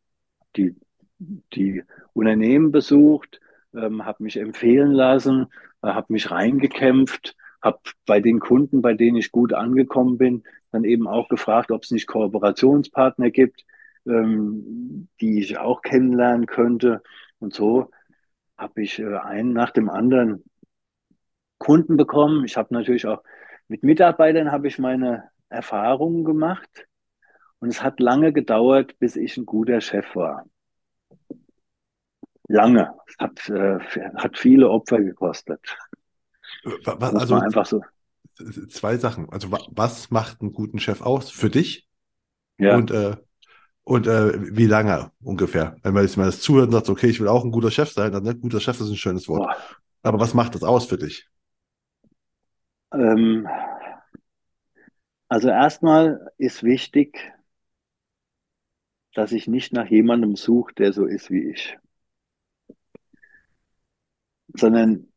die, 0.57 0.75
die 1.19 1.85
Unternehmen 2.13 2.73
besucht, 2.73 3.41
ähm, 3.75 4.05
habe 4.05 4.25
mich 4.25 4.37
empfehlen 4.37 4.93
lassen, 4.93 5.47
äh, 5.83 5.89
habe 5.89 6.13
mich 6.13 6.31
reingekämpft, 6.31 7.37
habe 7.63 7.79
bei 8.07 8.21
den 8.21 8.41
Kunden, 8.41 8.83
bei 8.83 8.95
denen 8.95 9.17
ich 9.17 9.33
gut 9.33 9.53
angekommen 9.53 10.19
bin, 10.19 10.43
dann 10.73 10.85
eben 10.85 11.07
auch 11.07 11.29
gefragt, 11.29 11.71
ob 11.71 11.85
es 11.85 11.91
nicht 11.91 12.07
Kooperationspartner 12.07 13.31
gibt, 13.31 13.65
ähm, 14.07 15.09
die 15.21 15.41
ich 15.41 15.59
auch 15.59 15.83
kennenlernen 15.83 16.47
könnte. 16.47 17.03
Und 17.39 17.55
so 17.55 17.91
habe 18.59 18.83
ich 18.83 18.99
äh, 18.99 19.17
einen 19.17 19.53
nach 19.53 19.71
dem 19.71 19.89
anderen 19.89 20.45
Kunden 21.59 21.97
bekommen. 21.97 22.45
Ich 22.45 22.57
habe 22.57 22.75
natürlich 22.75 23.07
auch 23.07 23.23
mit 23.69 23.85
Mitarbeitern 23.85 24.53
habe 24.53 24.69
ich 24.69 24.79
meine 24.79 25.31
Erfahrungen 25.49 26.25
gemacht. 26.25 26.87
Und 27.59 27.69
es 27.69 27.83
hat 27.83 28.01
lange 28.01 28.33
gedauert, 28.33 28.99
bis 28.99 29.17
ich 29.17 29.37
ein 29.37 29.47
guter 29.47 29.81
Chef 29.81 30.17
war. 30.17 30.45
Lange. 32.49 32.93
Es 33.07 33.17
hat, 33.19 33.49
äh, 33.49 33.79
hat 34.17 34.37
viele 34.37 34.69
Opfer 34.69 35.01
gekostet. 35.01 35.77
Was, 36.85 37.15
also 37.15 37.35
einfach 37.37 37.67
so. 37.67 37.83
Zwei 38.69 38.97
Sachen. 38.97 39.29
Also 39.31 39.51
was 39.51 40.11
macht 40.11 40.41
einen 40.41 40.53
guten 40.53 40.79
Chef 40.79 41.03
aus 41.03 41.31
für 41.31 41.51
dich? 41.51 41.89
Ja. 42.59 42.77
Und 42.77 42.91
äh, 42.91 43.17
und 43.85 44.07
äh, 44.07 44.57
wie 44.57 44.67
lange 44.67 45.11
ungefähr? 45.23 45.77
Wenn 45.83 45.95
man 45.95 46.05
jetzt 46.05 46.17
mal 46.17 46.27
das 46.27 46.41
zuhört 46.41 46.67
und 46.67 46.73
sagt, 46.73 46.89
okay, 46.89 47.09
ich 47.09 47.21
will 47.21 47.29
auch 47.29 47.45
ein 47.45 47.51
guter 47.51 47.71
Chef 47.71 47.91
sein, 47.91 48.13
dann 48.13 48.23
ne? 48.23 48.37
guter 48.37 48.61
Chef 48.61 48.81
ist 48.81 48.89
ein 48.89 48.97
schönes 48.97 49.29
Wort. 49.29 49.41
Boah. 49.41 49.57
Aber 50.05 50.21
was 50.21 50.35
macht 50.35 50.55
das 50.55 50.63
aus 50.63 50.87
für 50.87 50.99
dich? 50.99 51.29
Ähm, 52.93 53.49
also 55.29 55.49
erstmal 55.49 56.31
ist 56.39 56.63
wichtig, 56.63 57.33
dass 59.15 59.33
ich 59.33 59.49
nicht 59.49 59.73
nach 59.73 59.87
jemandem 59.87 60.37
suche, 60.37 60.75
der 60.75 60.93
so 60.93 61.07
ist 61.07 61.31
wie 61.31 61.51
ich, 61.51 61.79
sondern 64.55 65.12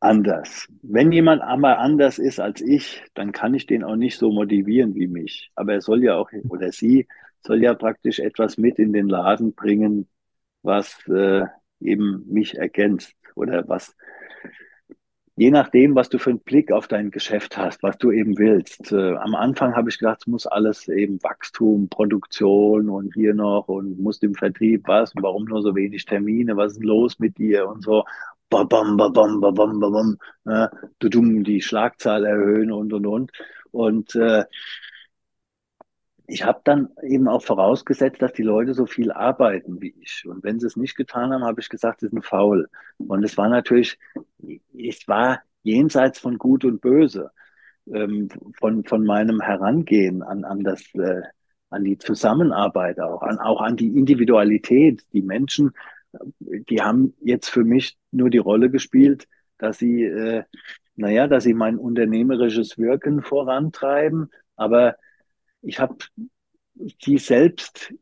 anders. 0.00 0.68
Wenn 0.82 1.12
jemand 1.12 1.42
einmal 1.42 1.76
anders 1.76 2.18
ist 2.18 2.40
als 2.40 2.60
ich, 2.60 3.02
dann 3.14 3.32
kann 3.32 3.54
ich 3.54 3.66
den 3.66 3.84
auch 3.84 3.96
nicht 3.96 4.18
so 4.18 4.30
motivieren 4.30 4.94
wie 4.94 5.06
mich. 5.06 5.50
Aber 5.54 5.74
er 5.74 5.80
soll 5.80 6.02
ja 6.04 6.16
auch, 6.16 6.30
oder 6.48 6.72
sie 6.72 7.06
soll 7.40 7.62
ja 7.62 7.74
praktisch 7.74 8.18
etwas 8.18 8.58
mit 8.58 8.78
in 8.78 8.92
den 8.92 9.08
Laden 9.08 9.54
bringen, 9.54 10.08
was 10.62 10.98
äh, 11.08 11.44
eben 11.80 12.24
mich 12.28 12.56
ergänzt 12.56 13.14
oder 13.34 13.68
was 13.68 13.94
je 15.36 15.50
nachdem, 15.50 15.94
was 15.94 16.08
du 16.08 16.18
für 16.18 16.30
einen 16.30 16.40
Blick 16.40 16.72
auf 16.72 16.88
dein 16.88 17.10
Geschäft 17.10 17.56
hast, 17.58 17.82
was 17.82 17.98
du 17.98 18.10
eben 18.10 18.38
willst. 18.38 18.90
Äh, 18.92 19.14
am 19.16 19.34
Anfang 19.34 19.76
habe 19.76 19.90
ich 19.90 19.98
gedacht, 19.98 20.20
es 20.20 20.26
muss 20.26 20.46
alles 20.46 20.88
eben 20.88 21.22
Wachstum, 21.22 21.88
Produktion 21.88 22.88
und 22.88 23.14
hier 23.14 23.34
noch 23.34 23.68
und 23.68 23.98
muss 24.00 24.22
im 24.22 24.34
Vertrieb 24.34 24.88
was 24.88 25.12
warum 25.16 25.44
nur 25.44 25.62
so 25.62 25.74
wenig 25.76 26.06
Termine, 26.06 26.56
was 26.56 26.72
ist 26.72 26.84
los 26.84 27.18
mit 27.18 27.38
dir 27.38 27.68
und 27.68 27.82
so. 27.82 28.04
Babam, 28.48 28.96
babam, 28.96 29.40
babam, 29.40 29.80
babam, 29.80 30.18
äh, 30.46 30.68
du 30.98 31.08
dumm 31.08 31.42
die 31.44 31.60
Schlagzahl 31.60 32.24
erhöhen 32.24 32.70
und 32.72 32.92
und 32.92 33.06
und. 33.06 33.32
Und 33.72 34.14
äh, 34.14 34.44
ich 36.28 36.44
habe 36.44 36.60
dann 36.64 36.88
eben 37.02 37.28
auch 37.28 37.42
vorausgesetzt, 37.42 38.20
dass 38.20 38.32
die 38.32 38.42
Leute 38.42 38.74
so 38.74 38.86
viel 38.86 39.12
arbeiten 39.12 39.80
wie 39.80 39.94
ich. 40.00 40.24
Und 40.26 40.42
wenn 40.42 40.58
sie 40.58 40.66
es 40.66 40.76
nicht 40.76 40.96
getan 40.96 41.32
haben, 41.32 41.44
habe 41.44 41.60
ich 41.60 41.68
gesagt, 41.68 42.00
sie 42.00 42.08
sind 42.08 42.24
faul. 42.24 42.68
Und 42.98 43.24
es 43.24 43.36
war 43.36 43.48
natürlich, 43.48 43.98
ich 44.72 45.06
war 45.06 45.42
jenseits 45.62 46.18
von 46.18 46.38
Gut 46.38 46.64
und 46.64 46.80
Böse, 46.80 47.30
ähm, 47.92 48.28
von, 48.58 48.84
von 48.84 49.04
meinem 49.04 49.40
Herangehen 49.40 50.22
an, 50.22 50.44
an 50.44 50.64
das, 50.64 50.82
äh, 50.94 51.22
an 51.70 51.84
die 51.84 51.98
Zusammenarbeit 51.98 53.00
auch, 53.00 53.22
an, 53.22 53.38
auch 53.38 53.60
an 53.60 53.76
die 53.76 53.96
Individualität. 53.96 55.04
Die 55.12 55.22
Menschen, 55.22 55.72
die 56.40 56.82
haben 56.82 57.14
jetzt 57.20 57.48
für 57.48 57.64
mich 57.64 57.96
nur 58.10 58.30
die 58.30 58.38
Rolle 58.38 58.70
gespielt, 58.70 59.26
dass 59.58 59.78
sie, 59.78 60.04
äh, 60.04 60.44
naja, 60.96 61.26
dass 61.26 61.44
sie 61.44 61.54
mein 61.54 61.78
unternehmerisches 61.78 62.78
Wirken 62.78 63.22
vorantreiben, 63.22 64.30
aber 64.56 64.96
ich 65.62 65.80
habe 65.80 65.96
die 67.04 67.18
selbst 67.18 67.92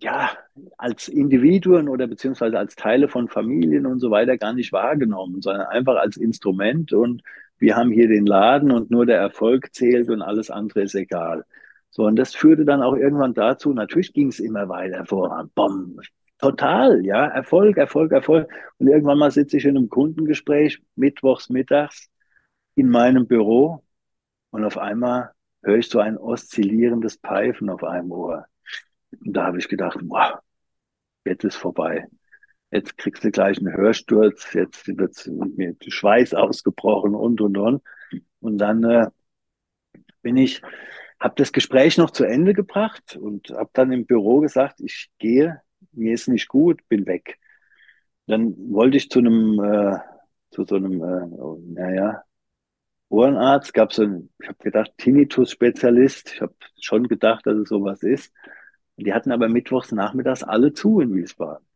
ja 0.00 0.30
als 0.76 1.08
Individuen 1.08 1.88
oder 1.88 2.06
beziehungsweise 2.06 2.58
als 2.58 2.76
Teile 2.76 3.08
von 3.08 3.28
Familien 3.28 3.86
und 3.86 4.00
so 4.00 4.10
weiter 4.10 4.36
gar 4.38 4.52
nicht 4.52 4.72
wahrgenommen, 4.72 5.42
sondern 5.42 5.66
einfach 5.66 5.96
als 5.96 6.16
Instrument 6.16 6.92
und 6.92 7.22
wir 7.58 7.76
haben 7.76 7.90
hier 7.90 8.08
den 8.08 8.26
Laden 8.26 8.70
und 8.70 8.90
nur 8.90 9.06
der 9.06 9.18
Erfolg 9.18 9.74
zählt 9.74 10.08
und 10.10 10.22
alles 10.22 10.50
andere 10.50 10.82
ist 10.82 10.94
egal. 10.94 11.44
So, 11.90 12.04
und 12.04 12.16
das 12.16 12.34
führte 12.34 12.64
dann 12.64 12.82
auch 12.82 12.94
irgendwann 12.94 13.34
dazu, 13.34 13.72
natürlich 13.72 14.12
ging 14.12 14.28
es 14.28 14.40
immer 14.40 14.68
weiter 14.68 15.04
voran. 15.06 15.50
Bom, 15.54 15.98
total, 16.38 17.04
ja, 17.04 17.26
Erfolg, 17.26 17.76
Erfolg, 17.76 18.12
Erfolg. 18.12 18.48
Und 18.78 18.88
irgendwann 18.88 19.18
mal 19.18 19.30
sitze 19.30 19.56
ich 19.58 19.64
in 19.64 19.76
einem 19.76 19.88
Kundengespräch, 19.88 20.82
mittwochs, 20.96 21.50
mittags, 21.50 22.08
in 22.74 22.88
meinem 22.88 23.26
Büro 23.26 23.84
und 24.50 24.64
auf 24.64 24.78
einmal 24.78 25.32
höre 25.62 25.78
ich 25.78 25.88
so 25.88 25.98
ein 26.00 26.16
oszillierendes 26.16 27.16
Pfeifen 27.16 27.70
auf 27.70 27.84
einem 27.84 28.12
Ohr. 28.12 28.46
Und 29.24 29.32
da 29.36 29.46
habe 29.46 29.58
ich 29.58 29.68
gedacht, 29.68 29.98
wow, 30.02 30.38
jetzt 31.24 31.44
ist 31.44 31.56
vorbei. 31.56 32.06
Jetzt 32.70 32.96
kriegst 32.98 33.24
du 33.24 33.30
gleich 33.30 33.58
einen 33.58 33.74
Hörsturz, 33.74 34.52
jetzt 34.52 34.86
wird 34.86 35.26
mir 35.56 35.74
Schweiß 35.86 36.34
ausgebrochen 36.34 37.14
und, 37.14 37.40
und, 37.40 37.56
und. 37.56 37.82
Und 38.40 38.58
dann 38.58 38.84
äh, 38.84 39.06
bin 40.22 40.36
ich, 40.36 40.62
habe 41.18 41.34
das 41.36 41.52
Gespräch 41.52 41.98
noch 41.98 42.10
zu 42.10 42.24
Ende 42.24 42.52
gebracht 42.52 43.16
und 43.16 43.50
habe 43.50 43.70
dann 43.72 43.90
im 43.90 44.06
Büro 44.06 44.40
gesagt, 44.40 44.80
ich 44.80 45.10
gehe, 45.18 45.60
mir 45.92 46.14
ist 46.14 46.28
nicht 46.28 46.48
gut, 46.48 46.86
bin 46.88 47.06
weg. 47.06 47.38
Dann 48.26 48.54
wollte 48.72 48.96
ich 48.98 49.10
zu 49.10 49.20
einem, 49.20 49.60
äh, 49.62 49.98
zu 50.50 50.64
so 50.64 50.76
einem, 50.76 51.02
äh, 51.02 51.26
naja, 51.72 52.24
Ohrenarzt, 53.10 53.72
gab 53.74 53.92
so 53.92 54.02
ein, 54.02 54.30
ich 54.40 54.48
habe 54.48 54.58
gedacht, 54.62 54.92
Tinnitus-Spezialist. 54.98 56.34
Ich 56.34 56.40
habe 56.42 56.54
schon 56.80 57.08
gedacht, 57.08 57.46
dass 57.46 57.56
es 57.56 57.68
sowas 57.68 58.02
ist. 58.02 58.32
Die 58.96 59.14
hatten 59.14 59.32
aber 59.32 59.48
mittwochs 59.48 59.92
nachmittags 59.92 60.42
alle 60.42 60.72
zu 60.74 61.00
in 61.00 61.14
Wiesbaden. 61.14 61.66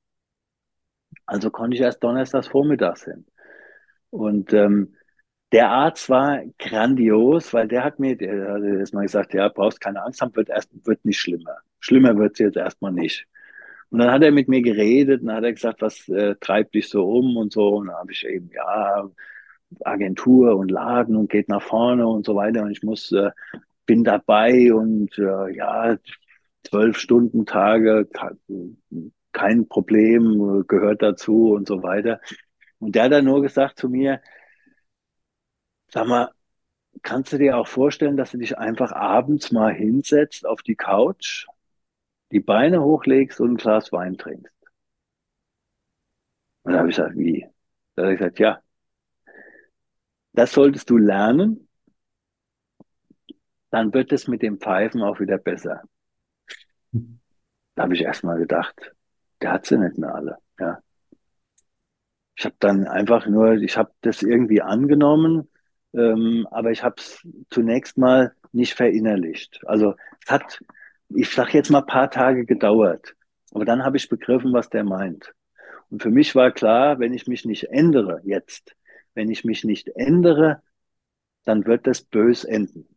Also 1.27 1.51
konnte 1.51 1.77
ich 1.77 1.83
erst 1.83 2.03
donnerstags 2.03 2.49
vormittags 2.49 3.05
hin. 3.05 3.27
Und 4.11 4.53
ähm, 4.53 4.95
der 5.53 5.71
Arzt 5.71 6.09
war 6.11 6.43
grandios, 6.59 7.53
weil 7.55 7.69
der 7.69 7.85
hat 7.85 7.99
mir, 7.99 8.17
der 8.17 8.55
hat 8.55 8.63
jetzt 8.63 8.95
mal 8.95 9.03
gesagt, 9.03 9.35
ja, 9.35 9.49
brauchst 9.49 9.81
keine 9.81 10.03
Angst 10.03 10.21
haben, 10.21 10.35
wird 10.37 10.49
erst, 10.49 10.71
wird 10.87 11.05
nicht 11.05 11.21
schlimmer. 11.21 11.59
Schlimmer 11.81 12.17
wird 12.19 12.33
es 12.35 12.39
jetzt 12.41 12.57
erstmal 12.57 12.93
nicht. 12.93 13.27
Und 13.93 13.99
dann 13.99 14.11
hat 14.11 14.23
er 14.23 14.33
mit 14.33 14.49
mir 14.49 14.63
geredet 14.63 15.21
und 15.21 15.27
dann 15.27 15.37
hat 15.37 15.45
er 15.45 15.53
gesagt, 15.53 15.83
was 15.83 16.09
äh, 16.09 16.35
treibt 16.41 16.75
dich 16.75 16.89
so 16.89 17.07
um 17.07 17.37
und 17.37 17.53
so. 17.53 17.77
Und 17.77 17.89
dann 17.89 17.97
habe 17.97 18.13
ich 18.13 18.25
eben, 18.25 18.51
ja, 18.55 19.07
Agentur 19.85 20.57
und 20.57 20.71
Laden 20.71 21.15
und 21.15 21.29
geht 21.31 21.51
nach 21.51 21.61
vorne 21.61 22.07
und 22.07 22.25
so 22.25 22.35
weiter. 22.35 22.63
Und 22.63 22.71
ich 22.71 22.83
muss, 22.83 23.13
äh, 23.13 23.31
bin 23.85 24.03
dabei 24.03 24.73
und 24.73 25.19
äh, 25.19 25.55
ja, 25.55 25.99
zwölf 26.65 26.97
Stunden 26.97 27.45
Tage, 27.45 28.09
kein 29.33 29.69
Problem, 29.69 30.65
gehört 30.69 31.03
dazu 31.03 31.53
und 31.53 31.69
so 31.69 31.83
weiter. 31.83 32.21
Und 32.79 32.95
der 32.95 33.05
hat 33.05 33.13
dann 33.13 33.27
nur 33.27 33.43
gesagt 33.43 33.79
zu 33.79 33.91
mir, 33.91 34.23
sag 35.89 36.07
mal, 36.07 36.31
kannst 37.03 37.33
du 37.35 37.39
dir 37.39 37.59
auch 37.59 37.69
vorstellen, 37.69 38.17
dass 38.17 38.31
du 38.31 38.39
dich 38.39 38.57
einfach 38.57 38.93
abends 38.93 39.53
mal 39.53 39.75
hinsetzt 39.75 40.47
auf 40.47 40.63
die 40.63 40.77
Couch, 40.77 41.47
die 42.33 42.41
Beine 42.41 42.83
hochlegst 42.83 43.41
und 43.41 43.53
ein 43.53 43.57
Glas 43.57 43.93
Wein 43.93 44.17
trinkst? 44.17 44.53
Und 46.63 46.73
da 46.73 46.79
habe 46.79 46.91
ich 46.91 46.97
gesagt, 46.97 47.17
wie? 47.17 47.47
Da 47.95 48.03
habe 48.03 48.15
ich 48.15 48.19
gesagt, 48.19 48.39
ja, 48.39 48.61
das 50.33 50.53
solltest 50.53 50.89
du 50.91 50.97
lernen. 50.97 51.69
Dann 53.71 53.93
wird 53.95 54.13
es 54.13 54.29
mit 54.29 54.43
dem 54.43 54.59
Pfeifen 54.59 55.03
auch 55.03 55.21
wieder 55.21 55.39
besser. 55.39 55.83
Da 57.75 57.83
habe 57.85 57.95
ich 57.95 58.03
erstmal 58.03 58.39
gedacht, 58.39 58.95
der 59.41 59.53
hat 59.53 59.67
sie 59.67 59.79
nicht 59.79 59.99
mehr 59.99 60.15
alle. 60.15 60.39
Ja. 60.59 60.83
Ich 62.37 62.45
habe 62.45 62.57
dann 62.59 62.87
einfach 62.87 63.27
nur, 63.27 63.55
ich 63.55 63.77
habe 63.77 63.93
das 64.01 64.23
irgendwie 64.23 64.63
angenommen, 64.63 65.51
ähm, 65.95 66.47
aber 66.51 66.71
ich 66.71 66.83
habe 66.83 66.97
es 66.99 67.27
zunächst 67.51 67.99
mal 67.99 68.35
nicht 68.53 68.75
verinnerlicht. 68.75 69.61
Also 69.67 69.95
es 70.25 70.31
hat 70.31 70.61
ich 71.17 71.31
sage 71.31 71.53
jetzt 71.55 71.71
mal 71.71 71.81
ein 71.81 71.87
paar 71.87 72.11
Tage 72.11 72.45
gedauert. 72.45 73.15
Aber 73.53 73.65
dann 73.65 73.85
habe 73.85 73.97
ich 73.97 74.09
begriffen, 74.09 74.53
was 74.53 74.71
der 74.71 74.85
meint. 74.85 75.35
Und 75.91 76.03
für 76.03 76.11
mich 76.11 76.35
war 76.35 76.51
klar, 76.51 76.99
wenn 76.99 77.13
ich 77.13 77.27
mich 77.27 77.45
nicht 77.45 77.65
ändere 77.65 78.21
jetzt, 78.25 78.75
wenn 79.15 79.31
ich 79.31 79.45
mich 79.45 79.65
nicht 79.65 79.89
ändere, 79.89 80.63
dann 81.45 81.67
wird 81.67 81.87
das 81.87 82.03
bös 82.03 82.45
enden. 82.45 82.89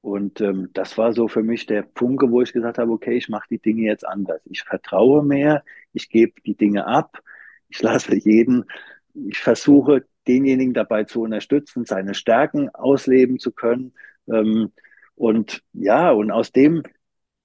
Und 0.00 0.40
ähm, 0.40 0.70
das 0.72 0.96
war 0.98 1.12
so 1.12 1.26
für 1.26 1.42
mich 1.42 1.66
der 1.66 1.84
Funke, 1.96 2.30
wo 2.30 2.40
ich 2.40 2.52
gesagt 2.52 2.78
habe, 2.78 2.92
okay, 2.92 3.16
ich 3.16 3.28
mache 3.28 3.48
die 3.50 3.58
Dinge 3.58 3.82
jetzt 3.82 4.06
anders. 4.06 4.40
Ich 4.44 4.62
vertraue 4.62 5.24
mehr, 5.24 5.64
ich 5.92 6.08
gebe 6.08 6.40
die 6.42 6.54
Dinge 6.54 6.86
ab, 6.86 7.20
ich 7.68 7.82
lasse 7.82 8.14
jeden, 8.14 8.66
ich 9.14 9.38
versuche 9.38 10.06
denjenigen 10.28 10.74
dabei 10.74 11.04
zu 11.04 11.22
unterstützen, 11.22 11.84
seine 11.84 12.14
Stärken 12.14 12.68
ausleben 12.72 13.40
zu 13.40 13.50
können. 13.50 13.94
Ähm, 14.28 14.72
und 15.16 15.62
ja, 15.72 16.10
und 16.12 16.30
aus 16.30 16.52
dem 16.52 16.82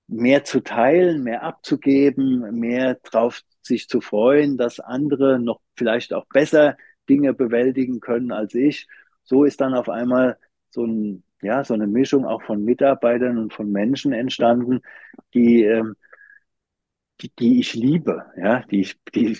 mehr 0.07 0.43
zu 0.43 0.61
teilen, 0.61 1.23
mehr 1.23 1.43
abzugeben, 1.43 2.59
mehr 2.59 2.95
drauf 3.03 3.41
sich 3.61 3.87
zu 3.87 4.01
freuen, 4.01 4.57
dass 4.57 4.79
andere 4.79 5.39
noch 5.39 5.61
vielleicht 5.75 6.13
auch 6.13 6.25
besser 6.27 6.77
Dinge 7.09 7.33
bewältigen 7.33 7.99
können 8.01 8.31
als 8.31 8.53
ich. 8.55 8.87
So 9.23 9.45
ist 9.45 9.61
dann 9.61 9.73
auf 9.73 9.89
einmal 9.89 10.37
so 10.69 10.85
ein 10.85 11.23
ja, 11.41 11.63
so 11.63 11.73
eine 11.73 11.87
Mischung 11.87 12.25
auch 12.25 12.41
von 12.43 12.63
Mitarbeitern 12.63 13.37
und 13.37 13.53
von 13.53 13.71
Menschen 13.71 14.13
entstanden, 14.13 14.81
die, 15.33 15.63
ähm, 15.63 15.95
die, 17.21 17.31
die 17.37 17.59
ich 17.59 17.73
liebe, 17.73 18.25
ja, 18.37 18.61
die 18.69 18.81
ich, 18.81 18.97
die, 19.15 19.37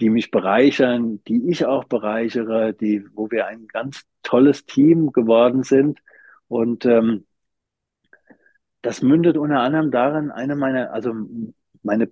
die 0.00 0.10
mich 0.10 0.30
bereichern, 0.30 1.22
die 1.24 1.48
ich 1.48 1.66
auch 1.66 1.84
bereichere, 1.84 2.74
die, 2.74 3.04
wo 3.14 3.30
wir 3.30 3.46
ein 3.46 3.66
ganz 3.68 4.02
tolles 4.22 4.66
Team 4.66 5.12
geworden 5.12 5.62
sind. 5.62 6.00
Und 6.48 6.84
ähm, 6.86 7.26
das 8.84 9.02
mündet 9.02 9.36
unter 9.36 9.60
anderem 9.60 9.90
darin, 9.90 10.30
eine 10.30 10.56
meiner, 10.56 10.92
also 10.92 11.14
meine, 11.82 12.10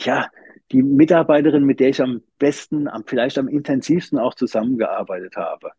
ja, 0.00 0.30
die 0.72 0.82
Mitarbeiterin, 0.82 1.64
mit 1.64 1.80
der 1.80 1.88
ich 1.88 2.00
am 2.02 2.22
besten, 2.38 2.88
am, 2.88 3.04
vielleicht 3.06 3.38
am 3.38 3.48
intensivsten 3.48 4.18
auch 4.18 4.34
zusammengearbeitet 4.34 5.36
habe 5.36 5.72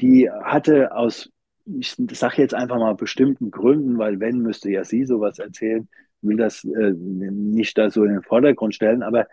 die 0.00 0.30
hatte 0.30 0.92
aus, 0.92 1.30
ich 1.66 1.96
sage 2.12 2.42
jetzt 2.42 2.54
einfach 2.54 2.78
mal 2.78 2.94
bestimmten 2.94 3.50
Gründen, 3.50 3.98
weil 3.98 4.20
wenn, 4.20 4.38
müsste 4.38 4.70
ja 4.70 4.84
sie 4.84 5.04
sowas 5.04 5.38
erzählen, 5.38 5.88
will 6.22 6.36
das 6.36 6.64
äh, 6.64 6.92
nicht 6.92 7.78
da 7.78 7.90
so 7.90 8.04
in 8.04 8.12
den 8.12 8.22
Vordergrund 8.22 8.74
stellen, 8.74 9.02
aber 9.02 9.26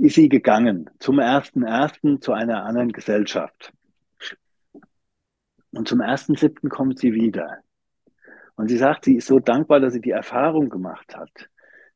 ist 0.00 0.14
sie 0.14 0.28
gegangen 0.28 0.90
zum 0.98 1.18
ersten 1.18 1.62
ersten 1.62 2.20
zu 2.20 2.32
einer 2.32 2.64
anderen 2.64 2.92
Gesellschaft. 2.92 3.72
Und 5.72 5.88
zum 5.88 6.00
ersten 6.00 6.36
siebten 6.36 6.68
kommt 6.68 6.98
sie 6.98 7.12
wieder. 7.14 7.58
Und 8.56 8.68
sie 8.68 8.78
sagt, 8.78 9.04
sie 9.04 9.16
ist 9.16 9.26
so 9.26 9.38
dankbar, 9.38 9.80
dass 9.80 9.92
sie 9.92 10.00
die 10.00 10.10
Erfahrung 10.10 10.70
gemacht 10.70 11.14
hat. 11.14 11.30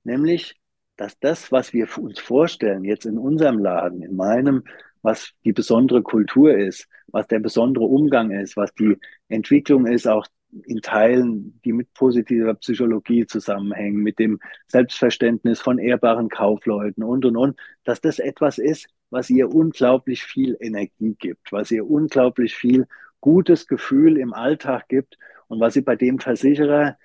Nämlich, 0.05 0.61
dass 0.97 1.19
das, 1.19 1.51
was 1.51 1.73
wir 1.73 1.89
uns 1.99 2.21
vorstellen, 2.21 2.85
jetzt 2.85 3.07
in 3.07 3.19
unserem 3.19 3.59
Laden, 3.59 4.03
in 4.03 4.15
meinem, 4.15 4.65
was 5.03 5.33
die 5.45 5.53
besondere 5.53 6.03
Kultur 6.03 6.55
ist, 6.55 6.87
was 7.09 7.27
der 7.27 7.39
besondere 7.39 7.85
Umgang 7.85 8.31
ist, 8.31 8.57
was 8.57 8.75
die 8.75 8.99
Entwicklung 9.29 9.87
ist, 9.87 10.07
auch 10.07 10.27
in 10.65 10.81
Teilen, 10.83 11.61
die 11.65 11.73
mit 11.73 11.95
positiver 11.95 12.55
Psychologie 12.55 13.27
zusammenhängen, 13.27 14.03
mit 14.03 14.19
dem 14.19 14.41
Selbstverständnis 14.67 15.61
von 15.61 15.79
ehrbaren 15.79 16.29
Kaufleuten 16.29 17.05
und, 17.05 17.25
und, 17.25 17.37
und, 17.37 17.59
dass 17.85 18.01
das 18.01 18.19
etwas 18.19 18.59
ist, 18.59 18.89
was 19.11 19.31
ihr 19.31 19.49
unglaublich 19.49 20.25
viel 20.25 20.57
Energie 20.61 21.17
gibt, 21.19 21.53
was 21.53 21.71
ihr 21.71 21.89
unglaublich 21.89 22.55
viel 22.55 22.87
gutes 23.21 23.67
Gefühl 23.67 24.19
im 24.19 24.33
Alltag 24.33 24.89
gibt 24.89 25.17
und 25.51 25.59
was 25.59 25.75
sie 25.75 25.83
bei 25.83 25.97
dem 25.97 26.21
Versicherer, 26.21 26.97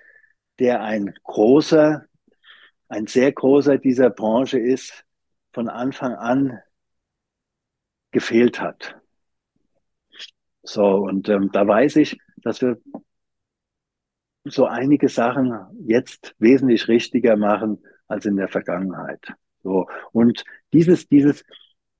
der 0.60 0.82
ein 0.82 1.12
großer, 1.24 2.06
ein 2.88 3.08
sehr 3.08 3.32
großer 3.32 3.76
dieser 3.76 4.08
Branche 4.08 4.60
ist, 4.60 5.04
von 5.52 5.68
Anfang 5.68 6.14
an 6.14 6.60
gefehlt 8.12 8.60
hat. 8.60 8.96
So, 10.62 10.84
und 10.84 11.28
ähm, 11.28 11.50
da 11.52 11.66
weiß 11.66 11.96
ich, 11.96 12.18
dass 12.36 12.62
wir 12.62 12.80
so 14.44 14.66
einige 14.66 15.08
Sachen 15.08 15.52
jetzt 15.84 16.36
wesentlich 16.38 16.86
richtiger 16.86 17.36
machen 17.36 17.82
als 18.06 18.26
in 18.26 18.36
der 18.36 18.48
Vergangenheit. 18.48 19.34
So, 19.64 19.88
und 20.12 20.44
dieses, 20.72 21.08
dieses, 21.08 21.44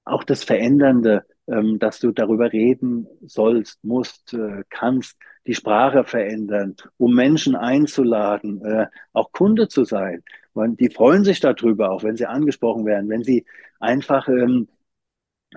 auch 0.04 0.22
das 0.22 0.44
Verändernde, 0.44 1.26
dass 1.46 2.00
du 2.00 2.12
darüber 2.12 2.52
reden 2.52 3.06
sollst, 3.26 3.82
musst, 3.84 4.34
äh, 4.34 4.64
kannst, 4.68 5.16
die 5.46 5.54
Sprache 5.54 6.04
verändern, 6.04 6.74
um 6.96 7.14
Menschen 7.14 7.54
einzuladen, 7.54 8.64
äh, 8.64 8.86
auch 9.12 9.30
Kunde 9.30 9.68
zu 9.68 9.84
sein. 9.84 10.24
Und 10.54 10.80
die 10.80 10.90
freuen 10.90 11.22
sich 11.22 11.38
darüber, 11.40 11.90
auch 11.92 12.02
wenn 12.02 12.16
sie 12.16 12.26
angesprochen 12.26 12.84
werden, 12.84 13.08
wenn 13.08 13.22
sie 13.22 13.44
einfach 13.78 14.26
ähm, 14.28 14.68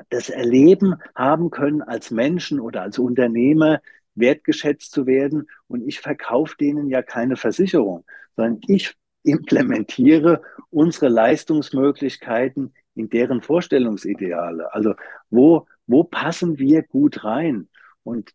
das 0.10 0.30
Erleben 0.30 0.96
haben 1.16 1.50
können, 1.50 1.82
als 1.82 2.12
Menschen 2.12 2.60
oder 2.60 2.84
als 2.84 3.00
Unternehmer 3.00 3.82
wertgeschätzt 4.16 4.92
zu 4.92 5.08
werden. 5.08 5.48
Und 5.68 5.88
ich 5.88 6.00
verkaufe 6.00 6.56
denen 6.58 6.90
ja 6.90 7.02
keine 7.02 7.36
Versicherung, 7.36 8.06
sondern 8.36 8.62
ich 8.68 8.94
implementiere 9.24 10.42
unsere 10.70 11.10
Leistungsmöglichkeiten 11.10 12.74
in 12.96 13.10
deren 13.10 13.42
Vorstellungsideale. 13.42 14.74
Also 14.74 14.96
wo, 15.30 15.68
wo 15.88 16.04
passen 16.04 16.60
wir 16.60 16.84
gut 16.84 17.24
rein? 17.24 17.68
Und 18.04 18.32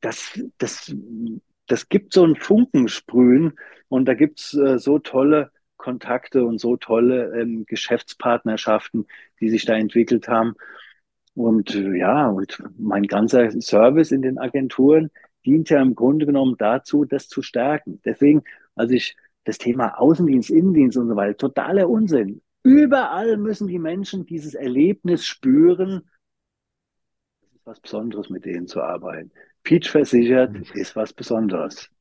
das, 0.00 0.40
das, 0.58 0.94
das 1.66 1.88
gibt 1.88 2.12
so 2.12 2.24
ein 2.24 2.36
Funkensprühen 2.36 3.54
und 3.88 4.06
da 4.06 4.14
gibt's 4.14 4.54
äh, 4.54 4.78
so 4.78 4.98
tolle 4.98 5.50
Kontakte 5.76 6.44
und 6.44 6.58
so 6.58 6.76
tolle 6.76 7.40
ähm, 7.40 7.64
Geschäftspartnerschaften, 7.66 9.06
die 9.40 9.50
sich 9.50 9.64
da 9.64 9.74
entwickelt 9.74 10.28
haben. 10.28 10.54
Und 11.34 11.74
äh, 11.74 11.96
ja, 11.96 12.28
und 12.28 12.62
mein 12.78 13.04
ganzer 13.04 13.50
Service 13.60 14.10
in 14.10 14.22
den 14.22 14.38
Agenturen 14.38 15.10
dient 15.44 15.70
ja 15.70 15.80
im 15.80 15.94
Grunde 15.94 16.26
genommen 16.26 16.56
dazu, 16.58 17.04
das 17.04 17.28
zu 17.28 17.42
stärken. 17.42 18.00
Deswegen, 18.04 18.42
also 18.74 18.94
ich 18.94 19.16
das 19.44 19.58
Thema 19.58 19.98
Außendienst, 20.00 20.50
Innendienst 20.50 20.98
und 20.98 21.08
so 21.08 21.16
weiter, 21.16 21.36
totaler 21.36 21.88
Unsinn. 21.88 22.42
Überall 22.66 23.36
müssen 23.36 23.68
die 23.68 23.78
Menschen 23.78 24.26
dieses 24.26 24.54
Erlebnis 24.54 25.24
spüren. 25.24 26.02
Es 27.40 27.52
ist 27.54 27.66
was 27.66 27.80
Besonderes, 27.80 28.28
mit 28.28 28.44
denen 28.44 28.66
zu 28.66 28.82
arbeiten. 28.82 29.30
Peach 29.62 29.88
versichert 29.90 30.56
ist 30.74 30.94
was 30.96 31.12
Besonderes. 31.12 31.88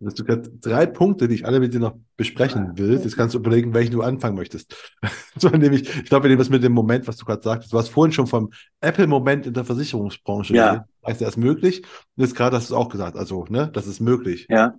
Du 0.00 0.06
hast 0.06 0.50
drei 0.60 0.86
Punkte, 0.86 1.28
die 1.28 1.34
ich 1.34 1.46
alle 1.46 1.60
mit 1.60 1.74
dir 1.74 1.80
noch 1.80 1.96
besprechen 2.16 2.78
will. 2.78 2.92
Jetzt 2.92 3.16
kannst 3.16 3.34
du 3.34 3.38
überlegen, 3.38 3.74
welchen 3.74 3.92
du 3.92 4.02
anfangen 4.02 4.36
möchtest. 4.36 4.76
so, 5.36 5.48
nämlich, 5.48 5.88
ich 5.88 6.04
glaube, 6.04 6.34
das 6.34 6.50
mit 6.50 6.62
dem 6.62 6.72
Moment, 6.72 7.08
was 7.08 7.16
du 7.16 7.24
gerade 7.24 7.42
sagtest. 7.42 7.72
Du 7.72 7.78
hast 7.78 7.88
vorhin 7.88 8.12
schon 8.12 8.26
vom 8.26 8.50
Apple-Moment 8.80 9.46
in 9.46 9.54
der 9.54 9.64
Versicherungsbranche 9.64 10.54
ja. 10.54 10.66
geredet. 10.66 10.88
Heißt, 11.06 11.22
er 11.22 11.28
ist 11.28 11.36
möglich. 11.36 11.82
Und 12.16 12.24
jetzt 12.24 12.36
gerade 12.36 12.56
hast 12.56 12.70
du 12.70 12.74
es 12.74 12.78
auch 12.78 12.88
gesagt. 12.88 13.16
Also, 13.16 13.44
ne, 13.48 13.70
das 13.72 13.86
ist 13.86 14.00
möglich. 14.00 14.46
Ja. 14.48 14.74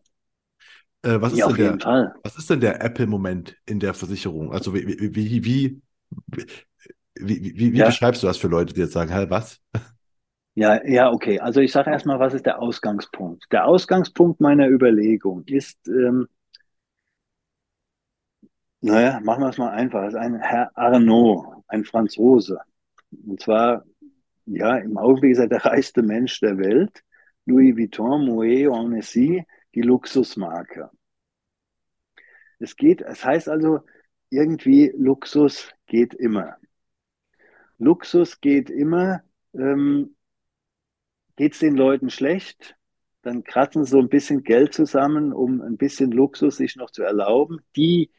Äh, 1.01 1.21
was, 1.21 1.35
ja, 1.35 1.47
ist 1.47 1.57
denn 1.57 1.77
der, 1.77 2.15
was 2.23 2.37
ist 2.37 2.49
denn 2.49 2.59
der 2.59 2.83
Apple-Moment 2.83 3.55
in 3.65 3.79
der 3.79 3.93
Versicherung? 3.93 4.51
Also, 4.51 4.73
wie, 4.73 4.87
wie, 4.87 5.15
wie, 5.15 5.45
wie, 5.45 5.81
wie, 7.15 7.57
wie, 7.57 7.73
wie 7.73 7.77
ja. 7.77 7.85
beschreibst 7.85 8.23
du 8.23 8.27
das 8.27 8.37
für 8.37 8.47
Leute, 8.47 8.73
die 8.73 8.81
jetzt 8.81 8.93
sagen, 8.93 9.11
hä, 9.13 9.25
was? 9.29 9.61
Ja, 10.55 10.85
ja, 10.85 11.09
okay. 11.11 11.39
Also 11.39 11.61
ich 11.61 11.71
sage 11.71 11.89
erstmal, 11.89 12.19
was 12.19 12.33
ist 12.33 12.45
der 12.45 12.61
Ausgangspunkt? 12.61 13.45
Der 13.51 13.65
Ausgangspunkt 13.65 14.41
meiner 14.41 14.67
Überlegung 14.67 15.43
ist, 15.45 15.87
ähm, 15.87 16.27
naja, 18.81 19.19
machen 19.21 19.43
wir 19.43 19.49
es 19.49 19.57
mal 19.57 19.69
einfach. 19.69 20.01
Das 20.01 20.13
ist 20.13 20.19
ein 20.19 20.39
Herr 20.39 20.69
Arnaud, 20.75 21.63
ein 21.67 21.85
Franzose. 21.85 22.59
Und 23.25 23.41
zwar, 23.41 23.85
ja, 24.45 24.77
im 24.77 24.97
Augenblick 24.97 25.31
ist 25.31 25.39
er 25.39 25.47
der 25.47 25.63
reichste 25.65 26.01
Mensch 26.01 26.39
der 26.39 26.57
Welt. 26.57 27.03
Louis 27.45 27.75
Vuitton, 27.77 28.25
Moet, 28.25 28.69
Hennessy, 28.69 29.45
die 29.75 29.81
Luxusmarke. 29.81 30.89
Es 32.59 32.75
geht, 32.75 33.01
es 33.01 33.23
heißt 33.23 33.49
also, 33.49 33.81
irgendwie 34.29 34.93
Luxus 34.95 35.69
geht 35.87 36.13
immer. 36.13 36.57
Luxus 37.77 38.41
geht 38.41 38.69
immer, 38.69 39.23
ähm, 39.53 40.15
geht 41.37 41.53
es 41.53 41.59
den 41.59 41.75
Leuten 41.75 42.09
schlecht, 42.09 42.75
dann 43.21 43.43
kratzen 43.43 43.85
sie 43.85 43.91
so 43.91 43.99
ein 43.99 44.09
bisschen 44.09 44.43
Geld 44.43 44.73
zusammen, 44.73 45.33
um 45.33 45.61
ein 45.61 45.77
bisschen 45.77 46.11
Luxus 46.11 46.57
sich 46.57 46.75
noch 46.75 46.91
zu 46.91 47.03
erlauben. 47.03 47.59
Die, 47.75 48.11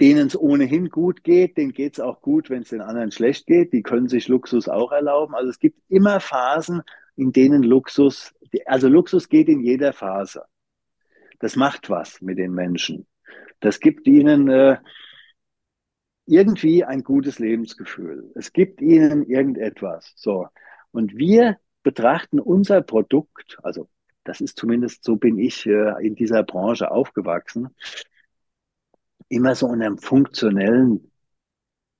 denen 0.00 0.26
es 0.26 0.38
ohnehin 0.38 0.90
gut 0.90 1.22
geht, 1.22 1.56
denen 1.56 1.72
geht 1.72 1.94
es 1.94 2.00
auch 2.00 2.20
gut, 2.20 2.50
wenn 2.50 2.62
es 2.62 2.70
den 2.70 2.80
anderen 2.80 3.12
schlecht 3.12 3.46
geht. 3.46 3.72
Die 3.72 3.82
können 3.82 4.08
sich 4.08 4.28
Luxus 4.28 4.68
auch 4.68 4.92
erlauben. 4.92 5.34
Also 5.34 5.50
es 5.50 5.58
gibt 5.58 5.80
immer 5.88 6.20
Phasen, 6.20 6.82
in 7.16 7.32
denen 7.32 7.62
Luxus, 7.62 8.34
also 8.66 8.88
Luxus 8.88 9.28
geht 9.28 9.48
in 9.48 9.60
jeder 9.60 9.92
Phase. 9.92 10.44
Das 11.38 11.56
macht 11.56 11.90
was 11.90 12.20
mit 12.20 12.38
den 12.38 12.52
Menschen. 12.52 13.06
Das 13.60 13.80
gibt 13.80 14.06
ihnen 14.06 14.48
äh, 14.48 14.78
irgendwie 16.26 16.84
ein 16.84 17.02
gutes 17.02 17.38
Lebensgefühl. 17.38 18.32
Es 18.34 18.52
gibt 18.52 18.80
ihnen 18.80 19.24
irgendetwas. 19.24 20.12
So. 20.16 20.48
Und 20.90 21.16
wir 21.16 21.58
betrachten 21.82 22.40
unser 22.40 22.80
Produkt, 22.82 23.58
also 23.62 23.88
das 24.24 24.40
ist 24.40 24.58
zumindest, 24.58 25.04
so 25.04 25.16
bin 25.16 25.38
ich 25.38 25.66
äh, 25.66 26.06
in 26.06 26.14
dieser 26.14 26.42
Branche 26.42 26.90
aufgewachsen, 26.90 27.68
immer 29.28 29.54
so 29.54 29.72
in 29.72 29.82
einem 29.82 29.98
funktionellen, 29.98 31.10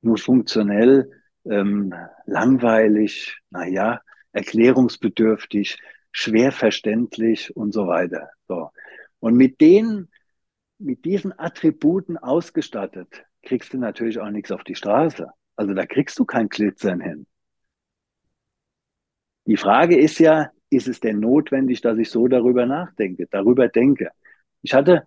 nur 0.01 0.17
funktionell, 0.17 1.11
ähm, 1.45 1.95
langweilig, 2.25 3.39
naja, 3.51 4.01
erklärungsbedürftig, 4.35 5.79
schwer 6.13 6.53
verständlich 6.53 7.57
und 7.57 7.73
so 7.73 7.87
weiter. 7.87 8.31
So. 8.47 8.71
Und 9.21 9.37
mit 9.37 9.61
denen, 9.61 10.11
mit 10.79 11.05
diesen 11.05 11.37
Attributen 11.39 12.19
ausgestattet, 12.19 13.25
kriegst 13.43 13.73
du 13.73 13.79
natürlich 13.79 14.19
auch 14.21 14.31
nichts 14.31 14.51
auf 14.51 14.65
die 14.65 14.75
Straße. 14.75 15.27
Also 15.57 15.73
da 15.73 15.87
kriegst 15.87 16.19
du 16.19 16.25
kein 16.25 16.49
Glitzern 16.49 17.01
hin. 17.01 17.27
Die 19.47 19.57
Frage 19.57 19.99
ist 19.99 20.19
ja, 20.19 20.51
ist 20.71 20.89
es 20.89 21.01
denn 21.01 21.21
notwendig, 21.21 21.81
dass 21.81 21.99
ich 21.99 22.11
so 22.11 22.27
darüber 22.29 22.67
nachdenke, 22.67 23.27
darüber 23.31 23.69
denke? 23.69 24.11
Ich 24.63 24.75
hatte 24.75 25.05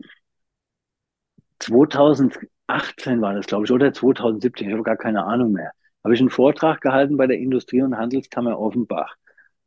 2018 1.60 3.22
war 3.22 3.34
das, 3.34 3.48
glaube 3.48 3.66
ich, 3.66 3.72
oder 3.72 3.92
2017, 3.92 4.68
ich 4.68 4.74
habe 4.74 4.84
gar 4.84 4.98
keine 4.98 5.26
Ahnung 5.26 5.54
mehr, 5.54 5.72
habe 6.08 6.16
ich 6.16 6.22
einen 6.22 6.30
Vortrag 6.30 6.80
gehalten 6.80 7.18
bei 7.18 7.28
der 7.28 7.38
Industrie- 7.38 7.82
und 7.82 7.98
Handelskammer 7.98 8.58
Offenbach. 8.58 9.18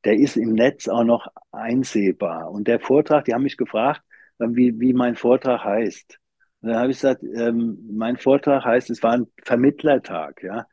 Der 0.04 0.14
ist 0.18 0.38
im 0.38 0.54
Netz 0.54 0.88
auch 0.88 1.04
noch 1.04 1.28
einsehbar. 1.52 2.50
Und 2.50 2.66
der 2.66 2.80
Vortrag, 2.80 3.26
die 3.26 3.34
haben 3.34 3.42
mich 3.42 3.58
gefragt, 3.58 4.00
wie, 4.38 4.80
wie 4.80 4.94
mein 4.94 5.16
Vortrag 5.16 5.62
heißt. 5.62 6.18
Und 6.62 6.70
dann 6.70 6.78
habe 6.78 6.92
ich 6.92 6.96
gesagt, 6.96 7.22
ähm, 7.22 7.86
mein 7.92 8.16
Vortrag 8.16 8.64
heißt, 8.64 8.88
es 8.88 9.02
war 9.02 9.12
ein 9.12 9.26
Vermittlertag, 9.44 10.42
ja. 10.42 10.64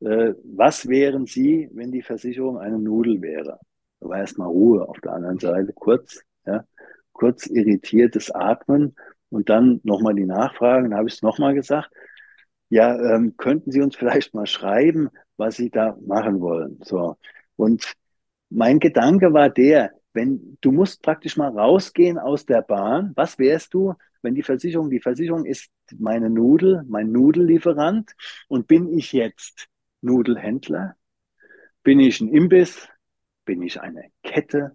Äh, 0.00 0.34
was 0.42 0.88
wären 0.88 1.26
Sie, 1.26 1.70
wenn 1.72 1.92
die 1.92 2.02
Versicherung 2.02 2.58
eine 2.58 2.80
Nudel 2.80 3.22
wäre? 3.22 3.60
Da 4.00 4.08
war 4.08 4.18
erstmal 4.18 4.48
Ruhe 4.48 4.88
auf 4.88 4.98
der 5.02 5.12
anderen 5.12 5.38
Seite, 5.38 5.72
kurz, 5.72 6.20
ja, 6.46 6.64
kurz 7.12 7.46
irritiertes 7.46 8.32
Atmen 8.32 8.96
und 9.30 9.48
dann 9.50 9.78
nochmal 9.84 10.14
die 10.14 10.26
Nachfragen. 10.26 10.90
Dann 10.90 10.98
habe 10.98 11.06
ich 11.06 11.14
es 11.14 11.22
nochmal 11.22 11.54
gesagt. 11.54 11.92
Ja, 12.72 12.96
ähm, 13.16 13.36
könnten 13.36 13.70
Sie 13.70 13.82
uns 13.82 13.96
vielleicht 13.96 14.32
mal 14.32 14.46
schreiben, 14.46 15.10
was 15.36 15.56
Sie 15.56 15.68
da 15.68 15.94
machen 16.06 16.40
wollen? 16.40 16.78
So. 16.82 17.18
Und 17.56 17.84
mein 18.48 18.78
Gedanke 18.80 19.34
war 19.34 19.50
der, 19.50 19.92
wenn 20.14 20.56
du 20.62 20.72
musst 20.72 21.02
praktisch 21.02 21.36
mal 21.36 21.50
rausgehen 21.50 22.18
aus 22.18 22.46
der 22.46 22.62
Bahn, 22.62 23.12
was 23.14 23.38
wärst 23.38 23.74
du, 23.74 23.92
wenn 24.22 24.34
die 24.34 24.42
Versicherung, 24.42 24.88
die 24.88 25.00
Versicherung 25.00 25.44
ist 25.44 25.70
meine 25.98 26.30
Nudel, 26.30 26.82
mein 26.88 27.12
Nudellieferant 27.12 28.12
und 28.48 28.68
bin 28.68 28.88
ich 28.96 29.12
jetzt 29.12 29.68
Nudelhändler? 30.00 30.96
Bin 31.82 32.00
ich 32.00 32.22
ein 32.22 32.28
Imbiss? 32.28 32.88
Bin 33.44 33.60
ich 33.60 33.82
eine 33.82 34.04
Kette? 34.22 34.74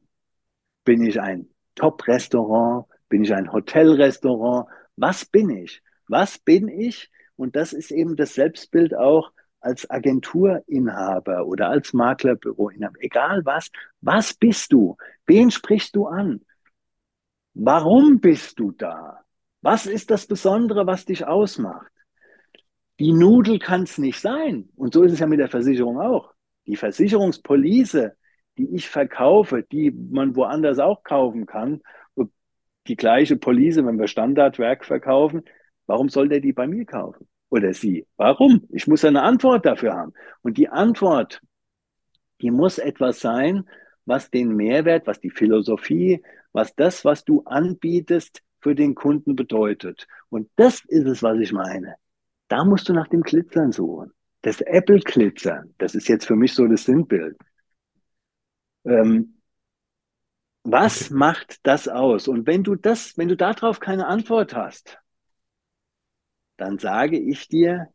Bin 0.84 1.02
ich 1.02 1.20
ein 1.20 1.50
Top-Restaurant? 1.74 2.86
Bin 3.10 3.24
ich 3.24 3.34
ein 3.34 3.52
Hotelrestaurant? 3.52 4.68
Was 4.98 5.26
bin 5.26 5.50
ich? 5.50 5.82
Was 6.08 6.38
bin 6.38 6.68
ich? 6.68 7.10
Und 7.38 7.56
das 7.56 7.72
ist 7.72 7.92
eben 7.92 8.16
das 8.16 8.34
Selbstbild 8.34 8.96
auch 8.96 9.32
als 9.60 9.90
Agenturinhaber 9.90 11.46
oder 11.46 11.70
als 11.70 11.94
Maklerbüroinhaber. 11.94 12.98
Egal 13.00 13.46
was. 13.46 13.70
Was 14.02 14.34
bist 14.34 14.74
du? 14.74 14.98
Wen 15.26 15.52
sprichst 15.52 15.96
du 15.96 16.08
an? 16.08 16.42
Warum 17.54 18.20
bist 18.20 18.60
du 18.60 18.72
da? 18.72 19.22
Was 19.62 19.86
ist 19.86 20.12
das 20.12 20.28
Besondere, 20.28 20.86
was 20.86 21.06
dich 21.06 21.26
ausmacht? 21.26 21.92
Die 23.00 23.14
Nudel 23.14 23.60
kann 23.60 23.84
es 23.84 23.98
nicht 23.98 24.20
sein. 24.20 24.70
Und 24.76 24.94
so 24.94 25.04
ist 25.04 25.14
es 25.14 25.20
ja 25.20 25.28
mit 25.28 25.40
der 25.40 25.50
Versicherung 25.50 26.00
auch. 26.00 26.34
Die 26.66 26.76
Versicherungspolice, 26.76 28.16
die 28.58 28.76
ich 28.76 28.90
verkaufe, 28.90 29.64
die 29.64 29.92
man 29.92 30.36
woanders 30.36 30.80
auch 30.80 31.04
kaufen 31.04 31.46
kann, 31.46 31.82
die 32.88 32.96
gleiche 32.96 33.36
Police, 33.36 33.78
wenn 33.78 34.00
wir 34.00 34.08
Standardwerk 34.08 34.86
verkaufen, 34.86 35.44
warum 35.88 36.10
soll 36.10 36.30
der 36.30 36.40
die 36.40 36.54
bei 36.54 36.68
mir 36.68 36.86
kaufen? 36.86 37.28
Oder 37.50 37.74
sie? 37.74 38.06
Warum? 38.18 38.68
Ich 38.70 38.88
muss 38.88 39.06
eine 39.06 39.24
Antwort 39.24 39.66
dafür 39.66 39.94
haben. 39.94 40.14
Und 40.42 40.58
die 40.58 40.70
Antwort, 40.70 41.42
die 42.42 42.52
muss 42.52 42.78
etwas 42.78 43.20
sein, 43.20 43.68
was 44.06 44.30
den 44.30 44.56
Mehrwert, 44.56 45.08
was 45.08 45.20
die 45.20 45.30
Philosophie, 45.30 46.24
was 46.52 46.76
das, 46.76 47.04
was 47.06 47.24
du 47.24 47.42
anbietest, 47.44 48.42
für 48.60 48.76
den 48.76 48.96
Kunden 48.96 49.36
bedeutet. 49.36 50.08
Und 50.30 50.50
das 50.56 50.84
ist 50.88 51.06
es, 51.06 51.24
was 51.24 51.40
ich 51.40 51.52
meine. 51.52 51.96
Da 52.48 52.64
musst 52.64 52.90
du 52.90 52.94
nach 52.94 53.08
dem 53.08 53.22
Glitzern 53.22 53.72
suchen. 53.72 54.12
Das 54.42 54.62
Apple-Glitzern, 54.62 55.74
das 55.78 55.96
ist 55.96 56.08
jetzt 56.08 56.26
für 56.26 56.36
mich 56.36 56.54
so 56.54 56.68
das 56.68 56.84
Sinnbild. 56.84 57.38
Ähm, 58.86 59.42
was 60.64 61.06
okay. 61.06 61.14
macht 61.14 61.66
das 61.66 61.88
aus? 61.88 62.28
Und 62.28 62.48
wenn 62.48 62.64
du 62.64 62.76
das, 62.76 63.18
wenn 63.18 63.28
du 63.28 63.38
darauf 63.38 63.80
keine 63.80 64.08
Antwort 64.08 64.56
hast, 64.56 64.98
dann 66.58 66.80
sage 66.80 67.18
ich 67.18 67.48
dir, 67.48 67.90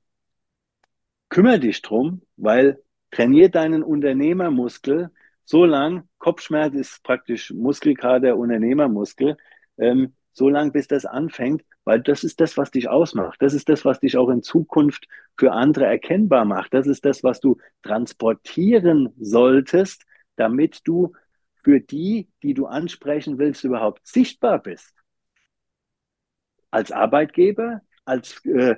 kümmere 1.28 1.60
dich 1.60 1.82
drum, 1.82 2.22
weil 2.36 2.82
trainier 3.10 3.51
deinen 3.51 3.82
Unternehmermuskel 3.82 5.10
so 5.44 5.64
lang, 5.64 6.09
Kopfschmerz 6.18 6.74
ist 6.74 7.02
praktisch 7.02 7.52
Muskelkater, 7.52 8.36
Unternehmermuskel, 8.36 9.36
ähm, 9.78 10.14
so 10.32 10.48
lange, 10.48 10.70
bis 10.70 10.86
das 10.89 11.05
anfängt, 11.05 11.62
weil 11.84 12.01
das 12.01 12.24
ist 12.24 12.40
das, 12.40 12.56
was 12.56 12.70
dich 12.70 12.89
ausmacht. 12.89 13.43
Das 13.43 13.55
ist 13.55 13.68
das, 13.68 13.84
was 13.84 14.01
dich 14.01 14.16
auch 14.16 14.30
in 14.30 14.43
Zukunft 14.43 15.06
für 15.36 15.52
andere 15.52 15.86
erkennbar 15.86 16.44
macht. 16.44 16.72
Das 16.72 16.86
ist 16.86 17.05
das, 17.05 17.22
was 17.22 17.40
du 17.40 17.59
transportieren 17.82 19.12
solltest, 19.18 20.06
damit 20.36 20.80
du 20.84 21.12
für 21.62 21.80
die, 21.80 22.28
die 22.43 22.55
du 22.55 22.66
ansprechen 22.66 23.39
willst, 23.39 23.64
überhaupt 23.64 24.06
sichtbar 24.06 24.59
bist. 24.60 24.94
Als 26.70 26.90
Arbeitgeber, 26.93 27.82
als, 28.04 28.44
äh, 28.44 28.76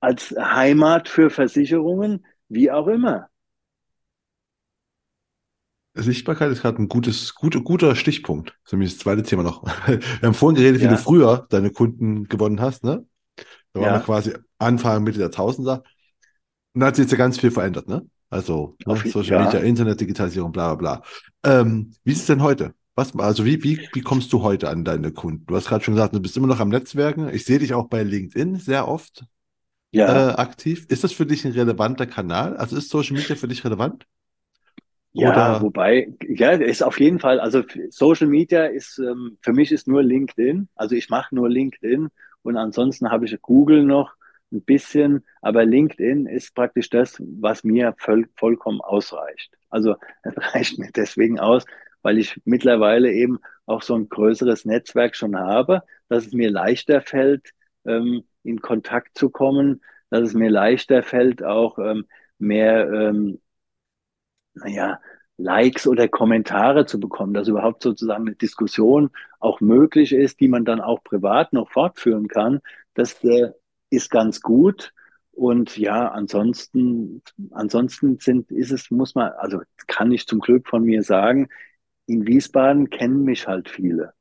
als 0.00 0.34
Heimat 0.38 1.08
für 1.08 1.30
Versicherungen, 1.30 2.24
wie 2.48 2.70
auch 2.70 2.86
immer. 2.86 3.28
Sichtbarkeit 5.94 6.52
ist 6.52 6.62
gerade 6.62 6.80
ein 6.80 6.88
gutes, 6.88 7.34
gut, 7.34 7.62
guter 7.64 7.96
Stichpunkt. 7.96 8.56
Nämlich 8.70 8.92
das 8.92 8.98
zweite 9.00 9.22
Thema 9.22 9.42
noch. 9.42 9.64
Wir 9.86 10.00
haben 10.22 10.34
vorhin 10.34 10.56
geredet, 10.56 10.80
ja. 10.80 10.88
wie 10.88 10.94
du 10.94 10.98
früher 10.98 11.46
deine 11.50 11.70
Kunden 11.70 12.24
gewonnen 12.24 12.60
hast, 12.60 12.84
ne? 12.84 13.04
Da 13.72 13.80
waren 13.80 13.94
wir 13.94 14.00
quasi 14.00 14.34
Anfang 14.58 15.04
Mitte 15.04 15.20
der 15.20 15.30
Tausender. 15.30 15.84
Und 16.74 16.80
da 16.80 16.86
hat 16.86 16.96
sich 16.96 17.04
jetzt 17.04 17.12
ja 17.12 17.18
ganz 17.18 17.38
viel 17.38 17.52
verändert, 17.52 17.88
ne? 17.88 18.04
Also 18.28 18.76
ne? 18.84 18.96
Social 18.96 19.40
ja. 19.40 19.44
Media, 19.44 19.60
Internet, 19.60 20.00
Digitalisierung, 20.00 20.52
bla 20.52 20.74
bla 20.74 21.00
bla. 21.44 21.60
Ähm, 21.60 21.94
wie 22.04 22.12
ist 22.12 22.20
es 22.20 22.26
denn 22.26 22.42
heute? 22.42 22.74
Was, 22.94 23.16
also 23.16 23.44
wie, 23.44 23.62
wie, 23.62 23.88
wie 23.92 24.00
kommst 24.00 24.32
du 24.32 24.42
heute 24.42 24.68
an 24.68 24.84
deine 24.84 25.12
Kunden? 25.12 25.46
Du 25.46 25.56
hast 25.56 25.68
gerade 25.68 25.84
schon 25.84 25.94
gesagt, 25.94 26.14
du 26.14 26.20
bist 26.20 26.36
immer 26.36 26.48
noch 26.48 26.60
am 26.60 26.68
Netzwerken. 26.68 27.28
Ich 27.28 27.44
sehe 27.44 27.58
dich 27.58 27.72
auch 27.72 27.88
bei 27.88 28.02
LinkedIn 28.02 28.56
sehr 28.56 28.88
oft 28.88 29.24
ja. 29.92 30.30
äh, 30.30 30.32
aktiv. 30.34 30.86
Ist 30.88 31.04
das 31.04 31.12
für 31.12 31.26
dich 31.26 31.44
ein 31.44 31.52
relevanter 31.52 32.06
Kanal? 32.06 32.56
Also 32.56 32.76
ist 32.76 32.90
Social 32.90 33.16
Media 33.16 33.36
für 33.36 33.48
dich 33.48 33.64
relevant? 33.64 34.06
Ja, 35.12 35.30
Oder? 35.30 35.62
wobei, 35.62 36.14
ja, 36.28 36.52
ist 36.52 36.82
auf 36.82 37.00
jeden 37.00 37.18
Fall, 37.18 37.40
also 37.40 37.64
Social 37.88 38.28
Media 38.28 38.66
ist, 38.66 38.98
ähm, 38.98 39.38
für 39.40 39.52
mich 39.52 39.72
ist 39.72 39.88
nur 39.88 40.02
LinkedIn. 40.02 40.68
Also 40.76 40.94
ich 40.94 41.08
mache 41.08 41.34
nur 41.34 41.48
LinkedIn 41.48 42.08
und 42.42 42.56
ansonsten 42.56 43.10
habe 43.10 43.24
ich 43.24 43.40
Google 43.42 43.84
noch 43.84 44.14
ein 44.52 44.62
bisschen, 44.62 45.24
aber 45.42 45.64
LinkedIn 45.64 46.26
ist 46.26 46.54
praktisch 46.54 46.90
das, 46.90 47.20
was 47.20 47.64
mir 47.64 47.94
voll, 47.98 48.28
vollkommen 48.36 48.80
ausreicht. 48.80 49.50
Also 49.68 49.96
es 50.22 50.34
reicht 50.36 50.78
mir 50.78 50.90
deswegen 50.92 51.40
aus, 51.40 51.64
weil 52.02 52.18
ich 52.18 52.40
mittlerweile 52.44 53.12
eben 53.12 53.40
auch 53.66 53.82
so 53.82 53.94
ein 53.94 54.08
größeres 54.08 54.64
Netzwerk 54.64 55.16
schon 55.16 55.36
habe, 55.38 55.82
dass 56.08 56.26
es 56.26 56.32
mir 56.32 56.50
leichter 56.50 57.00
fällt, 57.02 57.50
ähm, 57.84 58.24
in 58.42 58.60
Kontakt 58.60 59.16
zu 59.18 59.30
kommen, 59.30 59.82
dass 60.10 60.22
es 60.22 60.34
mir 60.34 60.50
leichter 60.50 61.02
fällt, 61.02 61.42
auch 61.44 61.78
ähm, 61.78 62.06
mehr 62.38 62.90
ähm, 62.90 63.40
naja, 64.54 65.00
Likes 65.36 65.86
oder 65.86 66.08
Kommentare 66.08 66.86
zu 66.86 67.00
bekommen, 67.00 67.34
dass 67.34 67.48
überhaupt 67.48 67.82
sozusagen 67.82 68.26
eine 68.26 68.36
Diskussion 68.36 69.10
auch 69.38 69.60
möglich 69.60 70.12
ist, 70.12 70.40
die 70.40 70.48
man 70.48 70.64
dann 70.64 70.80
auch 70.80 71.02
privat 71.02 71.52
noch 71.52 71.70
fortführen 71.70 72.28
kann, 72.28 72.60
das 72.94 73.22
äh, 73.24 73.52
ist 73.90 74.10
ganz 74.10 74.40
gut. 74.42 74.92
Und 75.32 75.78
ja, 75.78 76.08
ansonsten, 76.08 77.22
ansonsten 77.52 78.18
sind, 78.18 78.50
ist 78.50 78.72
es, 78.72 78.90
muss 78.90 79.14
man, 79.14 79.32
also 79.32 79.62
kann 79.86 80.12
ich 80.12 80.26
zum 80.26 80.40
Glück 80.40 80.68
von 80.68 80.84
mir 80.84 81.02
sagen, 81.02 81.48
in 82.10 82.26
Wiesbaden 82.26 82.90
kennen 82.90 83.22
mich 83.22 83.46
halt 83.46 83.68
viele. 83.68 84.14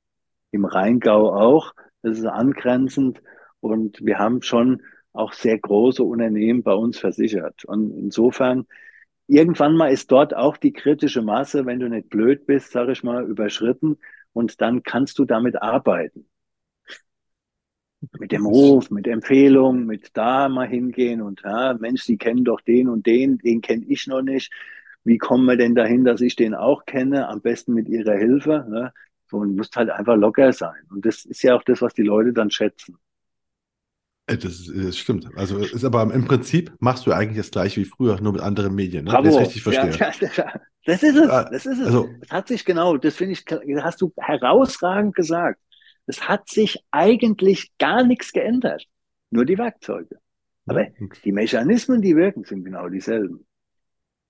Im 0.52 0.66
Rheingau 0.66 1.34
auch. 1.34 1.74
Das 2.04 2.20
ist 2.20 2.26
angrenzend. 2.26 3.22
Und 3.62 4.06
wir 4.06 4.20
haben 4.20 4.42
schon 4.42 4.84
auch 5.12 5.34
sehr 5.34 5.58
große 5.58 6.04
Unternehmen 6.04 6.62
bei 6.62 6.74
uns 6.74 7.00
versichert. 7.00 7.66
Und 7.66 7.92
insofern 7.98 8.68
irgendwann 9.28 9.76
mal 9.76 9.92
ist 9.92 10.12
dort 10.12 10.36
auch 10.36 10.58
die 10.58 10.72
kritische 10.72 11.24
Masse, 11.24 11.66
wenn 11.66 11.80
du 11.80 11.90
nicht 11.90 12.10
blöd 12.10 12.46
bist, 12.46 12.72
sage 12.72 12.92
ich 12.92 13.04
mal, 13.04 13.26
überschritten 13.26 13.98
und 14.34 14.62
dann 14.62 14.84
kannst 14.84 15.18
du 15.18 15.26
damit 15.26 15.62
arbeiten. 15.62 16.30
Mit 18.18 18.32
dem 18.32 18.46
Ruf, 18.46 18.92
mit 18.92 19.08
Empfehlungen, 19.08 19.86
mit 19.86 20.12
da 20.16 20.48
mal 20.48 20.68
hingehen 20.68 21.22
und 21.22 21.42
ja, 21.44 21.74
Mensch, 21.74 22.04
Sie 22.04 22.18
kennen 22.18 22.46
doch 22.46 22.62
den 22.62 22.88
und 22.88 23.06
den, 23.08 23.40
den 23.40 23.62
kenne 23.62 23.84
ich 23.88 24.08
noch 24.08 24.22
nicht. 24.22 24.54
Wie 25.04 25.18
kommen 25.18 25.46
wir 25.46 25.58
denn 25.58 25.76
dahin, 25.76 26.04
dass 26.04 26.22
ich 26.22 26.36
den 26.36 26.54
auch 26.54 26.86
kenne? 26.86 27.28
Am 27.28 27.42
besten 27.42 27.74
mit 27.74 27.88
Ihrer 27.88 28.16
Hilfe. 28.16 28.66
Ne? 28.70 28.94
So, 29.28 29.38
und 29.38 29.56
musst 29.56 29.76
halt 29.76 29.90
einfach 29.90 30.16
locker 30.16 30.52
sein. 30.54 30.84
Und 30.90 31.06
das 31.06 31.26
ist 31.26 31.44
ja 31.44 31.56
auch 31.56 31.64
das, 31.64 31.82
was 31.82 31.94
die 31.94 32.04
Leute 32.04 32.34
dann 32.34 32.52
schätzen. 32.52 32.98
Äh, 34.30 34.38
das, 34.38 34.60
ist, 34.60 34.72
das 34.76 34.98
stimmt. 34.98 35.28
Also 35.36 35.58
ist 35.60 35.84
aber 35.84 36.04
im 36.14 36.26
Prinzip 36.26 36.72
machst 36.80 37.06
du 37.08 37.12
eigentlich 37.12 37.38
das 37.38 37.52
gleiche 37.52 37.82
wie 37.82 37.86
früher, 37.86 38.20
nur 38.22 38.34
mit 38.34 38.42
anderen 38.42 38.76
Medien, 38.76 39.06
ne? 39.06 39.12
Bravo. 39.12 39.28
Ich 39.28 39.40
richtig 39.40 39.64
verstehe. 39.64 39.92
Ja, 39.92 40.12
ja, 40.36 40.62
das 40.86 41.04
ist 41.04 41.16
es. 41.16 41.28
Das 41.28 41.66
ist 41.66 41.80
es. 41.80 41.86
Also, 41.86 42.10
es 42.22 42.30
hat 42.30 42.48
sich 42.48 42.66
genau, 42.66 42.98
das 42.98 43.16
finde 43.16 43.34
ich, 43.34 43.46
das 43.46 43.62
hast 43.82 44.02
du 44.02 44.14
herausragend 44.18 45.16
gesagt. 45.16 45.60
Es 46.06 46.28
hat 46.28 46.50
sich 46.50 46.84
eigentlich 46.92 47.72
gar 47.78 48.04
nichts 48.04 48.32
geändert. 48.32 48.86
Nur 49.32 49.46
die 49.46 49.58
Werkzeuge. 49.58 50.20
Aber 50.66 50.88
die 51.24 51.32
Mechanismen, 51.32 52.02
die 52.02 52.16
wirken, 52.16 52.44
sind 52.44 52.64
genau 52.64 52.90
dieselben. 52.90 53.46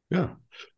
Ja. 0.10 0.38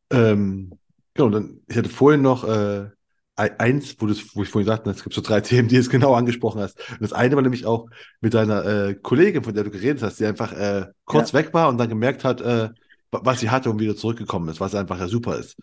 Ähm, 0.10 0.74
genau, 1.14 1.30
dann, 1.30 1.62
ich 1.68 1.78
hatte 1.78 1.90
vorhin 1.90 2.22
noch 2.22 2.44
äh, 2.44 2.90
eins, 3.36 3.96
wo, 4.00 4.06
das, 4.08 4.36
wo 4.36 4.44
ich 4.44 4.50
vorhin 4.50 4.68
sagte, 4.68 4.90
es 4.90 5.04
gibt 5.04 5.16
so 5.16 5.22
drei 5.22 5.42
Themen, 5.42 5.68
die 5.68 5.82
du 5.82 5.90
genau 5.90 6.14
angesprochen 6.14 6.62
hast. 6.62 6.80
Und 6.92 7.02
das 7.02 7.14
eine 7.14 7.36
war 7.36 7.42
nämlich 7.42 7.66
auch 7.66 7.88
mit 8.20 8.34
deiner 8.34 8.66
äh, 8.66 8.96
Kollegin, 8.96 9.44
von 9.44 9.54
der 9.54 9.64
du 9.64 9.72
geredet 9.72 10.04
hast, 10.04 10.20
die 10.20 10.26
einfach 10.26 10.52
äh, 10.54 10.88
kurz 11.06 11.32
ja. 11.32 11.40
weg 11.40 11.54
war 11.54 11.70
und 11.70 11.78
dann 11.78 11.90
gemerkt 11.90 12.24
hat, 12.24 12.42
äh, 12.42 12.70
was 13.12 13.40
sie 13.40 13.50
hatte 13.50 13.70
und 13.70 13.80
wieder 13.80 13.96
zurückgekommen 13.96 14.50
ist, 14.50 14.60
was 14.60 14.76
einfach 14.76 15.00
ja 15.00 15.08
super 15.08 15.38
ist. 15.38 15.58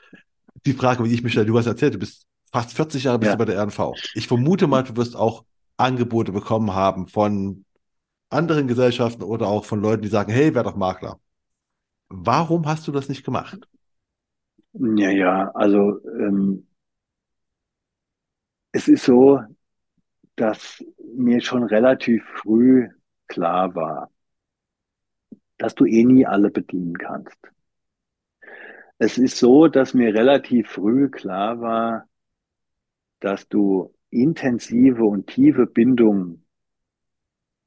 Die 0.66 0.74
Frage, 0.74 1.04
wie 1.04 1.12
ich 1.12 1.22
mich 1.22 1.32
stelle, 1.32 1.46
du 1.46 1.56
hast 1.56 1.66
erzählt, 1.66 1.94
du 1.94 1.98
bist 1.98 2.24
fast 2.52 2.74
40 2.74 3.04
Jahre 3.04 3.18
bist 3.18 3.30
ja. 3.30 3.36
du 3.36 3.38
bei 3.38 3.50
der 3.50 3.62
RNV. 3.62 3.92
Ich 4.14 4.28
vermute 4.28 4.66
mal, 4.66 4.82
du 4.82 4.96
wirst 4.96 5.16
auch 5.16 5.44
Angebote 5.76 6.32
bekommen 6.32 6.74
haben 6.74 7.06
von 7.06 7.64
anderen 8.30 8.66
Gesellschaften 8.66 9.22
oder 9.22 9.46
auch 9.46 9.64
von 9.64 9.80
Leuten, 9.80 10.02
die 10.02 10.08
sagen, 10.08 10.32
hey, 10.32 10.54
wer 10.54 10.62
doch 10.62 10.76
Makler. 10.76 11.18
Warum 12.10 12.66
hast 12.66 12.86
du 12.86 12.92
das 12.92 13.08
nicht 13.08 13.24
gemacht? 13.24 13.68
Ja, 14.72 15.10
ja, 15.10 15.50
also 15.54 16.00
ähm, 16.06 16.66
es 18.72 18.88
ist 18.88 19.04
so, 19.04 19.40
dass 20.36 20.84
mir 21.14 21.40
schon 21.40 21.64
relativ 21.64 22.24
früh 22.42 22.88
klar 23.26 23.74
war, 23.74 24.10
dass 25.58 25.74
du 25.74 25.84
eh 25.84 26.04
nie 26.04 26.26
alle 26.26 26.50
bedienen 26.50 26.96
kannst. 26.96 27.38
Es 28.98 29.18
ist 29.18 29.38
so, 29.38 29.68
dass 29.68 29.94
mir 29.94 30.14
relativ 30.14 30.70
früh 30.70 31.08
klar 31.08 31.60
war, 31.60 32.08
dass 33.20 33.48
du 33.48 33.94
intensive 34.10 35.04
und 35.04 35.26
tiefe 35.26 35.66
Bindungen 35.66 36.44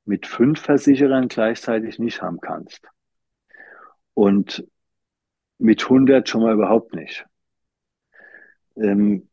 mit 0.05 0.27
fünf 0.27 0.59
Versicherern 0.61 1.27
gleichzeitig 1.27 1.99
nicht 1.99 2.21
haben 2.21 2.39
kannst. 2.39 2.81
Und 4.13 4.65
mit 5.57 5.83
100 5.83 6.27
schon 6.27 6.43
mal 6.43 6.53
überhaupt 6.53 6.93
nicht. 6.93 7.25
Ähm, 8.75 9.27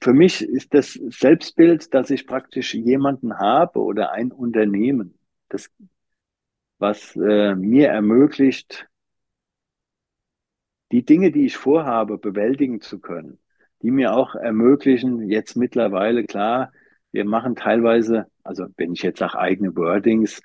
für 0.00 0.12
mich 0.12 0.42
ist 0.42 0.74
das 0.74 0.94
Selbstbild, 0.94 1.94
dass 1.94 2.10
ich 2.10 2.26
praktisch 2.26 2.74
jemanden 2.74 3.38
habe 3.38 3.80
oder 3.80 4.12
ein 4.12 4.32
Unternehmen, 4.32 5.18
das, 5.48 5.70
was 6.78 7.14
äh, 7.16 7.54
mir 7.54 7.88
ermöglicht, 7.88 8.88
die 10.90 11.04
Dinge, 11.04 11.30
die 11.30 11.46
ich 11.46 11.56
vorhabe, 11.56 12.18
bewältigen 12.18 12.80
zu 12.80 12.98
können, 12.98 13.38
die 13.82 13.90
mir 13.90 14.14
auch 14.14 14.34
ermöglichen, 14.34 15.28
jetzt 15.28 15.56
mittlerweile 15.56 16.24
klar, 16.24 16.72
wir 17.12 17.24
machen 17.24 17.56
teilweise, 17.56 18.26
also 18.42 18.66
wenn 18.76 18.92
ich 18.92 19.02
jetzt 19.02 19.18
sage 19.18 19.38
eigene 19.38 19.74
Wordings, 19.76 20.40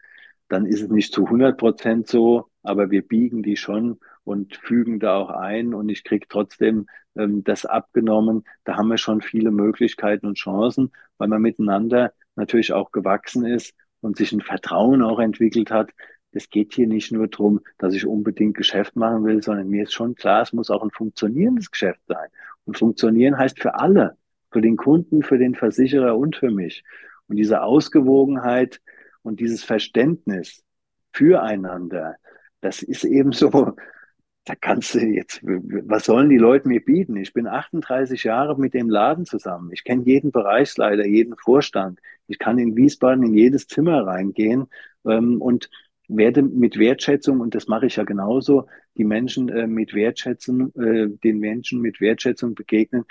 dann 0.50 0.66
ist 0.66 0.82
es 0.82 0.90
nicht 0.90 1.14
zu 1.14 1.26
100 1.26 1.58
Prozent 1.58 2.08
so, 2.08 2.48
aber 2.64 2.92
wir 2.92 3.02
biegen 3.02 3.44
die 3.44 3.58
schon 3.58 4.00
und 4.24 4.56
fügen 4.56 5.00
da 5.00 5.18
auch 5.18 5.30
ein 5.30 5.74
und 5.74 5.90
ich 5.90 6.04
kriege 6.04 6.28
trotzdem 6.30 6.88
ähm, 7.16 7.44
das 7.44 7.66
abgenommen. 7.66 8.44
Da 8.64 8.78
haben 8.78 8.88
wir 8.88 8.98
schon 8.98 9.22
viele 9.22 9.52
Möglichkeiten 9.52 10.28
und 10.28 10.38
Chancen, 10.38 10.92
weil 11.18 11.28
man 11.28 11.42
miteinander 11.42 12.14
natürlich 12.36 12.74
auch 12.74 12.92
gewachsen 12.92 13.46
ist 13.46 13.74
und 14.02 14.18
sich 14.18 14.32
ein 14.32 14.42
Vertrauen 14.42 15.02
auch 15.02 15.20
entwickelt 15.20 15.72
hat. 15.72 15.92
Es 16.32 16.50
geht 16.50 16.74
hier 16.74 16.88
nicht 16.88 17.12
nur 17.12 17.28
darum, 17.28 17.62
dass 17.78 17.94
ich 17.94 18.08
unbedingt 18.08 18.58
Geschäft 18.58 18.96
machen 18.96 19.24
will, 19.24 19.44
sondern 19.44 19.70
mir 19.70 19.84
ist 19.84 19.94
schon 19.94 20.16
klar, 20.16 20.42
es 20.42 20.54
muss 20.54 20.72
auch 20.72 20.84
ein 20.84 20.92
funktionierendes 20.92 21.70
Geschäft 21.70 22.02
sein. 22.08 22.28
Und 22.66 22.78
funktionieren 22.78 23.38
heißt 23.38 23.60
für 23.60 23.76
alle, 23.76 24.18
für 24.52 24.62
den 24.62 24.78
Kunden, 24.78 25.22
für 25.22 25.38
den 25.38 25.54
Versicherer 25.54 26.18
und 26.18 26.36
für 26.36 26.50
mich. 26.50 26.84
Und 27.28 27.36
diese 27.36 27.62
Ausgewogenheit 27.62 28.82
und 29.24 29.40
dieses 29.40 29.64
Verständnis 29.64 30.64
füreinander, 31.12 32.16
das 32.62 32.84
ist 32.84 33.04
eben 33.04 33.32
so, 33.32 33.50
da 34.46 34.56
kannst 34.56 34.96
du 34.96 35.00
jetzt, 35.00 35.42
was 35.44 36.06
sollen 36.06 36.30
die 36.30 36.38
Leute 36.38 36.68
mir 36.68 36.84
bieten? 36.84 37.16
Ich 37.16 37.34
bin 37.34 37.48
38 37.48 38.24
Jahre 38.24 38.60
mit 38.60 38.74
dem 38.74 38.90
Laden 38.90 39.26
zusammen. 39.26 39.72
Ich 39.72 39.84
kenne 39.84 40.04
jeden 40.06 40.32
Bereichsleiter, 40.32 41.06
jeden 41.06 41.36
Vorstand. 41.38 42.00
Ich 42.28 42.40
kann 42.40 42.58
in 42.60 42.76
Wiesbaden 42.76 43.24
in 43.24 43.34
jedes 43.34 43.68
Zimmer 43.68 44.06
reingehen 44.06 44.68
ähm, 45.06 45.42
und 45.42 45.70
werde 46.08 46.42
mit 46.42 46.78
Wertschätzung, 46.78 47.40
und 47.40 47.56
das 47.56 47.68
mache 47.68 47.86
ich 47.86 47.96
ja 47.96 48.04
genauso, 48.04 48.68
die 48.98 49.06
Menschen 49.06 49.50
äh, 49.50 49.68
mit 49.68 49.94
Wertschätzung, 49.94 50.74
äh, 50.76 51.08
den 51.24 51.40
Menschen 51.40 51.82
mit 51.82 52.02
Wertschätzung 52.02 52.56
begegnen. 52.56 53.06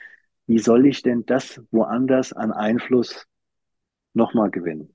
Wie 0.47 0.59
soll 0.59 0.87
ich 0.87 1.03
denn 1.03 1.25
das 1.25 1.63
woanders 1.71 2.33
an 2.33 2.53
Einfluss 2.53 3.27
nochmal 4.13 4.51
gewinnen? 4.51 4.95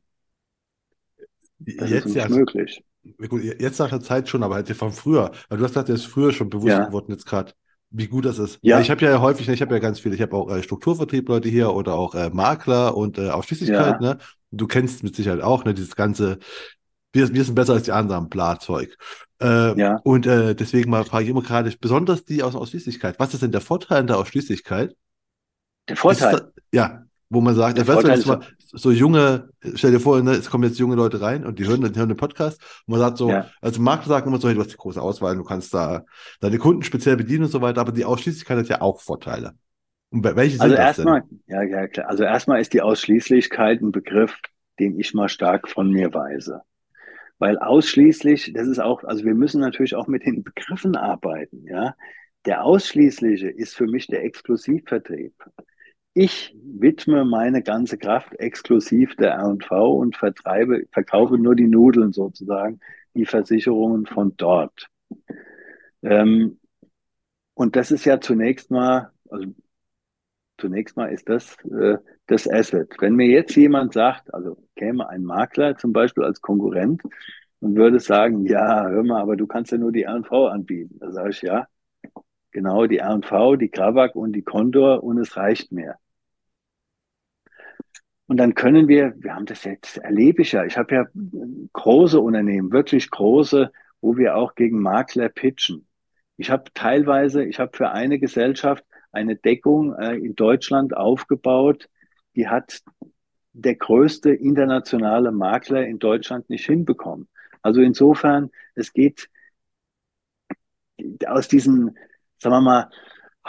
Das 1.60 1.90
jetzt 1.90 2.06
ist 2.06 2.16
nicht 2.16 2.30
ja, 2.30 2.30
möglich. 2.30 2.84
Gut, 3.30 3.44
jetzt 3.44 3.80
nach 3.80 3.90
der 3.90 4.02
Zeit 4.02 4.30
schon, 4.30 4.44
aber 4.44 4.56
halt 4.56 4.70
von 4.70 4.92
früher. 4.92 5.32
Weil 5.50 5.58
du 5.58 5.64
hast 5.64 5.72
gesagt, 5.72 5.88
der 5.88 5.96
ist 5.96 6.06
früher 6.06 6.32
schon 6.32 6.50
bewusst 6.50 6.70
ja. 6.70 6.86
geworden, 6.86 7.12
jetzt 7.12 7.26
gerade, 7.26 7.54
wie 7.90 8.08
gut 8.08 8.26
das 8.26 8.38
ist. 8.38 8.60
Ja. 8.62 8.80
Ich 8.80 8.92
habe 8.92 9.04
ja 9.06 9.22
häufig, 9.22 9.48
ich 9.48 9.62
habe 9.62 9.74
ja 9.74 9.80
ganz 9.80 10.00
viele, 10.00 10.16
ich 10.16 10.22
habe 10.22 10.36
auch 10.36 10.50
äh, 10.52 10.62
Strukturvertriebleute 10.62 11.50
hier 11.50 11.74
oder 11.74 11.94
auch 11.94 12.16
äh, 12.16 12.30
Makler 12.30 12.96
und 12.98 13.18
äh, 13.18 13.30
Ausschließlichkeit, 13.30 14.02
ja. 14.02 14.14
ne? 14.14 14.18
Du 14.52 14.68
kennst 14.68 15.04
mit 15.04 15.16
Sicherheit 15.16 15.42
auch, 15.42 15.66
ne, 15.66 15.74
dieses 15.74 15.96
ganze, 15.96 16.40
wir, 17.12 17.34
wir 17.34 17.44
sind 17.44 17.56
besser 17.56 17.74
als 17.74 17.84
die 17.84 17.92
anderen, 17.92 18.30
Blazeug. 18.30 18.98
Äh, 19.42 19.80
ja. 19.80 20.00
Und 20.04 20.26
äh, 20.26 20.56
deswegen 20.56 20.90
mal 20.90 21.04
frage 21.04 21.26
ich 21.26 21.30
immer 21.30 21.42
gerade, 21.42 21.74
besonders 21.80 22.24
die 22.24 22.44
aus 22.44 22.56
Ausschließlichkeit. 22.56 23.20
Was 23.20 23.34
ist 23.34 23.44
denn 23.44 23.52
der 23.52 23.62
Vorteil 23.62 24.02
in 24.02 24.08
der 24.08 24.18
Ausschließlichkeit? 24.18 24.96
Der 25.90 25.96
Vorteil? 25.96 26.36
Da, 26.36 26.62
ja, 26.72 27.04
wo 27.30 27.42
man 27.42 27.56
sagt, 27.56 27.78
ich 27.78 27.88
weiß 27.88 28.26
mal, 28.26 28.40
so 28.58 28.92
junge, 28.92 29.50
stell 29.76 29.92
dir 29.92 30.00
vor, 30.00 30.22
ne, 30.22 30.32
es 30.32 30.50
kommen 30.50 30.64
jetzt 30.64 30.80
junge 30.80 30.96
Leute 30.96 31.22
rein 31.22 31.46
und 31.46 31.60
die 31.60 31.68
hören, 31.68 31.82
die 31.82 32.00
hören 32.00 32.10
den 32.10 32.18
Podcast 32.18 32.62
und 32.86 32.92
man 32.92 33.00
sagt 33.00 33.18
so, 33.18 33.30
ja. 33.30 33.50
also 33.62 33.82
Markt 33.82 34.06
sagt 34.06 34.28
immer 34.28 34.40
so, 34.40 34.48
hey, 34.48 34.56
du 34.56 34.62
hast 34.62 34.72
die 34.72 34.78
große 34.78 35.02
Auswahl, 35.02 35.36
du 35.36 35.44
kannst 35.44 35.74
da 35.74 36.06
deine 36.40 36.58
Kunden 36.58 36.84
speziell 36.84 37.18
bedienen 37.18 37.46
und 37.46 37.52
so 37.52 37.62
weiter, 37.62 37.82
aber 37.82 37.92
die 37.92 38.06
Ausschließlichkeit 38.06 38.60
hat 38.60 38.70
ja 38.70 38.82
auch 38.82 39.02
Vorteile. 39.02 39.54
Und 40.10 40.24
welche 40.24 40.54
sind 40.54 40.62
also 40.62 40.76
erstmal? 40.76 41.24
Ja, 41.48 41.64
ja, 41.64 41.88
klar. 41.88 42.10
Also 42.10 42.24
erstmal 42.24 42.62
ist 42.62 42.74
die 42.74 42.82
Ausschließlichkeit 42.82 43.82
ein 43.82 43.92
Begriff, 43.92 44.40
den 44.80 44.98
ich 44.98 45.14
mal 45.14 45.28
stark 45.28 45.68
von 45.68 45.92
mir 45.92 46.14
weise. 46.14 46.62
Weil 47.40 47.60
ausschließlich, 47.60 48.54
das 48.54 48.68
ist 48.68 48.80
auch, 48.80 49.04
also 49.04 49.26
wir 49.26 49.36
müssen 49.36 49.60
natürlich 49.60 49.96
auch 49.96 50.08
mit 50.08 50.26
den 50.26 50.44
Begriffen 50.44 50.96
arbeiten, 50.96 51.66
ja. 51.66 51.94
Der 52.46 52.64
ausschließliche 52.64 53.50
ist 53.50 53.76
für 53.76 53.88
mich 53.88 54.08
der 54.08 54.24
Exklusivvertrieb. 54.24 55.34
Ich 56.20 56.56
widme 56.64 57.26
meine 57.26 57.62
ganze 57.62 58.00
Kraft 58.00 58.34
exklusiv 58.40 59.16
der 59.18 59.34
R&V 59.34 59.98
und 59.98 60.18
vertreibe, 60.18 60.88
verkaufe 60.92 61.38
nur 61.38 61.54
die 61.56 61.68
Nudeln 61.68 62.12
sozusagen, 62.12 62.80
die 63.14 63.28
Versicherungen 63.28 64.08
von 64.08 64.36
dort. 64.36 64.90
Ähm, 66.02 66.60
und 67.54 67.76
das 67.76 67.92
ist 67.92 68.06
ja 68.06 68.20
zunächst 68.20 68.72
mal, 68.72 69.12
also 69.30 69.46
zunächst 70.58 70.98
mal 70.98 71.14
ist 71.14 71.30
das 71.30 71.56
äh, 71.66 72.00
das 72.26 72.50
Asset. 72.50 72.96
Wenn 73.00 73.16
mir 73.16 73.28
jetzt 73.28 73.56
jemand 73.56 73.94
sagt, 73.94 74.34
also 74.34 74.58
käme 74.76 75.08
ein 75.10 75.24
Makler 75.24 75.78
zum 75.78 75.94
Beispiel 75.94 76.24
als 76.24 76.42
Konkurrent 76.42 77.04
und 77.60 77.76
würde 77.76 78.00
sagen, 78.00 78.48
ja, 78.48 78.88
hör 78.90 79.04
mal, 79.04 79.22
aber 79.22 79.38
du 79.38 79.46
kannst 79.46 79.72
ja 79.72 79.78
nur 79.78 79.92
die 79.92 80.02
R&V 80.04 80.48
anbieten. 80.48 80.98
Da 81.00 81.12
sage 81.12 81.30
ich, 81.30 81.44
ja, 81.44 81.68
genau, 82.52 82.88
die 82.88 82.98
R&V, 82.98 83.56
die 83.58 83.70
Gravak 83.70 84.16
und 84.16 84.34
die 84.34 84.42
Condor 84.42 85.04
und 85.04 85.20
es 85.20 85.38
reicht 85.38 85.72
mir. 85.72 85.98
Und 88.28 88.38
dann 88.38 88.56
können 88.56 88.88
wir, 88.88 89.14
wir 89.18 89.36
haben 89.36 89.46
das 89.46 89.64
jetzt, 89.64 89.98
erlebe 89.98 90.42
ich 90.42 90.52
ja, 90.52 90.66
ich 90.66 90.78
habe 90.78 90.96
ja 90.96 91.06
große 91.74 92.20
Unternehmen, 92.20 92.72
wirklich 92.72 93.10
große, 93.10 93.72
wo 94.02 94.18
wir 94.18 94.36
auch 94.36 94.56
gegen 94.56 94.82
Makler 94.82 95.30
pitchen. 95.30 95.88
Ich 96.36 96.52
habe 96.52 96.66
teilweise, 96.74 97.44
ich 97.46 97.60
habe 97.60 97.76
für 97.76 97.90
eine 97.92 98.20
Gesellschaft 98.20 98.84
eine 99.12 99.36
Deckung 99.38 99.96
äh, 99.96 100.16
in 100.16 100.36
Deutschland 100.36 100.96
aufgebaut, 100.96 101.90
die 102.36 102.48
hat 102.48 102.82
der 103.54 103.76
größte 103.76 104.32
internationale 104.32 105.32
Makler 105.32 105.88
in 105.88 105.98
Deutschland 105.98 106.50
nicht 106.50 106.66
hinbekommen. 106.66 107.28
Also 107.62 107.82
insofern, 107.82 108.52
es 108.76 108.94
geht 108.94 109.30
aus 111.26 111.48
diesen, 111.48 111.98
sagen 112.38 112.56
wir 112.56 112.62
mal, 112.62 112.90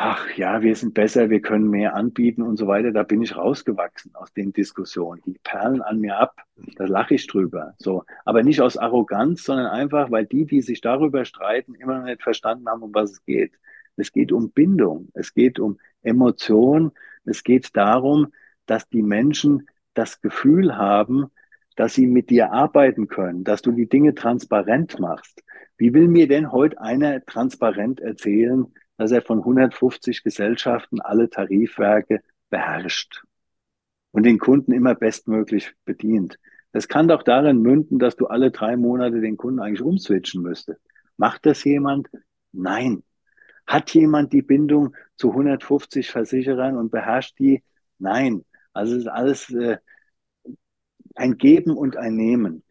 ach 0.01 0.29
ja, 0.37 0.63
wir 0.63 0.77
sind 0.77 0.95
besser, 0.95 1.29
wir 1.29 1.41
können 1.41 1.69
mehr 1.69 1.97
anbieten 1.97 2.43
und 2.43 2.57
so 2.57 2.69
weiter. 2.69 2.93
Da 2.93 3.03
bin 3.03 3.21
ich 3.21 3.37
rausgewachsen 3.37 4.15
aus 4.15 4.33
den 4.33 4.53
Diskussionen. 4.53 5.21
Die 5.27 5.41
perlen 5.43 5.83
an 5.83 5.99
mir 5.99 6.17
ab, 6.19 6.41
da 6.77 6.85
lache 6.85 7.17
ich 7.17 7.27
drüber. 7.27 7.75
So, 7.79 8.05
aber 8.25 8.45
nicht 8.45 8.61
aus 8.61 8.77
Arroganz, 8.77 9.43
sondern 9.43 9.67
einfach, 9.67 10.13
weil 10.13 10.25
die, 10.25 10.47
die 10.47 10.63
sich 10.63 10.81
darüber 10.81 11.25
streiten, 11.25 11.75
immer 11.75 11.99
noch 11.99 12.05
nicht 12.05 12.23
verstanden 12.23 12.69
haben, 12.69 12.83
um 12.83 12.95
was 12.95 13.11
es 13.11 13.25
geht. 13.25 13.55
Es 13.97 14.13
geht 14.13 14.31
um 14.31 14.53
Bindung, 14.53 15.09
es 15.15 15.35
geht 15.35 15.59
um 15.59 15.81
Emotion, 16.03 16.93
es 17.25 17.43
geht 17.43 17.77
darum, 17.77 18.29
dass 18.67 18.89
die 18.89 19.03
Menschen 19.03 19.67
das 19.95 20.21
Gefühl 20.21 20.77
haben, 20.77 21.27
dass 21.75 21.95
sie 21.95 22.07
mit 22.07 22.31
dir 22.31 22.53
arbeiten 22.53 23.09
können, 23.09 23.43
dass 23.43 23.63
du 23.63 23.73
die 23.73 23.89
Dinge 23.89 24.15
transparent 24.15 25.01
machst. 25.01 25.43
Wie 25.77 25.93
will 25.93 26.07
mir 26.07 26.29
denn 26.29 26.53
heute 26.53 26.81
einer 26.81 27.25
transparent 27.25 27.99
erzählen, 27.99 28.73
dass 28.99 29.13
er 29.13 29.23
von 29.23 29.39
150 29.39 30.23
Gesellschaften 30.23 31.01
alle 31.01 31.31
Tarifwerke 31.31 32.23
beherrscht 32.51 33.25
und 34.11 34.25
den 34.25 34.39
Kunden 34.39 34.73
immer 34.73 34.95
bestmöglich 34.95 35.73
bedient? 35.87 36.39
Das 36.73 36.89
kann 36.89 37.09
doch 37.09 37.23
darin 37.23 37.63
münden, 37.63 37.99
dass 37.99 38.17
du 38.17 38.27
alle 38.27 38.51
drei 38.51 38.77
Monate 38.77 39.21
den 39.21 39.39
Kunden 39.39 39.61
eigentlich 39.61 39.83
umswitchen 39.83 40.43
müsstest. 40.43 40.81
Macht 41.17 41.47
das 41.47 41.65
jemand? 41.65 42.11
Nein. 42.53 43.03
Hat 43.67 43.93
jemand 43.95 44.33
die 44.33 44.43
Bindung 44.43 44.95
zu 45.17 45.31
150 45.31 46.11
Versicherern 46.11 46.77
und 46.77 46.91
beherrscht 46.91 47.39
die? 47.39 47.63
Nein. 47.99 48.45
Also 48.73 48.95
es 48.95 49.03
ist 49.03 49.09
alles 49.09 49.51
äh, 49.51 49.79
ein 51.15 51.37
Geben 51.39 51.77
und 51.77 51.97
ein 51.97 52.15
Nehmen. 52.17 52.63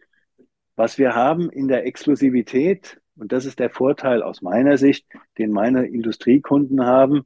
Was 0.76 0.98
wir 0.98 1.16
haben 1.16 1.50
in 1.50 1.68
der 1.68 1.86
Exklusivität, 1.86 3.02
und 3.18 3.32
das 3.32 3.46
ist 3.46 3.60
der 3.60 3.70
Vorteil 3.70 4.22
aus 4.22 4.42
meiner 4.42 4.78
Sicht, 4.78 5.06
den 5.38 5.52
meine 5.52 5.88
Industriekunden 5.88 6.86
haben, 6.86 7.26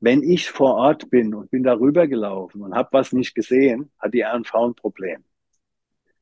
wenn 0.00 0.22
ich 0.22 0.50
vor 0.50 0.74
Ort 0.74 1.10
bin 1.10 1.34
und 1.34 1.50
bin 1.50 1.62
darüber 1.62 2.06
gelaufen 2.06 2.62
und 2.62 2.74
habe 2.74 2.90
was 2.92 3.12
nicht 3.12 3.34
gesehen, 3.34 3.90
hat 3.98 4.14
die 4.14 4.20
R&V 4.20 4.68
ein 4.68 4.74
Problem. 4.74 5.24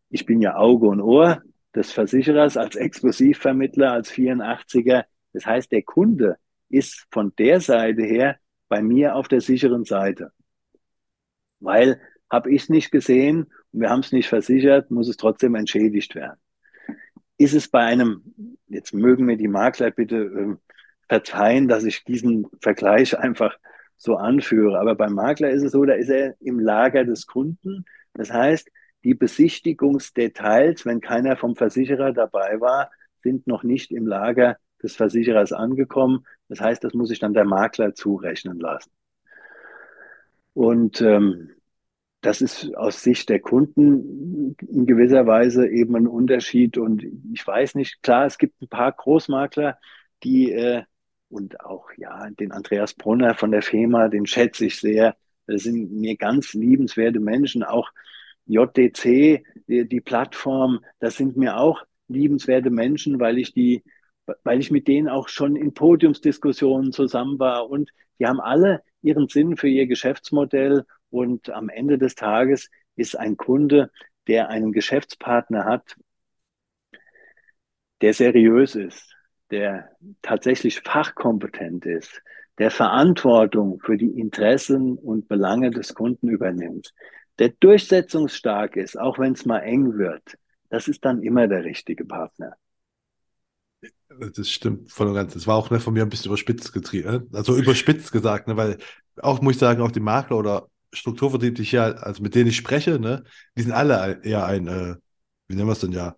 Ich 0.08 0.26
bin 0.26 0.40
ja 0.40 0.56
Auge 0.56 0.86
und 0.86 1.00
Ohr 1.00 1.42
des 1.74 1.92
Versicherers 1.92 2.56
als 2.56 2.76
Exklusivvermittler, 2.76 3.92
als 3.92 4.10
84er. 4.10 5.04
Das 5.32 5.46
heißt, 5.46 5.70
der 5.70 5.82
Kunde 5.82 6.36
ist 6.68 7.06
von 7.10 7.32
der 7.38 7.60
Seite 7.60 8.02
her 8.02 8.38
bei 8.68 8.82
mir 8.82 9.14
auf 9.14 9.28
der 9.28 9.40
sicheren 9.40 9.84
Seite. 9.84 10.32
Weil 11.60 12.00
habe 12.30 12.50
ich 12.50 12.62
es 12.62 12.68
nicht 12.68 12.90
gesehen 12.90 13.52
und 13.72 13.80
wir 13.80 13.90
haben 13.90 14.00
es 14.00 14.12
nicht 14.12 14.28
versichert, 14.28 14.90
muss 14.90 15.08
es 15.08 15.16
trotzdem 15.16 15.54
entschädigt 15.54 16.14
werden. 16.14 16.38
Ist 17.40 17.54
es 17.54 17.68
bei 17.68 17.80
einem, 17.80 18.58
jetzt 18.68 18.92
mögen 18.92 19.24
mir 19.24 19.38
die 19.38 19.48
Makler 19.48 19.90
bitte 19.90 20.16
äh, 20.16 20.56
verzeihen, 21.08 21.68
dass 21.68 21.84
ich 21.84 22.04
diesen 22.04 22.46
Vergleich 22.60 23.18
einfach 23.18 23.56
so 23.96 24.16
anführe, 24.16 24.78
aber 24.78 24.94
beim 24.94 25.14
Makler 25.14 25.48
ist 25.48 25.62
es 25.62 25.72
so, 25.72 25.86
da 25.86 25.94
ist 25.94 26.10
er 26.10 26.34
im 26.40 26.60
Lager 26.60 27.06
des 27.06 27.26
Kunden. 27.26 27.86
Das 28.12 28.30
heißt, 28.30 28.70
die 29.04 29.14
Besichtigungsdetails, 29.14 30.84
wenn 30.84 31.00
keiner 31.00 31.38
vom 31.38 31.56
Versicherer 31.56 32.12
dabei 32.12 32.60
war, 32.60 32.90
sind 33.22 33.46
noch 33.46 33.62
nicht 33.62 33.90
im 33.90 34.06
Lager 34.06 34.58
des 34.82 34.96
Versicherers 34.96 35.54
angekommen. 35.54 36.26
Das 36.50 36.60
heißt, 36.60 36.84
das 36.84 36.92
muss 36.92 37.08
sich 37.08 37.20
dann 37.20 37.32
der 37.32 37.46
Makler 37.46 37.94
zurechnen 37.94 38.60
lassen. 38.60 38.90
Und 40.52 41.00
ähm, 41.00 41.52
das 42.20 42.42
ist 42.42 42.74
aus 42.76 43.02
Sicht 43.02 43.28
der 43.28 43.40
Kunden 43.40 44.56
in 44.68 44.86
gewisser 44.86 45.26
Weise 45.26 45.68
eben 45.68 45.96
ein 45.96 46.06
Unterschied. 46.06 46.76
Und 46.76 47.04
ich 47.32 47.46
weiß 47.46 47.74
nicht, 47.76 48.02
klar, 48.02 48.26
es 48.26 48.38
gibt 48.38 48.60
ein 48.60 48.68
paar 48.68 48.92
Großmakler, 48.92 49.78
die 50.22 50.52
äh, 50.52 50.82
und 51.30 51.60
auch 51.60 51.88
ja 51.96 52.28
den 52.30 52.52
Andreas 52.52 52.94
Brunner 52.94 53.34
von 53.34 53.52
der 53.52 53.62
FEMA, 53.62 54.08
den 54.08 54.26
schätze 54.26 54.66
ich 54.66 54.78
sehr. 54.80 55.16
Das 55.46 55.62
sind 55.62 55.92
mir 55.92 56.16
ganz 56.16 56.52
liebenswerte 56.54 57.20
Menschen. 57.20 57.62
Auch 57.62 57.90
JDC, 58.46 59.44
die, 59.68 59.88
die 59.88 60.00
Plattform, 60.00 60.80
das 60.98 61.16
sind 61.16 61.36
mir 61.36 61.56
auch 61.56 61.84
liebenswerte 62.08 62.70
Menschen, 62.70 63.20
weil 63.20 63.38
ich 63.38 63.54
die, 63.54 63.84
weil 64.42 64.60
ich 64.60 64.70
mit 64.70 64.88
denen 64.88 65.08
auch 65.08 65.28
schon 65.28 65.56
in 65.56 65.72
Podiumsdiskussionen 65.72 66.92
zusammen 66.92 67.38
war 67.38 67.70
und 67.70 67.90
die 68.18 68.26
haben 68.26 68.40
alle 68.40 68.82
ihren 69.02 69.28
Sinn 69.28 69.56
für 69.56 69.68
ihr 69.68 69.86
Geschäftsmodell 69.86 70.84
und 71.10 71.50
am 71.50 71.68
Ende 71.68 71.98
des 71.98 72.14
Tages 72.14 72.70
ist 72.96 73.18
ein 73.18 73.36
Kunde, 73.36 73.90
der 74.26 74.48
einen 74.48 74.72
Geschäftspartner 74.72 75.64
hat, 75.64 75.96
der 78.00 78.14
seriös 78.14 78.74
ist, 78.74 79.14
der 79.50 79.90
tatsächlich 80.22 80.80
fachkompetent 80.80 81.86
ist, 81.86 82.22
der 82.58 82.70
Verantwortung 82.70 83.80
für 83.80 83.96
die 83.96 84.18
Interessen 84.18 84.96
und 84.96 85.28
Belange 85.28 85.70
des 85.70 85.94
Kunden 85.94 86.28
übernimmt, 86.28 86.92
der 87.38 87.48
durchsetzungsstark 87.48 88.76
ist, 88.76 88.98
auch 88.98 89.18
wenn 89.18 89.32
es 89.32 89.46
mal 89.46 89.60
eng 89.60 89.96
wird, 89.98 90.36
das 90.68 90.88
ist 90.88 91.04
dann 91.04 91.22
immer 91.22 91.48
der 91.48 91.64
richtige 91.64 92.04
Partner. 92.04 92.54
Das 94.08 94.48
stimmt 94.48 94.90
voll 94.90 95.08
und 95.08 95.14
ganz. 95.14 95.34
Das 95.34 95.46
war 95.46 95.56
auch 95.56 95.70
ne, 95.70 95.80
von 95.80 95.94
mir 95.94 96.02
ein 96.02 96.08
bisschen 96.08 96.30
überspitzt 96.30 96.72
getrieben, 96.72 97.10
ne? 97.10 97.26
also 97.32 97.56
überspitzt 97.56 98.12
gesagt, 98.12 98.48
ne? 98.48 98.56
weil 98.56 98.78
auch, 99.16 99.40
muss 99.40 99.54
ich 99.54 99.58
sagen, 99.60 99.80
auch 99.82 99.90
die 99.90 100.00
Makler 100.00 100.36
oder 100.36 100.68
Strukturvertrieb, 100.92 101.54
die 101.54 101.62
ich 101.62 101.72
ja, 101.72 101.84
also 101.92 102.22
mit 102.22 102.34
denen 102.34 102.48
ich 102.48 102.56
spreche, 102.56 102.98
ne, 102.98 103.24
die 103.56 103.62
sind 103.62 103.72
alle 103.72 104.20
eher 104.24 104.44
ein, 104.46 104.66
äh, 104.66 104.96
wie 105.48 105.54
nennen 105.54 105.68
wir 105.68 105.72
es 105.72 105.80
denn 105.80 105.92
ja? 105.92 106.16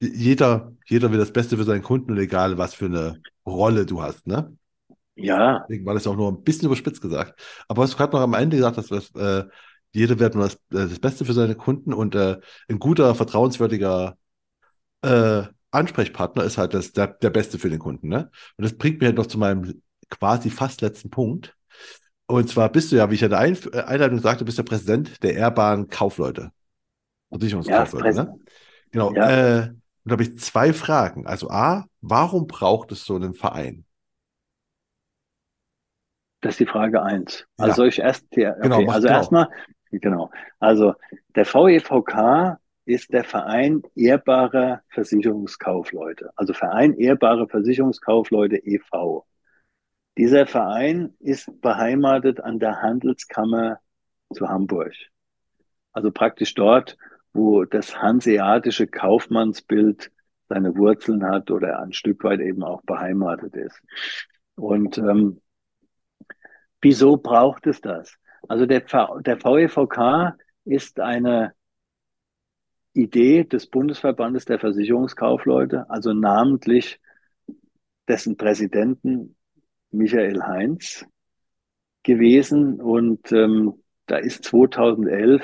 Jeder, 0.00 0.72
jeder 0.86 1.10
will 1.10 1.18
das 1.18 1.32
Beste 1.32 1.56
für 1.56 1.64
seinen 1.64 1.82
Kunden 1.82 2.12
und 2.12 2.18
egal, 2.18 2.58
was 2.58 2.74
für 2.74 2.86
eine 2.86 3.20
Rolle 3.46 3.86
du 3.86 4.02
hast, 4.02 4.26
ne? 4.26 4.56
Ja. 5.14 5.60
Deswegen 5.60 5.86
war 5.86 5.94
das 5.94 6.06
auch 6.06 6.16
nur 6.16 6.30
ein 6.30 6.42
bisschen 6.42 6.66
überspitzt 6.66 7.00
gesagt. 7.00 7.40
Aber 7.68 7.82
was 7.82 7.92
du 7.92 7.96
gerade 7.96 8.12
noch 8.12 8.20
am 8.20 8.34
Ende 8.34 8.56
gesagt 8.56 8.76
hast, 8.76 8.90
was, 8.90 9.10
äh, 9.14 9.44
jeder 9.92 10.18
wird 10.18 10.34
nur 10.34 10.44
das, 10.44 10.54
äh, 10.54 10.88
das 10.88 10.98
Beste 10.98 11.24
für 11.24 11.32
seine 11.32 11.54
Kunden 11.54 11.94
und 11.94 12.14
äh, 12.14 12.38
ein 12.68 12.78
guter, 12.78 13.14
vertrauenswürdiger 13.14 14.18
äh, 15.02 15.44
Ansprechpartner 15.70 16.44
ist 16.44 16.58
halt 16.58 16.74
das, 16.74 16.92
der, 16.92 17.08
der 17.08 17.30
Beste 17.30 17.58
für 17.58 17.70
den 17.70 17.78
Kunden. 17.78 18.08
Ne? 18.08 18.30
Und 18.56 18.64
das 18.64 18.76
bringt 18.76 19.00
mich 19.00 19.06
halt 19.06 19.16
noch 19.16 19.26
zu 19.26 19.38
meinem 19.38 19.82
quasi 20.10 20.50
fast 20.50 20.82
letzten 20.82 21.10
Punkt. 21.10 21.55
Und 22.26 22.48
zwar 22.48 22.70
bist 22.70 22.90
du 22.90 22.96
ja, 22.96 23.10
wie 23.10 23.14
ich 23.14 23.22
in 23.22 23.30
der 23.30 23.40
äh, 23.40 23.82
Einleitung 23.82 24.18
sagte, 24.18 24.44
bist 24.44 24.58
der 24.58 24.64
Präsident 24.64 25.22
der 25.22 25.34
Airbahn 25.34 25.88
Kaufleute. 25.88 26.50
Versicherungskaufleute, 27.30 28.16
ja, 28.16 28.24
ne? 28.24 28.38
Genau. 28.90 29.12
Ja. 29.12 29.30
Äh, 29.30 29.68
und 29.68 30.10
da 30.10 30.12
habe 30.12 30.22
ich 30.22 30.38
zwei 30.38 30.72
Fragen. 30.72 31.26
Also 31.26 31.50
A, 31.50 31.86
warum 32.00 32.46
braucht 32.46 32.92
es 32.92 33.04
so 33.04 33.16
einen 33.16 33.34
Verein? 33.34 33.84
Das 36.40 36.54
ist 36.54 36.60
die 36.60 36.66
Frage 36.66 37.02
eins. 37.02 37.44
Also 37.56 37.70
ja. 37.70 37.74
soll 37.74 37.88
ich 37.88 37.98
erst 37.98 38.26
hier, 38.32 38.56
genau, 38.60 38.76
okay, 38.76 38.84
genau, 38.84 38.94
also 38.94 39.06
genau. 39.08 39.18
erstmal, 39.18 39.48
genau. 39.90 40.30
Also 40.60 40.94
der 41.34 41.44
VEVK 41.44 42.58
ist 42.84 43.12
der 43.12 43.24
Verein 43.24 43.82
ehrbarer 43.96 44.82
Versicherungskaufleute. 44.90 46.30
Also 46.36 46.52
Verein 46.52 46.94
ehrbare 46.94 47.48
Versicherungskaufleute 47.48 48.56
e.V. 48.58 49.26
Dieser 50.18 50.46
Verein 50.46 51.14
ist 51.20 51.60
beheimatet 51.60 52.40
an 52.40 52.58
der 52.58 52.80
Handelskammer 52.80 53.80
zu 54.32 54.48
Hamburg. 54.48 54.94
Also 55.92 56.10
praktisch 56.10 56.54
dort, 56.54 56.96
wo 57.32 57.64
das 57.64 58.00
hanseatische 58.00 58.86
Kaufmannsbild 58.86 60.10
seine 60.48 60.76
Wurzeln 60.76 61.24
hat 61.24 61.50
oder 61.50 61.80
ein 61.80 61.92
Stück 61.92 62.24
weit 62.24 62.40
eben 62.40 62.62
auch 62.62 62.82
beheimatet 62.82 63.56
ist. 63.56 63.80
Und 64.54 64.96
ähm, 64.98 65.42
wieso 66.80 67.18
braucht 67.18 67.66
es 67.66 67.80
das? 67.80 68.16
Also 68.48 68.64
der, 68.64 68.80
der 68.80 69.44
VEVK 69.44 70.38
ist 70.64 71.00
eine 71.00 71.52
Idee 72.94 73.44
des 73.44 73.66
Bundesverbandes 73.66 74.46
der 74.46 74.58
Versicherungskaufleute, 74.58 75.90
also 75.90 76.14
namentlich 76.14 77.00
dessen 78.08 78.36
Präsidenten 78.36 79.36
Michael 79.90 80.42
Heinz 80.42 81.04
gewesen 82.02 82.80
und 82.80 83.32
ähm, 83.32 83.74
da 84.06 84.16
ist 84.16 84.44
2011 84.44 85.42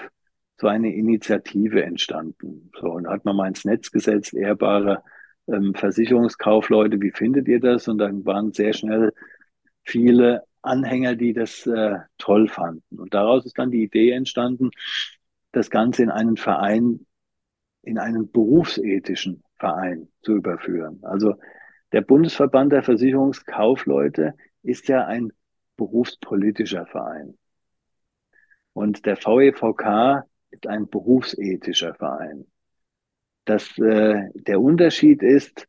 so 0.61 0.69
eine 0.69 0.95
Initiative 0.95 1.83
entstanden. 1.83 2.71
So, 2.81 2.93
und 2.93 3.05
da 3.05 3.11
hat 3.11 3.25
man 3.25 3.37
mal 3.37 3.49
ins 3.49 3.65
Netz 3.65 3.91
gesetzt, 3.91 4.33
ehrbare 4.33 5.03
ähm, 5.49 5.75
Versicherungskaufleute, 5.75 7.01
wie 7.01 7.11
findet 7.11 7.49
ihr 7.49 7.61
das? 7.61 7.89
Und 7.89 7.99
dann 7.99 8.25
waren 8.25 8.53
sehr 8.53 8.73
schnell 8.73 9.13
viele 9.83 10.45
Anhänger, 10.63 11.17
die 11.17 11.33
das 11.33 11.67
äh, 11.67 11.97
toll 12.19 12.49
fanden. 12.49 12.99
Und 12.99 13.13
daraus 13.13 13.45
ist 13.45 13.59
dann 13.59 13.73
die 13.73 13.83
Idee 13.83 14.13
entstanden, 14.13 14.71
das 15.51 15.69
Ganze 15.69 16.05
in 16.05 16.11
einen 16.11 16.37
Verein, 16.37 17.07
in 17.83 17.99
einen 17.99 18.31
berufsethischen 18.31 19.43
Verein 19.59 20.09
zu 20.23 20.37
überführen. 20.37 21.01
Also 21.03 21.35
der 21.93 22.01
Bundesverband 22.01 22.73
der 22.73 22.83
Versicherungskaufleute 22.83 24.35
ist 24.63 24.89
ja 24.89 25.07
ein 25.07 25.33
berufspolitischer 25.77 26.87
Verein. 26.87 27.39
Und 28.73 29.05
der 29.05 29.17
VEVK 29.17 30.25
ist 30.51 30.67
ein 30.67 30.89
berufsethischer 30.89 31.95
Verein. 31.95 32.47
Das, 33.45 33.77
äh, 33.79 34.29
der 34.35 34.61
Unterschied 34.61 35.23
ist, 35.23 35.67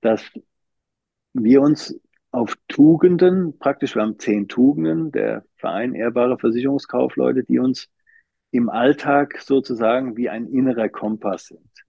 dass 0.00 0.22
wir 1.32 1.62
uns 1.62 1.98
auf 2.30 2.56
Tugenden, 2.68 3.58
praktisch 3.58 3.94
wir 3.94 4.02
haben 4.02 4.18
zehn 4.18 4.48
Tugenden, 4.48 5.12
der 5.12 5.44
Verein 5.56 5.94
ehrbare 5.94 6.38
Versicherungskaufleute, 6.38 7.44
die 7.44 7.58
uns 7.58 7.88
im 8.50 8.68
Alltag 8.68 9.40
sozusagen 9.40 10.16
wie 10.16 10.28
ein 10.28 10.46
innerer 10.46 10.88
Kompass 10.88 11.46
sind. 11.46 11.85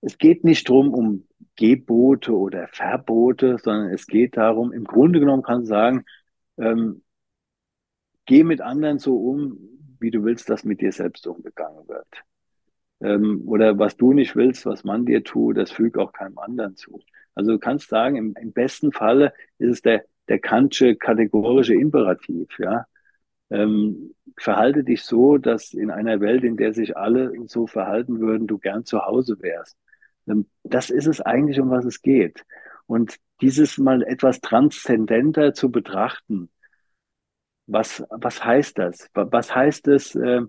Es 0.00 0.18
geht 0.18 0.44
nicht 0.44 0.68
drum 0.68 0.94
um 0.94 1.26
Gebote 1.56 2.36
oder 2.36 2.68
Verbote, 2.68 3.58
sondern 3.58 3.92
es 3.92 4.06
geht 4.06 4.36
darum, 4.36 4.72
im 4.72 4.84
Grunde 4.84 5.18
genommen 5.20 5.42
kann 5.42 5.58
man 5.58 5.66
sagen, 5.66 6.04
ähm, 6.56 7.02
geh 8.26 8.44
mit 8.44 8.60
anderen 8.60 8.98
so 8.98 9.16
um, 9.16 9.58
wie 10.00 10.10
du 10.10 10.24
willst, 10.24 10.48
dass 10.50 10.64
mit 10.64 10.80
dir 10.80 10.92
selbst 10.92 11.26
umgegangen 11.26 11.88
wird. 11.88 12.06
Ähm, 13.00 13.42
oder 13.46 13.78
was 13.78 13.96
du 13.96 14.12
nicht 14.12 14.36
willst, 14.36 14.66
was 14.66 14.84
man 14.84 15.06
dir 15.06 15.24
tut, 15.24 15.56
das 15.56 15.72
fügt 15.72 15.98
auch 15.98 16.12
keinem 16.12 16.38
anderen 16.38 16.76
zu. 16.76 17.00
Also 17.34 17.52
du 17.52 17.58
kannst 17.58 17.88
sagen, 17.88 18.16
im, 18.16 18.34
im 18.40 18.52
besten 18.52 18.92
Falle 18.92 19.32
ist 19.58 19.70
es 19.70 19.82
der, 19.82 20.04
der 20.28 20.38
Kantsche 20.38 20.96
kategorische 20.96 21.74
Imperativ, 21.74 22.48
ja. 22.58 22.86
Ähm, 23.50 24.14
verhalte 24.36 24.84
dich 24.84 25.02
so, 25.04 25.38
dass 25.38 25.72
in 25.72 25.90
einer 25.90 26.20
Welt, 26.20 26.44
in 26.44 26.56
der 26.56 26.74
sich 26.74 26.96
alle 26.96 27.32
so 27.46 27.66
verhalten 27.66 28.20
würden, 28.20 28.46
du 28.46 28.58
gern 28.58 28.84
zu 28.84 29.06
Hause 29.06 29.38
wärst. 29.40 29.76
Ähm, 30.28 30.48
das 30.62 30.90
ist 30.90 31.06
es 31.06 31.20
eigentlich, 31.20 31.60
um 31.60 31.70
was 31.70 31.84
es 31.84 32.02
geht. 32.02 32.44
Und 32.86 33.16
dieses 33.40 33.78
mal 33.78 34.02
etwas 34.02 34.40
transzendenter 34.40 35.54
zu 35.54 35.70
betrachten, 35.70 36.50
was, 37.66 38.02
was 38.10 38.42
heißt 38.44 38.78
das? 38.78 39.10
Was 39.12 39.54
heißt 39.54 39.88
es 39.88 40.14
äh, 40.14 40.40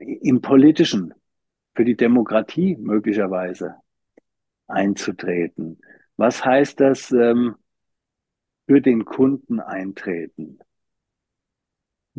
im 0.00 0.40
Politischen, 0.40 1.14
für 1.74 1.84
die 1.84 1.96
Demokratie 1.96 2.76
möglicherweise 2.76 3.76
einzutreten? 4.66 5.78
Was 6.16 6.44
heißt 6.44 6.80
das 6.80 7.12
ähm, 7.12 7.56
für 8.66 8.80
den 8.80 9.04
Kunden 9.04 9.60
eintreten? 9.60 10.58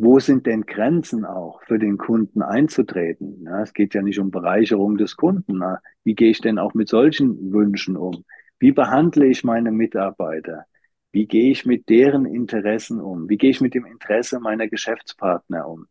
Wo 0.02 0.18
sind 0.18 0.46
denn 0.46 0.62
Grenzen 0.62 1.26
auch 1.26 1.62
für 1.64 1.78
den 1.78 1.98
Kunden 1.98 2.40
einzutreten? 2.40 3.42
Ja, 3.44 3.62
es 3.62 3.74
geht 3.74 3.92
ja 3.92 4.00
nicht 4.00 4.18
um 4.18 4.30
Bereicherung 4.30 4.96
des 4.96 5.14
Kunden. 5.14 5.58
Na, 5.58 5.82
wie 6.04 6.14
gehe 6.14 6.30
ich 6.30 6.40
denn 6.40 6.58
auch 6.58 6.72
mit 6.72 6.88
solchen 6.88 7.52
Wünschen 7.52 7.98
um? 7.98 8.24
Wie 8.58 8.72
behandle 8.72 9.26
ich 9.26 9.44
meine 9.44 9.70
Mitarbeiter? 9.70 10.64
Wie 11.12 11.26
gehe 11.26 11.50
ich 11.50 11.66
mit 11.66 11.90
deren 11.90 12.24
Interessen 12.24 12.98
um? 12.98 13.28
Wie 13.28 13.36
gehe 13.36 13.50
ich 13.50 13.60
mit 13.60 13.74
dem 13.74 13.84
Interesse 13.84 14.40
meiner 14.40 14.68
Geschäftspartner 14.68 15.68
um? 15.68 15.86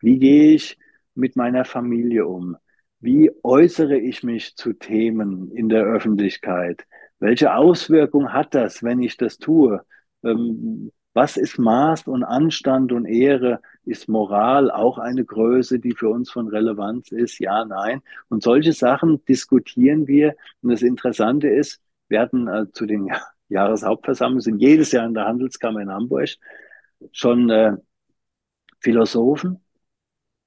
Wie 0.00 0.18
gehe 0.18 0.54
ich 0.54 0.78
mit 1.14 1.36
meiner 1.36 1.66
Familie 1.66 2.26
um? 2.26 2.56
Wie 3.00 3.30
äußere 3.42 3.98
ich 3.98 4.22
mich 4.22 4.56
zu 4.56 4.72
Themen 4.72 5.50
in 5.52 5.68
der 5.68 5.84
Öffentlichkeit? 5.84 6.86
Welche 7.18 7.54
Auswirkung 7.54 8.32
hat 8.32 8.54
das, 8.54 8.82
wenn 8.82 9.02
ich 9.02 9.18
das 9.18 9.36
tue? 9.36 9.84
Ähm, 10.24 10.92
was 11.12 11.36
ist 11.36 11.58
Maß 11.58 12.06
und 12.06 12.24
Anstand 12.24 12.92
und 12.92 13.06
Ehre? 13.06 13.60
Ist 13.84 14.08
Moral 14.08 14.70
auch 14.70 14.98
eine 14.98 15.24
Größe, 15.24 15.80
die 15.80 15.92
für 15.92 16.08
uns 16.08 16.30
von 16.30 16.48
Relevanz 16.48 17.10
ist? 17.10 17.38
Ja, 17.40 17.64
nein. 17.64 18.02
Und 18.28 18.42
solche 18.42 18.72
Sachen 18.72 19.24
diskutieren 19.24 20.06
wir. 20.06 20.36
Und 20.62 20.70
das 20.70 20.82
Interessante 20.82 21.48
ist, 21.48 21.80
wir 22.08 22.20
hatten 22.20 22.46
äh, 22.48 22.66
zu 22.72 22.86
den 22.86 23.10
Jahreshauptversammlung, 23.48 24.40
sind 24.40 24.58
jedes 24.58 24.92
Jahr 24.92 25.06
in 25.06 25.14
der 25.14 25.26
Handelskammer 25.26 25.80
in 25.80 25.90
Hamburg 25.90 26.28
schon 27.12 27.50
äh, 27.50 27.76
Philosophen. 28.80 29.60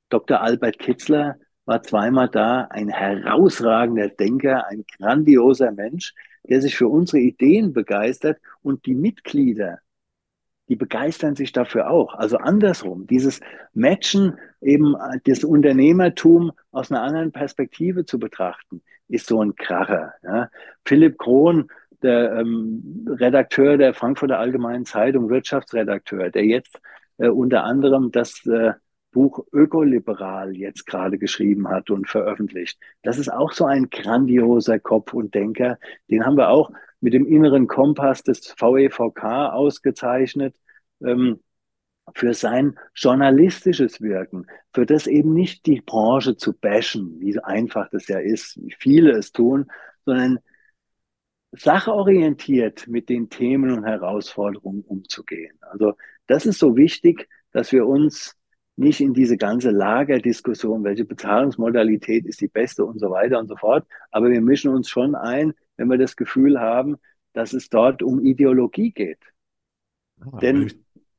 Dr. 0.09 0.41
Albert 0.41 0.79
Kitzler 0.79 1.37
war 1.65 1.81
zweimal 1.83 2.29
da, 2.29 2.65
ein 2.69 2.89
herausragender 2.89 4.09
Denker, 4.09 4.67
ein 4.67 4.85
grandioser 4.97 5.71
Mensch, 5.71 6.13
der 6.43 6.61
sich 6.61 6.75
für 6.75 6.87
unsere 6.87 7.19
Ideen 7.19 7.73
begeistert 7.73 8.39
und 8.61 8.85
die 8.85 8.95
Mitglieder, 8.95 9.79
die 10.69 10.75
begeistern 10.75 11.35
sich 11.35 11.51
dafür 11.51 11.89
auch. 11.89 12.15
Also 12.15 12.37
andersrum, 12.37 13.07
dieses 13.07 13.41
Matchen 13.73 14.37
eben 14.61 14.95
äh, 14.95 15.19
das 15.25 15.43
Unternehmertum 15.43 16.51
aus 16.71 16.91
einer 16.91 17.01
anderen 17.01 17.31
Perspektive 17.31 18.05
zu 18.05 18.19
betrachten, 18.19 18.81
ist 19.07 19.27
so 19.27 19.41
ein 19.43 19.55
Kracher. 19.55 20.13
Ja. 20.23 20.49
Philipp 20.85 21.17
Krohn 21.17 21.69
der 22.01 22.33
ähm, 22.33 23.05
Redakteur 23.07 23.77
der 23.77 23.93
Frankfurter 23.93 24.39
Allgemeinen 24.39 24.85
Zeitung, 24.85 25.29
Wirtschaftsredakteur, 25.29 26.29
der 26.29 26.45
jetzt 26.45 26.79
äh, 27.17 27.29
unter 27.29 27.63
anderem 27.63 28.11
das 28.11 28.45
äh, 28.45 28.73
Buch 29.11 29.45
Ökoliberal 29.53 30.55
jetzt 30.55 30.85
gerade 30.85 31.17
geschrieben 31.17 31.69
hat 31.69 31.89
und 31.89 32.09
veröffentlicht. 32.09 32.79
Das 33.03 33.19
ist 33.19 33.31
auch 33.31 33.51
so 33.51 33.65
ein 33.65 33.89
grandioser 33.89 34.79
Kopf 34.79 35.13
und 35.13 35.33
Denker. 35.33 35.77
Den 36.09 36.25
haben 36.25 36.35
wir 36.35 36.49
auch 36.49 36.71
mit 37.03 37.13
dem 37.13 37.25
inneren 37.25 37.67
Kompass 37.67 38.23
des 38.23 38.55
VEVK 38.57 39.23
ausgezeichnet. 39.51 40.55
Ähm, 41.03 41.39
für 42.15 42.33
sein 42.33 42.77
journalistisches 42.95 44.01
Wirken, 44.01 44.45
für 44.73 44.85
das 44.85 45.07
eben 45.07 45.33
nicht 45.33 45.65
die 45.65 45.81
Branche 45.81 46.35
zu 46.35 46.53
bashen, 46.53 47.19
wie 47.19 47.39
einfach 47.39 47.89
das 47.89 48.07
ja 48.07 48.19
ist, 48.19 48.57
wie 48.61 48.75
viele 48.77 49.11
es 49.11 49.31
tun, 49.31 49.71
sondern 50.05 50.39
sachorientiert 51.51 52.87
mit 52.87 53.09
den 53.09 53.29
Themen 53.29 53.71
und 53.71 53.85
Herausforderungen 53.85 54.83
umzugehen. 54.83 55.57
Also 55.61 55.93
das 56.27 56.45
ist 56.45 56.59
so 56.59 56.75
wichtig, 56.75 57.29
dass 57.51 57.71
wir 57.71 57.87
uns 57.87 58.35
nicht 58.75 58.99
in 58.99 59.13
diese 59.13 59.37
ganze 59.37 59.69
Lagerdiskussion, 59.69 60.83
welche 60.83 61.05
Bezahlungsmodalität 61.05 62.25
ist 62.25 62.41
die 62.41 62.47
beste 62.47 62.83
und 62.85 62.99
so 62.99 63.11
weiter 63.11 63.39
und 63.39 63.47
so 63.47 63.55
fort, 63.55 63.85
aber 64.11 64.29
wir 64.29 64.41
mischen 64.41 64.73
uns 64.73 64.89
schon 64.89 65.15
ein, 65.15 65.53
wenn 65.83 65.89
wir 65.89 65.97
das 65.97 66.15
Gefühl 66.15 66.59
haben, 66.59 66.95
dass 67.33 67.53
es 67.53 67.69
dort 67.69 68.01
um 68.03 68.23
Ideologie 68.23 68.91
geht. 68.91 69.19
Ah, 70.21 70.37
Denn 70.39 70.71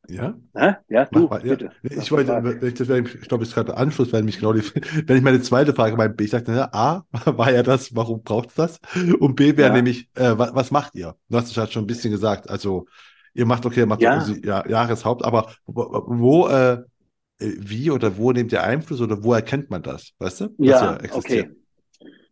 ja? 0.09 0.35
Ja, 0.55 0.79
ja 0.89 1.05
du, 1.07 1.29
bitte. 1.29 1.71
Ja. 1.83 2.03
Ich 2.03 2.11
wollte, 2.11 2.59
ich, 2.63 3.15
ich 3.15 3.29
glaube, 3.29 3.45
ist 3.45 3.55
gerade 3.55 3.77
Anschluss, 3.77 4.13
weil 4.13 4.23
mich 4.23 4.39
genau 4.39 4.53
die, 4.53 4.63
wenn 5.07 5.17
ich 5.17 5.23
meine 5.23 5.41
zweite 5.41 5.75
Frage 5.75 5.97
mein 5.97 6.15
ich 6.19 6.31
sagte, 6.31 6.53
na, 6.53 6.69
A, 6.73 7.05
war 7.37 7.53
ja 7.53 7.63
das, 7.63 7.95
warum 7.95 8.23
braucht 8.23 8.51
es 8.51 8.55
das? 8.55 8.81
Und 9.19 9.37
B 9.37 9.57
wäre 9.57 9.69
ja. 9.69 9.75
nämlich, 9.75 10.09
äh, 10.15 10.37
was, 10.37 10.55
was, 10.55 10.71
macht 10.71 10.95
ihr? 10.95 11.17
Du 11.29 11.37
hast 11.37 11.51
es 11.51 11.57
halt 11.57 11.73
schon 11.73 11.85
ein 11.85 11.87
bisschen 11.87 12.11
gesagt, 12.11 12.51
also, 12.51 12.87
ihr 13.33 13.47
macht, 13.47 13.67
okay, 13.67 13.81
ihr 13.81 13.87
macht 13.87 14.03
ja. 14.03 14.25
ja, 14.43 14.69
Jahreshaupt, 14.69 15.25
aber 15.25 15.53
wo, 15.67 16.49
äh, 16.49 16.83
wie 17.39 17.91
oder 17.91 18.17
wo 18.17 18.33
nehmt 18.33 18.53
ihr 18.53 18.63
Einfluss 18.63 19.01
oder 19.01 19.23
wo 19.25 19.33
erkennt 19.33 19.71
man 19.71 19.83
das? 19.83 20.13
Weißt 20.19 20.43
du? 20.43 20.55
Ja, 20.59 20.99
okay. 21.13 21.51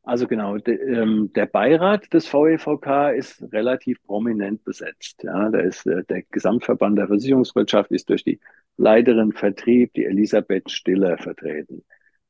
Also 0.04 0.26
genau, 0.26 0.58
de, 0.58 0.76
ähm, 0.78 1.30
der 1.32 1.46
Beirat 1.46 2.12
des 2.12 2.26
VEVK 2.32 3.16
ist 3.16 3.42
relativ 3.52 4.02
prominent 4.04 4.64
besetzt. 4.64 5.22
Ja, 5.22 5.48
da 5.48 5.60
ist 5.60 5.86
äh, 5.86 6.02
der 6.04 6.22
Gesamtverband 6.22 6.98
der 6.98 7.06
Versicherungswirtschaft 7.06 7.92
ist 7.92 8.08
durch 8.10 8.24
die 8.24 8.40
Leiterin 8.76 9.32
Vertrieb, 9.32 9.92
die 9.94 10.04
Elisabeth 10.04 10.70
Stiller, 10.70 11.18
vertreten. 11.18 11.84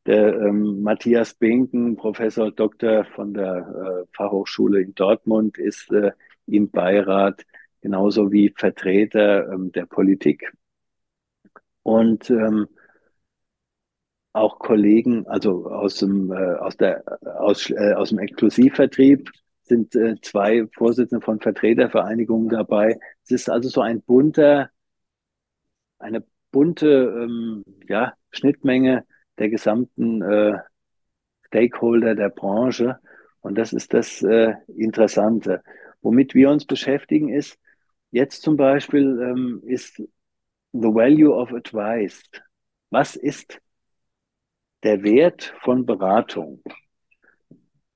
Der 0.04 0.34
ähm, 0.34 0.82
Matthias 0.82 1.32
Binken, 1.34 1.96
Professor 1.96 2.50
Doktor 2.50 3.04
von 3.04 3.32
der 3.32 4.04
äh, 4.04 4.06
Fachhochschule 4.14 4.82
in 4.82 4.94
Dortmund, 4.94 5.56
ist 5.56 5.90
äh, 5.92 6.12
im 6.46 6.70
Beirat 6.70 7.42
genauso 7.80 8.30
wie 8.32 8.52
Vertreter 8.54 9.50
ähm, 9.50 9.72
der 9.72 9.86
Politik. 9.86 10.52
Und 11.82 12.28
ähm, 12.30 12.68
auch 14.32 14.58
Kollegen, 14.58 15.26
also 15.26 15.66
aus 15.70 15.96
dem, 15.96 16.32
äh, 16.32 16.54
aus 16.56 16.76
der, 16.76 17.04
aus, 17.38 17.70
äh, 17.70 17.92
aus 17.94 18.10
dem 18.10 18.18
Exklusivvertrieb 18.18 19.30
sind 19.64 19.94
äh, 19.94 20.16
zwei 20.22 20.66
Vorsitzende 20.74 21.24
von 21.24 21.40
Vertretervereinigungen 21.40 22.48
dabei. 22.48 22.98
Es 23.24 23.30
ist 23.30 23.50
also 23.50 23.68
so 23.68 23.80
ein 23.80 24.02
bunter, 24.02 24.70
eine 25.98 26.24
bunte 26.50 26.88
ähm, 26.88 27.64
ja, 27.88 28.14
Schnittmenge 28.30 29.04
der 29.38 29.48
gesamten 29.50 30.22
äh, 30.22 30.58
Stakeholder 31.46 32.14
der 32.14 32.30
Branche. 32.30 32.98
Und 33.40 33.56
das 33.56 33.72
ist 33.72 33.92
das 33.94 34.22
äh, 34.22 34.54
Interessante. 34.76 35.62
Womit 36.00 36.34
wir 36.34 36.50
uns 36.50 36.64
beschäftigen 36.64 37.28
ist, 37.28 37.58
jetzt 38.10 38.42
zum 38.42 38.56
Beispiel 38.56 39.20
ähm, 39.20 39.62
ist 39.64 39.98
the 40.72 40.88
value 40.88 41.34
of 41.34 41.52
advice. 41.52 42.22
Was 42.90 43.16
ist 43.16 43.60
der 44.82 45.02
Wert 45.02 45.54
von 45.60 45.86
Beratung. 45.86 46.62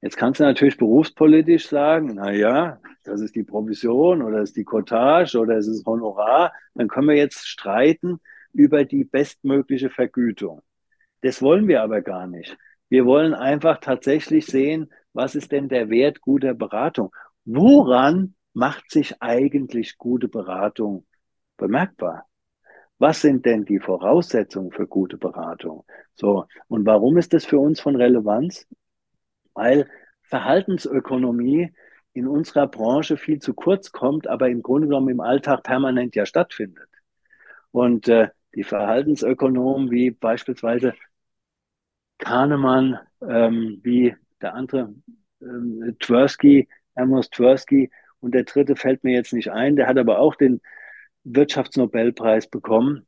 Jetzt 0.00 0.16
kannst 0.16 0.40
du 0.40 0.44
natürlich 0.44 0.76
berufspolitisch 0.76 1.68
sagen, 1.68 2.12
na 2.14 2.32
ja, 2.32 2.80
das 3.02 3.20
ist 3.20 3.34
die 3.34 3.42
Provision 3.42 4.22
oder 4.22 4.38
das 4.40 4.50
ist 4.50 4.56
die 4.56 4.64
Cottage 4.64 5.38
oder 5.38 5.56
es 5.56 5.66
ist 5.66 5.86
Honorar. 5.86 6.52
Dann 6.74 6.88
können 6.88 7.08
wir 7.08 7.16
jetzt 7.16 7.48
streiten 7.48 8.20
über 8.52 8.84
die 8.84 9.04
bestmögliche 9.04 9.90
Vergütung. 9.90 10.62
Das 11.22 11.42
wollen 11.42 11.66
wir 11.66 11.82
aber 11.82 12.02
gar 12.02 12.26
nicht. 12.26 12.56
Wir 12.88 13.04
wollen 13.04 13.34
einfach 13.34 13.78
tatsächlich 13.80 14.46
sehen, 14.46 14.92
was 15.12 15.34
ist 15.34 15.50
denn 15.50 15.68
der 15.68 15.90
Wert 15.90 16.20
guter 16.20 16.54
Beratung? 16.54 17.12
Woran 17.44 18.34
macht 18.52 18.90
sich 18.90 19.20
eigentlich 19.20 19.98
gute 19.98 20.28
Beratung 20.28 21.06
bemerkbar? 21.56 22.26
Was 22.98 23.20
sind 23.20 23.44
denn 23.44 23.64
die 23.64 23.78
Voraussetzungen 23.78 24.72
für 24.72 24.86
gute 24.86 25.18
Beratung? 25.18 25.84
So. 26.14 26.46
Und 26.68 26.86
warum 26.86 27.18
ist 27.18 27.34
das 27.34 27.44
für 27.44 27.58
uns 27.58 27.80
von 27.80 27.96
Relevanz? 27.96 28.66
Weil 29.54 29.88
Verhaltensökonomie 30.22 31.72
in 32.14 32.26
unserer 32.26 32.66
Branche 32.66 33.18
viel 33.18 33.38
zu 33.40 33.52
kurz 33.52 33.92
kommt, 33.92 34.26
aber 34.26 34.48
im 34.48 34.62
Grunde 34.62 34.88
genommen 34.88 35.10
im 35.10 35.20
Alltag 35.20 35.62
permanent 35.62 36.14
ja 36.14 36.24
stattfindet. 36.24 36.88
Und 37.70 38.08
äh, 38.08 38.28
die 38.54 38.64
Verhaltensökonomen 38.64 39.90
wie 39.90 40.10
beispielsweise 40.10 40.94
Kahnemann, 42.18 42.98
ähm, 43.20 43.80
wie 43.82 44.16
der 44.40 44.54
andere 44.54 44.94
ähm, 45.42 45.96
Tversky, 46.00 46.68
Amos 46.94 47.28
Tversky 47.28 47.90
und 48.20 48.34
der 48.34 48.44
dritte 48.44 48.76
fällt 48.76 49.04
mir 49.04 49.12
jetzt 49.12 49.34
nicht 49.34 49.50
ein, 49.50 49.76
der 49.76 49.86
hat 49.86 49.98
aber 49.98 50.18
auch 50.18 50.34
den 50.34 50.62
Wirtschaftsnobelpreis 51.26 52.48
bekommen. 52.48 53.06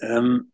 ähm, 0.00 0.52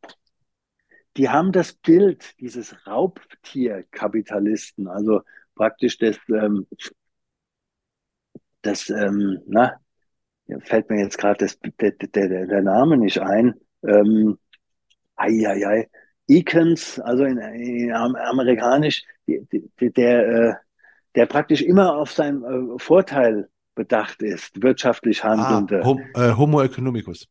die 1.16 1.29
haben 1.29 1.53
das 1.53 1.74
Bild 1.74 2.39
dieses 2.41 2.87
Raubtierkapitalisten, 2.87 4.89
also 4.89 5.20
praktisch 5.55 5.99
das, 5.99 6.19
ähm, 6.29 6.66
das 8.62 8.91
ähm, 8.91 9.39
na, 9.47 9.77
fällt 10.61 10.91
mir 10.91 11.03
jetzt 11.03 11.19
gerade 11.19 11.47
der, 11.81 11.93
der, 11.93 12.47
der 12.47 12.62
Name 12.62 12.97
nicht 12.97 13.20
ein. 13.20 13.55
Ähm, 13.87 14.39
ei. 15.16 15.89
Eakins, 16.29 17.01
also 17.01 17.24
in, 17.24 17.39
in 17.39 17.93
amerikanisch, 17.93 19.03
der, 19.27 19.41
der, 19.81 20.29
äh, 20.29 20.55
der 21.15 21.27
praktisch 21.27 21.62
immer 21.62 21.97
auf 21.97 22.12
seinen 22.12 22.45
äh, 22.45 22.79
Vorteil 22.79 23.49
bedacht 23.74 24.23
ist, 24.23 24.62
wirtschaftlich 24.62 25.24
ah, 25.24 25.36
handelnde. 25.36 25.81
Ah, 25.81 25.86
hom, 25.86 26.01
äh, 26.15 26.32
Homo 26.32 26.62
economicus. 26.62 27.28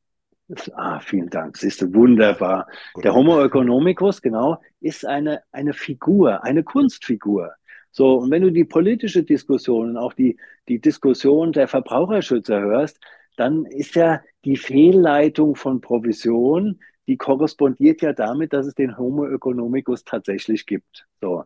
Ah, 0.74 1.00
vielen 1.00 1.30
Dank. 1.30 1.58
Siehst 1.58 1.82
du, 1.82 1.94
wunderbar. 1.94 2.68
Gut. 2.94 3.06
Der 3.06 3.14
Homo 3.14 3.42
economicus, 3.42 4.22
genau, 4.22 4.62
ist 4.82 5.06
eine, 5.06 5.42
eine 5.52 5.74
Figur, 5.74 6.44
eine 6.44 6.64
Kunstfigur. 6.64 7.54
So, 7.92 8.18
und 8.20 8.32
wenn 8.32 8.42
du 8.42 8.52
die 8.52 8.66
politische 8.66 9.24
Diskussion 9.24 9.92
und 9.92 9.98
auch 9.98 10.14
die, 10.14 10.38
die 10.68 10.80
Diskussion 10.80 11.52
der 11.52 11.68
Verbraucherschützer 11.68 12.60
hörst, 12.60 13.00
dann 13.38 13.66
ist 13.66 13.96
ja 13.96 14.22
die 14.46 14.58
Fehlleitung 14.58 15.56
von 15.56 15.82
Provision, 15.82 16.80
die 17.08 17.18
korrespondiert 17.18 18.02
ja 18.02 18.14
damit, 18.14 18.54
dass 18.54 18.68
es 18.68 18.76
den 18.76 18.98
Homo 18.98 19.26
economicus 19.26 20.04
tatsächlich 20.04 20.66
gibt. 20.66 21.08
So. 21.20 21.44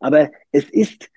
Aber 0.00 0.30
es 0.52 0.68
ist 0.70 1.10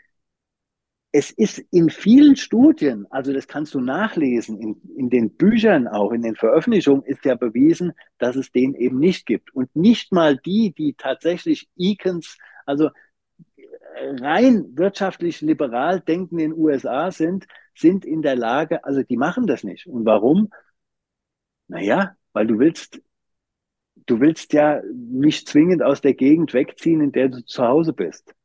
es 1.11 1.31
ist 1.31 1.59
in 1.71 1.89
vielen 1.89 2.35
Studien, 2.35 3.07
also 3.09 3.33
das 3.33 3.47
kannst 3.47 3.73
du 3.73 3.81
nachlesen, 3.81 4.59
in, 4.59 4.81
in 4.95 5.09
den 5.09 5.35
Büchern 5.35 5.87
auch, 5.87 6.11
in 6.11 6.21
den 6.21 6.35
Veröffentlichungen 6.35 7.03
ist 7.03 7.25
ja 7.25 7.35
bewiesen, 7.35 7.93
dass 8.19 8.35
es 8.35 8.51
den 8.51 8.75
eben 8.75 8.99
nicht 8.99 9.25
gibt. 9.25 9.53
Und 9.55 9.75
nicht 9.75 10.11
mal 10.11 10.37
die, 10.37 10.71
die 10.71 10.93
tatsächlich 10.93 11.67
Icons, 11.75 12.37
also 12.65 12.91
rein 13.95 14.77
wirtschaftlich 14.77 15.41
liberal 15.41 15.99
denken 15.99 16.37
in 16.39 16.51
den 16.51 16.59
USA 16.59 17.11
sind, 17.11 17.47
sind 17.75 18.05
in 18.05 18.21
der 18.21 18.35
Lage, 18.35 18.83
also 18.83 19.01
die 19.01 19.17
machen 19.17 19.47
das 19.47 19.63
nicht. 19.63 19.87
Und 19.87 20.05
warum? 20.05 20.49
Naja, 21.67 22.15
weil 22.33 22.45
du 22.45 22.59
willst, 22.59 23.01
du 24.05 24.19
willst 24.19 24.53
ja 24.53 24.81
nicht 24.93 25.47
zwingend 25.47 25.81
aus 25.81 26.01
der 26.01 26.13
Gegend 26.13 26.53
wegziehen, 26.53 27.01
in 27.01 27.11
der 27.11 27.29
du 27.29 27.43
zu 27.45 27.63
Hause 27.63 27.93
bist. 27.93 28.35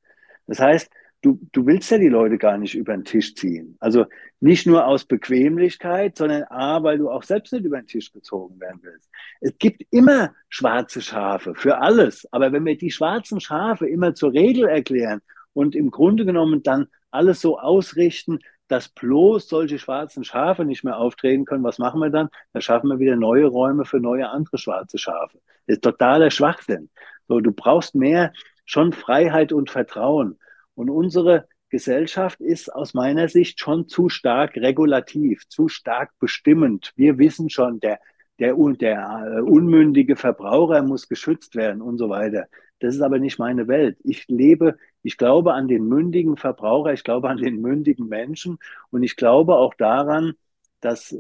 Das 0.47 0.61
heißt, 0.61 0.91
du, 1.25 1.41
du 1.53 1.67
willst 1.67 1.91
ja 1.91 1.99
die 1.99 2.09
Leute 2.09 2.37
gar 2.37 2.59
nicht 2.59 2.75
über 2.75 2.93
den 2.93 3.05
Tisch 3.05 3.35
ziehen. 3.35 3.77
Also 3.81 4.05
nicht 4.41 4.67
nur 4.67 4.87
aus 4.87 5.07
Bequemlichkeit, 5.07 6.19
sondern 6.19 6.45
A, 6.45 6.83
weil 6.83 6.99
du 6.99 7.11
auch 7.11 7.23
selbst 7.23 7.53
nicht 7.53 7.65
über 7.65 7.79
den 7.79 7.87
Tisch 7.87 8.13
gezogen 8.13 8.61
werden 8.61 8.81
willst. 8.83 9.09
Es 9.41 9.57
gibt 9.59 9.83
immer 9.91 10.35
schwarze 10.49 11.01
Schafe 11.01 11.55
für 11.55 11.79
alles. 11.79 12.29
Aber 12.31 12.53
wenn 12.53 12.67
wir 12.67 12.77
die 12.77 12.91
schwarzen 12.91 13.41
Schafe 13.41 13.89
immer 13.89 14.15
zur 14.15 14.33
Regel 14.33 14.69
erklären 14.69 15.23
und 15.55 15.75
im 15.75 15.91
Grunde 15.91 16.27
genommen 16.27 16.63
dann 16.63 16.89
alles 17.11 17.41
so 17.41 17.59
ausrichten, 17.59 18.41
dass 18.69 18.89
bloß 18.89 19.49
solche 19.49 19.79
schwarzen 19.79 20.25
Schafe 20.25 20.65
nicht 20.65 20.85
mehr 20.85 20.99
auftreten 20.99 21.45
können, 21.47 21.65
was 21.65 21.79
machen 21.79 22.01
wir 22.01 22.11
dann? 22.11 22.29
Dann 22.53 22.63
schaffen 22.63 22.89
wir 22.89 22.99
wieder 22.99 23.17
neue 23.17 23.47
Räume 23.47 23.85
für 23.85 24.01
neue 24.01 24.29
andere 24.29 24.59
schwarze 24.59 24.99
Schafe. 24.99 25.39
Das 25.67 25.77
ist 25.77 25.85
totaler 25.85 26.31
Schwachsinn. 26.31 26.91
So, 27.29 27.41
du 27.41 27.53
brauchst 27.53 27.95
mehr 27.95 28.33
schon 28.67 28.93
Freiheit 28.93 29.53
und 29.53 29.71
Vertrauen. 29.71 30.39
Und 30.75 30.91
unsere 30.91 31.49
Gesellschaft 31.69 32.41
ist 32.41 32.73
aus 32.73 32.95
meiner 32.95 33.29
Sicht 33.29 33.59
schon 33.59 33.89
zu 33.89 34.09
stark 34.09 34.57
regulativ, 34.57 35.49
zu 35.49 35.69
stark 35.69 36.13
bestimmend. 36.21 36.93
Wir 36.97 37.19
wissen 37.19 37.51
schon, 37.51 37.81
der, 37.81 37.99
der, 38.39 38.55
der 38.55 39.25
äh, 39.27 39.41
unmündige 39.41 40.17
Verbraucher 40.17 40.83
muss 40.83 41.09
geschützt 41.09 41.57
werden 41.57 41.83
und 41.83 41.99
so 41.99 42.09
weiter. 42.09 42.47
Das 42.81 42.95
ist 42.95 43.01
aber 43.01 43.19
nicht 43.19 43.39
meine 43.39 43.67
Welt. 43.67 43.99
Ich 44.05 44.27
lebe, 44.29 44.77
ich 45.03 45.17
glaube 45.17 45.55
an 45.55 45.69
den 45.69 45.87
mündigen 45.87 46.37
Verbraucher, 46.37 46.93
ich 46.93 47.05
glaube 47.05 47.29
an 47.29 47.39
den 47.39 47.61
mündigen 47.61 48.09
Menschen 48.09 48.59
und 48.91 49.03
ich 49.03 49.17
glaube 49.17 49.57
auch 49.57 49.75
daran, 49.75 50.35
dass 50.81 51.17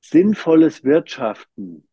sinnvolles 0.00 0.84
Wirtschaften 0.84 1.88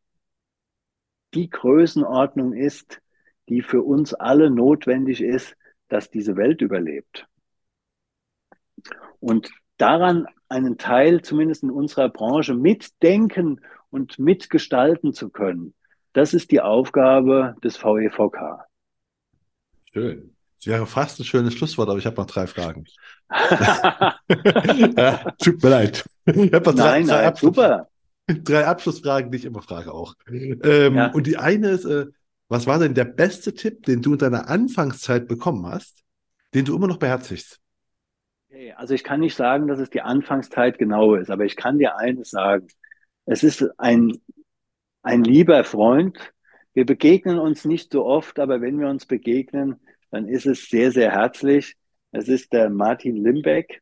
die 1.34 1.50
Größenordnung 1.50 2.54
ist, 2.54 3.02
die 3.50 3.62
für 3.62 3.84
uns 3.84 4.14
alle 4.14 4.50
notwendig 4.50 5.22
ist, 5.22 5.56
dass 5.88 6.10
diese 6.10 6.36
Welt 6.36 6.62
überlebt. 6.62 7.28
Und 9.20 9.50
daran 9.78 10.28
einen 10.50 10.78
Teil 10.78 11.22
zumindest 11.22 11.64
in 11.64 11.72
unserer 11.72 12.10
Branche 12.10 12.54
mitdenken 12.54 13.62
und 13.90 14.20
mitgestalten 14.20 15.14
zu 15.14 15.30
können, 15.30 15.74
das 16.14 16.34
ist 16.34 16.52
die 16.52 16.62
Aufgabe 16.62 17.56
des 17.64 17.78
VEVK. 17.78 18.66
Schön. 19.92 20.36
Das 20.58 20.68
wäre 20.68 20.88
fast 20.88 21.20
ein 21.20 21.26
schönes 21.26 21.54
Schlusswort, 21.54 21.90
aber 21.90 22.00
ich 22.00 22.06
habe 22.06 22.16
noch 22.16 22.26
drei 22.26 22.48
Fragen. 22.48 22.86
ja, 23.30 24.16
tut 25.44 25.62
mir 25.62 25.70
leid. 25.70 26.06
Ich 26.26 26.54
habe 26.54 26.70
noch 26.70 26.76
drei, 26.76 27.00
nein, 27.00 27.08
drei, 27.08 27.24
nein, 27.24 27.36
super. 27.36 27.90
drei 28.28 28.66
Abschlussfragen, 28.66 29.32
die 29.32 29.38
ich 29.38 29.46
immer 29.46 29.62
frage 29.62 29.94
auch. 29.94 30.16
Ähm, 30.28 30.96
ja. 30.96 31.12
Und 31.12 31.28
die 31.28 31.38
eine 31.38 31.70
ist, 31.70 31.86
äh, 31.86 32.08
was 32.48 32.68
war 32.68 32.80
denn 32.80 32.94
der 32.94 33.06
beste 33.06 33.54
Tipp, 33.54 33.84
den 33.84 34.02
du 34.02 34.14
in 34.14 34.20
deiner 34.20 34.48
Anfangszeit 34.50 35.28
bekommen 35.28 35.66
hast, 35.66 36.04
den 36.54 36.66
du 36.66 36.76
immer 36.76 36.88
noch 36.88 36.98
beherzigst? 36.98 37.60
Also 38.76 38.94
ich 38.94 39.04
kann 39.04 39.20
nicht 39.20 39.36
sagen, 39.36 39.68
dass 39.68 39.80
es 39.80 39.90
die 39.90 40.02
Anfangszeit 40.02 40.78
genau 40.78 41.16
ist, 41.16 41.30
aber 41.30 41.46
ich 41.46 41.56
kann 41.56 41.78
dir 41.78 41.98
eines 41.98 42.30
sagen. 42.30 42.68
Es 43.26 43.44
ist 43.44 43.68
ein, 43.78 44.14
ein 45.02 45.24
lieber 45.24 45.64
Freund. 45.64 46.34
Wir 46.74 46.86
begegnen 46.86 47.40
uns 47.40 47.66
nicht 47.66 47.92
so 47.92 48.06
oft, 48.06 48.40
aber 48.40 48.62
wenn 48.62 48.80
wir 48.80 48.88
uns 48.88 49.06
begegnen, 49.06 49.80
dann 50.12 50.28
ist 50.28 50.46
es 50.46 50.70
sehr, 50.70 50.92
sehr 50.92 51.12
herzlich. 51.12 51.76
Es 52.12 52.28
ist 52.28 52.54
der 52.54 52.70
Martin 52.70 53.18
Limbeck. 53.18 53.82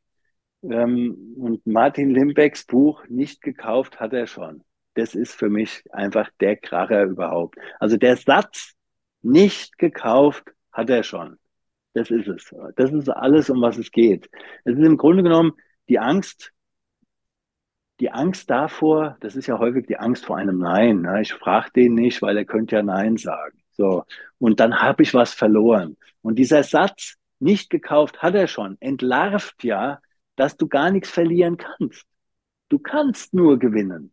Ähm, 0.64 1.35
und 1.38 1.68
Martin 1.68 2.11
Limbecks 2.11 2.65
Buch 2.65 3.03
nicht 3.10 3.41
gekauft 3.41 3.99
hat 3.99 4.14
er 4.14 4.27
schon 4.27 4.64
das 4.95 5.15
ist 5.15 5.34
für 5.34 5.49
mich 5.49 5.84
einfach 5.91 6.30
der 6.40 6.56
Kracher 6.57 7.03
überhaupt. 7.03 7.57
Also 7.80 7.98
der 7.98 8.18
Satz, 8.18 8.74
nicht 9.22 9.78
gekauft, 9.78 10.44
hat 10.72 10.90
er 10.90 11.03
schon. 11.03 11.38
Das 11.94 12.11
ist 12.11 12.28
es. 12.28 12.53
Das 12.76 12.91
ist 12.91 13.10
alles, 13.10 13.49
um 13.49 13.61
was 13.61 13.78
es 13.78 13.91
geht. 13.91 14.30
Es 14.65 14.78
ist 14.78 14.86
im 14.86 14.98
Grunde 14.98 15.24
genommen 15.24 15.53
die 15.88 15.99
Angst, 15.99 16.52
die 17.99 18.11
Angst 18.11 18.49
davor, 18.49 19.18
das 19.22 19.36
ist 19.36 19.48
ja 19.48 19.60
häufig 19.60 19.86
die 19.86 19.98
Angst 19.98 20.26
vor 20.26 20.38
einem 20.38 20.57
Nein. 20.57 21.02
Ne? 21.02 21.22
Ich 21.22 21.34
frage 21.34 21.72
den 21.76 21.94
nicht, 21.94 22.22
weil 22.22 22.38
er 22.38 22.45
könnte 22.45 22.76
ja 22.76 22.84
Nein 22.84 23.18
sagen. 23.18 23.60
So. 23.72 24.03
Und 24.40 24.60
dann 24.60 24.82
habe 24.82 25.03
ich 25.03 25.14
was 25.14 25.34
verloren. 25.34 25.98
Und 26.22 26.36
dieser 26.36 26.64
Satz, 26.64 27.15
nicht 27.40 27.70
gekauft, 27.70 28.22
hat 28.22 28.36
er 28.36 28.48
schon, 28.48 28.78
entlarvt 28.80 29.64
ja, 29.64 29.99
dass 30.36 30.57
du 30.57 30.68
gar 30.68 30.90
nichts 30.91 31.10
verlieren 31.10 31.57
kannst. 31.57 32.06
Du 32.70 32.80
kannst 32.80 33.34
nur 33.34 33.60
gewinnen. 33.60 34.12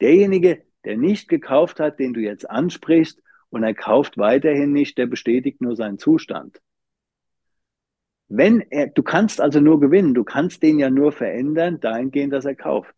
Derjenige, 0.00 0.62
der 0.84 0.96
nicht 0.96 1.28
gekauft 1.28 1.80
hat, 1.80 1.98
den 1.98 2.12
du 2.12 2.20
jetzt 2.20 2.48
ansprichst 2.48 3.22
und 3.50 3.62
er 3.62 3.74
kauft 3.74 4.18
weiterhin 4.18 4.72
nicht, 4.72 4.98
der 4.98 5.06
bestätigt 5.06 5.60
nur 5.60 5.76
seinen 5.76 5.98
Zustand. 5.98 6.60
Wenn 8.28 8.60
er, 8.60 8.88
du 8.88 9.02
kannst 9.02 9.40
also 9.40 9.60
nur 9.60 9.80
gewinnen, 9.80 10.14
du 10.14 10.24
kannst 10.24 10.62
den 10.62 10.78
ja 10.78 10.90
nur 10.90 11.12
verändern, 11.12 11.80
dahingehend, 11.80 12.32
dass 12.32 12.44
er 12.44 12.56
kauft. 12.56 12.94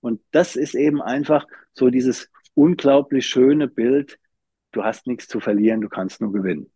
Und 0.00 0.20
das 0.30 0.54
ist 0.54 0.74
eben 0.74 1.02
einfach 1.02 1.46
so 1.72 1.90
dieses 1.90 2.30
unglaublich 2.54 3.26
schöne 3.26 3.66
Bild. 3.66 4.18
Du 4.70 4.84
hast 4.84 5.06
nichts 5.06 5.26
zu 5.26 5.40
verlieren, 5.40 5.80
du 5.80 5.88
kannst 5.88 6.20
nur 6.20 6.32
gewinnen. 6.32 6.70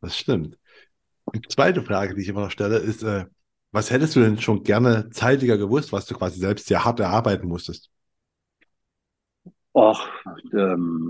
Das 0.00 0.16
stimmt. 0.16 0.58
Die 1.34 1.42
zweite 1.42 1.82
Frage, 1.82 2.14
die 2.14 2.22
ich 2.22 2.28
immer 2.28 2.42
noch 2.42 2.50
stelle, 2.50 2.78
ist, 2.78 3.02
äh, 3.02 3.26
was 3.72 3.90
hättest 3.90 4.16
du 4.16 4.20
denn 4.20 4.40
schon 4.40 4.62
gerne 4.62 5.10
zeitiger 5.10 5.58
gewusst, 5.58 5.92
was 5.92 6.06
du 6.06 6.14
quasi 6.14 6.40
selbst 6.40 6.66
sehr 6.66 6.84
hart 6.84 6.98
erarbeiten 6.98 7.46
musstest? 7.46 7.90
Och, 9.72 10.08
ähm, 10.52 11.06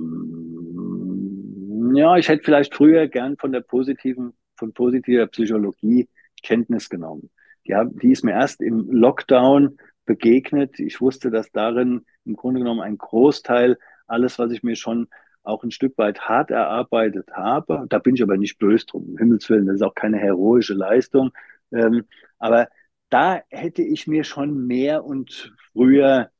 ja, 1.95 2.16
ich 2.16 2.28
hätte 2.28 2.45
vielleicht 2.45 2.74
früher 2.74 3.09
gern 3.09 3.37
von 3.39 3.53
der 3.53 3.61
positiven, 3.62 4.35
von 4.57 4.73
positiver 4.73 5.27
Psychologie 5.28 6.09
Kenntnis 6.43 6.89
genommen. 6.91 7.31
Die, 7.66 7.74
die 8.03 8.12
ist 8.12 8.24
mir 8.24 8.32
erst 8.32 8.61
im 8.61 8.91
Lockdown 8.91 9.78
begegnet. 10.05 10.78
Ich 10.78 11.01
wusste, 11.01 11.31
dass 11.31 11.51
darin 11.53 12.05
im 12.24 12.37
Grunde 12.37 12.61
genommen 12.61 12.81
ein 12.81 12.99
Großteil 12.99 13.78
alles, 14.07 14.39
was 14.39 14.53
ich 14.53 14.62
mir 14.62 14.77
schon 14.77 15.09
auch 15.43 15.65
ein 15.65 15.70
Stück 15.70 15.97
weit 15.97 16.20
hart 16.23 16.51
erarbeitet 16.51 17.31
habe. 17.32 17.87
Da 17.89 17.99
bin 17.99 18.15
ich 18.15 18.23
aber 18.23 18.37
nicht 18.37 18.59
böse 18.59 18.85
drum, 18.87 19.09
um 19.11 19.19
Himmels 19.19 19.49
Willen. 19.49 19.66
Das 19.66 19.77
ist 19.77 19.82
auch 19.82 19.95
keine 19.95 20.19
heroische 20.19 20.74
Leistung. 20.74 21.31
Ähm, 21.73 22.05
aber 22.39 22.69
da 23.09 23.41
hätte 23.49 23.82
ich 23.82 24.07
mir 24.07 24.24
schon 24.24 24.66
mehr 24.66 25.05
und 25.05 25.55
früher 25.73 26.31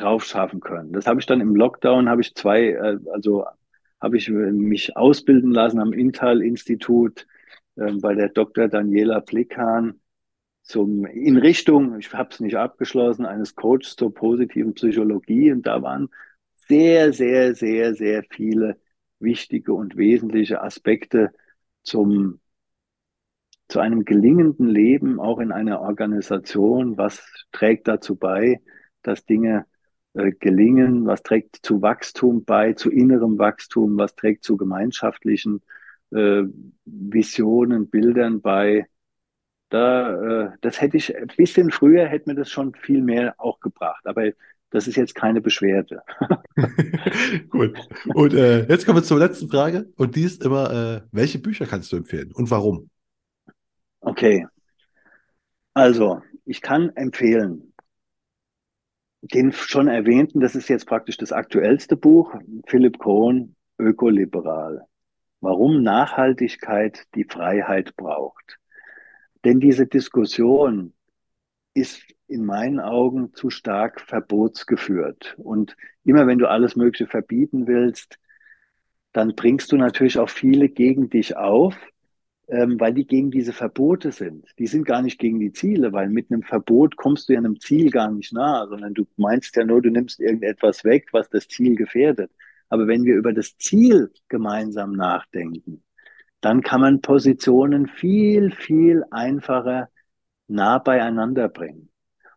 drauf 0.00 0.24
schaffen 0.24 0.60
können. 0.60 0.92
Das 0.92 1.06
habe 1.06 1.20
ich 1.20 1.26
dann 1.26 1.40
im 1.40 1.54
Lockdown, 1.54 2.08
habe 2.08 2.22
ich 2.22 2.34
zwei, 2.34 2.68
äh, 2.70 2.98
also 3.12 3.44
habe 4.00 4.16
ich 4.16 4.28
mich 4.30 4.96
ausbilden 4.96 5.52
lassen 5.52 5.78
am 5.78 5.92
Intal-Institut 5.92 7.26
äh, 7.76 7.92
bei 7.92 8.14
der 8.14 8.30
Dr. 8.30 8.68
Daniela 8.68 9.20
Plikan 9.20 10.00
zum, 10.62 11.04
in 11.06 11.36
Richtung, 11.36 11.98
ich 11.98 12.12
habe 12.12 12.30
es 12.32 12.40
nicht 12.40 12.56
abgeschlossen, 12.56 13.26
eines 13.26 13.54
Coaches 13.54 13.96
zur 13.96 14.14
positiven 14.14 14.74
Psychologie 14.74 15.52
und 15.52 15.66
da 15.66 15.82
waren 15.82 16.08
sehr, 16.68 17.12
sehr, 17.12 17.54
sehr, 17.54 17.94
sehr 17.94 18.22
viele 18.30 18.78
wichtige 19.18 19.72
und 19.74 19.96
wesentliche 19.96 20.62
Aspekte 20.62 21.32
zum, 21.82 22.40
zu 23.68 23.80
einem 23.80 24.04
gelingenden 24.04 24.68
Leben, 24.68 25.18
auch 25.20 25.40
in 25.40 25.52
einer 25.52 25.80
Organisation. 25.80 26.96
Was 26.96 27.22
trägt 27.52 27.88
dazu 27.88 28.16
bei, 28.16 28.60
dass 29.02 29.24
Dinge 29.24 29.66
äh, 30.14 30.32
gelingen? 30.32 31.06
Was 31.06 31.22
trägt 31.22 31.60
zu 31.62 31.82
Wachstum 31.82 32.44
bei, 32.44 32.72
zu 32.72 32.90
innerem 32.90 33.38
Wachstum? 33.38 33.96
Was 33.96 34.14
trägt 34.14 34.44
zu 34.44 34.56
gemeinschaftlichen 34.56 35.62
äh, 36.10 36.42
Visionen, 36.84 37.88
Bildern 37.88 38.40
bei? 38.40 38.86
Da, 39.68 40.46
äh, 40.46 40.50
das 40.62 40.80
hätte 40.80 40.96
ich 40.96 41.16
ein 41.16 41.28
bisschen 41.36 41.70
früher 41.70 42.06
hätte 42.06 42.28
mir 42.28 42.34
das 42.34 42.50
schon 42.50 42.74
viel 42.74 43.02
mehr 43.02 43.34
auch 43.38 43.60
gebracht. 43.60 44.06
Aber 44.06 44.30
das 44.70 44.86
ist 44.86 44.96
jetzt 44.96 45.14
keine 45.14 45.40
Beschwerde. 45.40 46.02
Gut. 47.50 47.78
Und 48.06 48.34
äh, 48.34 48.66
jetzt 48.68 48.86
kommen 48.86 48.98
wir 48.98 49.02
zur 49.02 49.18
letzten 49.18 49.48
Frage. 49.48 49.92
Und 49.96 50.16
die 50.16 50.22
ist 50.22 50.44
immer, 50.44 50.70
äh, 50.70 51.00
welche 51.12 51.38
Bücher 51.38 51.66
kannst 51.66 51.92
du 51.92 51.96
empfehlen 51.96 52.32
und 52.32 52.50
warum? 52.50 52.88
Okay. 54.00 54.46
Also, 55.74 56.22
ich 56.44 56.62
kann 56.62 56.90
empfehlen, 56.96 57.69
den 59.22 59.52
schon 59.52 59.88
erwähnten, 59.88 60.40
das 60.40 60.54
ist 60.54 60.68
jetzt 60.68 60.86
praktisch 60.86 61.16
das 61.16 61.32
aktuellste 61.32 61.96
Buch, 61.96 62.34
Philipp 62.66 62.98
Kohn, 62.98 63.54
Ökoliberal. 63.78 64.86
Warum 65.40 65.82
Nachhaltigkeit 65.82 67.06
die 67.14 67.24
Freiheit 67.24 67.96
braucht. 67.96 68.58
Denn 69.44 69.60
diese 69.60 69.86
Diskussion 69.86 70.92
ist 71.72 72.02
in 72.26 72.44
meinen 72.44 72.80
Augen 72.80 73.32
zu 73.34 73.50
stark 73.50 74.00
verbotsgeführt. 74.00 75.34
Und 75.38 75.76
immer 76.04 76.26
wenn 76.26 76.38
du 76.38 76.48
alles 76.48 76.76
Mögliche 76.76 77.06
verbieten 77.06 77.66
willst, 77.66 78.18
dann 79.12 79.34
bringst 79.34 79.72
du 79.72 79.76
natürlich 79.76 80.18
auch 80.18 80.28
viele 80.28 80.68
gegen 80.68 81.10
dich 81.10 81.36
auf, 81.36 81.74
ähm, 82.50 82.80
weil 82.80 82.92
die 82.92 83.06
gegen 83.06 83.30
diese 83.30 83.52
Verbote 83.52 84.10
sind. 84.12 84.44
Die 84.58 84.66
sind 84.66 84.84
gar 84.84 85.02
nicht 85.02 85.18
gegen 85.18 85.38
die 85.38 85.52
Ziele, 85.52 85.92
weil 85.92 86.08
mit 86.08 86.30
einem 86.30 86.42
Verbot 86.42 86.96
kommst 86.96 87.28
du 87.28 87.34
ja 87.34 87.38
einem 87.38 87.60
Ziel 87.60 87.90
gar 87.90 88.10
nicht 88.10 88.32
nahe, 88.32 88.68
sondern 88.68 88.92
du 88.92 89.06
meinst 89.16 89.54
ja 89.56 89.64
nur, 89.64 89.80
du 89.80 89.90
nimmst 89.90 90.20
irgendetwas 90.20 90.84
weg, 90.84 91.08
was 91.12 91.30
das 91.30 91.46
Ziel 91.48 91.76
gefährdet. 91.76 92.30
Aber 92.68 92.86
wenn 92.88 93.04
wir 93.04 93.14
über 93.14 93.32
das 93.32 93.56
Ziel 93.58 94.10
gemeinsam 94.28 94.92
nachdenken, 94.92 95.82
dann 96.40 96.62
kann 96.62 96.80
man 96.80 97.00
Positionen 97.02 97.86
viel, 97.86 98.50
viel 98.50 99.04
einfacher 99.10 99.88
nah 100.48 100.78
beieinander 100.78 101.48
bringen 101.48 101.90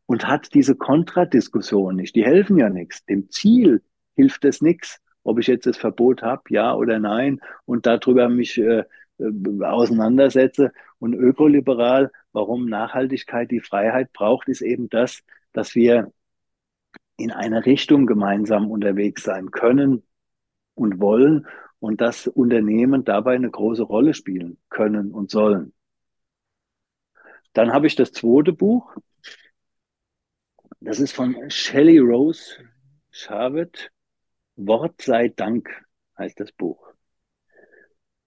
und 0.05 0.27
hat 0.27 0.53
diese 0.53 0.75
Kontradiskussion 0.75 1.95
nicht. 1.95 2.15
Die 2.15 2.25
helfen 2.25 2.57
ja 2.57 2.69
nichts. 2.69 3.03
Dem 3.05 3.29
Ziel 3.29 3.81
hilft 4.15 4.45
es 4.45 4.61
nichts, 4.61 4.99
ob 5.23 5.39
ich 5.39 5.47
jetzt 5.47 5.65
das 5.65 5.77
Verbot 5.77 6.21
habe, 6.21 6.43
ja 6.49 6.75
oder 6.75 6.99
nein, 6.99 7.39
und 7.65 7.85
darüber 7.85 8.29
mich 8.29 8.57
äh, 8.59 8.83
äh, 9.19 9.63
auseinandersetze. 9.63 10.71
Und 10.99 11.13
ökoliberal, 11.13 12.11
warum 12.31 12.65
Nachhaltigkeit 12.65 13.51
die 13.51 13.61
Freiheit 13.61 14.13
braucht, 14.13 14.47
ist 14.49 14.61
eben 14.61 14.89
das, 14.89 15.23
dass 15.51 15.75
wir 15.75 16.11
in 17.17 17.31
eine 17.31 17.65
Richtung 17.65 18.05
gemeinsam 18.05 18.69
unterwegs 18.69 19.23
sein 19.23 19.51
können 19.51 20.03
und 20.75 20.99
wollen 20.99 21.47
und 21.79 22.01
dass 22.01 22.27
Unternehmen 22.27 23.03
dabei 23.03 23.35
eine 23.35 23.51
große 23.51 23.83
Rolle 23.83 24.13
spielen 24.13 24.57
können 24.69 25.11
und 25.11 25.29
sollen. 25.29 25.73
Dann 27.53 27.71
habe 27.71 27.87
ich 27.87 27.95
das 27.95 28.11
zweite 28.11 28.53
Buch. 28.53 28.95
Das 30.79 30.99
ist 30.99 31.13
von 31.13 31.49
Shelley 31.49 31.99
Rose 31.99 32.57
Charvet. 33.11 33.91
Wort 34.55 35.01
sei 35.01 35.29
Dank 35.29 35.69
heißt 36.17 36.39
das 36.39 36.51
Buch. 36.51 36.92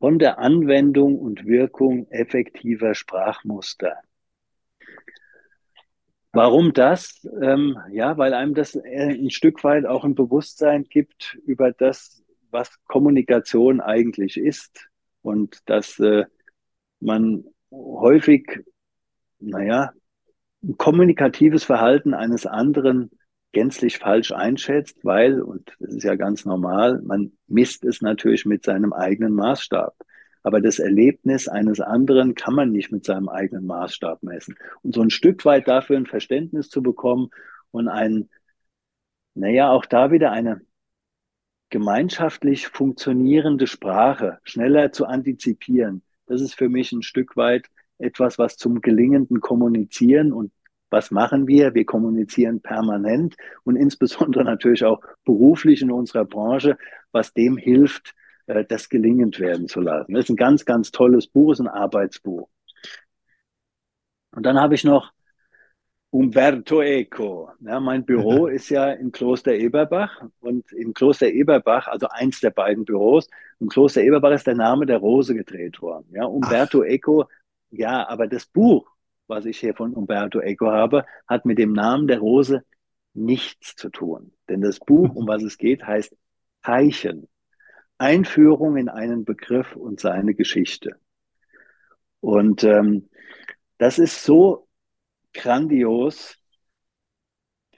Von 0.06 0.20
der 0.20 0.38
Anwendung 0.38 1.18
und 1.18 1.46
Wirkung 1.46 2.06
effektiver 2.12 2.94
Sprachmuster. 2.94 3.96
Warum 6.30 6.72
das? 6.72 7.26
Ähm, 7.42 7.76
ja, 7.90 8.16
weil 8.16 8.32
einem 8.32 8.54
das 8.54 8.76
ein 8.76 9.30
Stück 9.30 9.64
weit 9.64 9.84
auch 9.84 10.04
ein 10.04 10.14
Bewusstsein 10.14 10.84
gibt 10.84 11.36
über 11.44 11.72
das, 11.72 12.22
was 12.52 12.70
Kommunikation 12.84 13.80
eigentlich 13.80 14.36
ist 14.36 14.88
und 15.22 15.68
dass 15.68 15.98
äh, 15.98 16.26
man 17.00 17.42
häufig 17.72 18.62
naja, 19.40 19.90
kommunikatives 20.78 21.64
Verhalten 21.64 22.14
eines 22.14 22.46
anderen 22.46 23.10
gänzlich 23.52 23.98
falsch 23.98 24.32
einschätzt, 24.32 24.98
weil, 25.04 25.40
und 25.40 25.74
das 25.80 25.94
ist 25.94 26.04
ja 26.04 26.14
ganz 26.14 26.44
normal, 26.44 27.00
man 27.02 27.32
misst 27.46 27.84
es 27.84 28.02
natürlich 28.02 28.44
mit 28.44 28.64
seinem 28.64 28.92
eigenen 28.92 29.32
Maßstab. 29.32 29.94
Aber 30.42 30.60
das 30.60 30.78
Erlebnis 30.78 31.48
eines 31.48 31.80
anderen 31.80 32.34
kann 32.34 32.54
man 32.54 32.70
nicht 32.70 32.92
mit 32.92 33.04
seinem 33.04 33.28
eigenen 33.28 33.66
Maßstab 33.66 34.22
messen. 34.22 34.56
Und 34.82 34.94
so 34.94 35.02
ein 35.02 35.10
Stück 35.10 35.44
weit 35.44 35.66
dafür 35.66 35.96
ein 35.96 36.06
Verständnis 36.06 36.68
zu 36.68 36.82
bekommen 36.82 37.30
und 37.72 37.88
ein, 37.88 38.28
naja, 39.34 39.70
auch 39.70 39.86
da 39.86 40.12
wieder 40.12 40.30
eine 40.30 40.60
gemeinschaftlich 41.70 42.68
funktionierende 42.68 43.66
Sprache 43.66 44.38
schneller 44.44 44.92
zu 44.92 45.06
antizipieren, 45.06 46.02
das 46.26 46.40
ist 46.40 46.54
für 46.54 46.68
mich 46.68 46.92
ein 46.92 47.02
Stück 47.02 47.36
weit 47.36 47.66
etwas, 47.98 48.38
was 48.38 48.56
zum 48.56 48.80
gelingenden 48.80 49.40
Kommunizieren 49.40 50.32
und 50.32 50.52
was 50.90 51.10
machen 51.10 51.46
wir? 51.46 51.74
Wir 51.74 51.84
kommunizieren 51.84 52.60
permanent 52.60 53.36
und 53.64 53.76
insbesondere 53.76 54.44
natürlich 54.44 54.84
auch 54.84 55.00
beruflich 55.24 55.82
in 55.82 55.90
unserer 55.90 56.24
Branche, 56.24 56.78
was 57.12 57.32
dem 57.32 57.56
hilft, 57.56 58.14
äh, 58.46 58.64
das 58.64 58.88
gelingend 58.88 59.40
werden 59.40 59.68
zu 59.68 59.80
lassen. 59.80 60.14
Das 60.14 60.24
ist 60.24 60.30
ein 60.30 60.36
ganz, 60.36 60.64
ganz 60.64 60.90
tolles 60.90 61.26
Buch, 61.26 61.52
ist 61.52 61.60
ein 61.60 61.68
Arbeitsbuch. 61.68 62.48
Und 64.34 64.44
dann 64.44 64.60
habe 64.60 64.74
ich 64.74 64.84
noch 64.84 65.12
Umberto 66.10 66.82
Eco. 66.82 67.50
Ja, 67.60 67.80
mein 67.80 68.04
Büro 68.04 68.46
ist 68.46 68.68
ja 68.68 68.92
im 68.92 69.12
Kloster 69.12 69.54
Eberbach 69.54 70.22
und 70.40 70.70
im 70.72 70.94
Kloster 70.94 71.28
Eberbach, 71.28 71.88
also 71.88 72.06
eins 72.08 72.40
der 72.40 72.50
beiden 72.50 72.84
Büros, 72.84 73.28
im 73.58 73.68
Kloster 73.68 74.02
Eberbach 74.02 74.32
ist 74.32 74.46
der 74.46 74.54
Name 74.54 74.86
der 74.86 74.98
Rose 74.98 75.34
gedreht 75.34 75.80
worden. 75.82 76.06
Ja, 76.12 76.24
Umberto 76.26 76.82
Ach. 76.82 76.86
Eco 76.86 77.28
ja, 77.70 78.08
aber 78.08 78.26
das 78.26 78.46
Buch, 78.46 78.88
was 79.28 79.44
ich 79.44 79.58
hier 79.58 79.74
von 79.74 79.94
Umberto 79.94 80.40
Eco 80.40 80.70
habe, 80.70 81.04
hat 81.26 81.44
mit 81.44 81.58
dem 81.58 81.72
Namen 81.72 82.06
der 82.06 82.18
Rose 82.18 82.62
nichts 83.14 83.74
zu 83.74 83.90
tun. 83.90 84.32
Denn 84.48 84.60
das 84.60 84.78
Buch, 84.78 85.14
um 85.14 85.26
was 85.26 85.42
es 85.42 85.58
geht, 85.58 85.86
heißt 85.86 86.16
Zeichen. 86.62 87.28
Einführung 87.98 88.76
in 88.76 88.88
einen 88.88 89.24
Begriff 89.24 89.74
und 89.74 90.00
seine 90.00 90.34
Geschichte. 90.34 90.96
Und 92.20 92.64
ähm, 92.64 93.08
das 93.78 93.98
ist 93.98 94.22
so 94.22 94.68
grandios, 95.32 96.36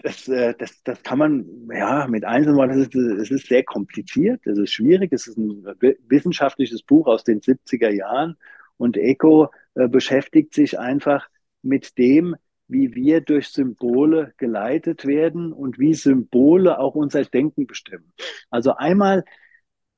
das, 0.02 0.28
äh, 0.28 0.54
das, 0.58 0.82
das 0.82 1.02
kann 1.02 1.18
man, 1.18 1.68
ja, 1.72 2.06
mit 2.08 2.24
einzelnen 2.24 2.56
Worten, 2.56 2.80
es 2.80 2.88
ist, 2.88 3.30
ist 3.30 3.46
sehr 3.46 3.64
kompliziert, 3.64 4.46
es 4.46 4.58
ist 4.58 4.72
schwierig, 4.72 5.12
es 5.12 5.26
ist 5.26 5.36
ein 5.36 5.64
wissenschaftliches 6.08 6.82
Buch 6.82 7.06
aus 7.06 7.24
den 7.24 7.40
70er 7.40 7.90
Jahren 7.90 8.36
und 8.76 8.96
Eco 8.96 9.50
äh, 9.74 9.88
beschäftigt 9.88 10.54
sich 10.54 10.78
einfach 10.78 11.28
mit 11.62 11.98
dem, 11.98 12.36
wie 12.68 12.94
wir 12.94 13.22
durch 13.22 13.48
Symbole 13.48 14.34
geleitet 14.36 15.06
werden 15.06 15.52
und 15.52 15.78
wie 15.78 15.94
Symbole 15.94 16.78
auch 16.78 16.94
unser 16.94 17.24
Denken 17.24 17.66
bestimmen. 17.66 18.12
Also 18.50 18.74
einmal 18.76 19.24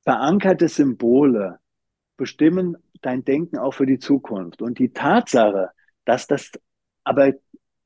verankerte 0.03 0.67
Symbole 0.67 1.59
bestimmen 2.17 2.77
dein 3.01 3.23
Denken 3.23 3.57
auch 3.57 3.73
für 3.73 3.85
die 3.85 3.99
Zukunft. 3.99 4.61
Und 4.61 4.79
die 4.79 4.93
Tatsache, 4.93 5.69
dass 6.05 6.27
das, 6.27 6.51
aber 7.03 7.33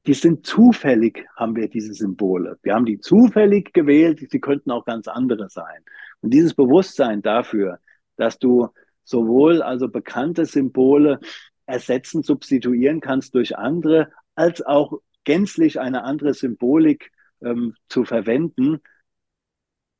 die 0.05 0.13
sind 0.13 0.45
zufällig, 0.45 1.25
haben 1.35 1.55
wir 1.55 1.67
diese 1.67 1.93
Symbole. 1.93 2.59
Wir 2.61 2.75
haben 2.75 2.85
die 2.85 2.99
zufällig 2.99 3.73
gewählt, 3.73 4.19
sie 4.29 4.39
könnten 4.39 4.71
auch 4.71 4.85
ganz 4.85 5.07
andere 5.07 5.49
sein. 5.49 5.83
Und 6.21 6.31
dieses 6.31 6.53
Bewusstsein 6.53 7.21
dafür, 7.21 7.79
dass 8.17 8.37
du 8.37 8.69
sowohl 9.03 9.61
also 9.61 9.87
bekannte 9.87 10.45
Symbole 10.45 11.19
ersetzen, 11.65 12.23
substituieren 12.23 13.01
kannst 13.01 13.35
durch 13.35 13.57
andere, 13.57 14.11
als 14.35 14.61
auch 14.61 14.99
gänzlich 15.23 15.79
eine 15.79 16.03
andere 16.03 16.33
Symbolik 16.33 17.11
ähm, 17.41 17.75
zu 17.89 18.05
verwenden, 18.05 18.81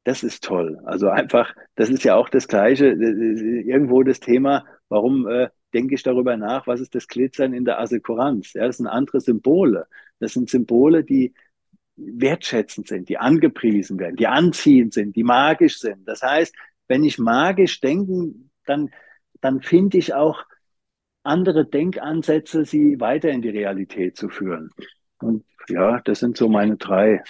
das 0.04 0.24
ist 0.24 0.44
toll. 0.44 0.80
Also 0.86 1.10
einfach, 1.10 1.56
das 1.76 1.90
ist 1.90 2.04
ja 2.04 2.16
auch 2.16 2.30
das 2.30 2.48
Gleiche, 2.48 2.86
irgendwo 2.88 4.04
das 4.04 4.20
Thema, 4.20 4.66
warum 4.88 5.28
äh, 5.28 5.50
denke 5.74 5.96
ich 5.96 6.04
darüber 6.04 6.38
nach, 6.38 6.68
was 6.68 6.80
ist 6.80 6.94
das 6.94 7.08
Glitzern 7.08 7.54
in 7.54 7.66
der 7.66 7.80
Assekuranz? 7.80 8.54
Ja, 8.54 8.68
das 8.68 8.78
sind 8.78 8.88
andere 8.88 9.20
Symbole. 9.20 9.88
Das 10.20 10.34
sind 10.34 10.50
Symbole, 10.50 11.04
die 11.04 11.34
wertschätzend 11.98 12.88
sind, 12.88 13.10
die 13.10 13.18
angepriesen 13.18 13.98
werden, 14.00 14.16
die 14.16 14.28
anziehend 14.28 14.94
sind, 14.94 15.16
die 15.16 15.24
magisch 15.24 15.80
sind. 15.80 16.08
Das 16.08 16.22
heißt, 16.22 16.56
wenn 16.88 17.04
ich 17.04 17.18
magisch 17.18 17.80
denken 17.82 18.52
dann, 18.66 18.92
dann 19.42 19.62
finde 19.62 19.98
ich 19.98 20.14
auch 20.14 20.44
andere 21.26 21.66
Denkansätze, 21.66 22.66
sie 22.66 23.00
weiter 23.00 23.30
in 23.30 23.42
die 23.42 23.50
Realität 23.50 24.18
zu 24.18 24.30
führen. 24.30 24.72
Und 25.20 25.44
ja, 25.70 26.02
das 26.02 26.20
sind 26.20 26.38
so 26.38 26.50
meine 26.50 26.78
drei 26.78 27.24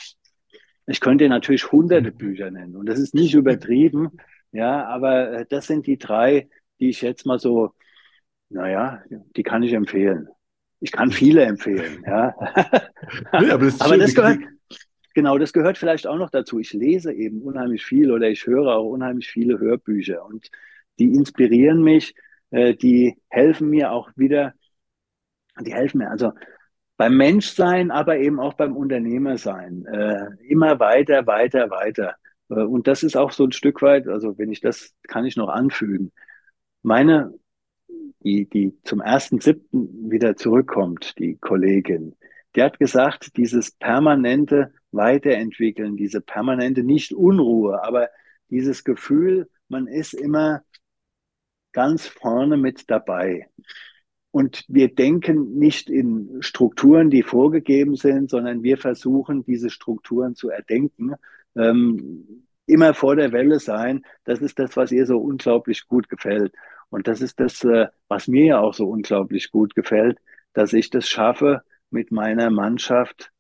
Ich 0.88 1.00
könnte 1.00 1.28
natürlich 1.30 1.72
hunderte 1.72 2.12
Bücher 2.12 2.52
nennen 2.52 2.76
und 2.76 2.88
das 2.88 3.00
ist 3.00 3.14
nicht 3.14 3.34
übertrieben, 3.34 4.12
ja, 4.52 4.86
aber 4.86 5.32
äh, 5.32 5.46
das 5.50 5.68
sind 5.68 5.88
die 5.88 5.98
drei, 5.98 6.50
die 6.80 6.90
ich 6.90 7.02
jetzt 7.02 7.26
mal 7.26 7.40
so, 7.40 7.72
naja, 8.50 9.02
die 9.36 9.44
kann 9.44 9.64
ich 9.64 9.74
empfehlen. 9.74 10.30
Ich 10.80 10.92
kann 10.92 11.12
viele 11.12 11.44
empfehlen, 11.44 12.04
ja. 12.06 12.36
Nee, 13.40 13.52
aber 13.52 13.66
das, 13.66 13.82
aber 13.82 13.98
das 13.98 14.14
gehört, 14.14 14.40
genau, 15.14 15.38
das 15.38 15.54
gehört 15.54 15.78
vielleicht 15.78 16.08
auch 16.08 16.18
noch 16.18 16.30
dazu. 16.30 16.60
Ich 16.60 16.74
lese 16.74 17.14
eben 17.14 17.42
unheimlich 17.42 17.84
viel 17.84 18.12
oder 18.12 18.30
ich 18.30 18.46
höre 18.46 18.76
auch 18.76 18.90
unheimlich 18.90 19.28
viele 19.28 19.60
Hörbücher 19.60 20.26
und 20.26 20.50
die 21.00 21.14
inspirieren 21.14 21.84
mich, 21.84 22.16
äh, 22.52 22.76
die 22.76 23.18
helfen 23.30 23.70
mir 23.70 23.92
auch 23.92 24.10
wieder, 24.16 24.54
die 25.60 25.74
helfen 25.74 26.00
mir 26.00 26.10
also 26.10 26.32
beim 26.98 27.18
Menschsein, 27.18 27.92
aber 27.92 28.18
eben 28.18 28.40
auch 28.40 28.54
beim 28.54 28.76
Unternehmersein. 28.76 29.86
Äh, 29.86 30.28
immer 30.48 30.80
weiter, 30.80 31.28
weiter, 31.28 31.70
weiter. 31.70 32.16
Äh, 32.50 32.62
und 32.62 32.88
das 32.88 33.04
ist 33.04 33.18
auch 33.18 33.32
so 33.32 33.46
ein 33.46 33.52
Stück 33.52 33.82
weit, 33.82 34.08
also 34.08 34.38
wenn 34.38 34.52
ich 34.52 34.62
das 34.62 34.94
kann 35.04 35.26
ich 35.26 35.36
noch 35.36 35.50
anfügen. 35.50 36.12
Meine, 36.84 37.34
die, 38.24 38.50
die 38.50 38.78
zum 38.84 39.02
ersten 39.02 39.40
siebten 39.40 40.10
wieder 40.10 40.36
zurückkommt, 40.36 41.18
die 41.20 41.38
Kollegin, 41.38 42.16
die 42.56 42.64
hat 42.64 42.80
gesagt, 42.80 43.38
dieses 43.38 43.72
permanente 43.72 44.74
Weiterentwickeln, 44.92 45.98
diese 45.98 46.22
permanente 46.22 46.84
nicht 46.84 47.14
Unruhe, 47.14 47.84
aber 47.84 48.10
dieses 48.50 48.84
Gefühl, 48.84 49.50
man 49.68 49.88
ist 49.88 50.14
immer 50.14 50.62
ganz 51.76 52.08
vorne 52.08 52.56
mit 52.56 52.90
dabei. 52.90 53.50
Und 54.32 54.64
wir 54.70 54.96
denken 54.96 55.58
nicht 55.60 55.90
in 55.90 56.38
Strukturen, 56.40 57.10
die 57.10 57.22
vorgegeben 57.22 57.96
sind, 57.96 58.30
sondern 58.30 58.64
wir 58.64 58.78
versuchen, 58.78 59.44
diese 59.44 59.70
Strukturen 59.70 60.36
zu 60.36 60.50
erdenken. 60.50 61.16
Ähm, 61.56 62.46
immer 62.66 62.94
vor 62.94 63.18
der 63.18 63.34
Welle 63.34 63.60
sein, 63.60 64.06
das 64.24 64.40
ist 64.40 64.58
das, 64.58 64.78
was 64.78 64.92
ihr 64.94 65.06
so 65.06 65.18
unglaublich 65.18 65.86
gut 65.88 66.08
gefällt. 66.08 66.54
Und 66.90 67.08
das 67.08 67.20
ist 67.22 67.42
das, 67.42 67.64
äh, 67.66 67.88
was 68.08 68.30
mir 68.30 68.46
ja 68.46 68.60
auch 68.60 68.74
so 68.74 68.88
unglaublich 68.88 69.52
gut 69.52 69.76
gefällt, 69.76 70.18
dass 70.54 70.72
ich 70.72 70.90
das 70.90 71.10
schaffe 71.10 71.62
mit 71.90 72.12
meiner 72.12 72.50
Mannschaft, 72.50 73.32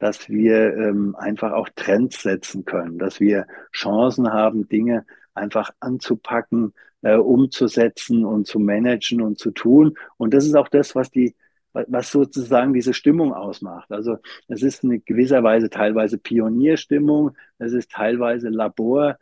dass 0.00 0.28
wir 0.28 0.76
ähm, 0.76 1.14
einfach 1.16 1.52
auch 1.52 1.68
Trends 1.76 2.22
setzen 2.22 2.64
können, 2.64 2.98
dass 2.98 3.20
wir 3.20 3.46
Chancen 3.72 4.32
haben, 4.32 4.68
Dinge 4.68 5.06
einfach 5.32 5.70
anzupacken, 5.78 6.74
äh, 7.04 7.16
umzusetzen 7.16 8.24
und 8.24 8.46
zu 8.46 8.58
managen 8.58 9.20
und 9.20 9.38
zu 9.38 9.50
tun. 9.50 9.96
Und 10.16 10.34
das 10.34 10.46
ist 10.46 10.56
auch 10.56 10.68
das, 10.68 10.94
was 10.94 11.10
die, 11.10 11.36
was 11.72 12.10
sozusagen 12.10 12.72
diese 12.72 12.94
Stimmung 12.94 13.34
ausmacht. 13.34 13.92
Also 13.92 14.16
es 14.48 14.62
ist 14.62 14.84
eine 14.84 15.00
gewisser 15.00 15.42
Weise 15.42 15.68
teilweise 15.68 16.18
Pionierstimmung, 16.18 17.36
es 17.58 17.74
ist 17.74 17.90
teilweise 17.90 18.48
Labor, 18.48 19.18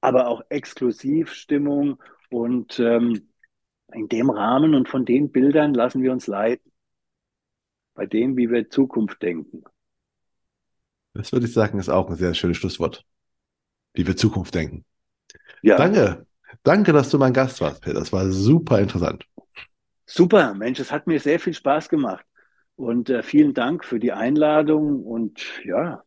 aber 0.00 0.28
auch 0.28 0.42
Exklusivstimmung 0.48 2.00
und 2.30 2.78
ähm, 2.78 3.28
in 3.92 4.08
dem 4.08 4.30
Rahmen 4.30 4.76
und 4.76 4.88
von 4.88 5.04
den 5.04 5.32
Bildern 5.32 5.74
lassen 5.74 6.02
wir 6.02 6.12
uns 6.12 6.28
leiten. 6.28 6.70
Bei 7.94 8.06
dem, 8.06 8.36
wie 8.36 8.48
wir 8.50 8.70
Zukunft 8.70 9.20
denken. 9.20 9.64
Das 11.12 11.32
würde 11.32 11.46
ich 11.46 11.52
sagen, 11.52 11.80
ist 11.80 11.88
auch 11.88 12.08
ein 12.08 12.14
sehr 12.14 12.34
schönes 12.34 12.56
Schlusswort. 12.56 13.04
Wie 13.94 14.06
wir 14.06 14.16
Zukunft 14.16 14.54
denken. 14.54 14.84
Ja. 15.60 15.76
Danke. 15.76 16.24
Danke, 16.62 16.92
dass 16.92 17.10
du 17.10 17.18
mein 17.18 17.32
Gast 17.32 17.60
warst, 17.60 17.82
Peter. 17.82 17.98
Das 17.98 18.12
war 18.12 18.30
super 18.30 18.80
interessant. 18.80 19.24
Super, 20.06 20.54
Mensch, 20.54 20.80
es 20.80 20.90
hat 20.90 21.06
mir 21.06 21.20
sehr 21.20 21.38
viel 21.38 21.54
Spaß 21.54 21.88
gemacht. 21.88 22.24
Und 22.74 23.10
äh, 23.10 23.22
vielen 23.22 23.54
Dank 23.54 23.84
für 23.84 24.00
die 24.00 24.12
Einladung. 24.12 25.04
Und 25.04 25.40
ja, 25.64 26.02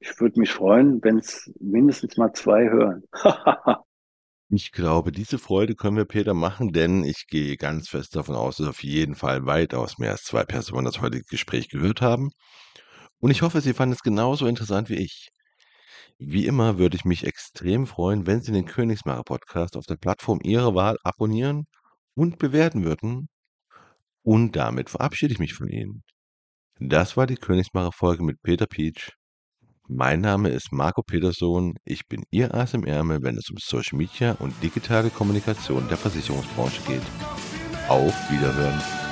ich 0.00 0.18
würde 0.20 0.40
mich 0.40 0.50
freuen, 0.52 1.02
wenn 1.02 1.18
es 1.18 1.50
mindestens 1.60 2.16
mal 2.16 2.32
zwei 2.32 2.70
hören. 2.70 3.02
ich 4.48 4.72
glaube, 4.72 5.12
diese 5.12 5.38
Freude 5.38 5.74
können 5.74 5.96
wir 5.96 6.04
Peter 6.04 6.34
machen, 6.34 6.72
denn 6.72 7.04
ich 7.04 7.26
gehe 7.26 7.56
ganz 7.56 7.88
fest 7.88 8.14
davon 8.14 8.36
aus, 8.36 8.58
dass 8.58 8.68
auf 8.68 8.82
jeden 8.82 9.16
Fall 9.16 9.44
weitaus 9.46 9.98
mehr 9.98 10.12
als 10.12 10.22
zwei 10.22 10.44
Personen 10.44 10.84
das 10.84 11.00
heutige 11.00 11.24
Gespräch 11.24 11.68
gehört 11.68 12.00
haben. 12.00 12.30
Und 13.18 13.32
ich 13.32 13.42
hoffe, 13.42 13.60
Sie 13.60 13.74
fanden 13.74 13.94
es 13.94 14.02
genauso 14.02 14.46
interessant 14.46 14.88
wie 14.88 14.96
ich. 14.96 15.28
Wie 16.18 16.46
immer 16.46 16.78
würde 16.78 16.96
ich 16.96 17.04
mich 17.04 17.24
extrem 17.24 17.86
freuen, 17.86 18.26
wenn 18.26 18.40
Sie 18.40 18.50
den 18.50 18.66
Königsmacher 18.66 19.22
Podcast 19.22 19.76
auf 19.76 19.86
der 19.86 19.96
Plattform 19.96 20.40
Ihrer 20.42 20.74
Wahl 20.74 20.96
abonnieren 21.04 21.66
und 22.14 22.38
bewerten 22.38 22.84
würden. 22.84 23.28
Und 24.22 24.56
damit 24.56 24.90
verabschiede 24.90 25.32
ich 25.32 25.38
mich 25.38 25.54
von 25.54 25.68
Ihnen. 25.68 26.02
Das 26.80 27.16
war 27.16 27.26
die 27.26 27.36
Königsmacher 27.36 27.92
Folge 27.92 28.24
mit 28.24 28.42
Peter 28.42 28.66
Peach. 28.66 29.12
Mein 29.86 30.20
Name 30.20 30.50
ist 30.50 30.72
Marco 30.72 31.02
Petersohn. 31.02 31.76
Ich 31.84 32.08
bin 32.08 32.24
Ihr 32.30 32.52
Ass 32.52 32.74
im 32.74 32.84
Ärmel, 32.84 33.22
wenn 33.22 33.38
es 33.38 33.48
um 33.48 33.56
Social 33.58 33.96
Media 33.96 34.32
und 34.32 34.60
digitale 34.62 35.10
Kommunikation 35.10 35.88
der 35.88 35.96
Versicherungsbranche 35.96 36.82
geht. 36.82 37.02
Auf 37.88 38.12
Wiederhören. 38.30 39.07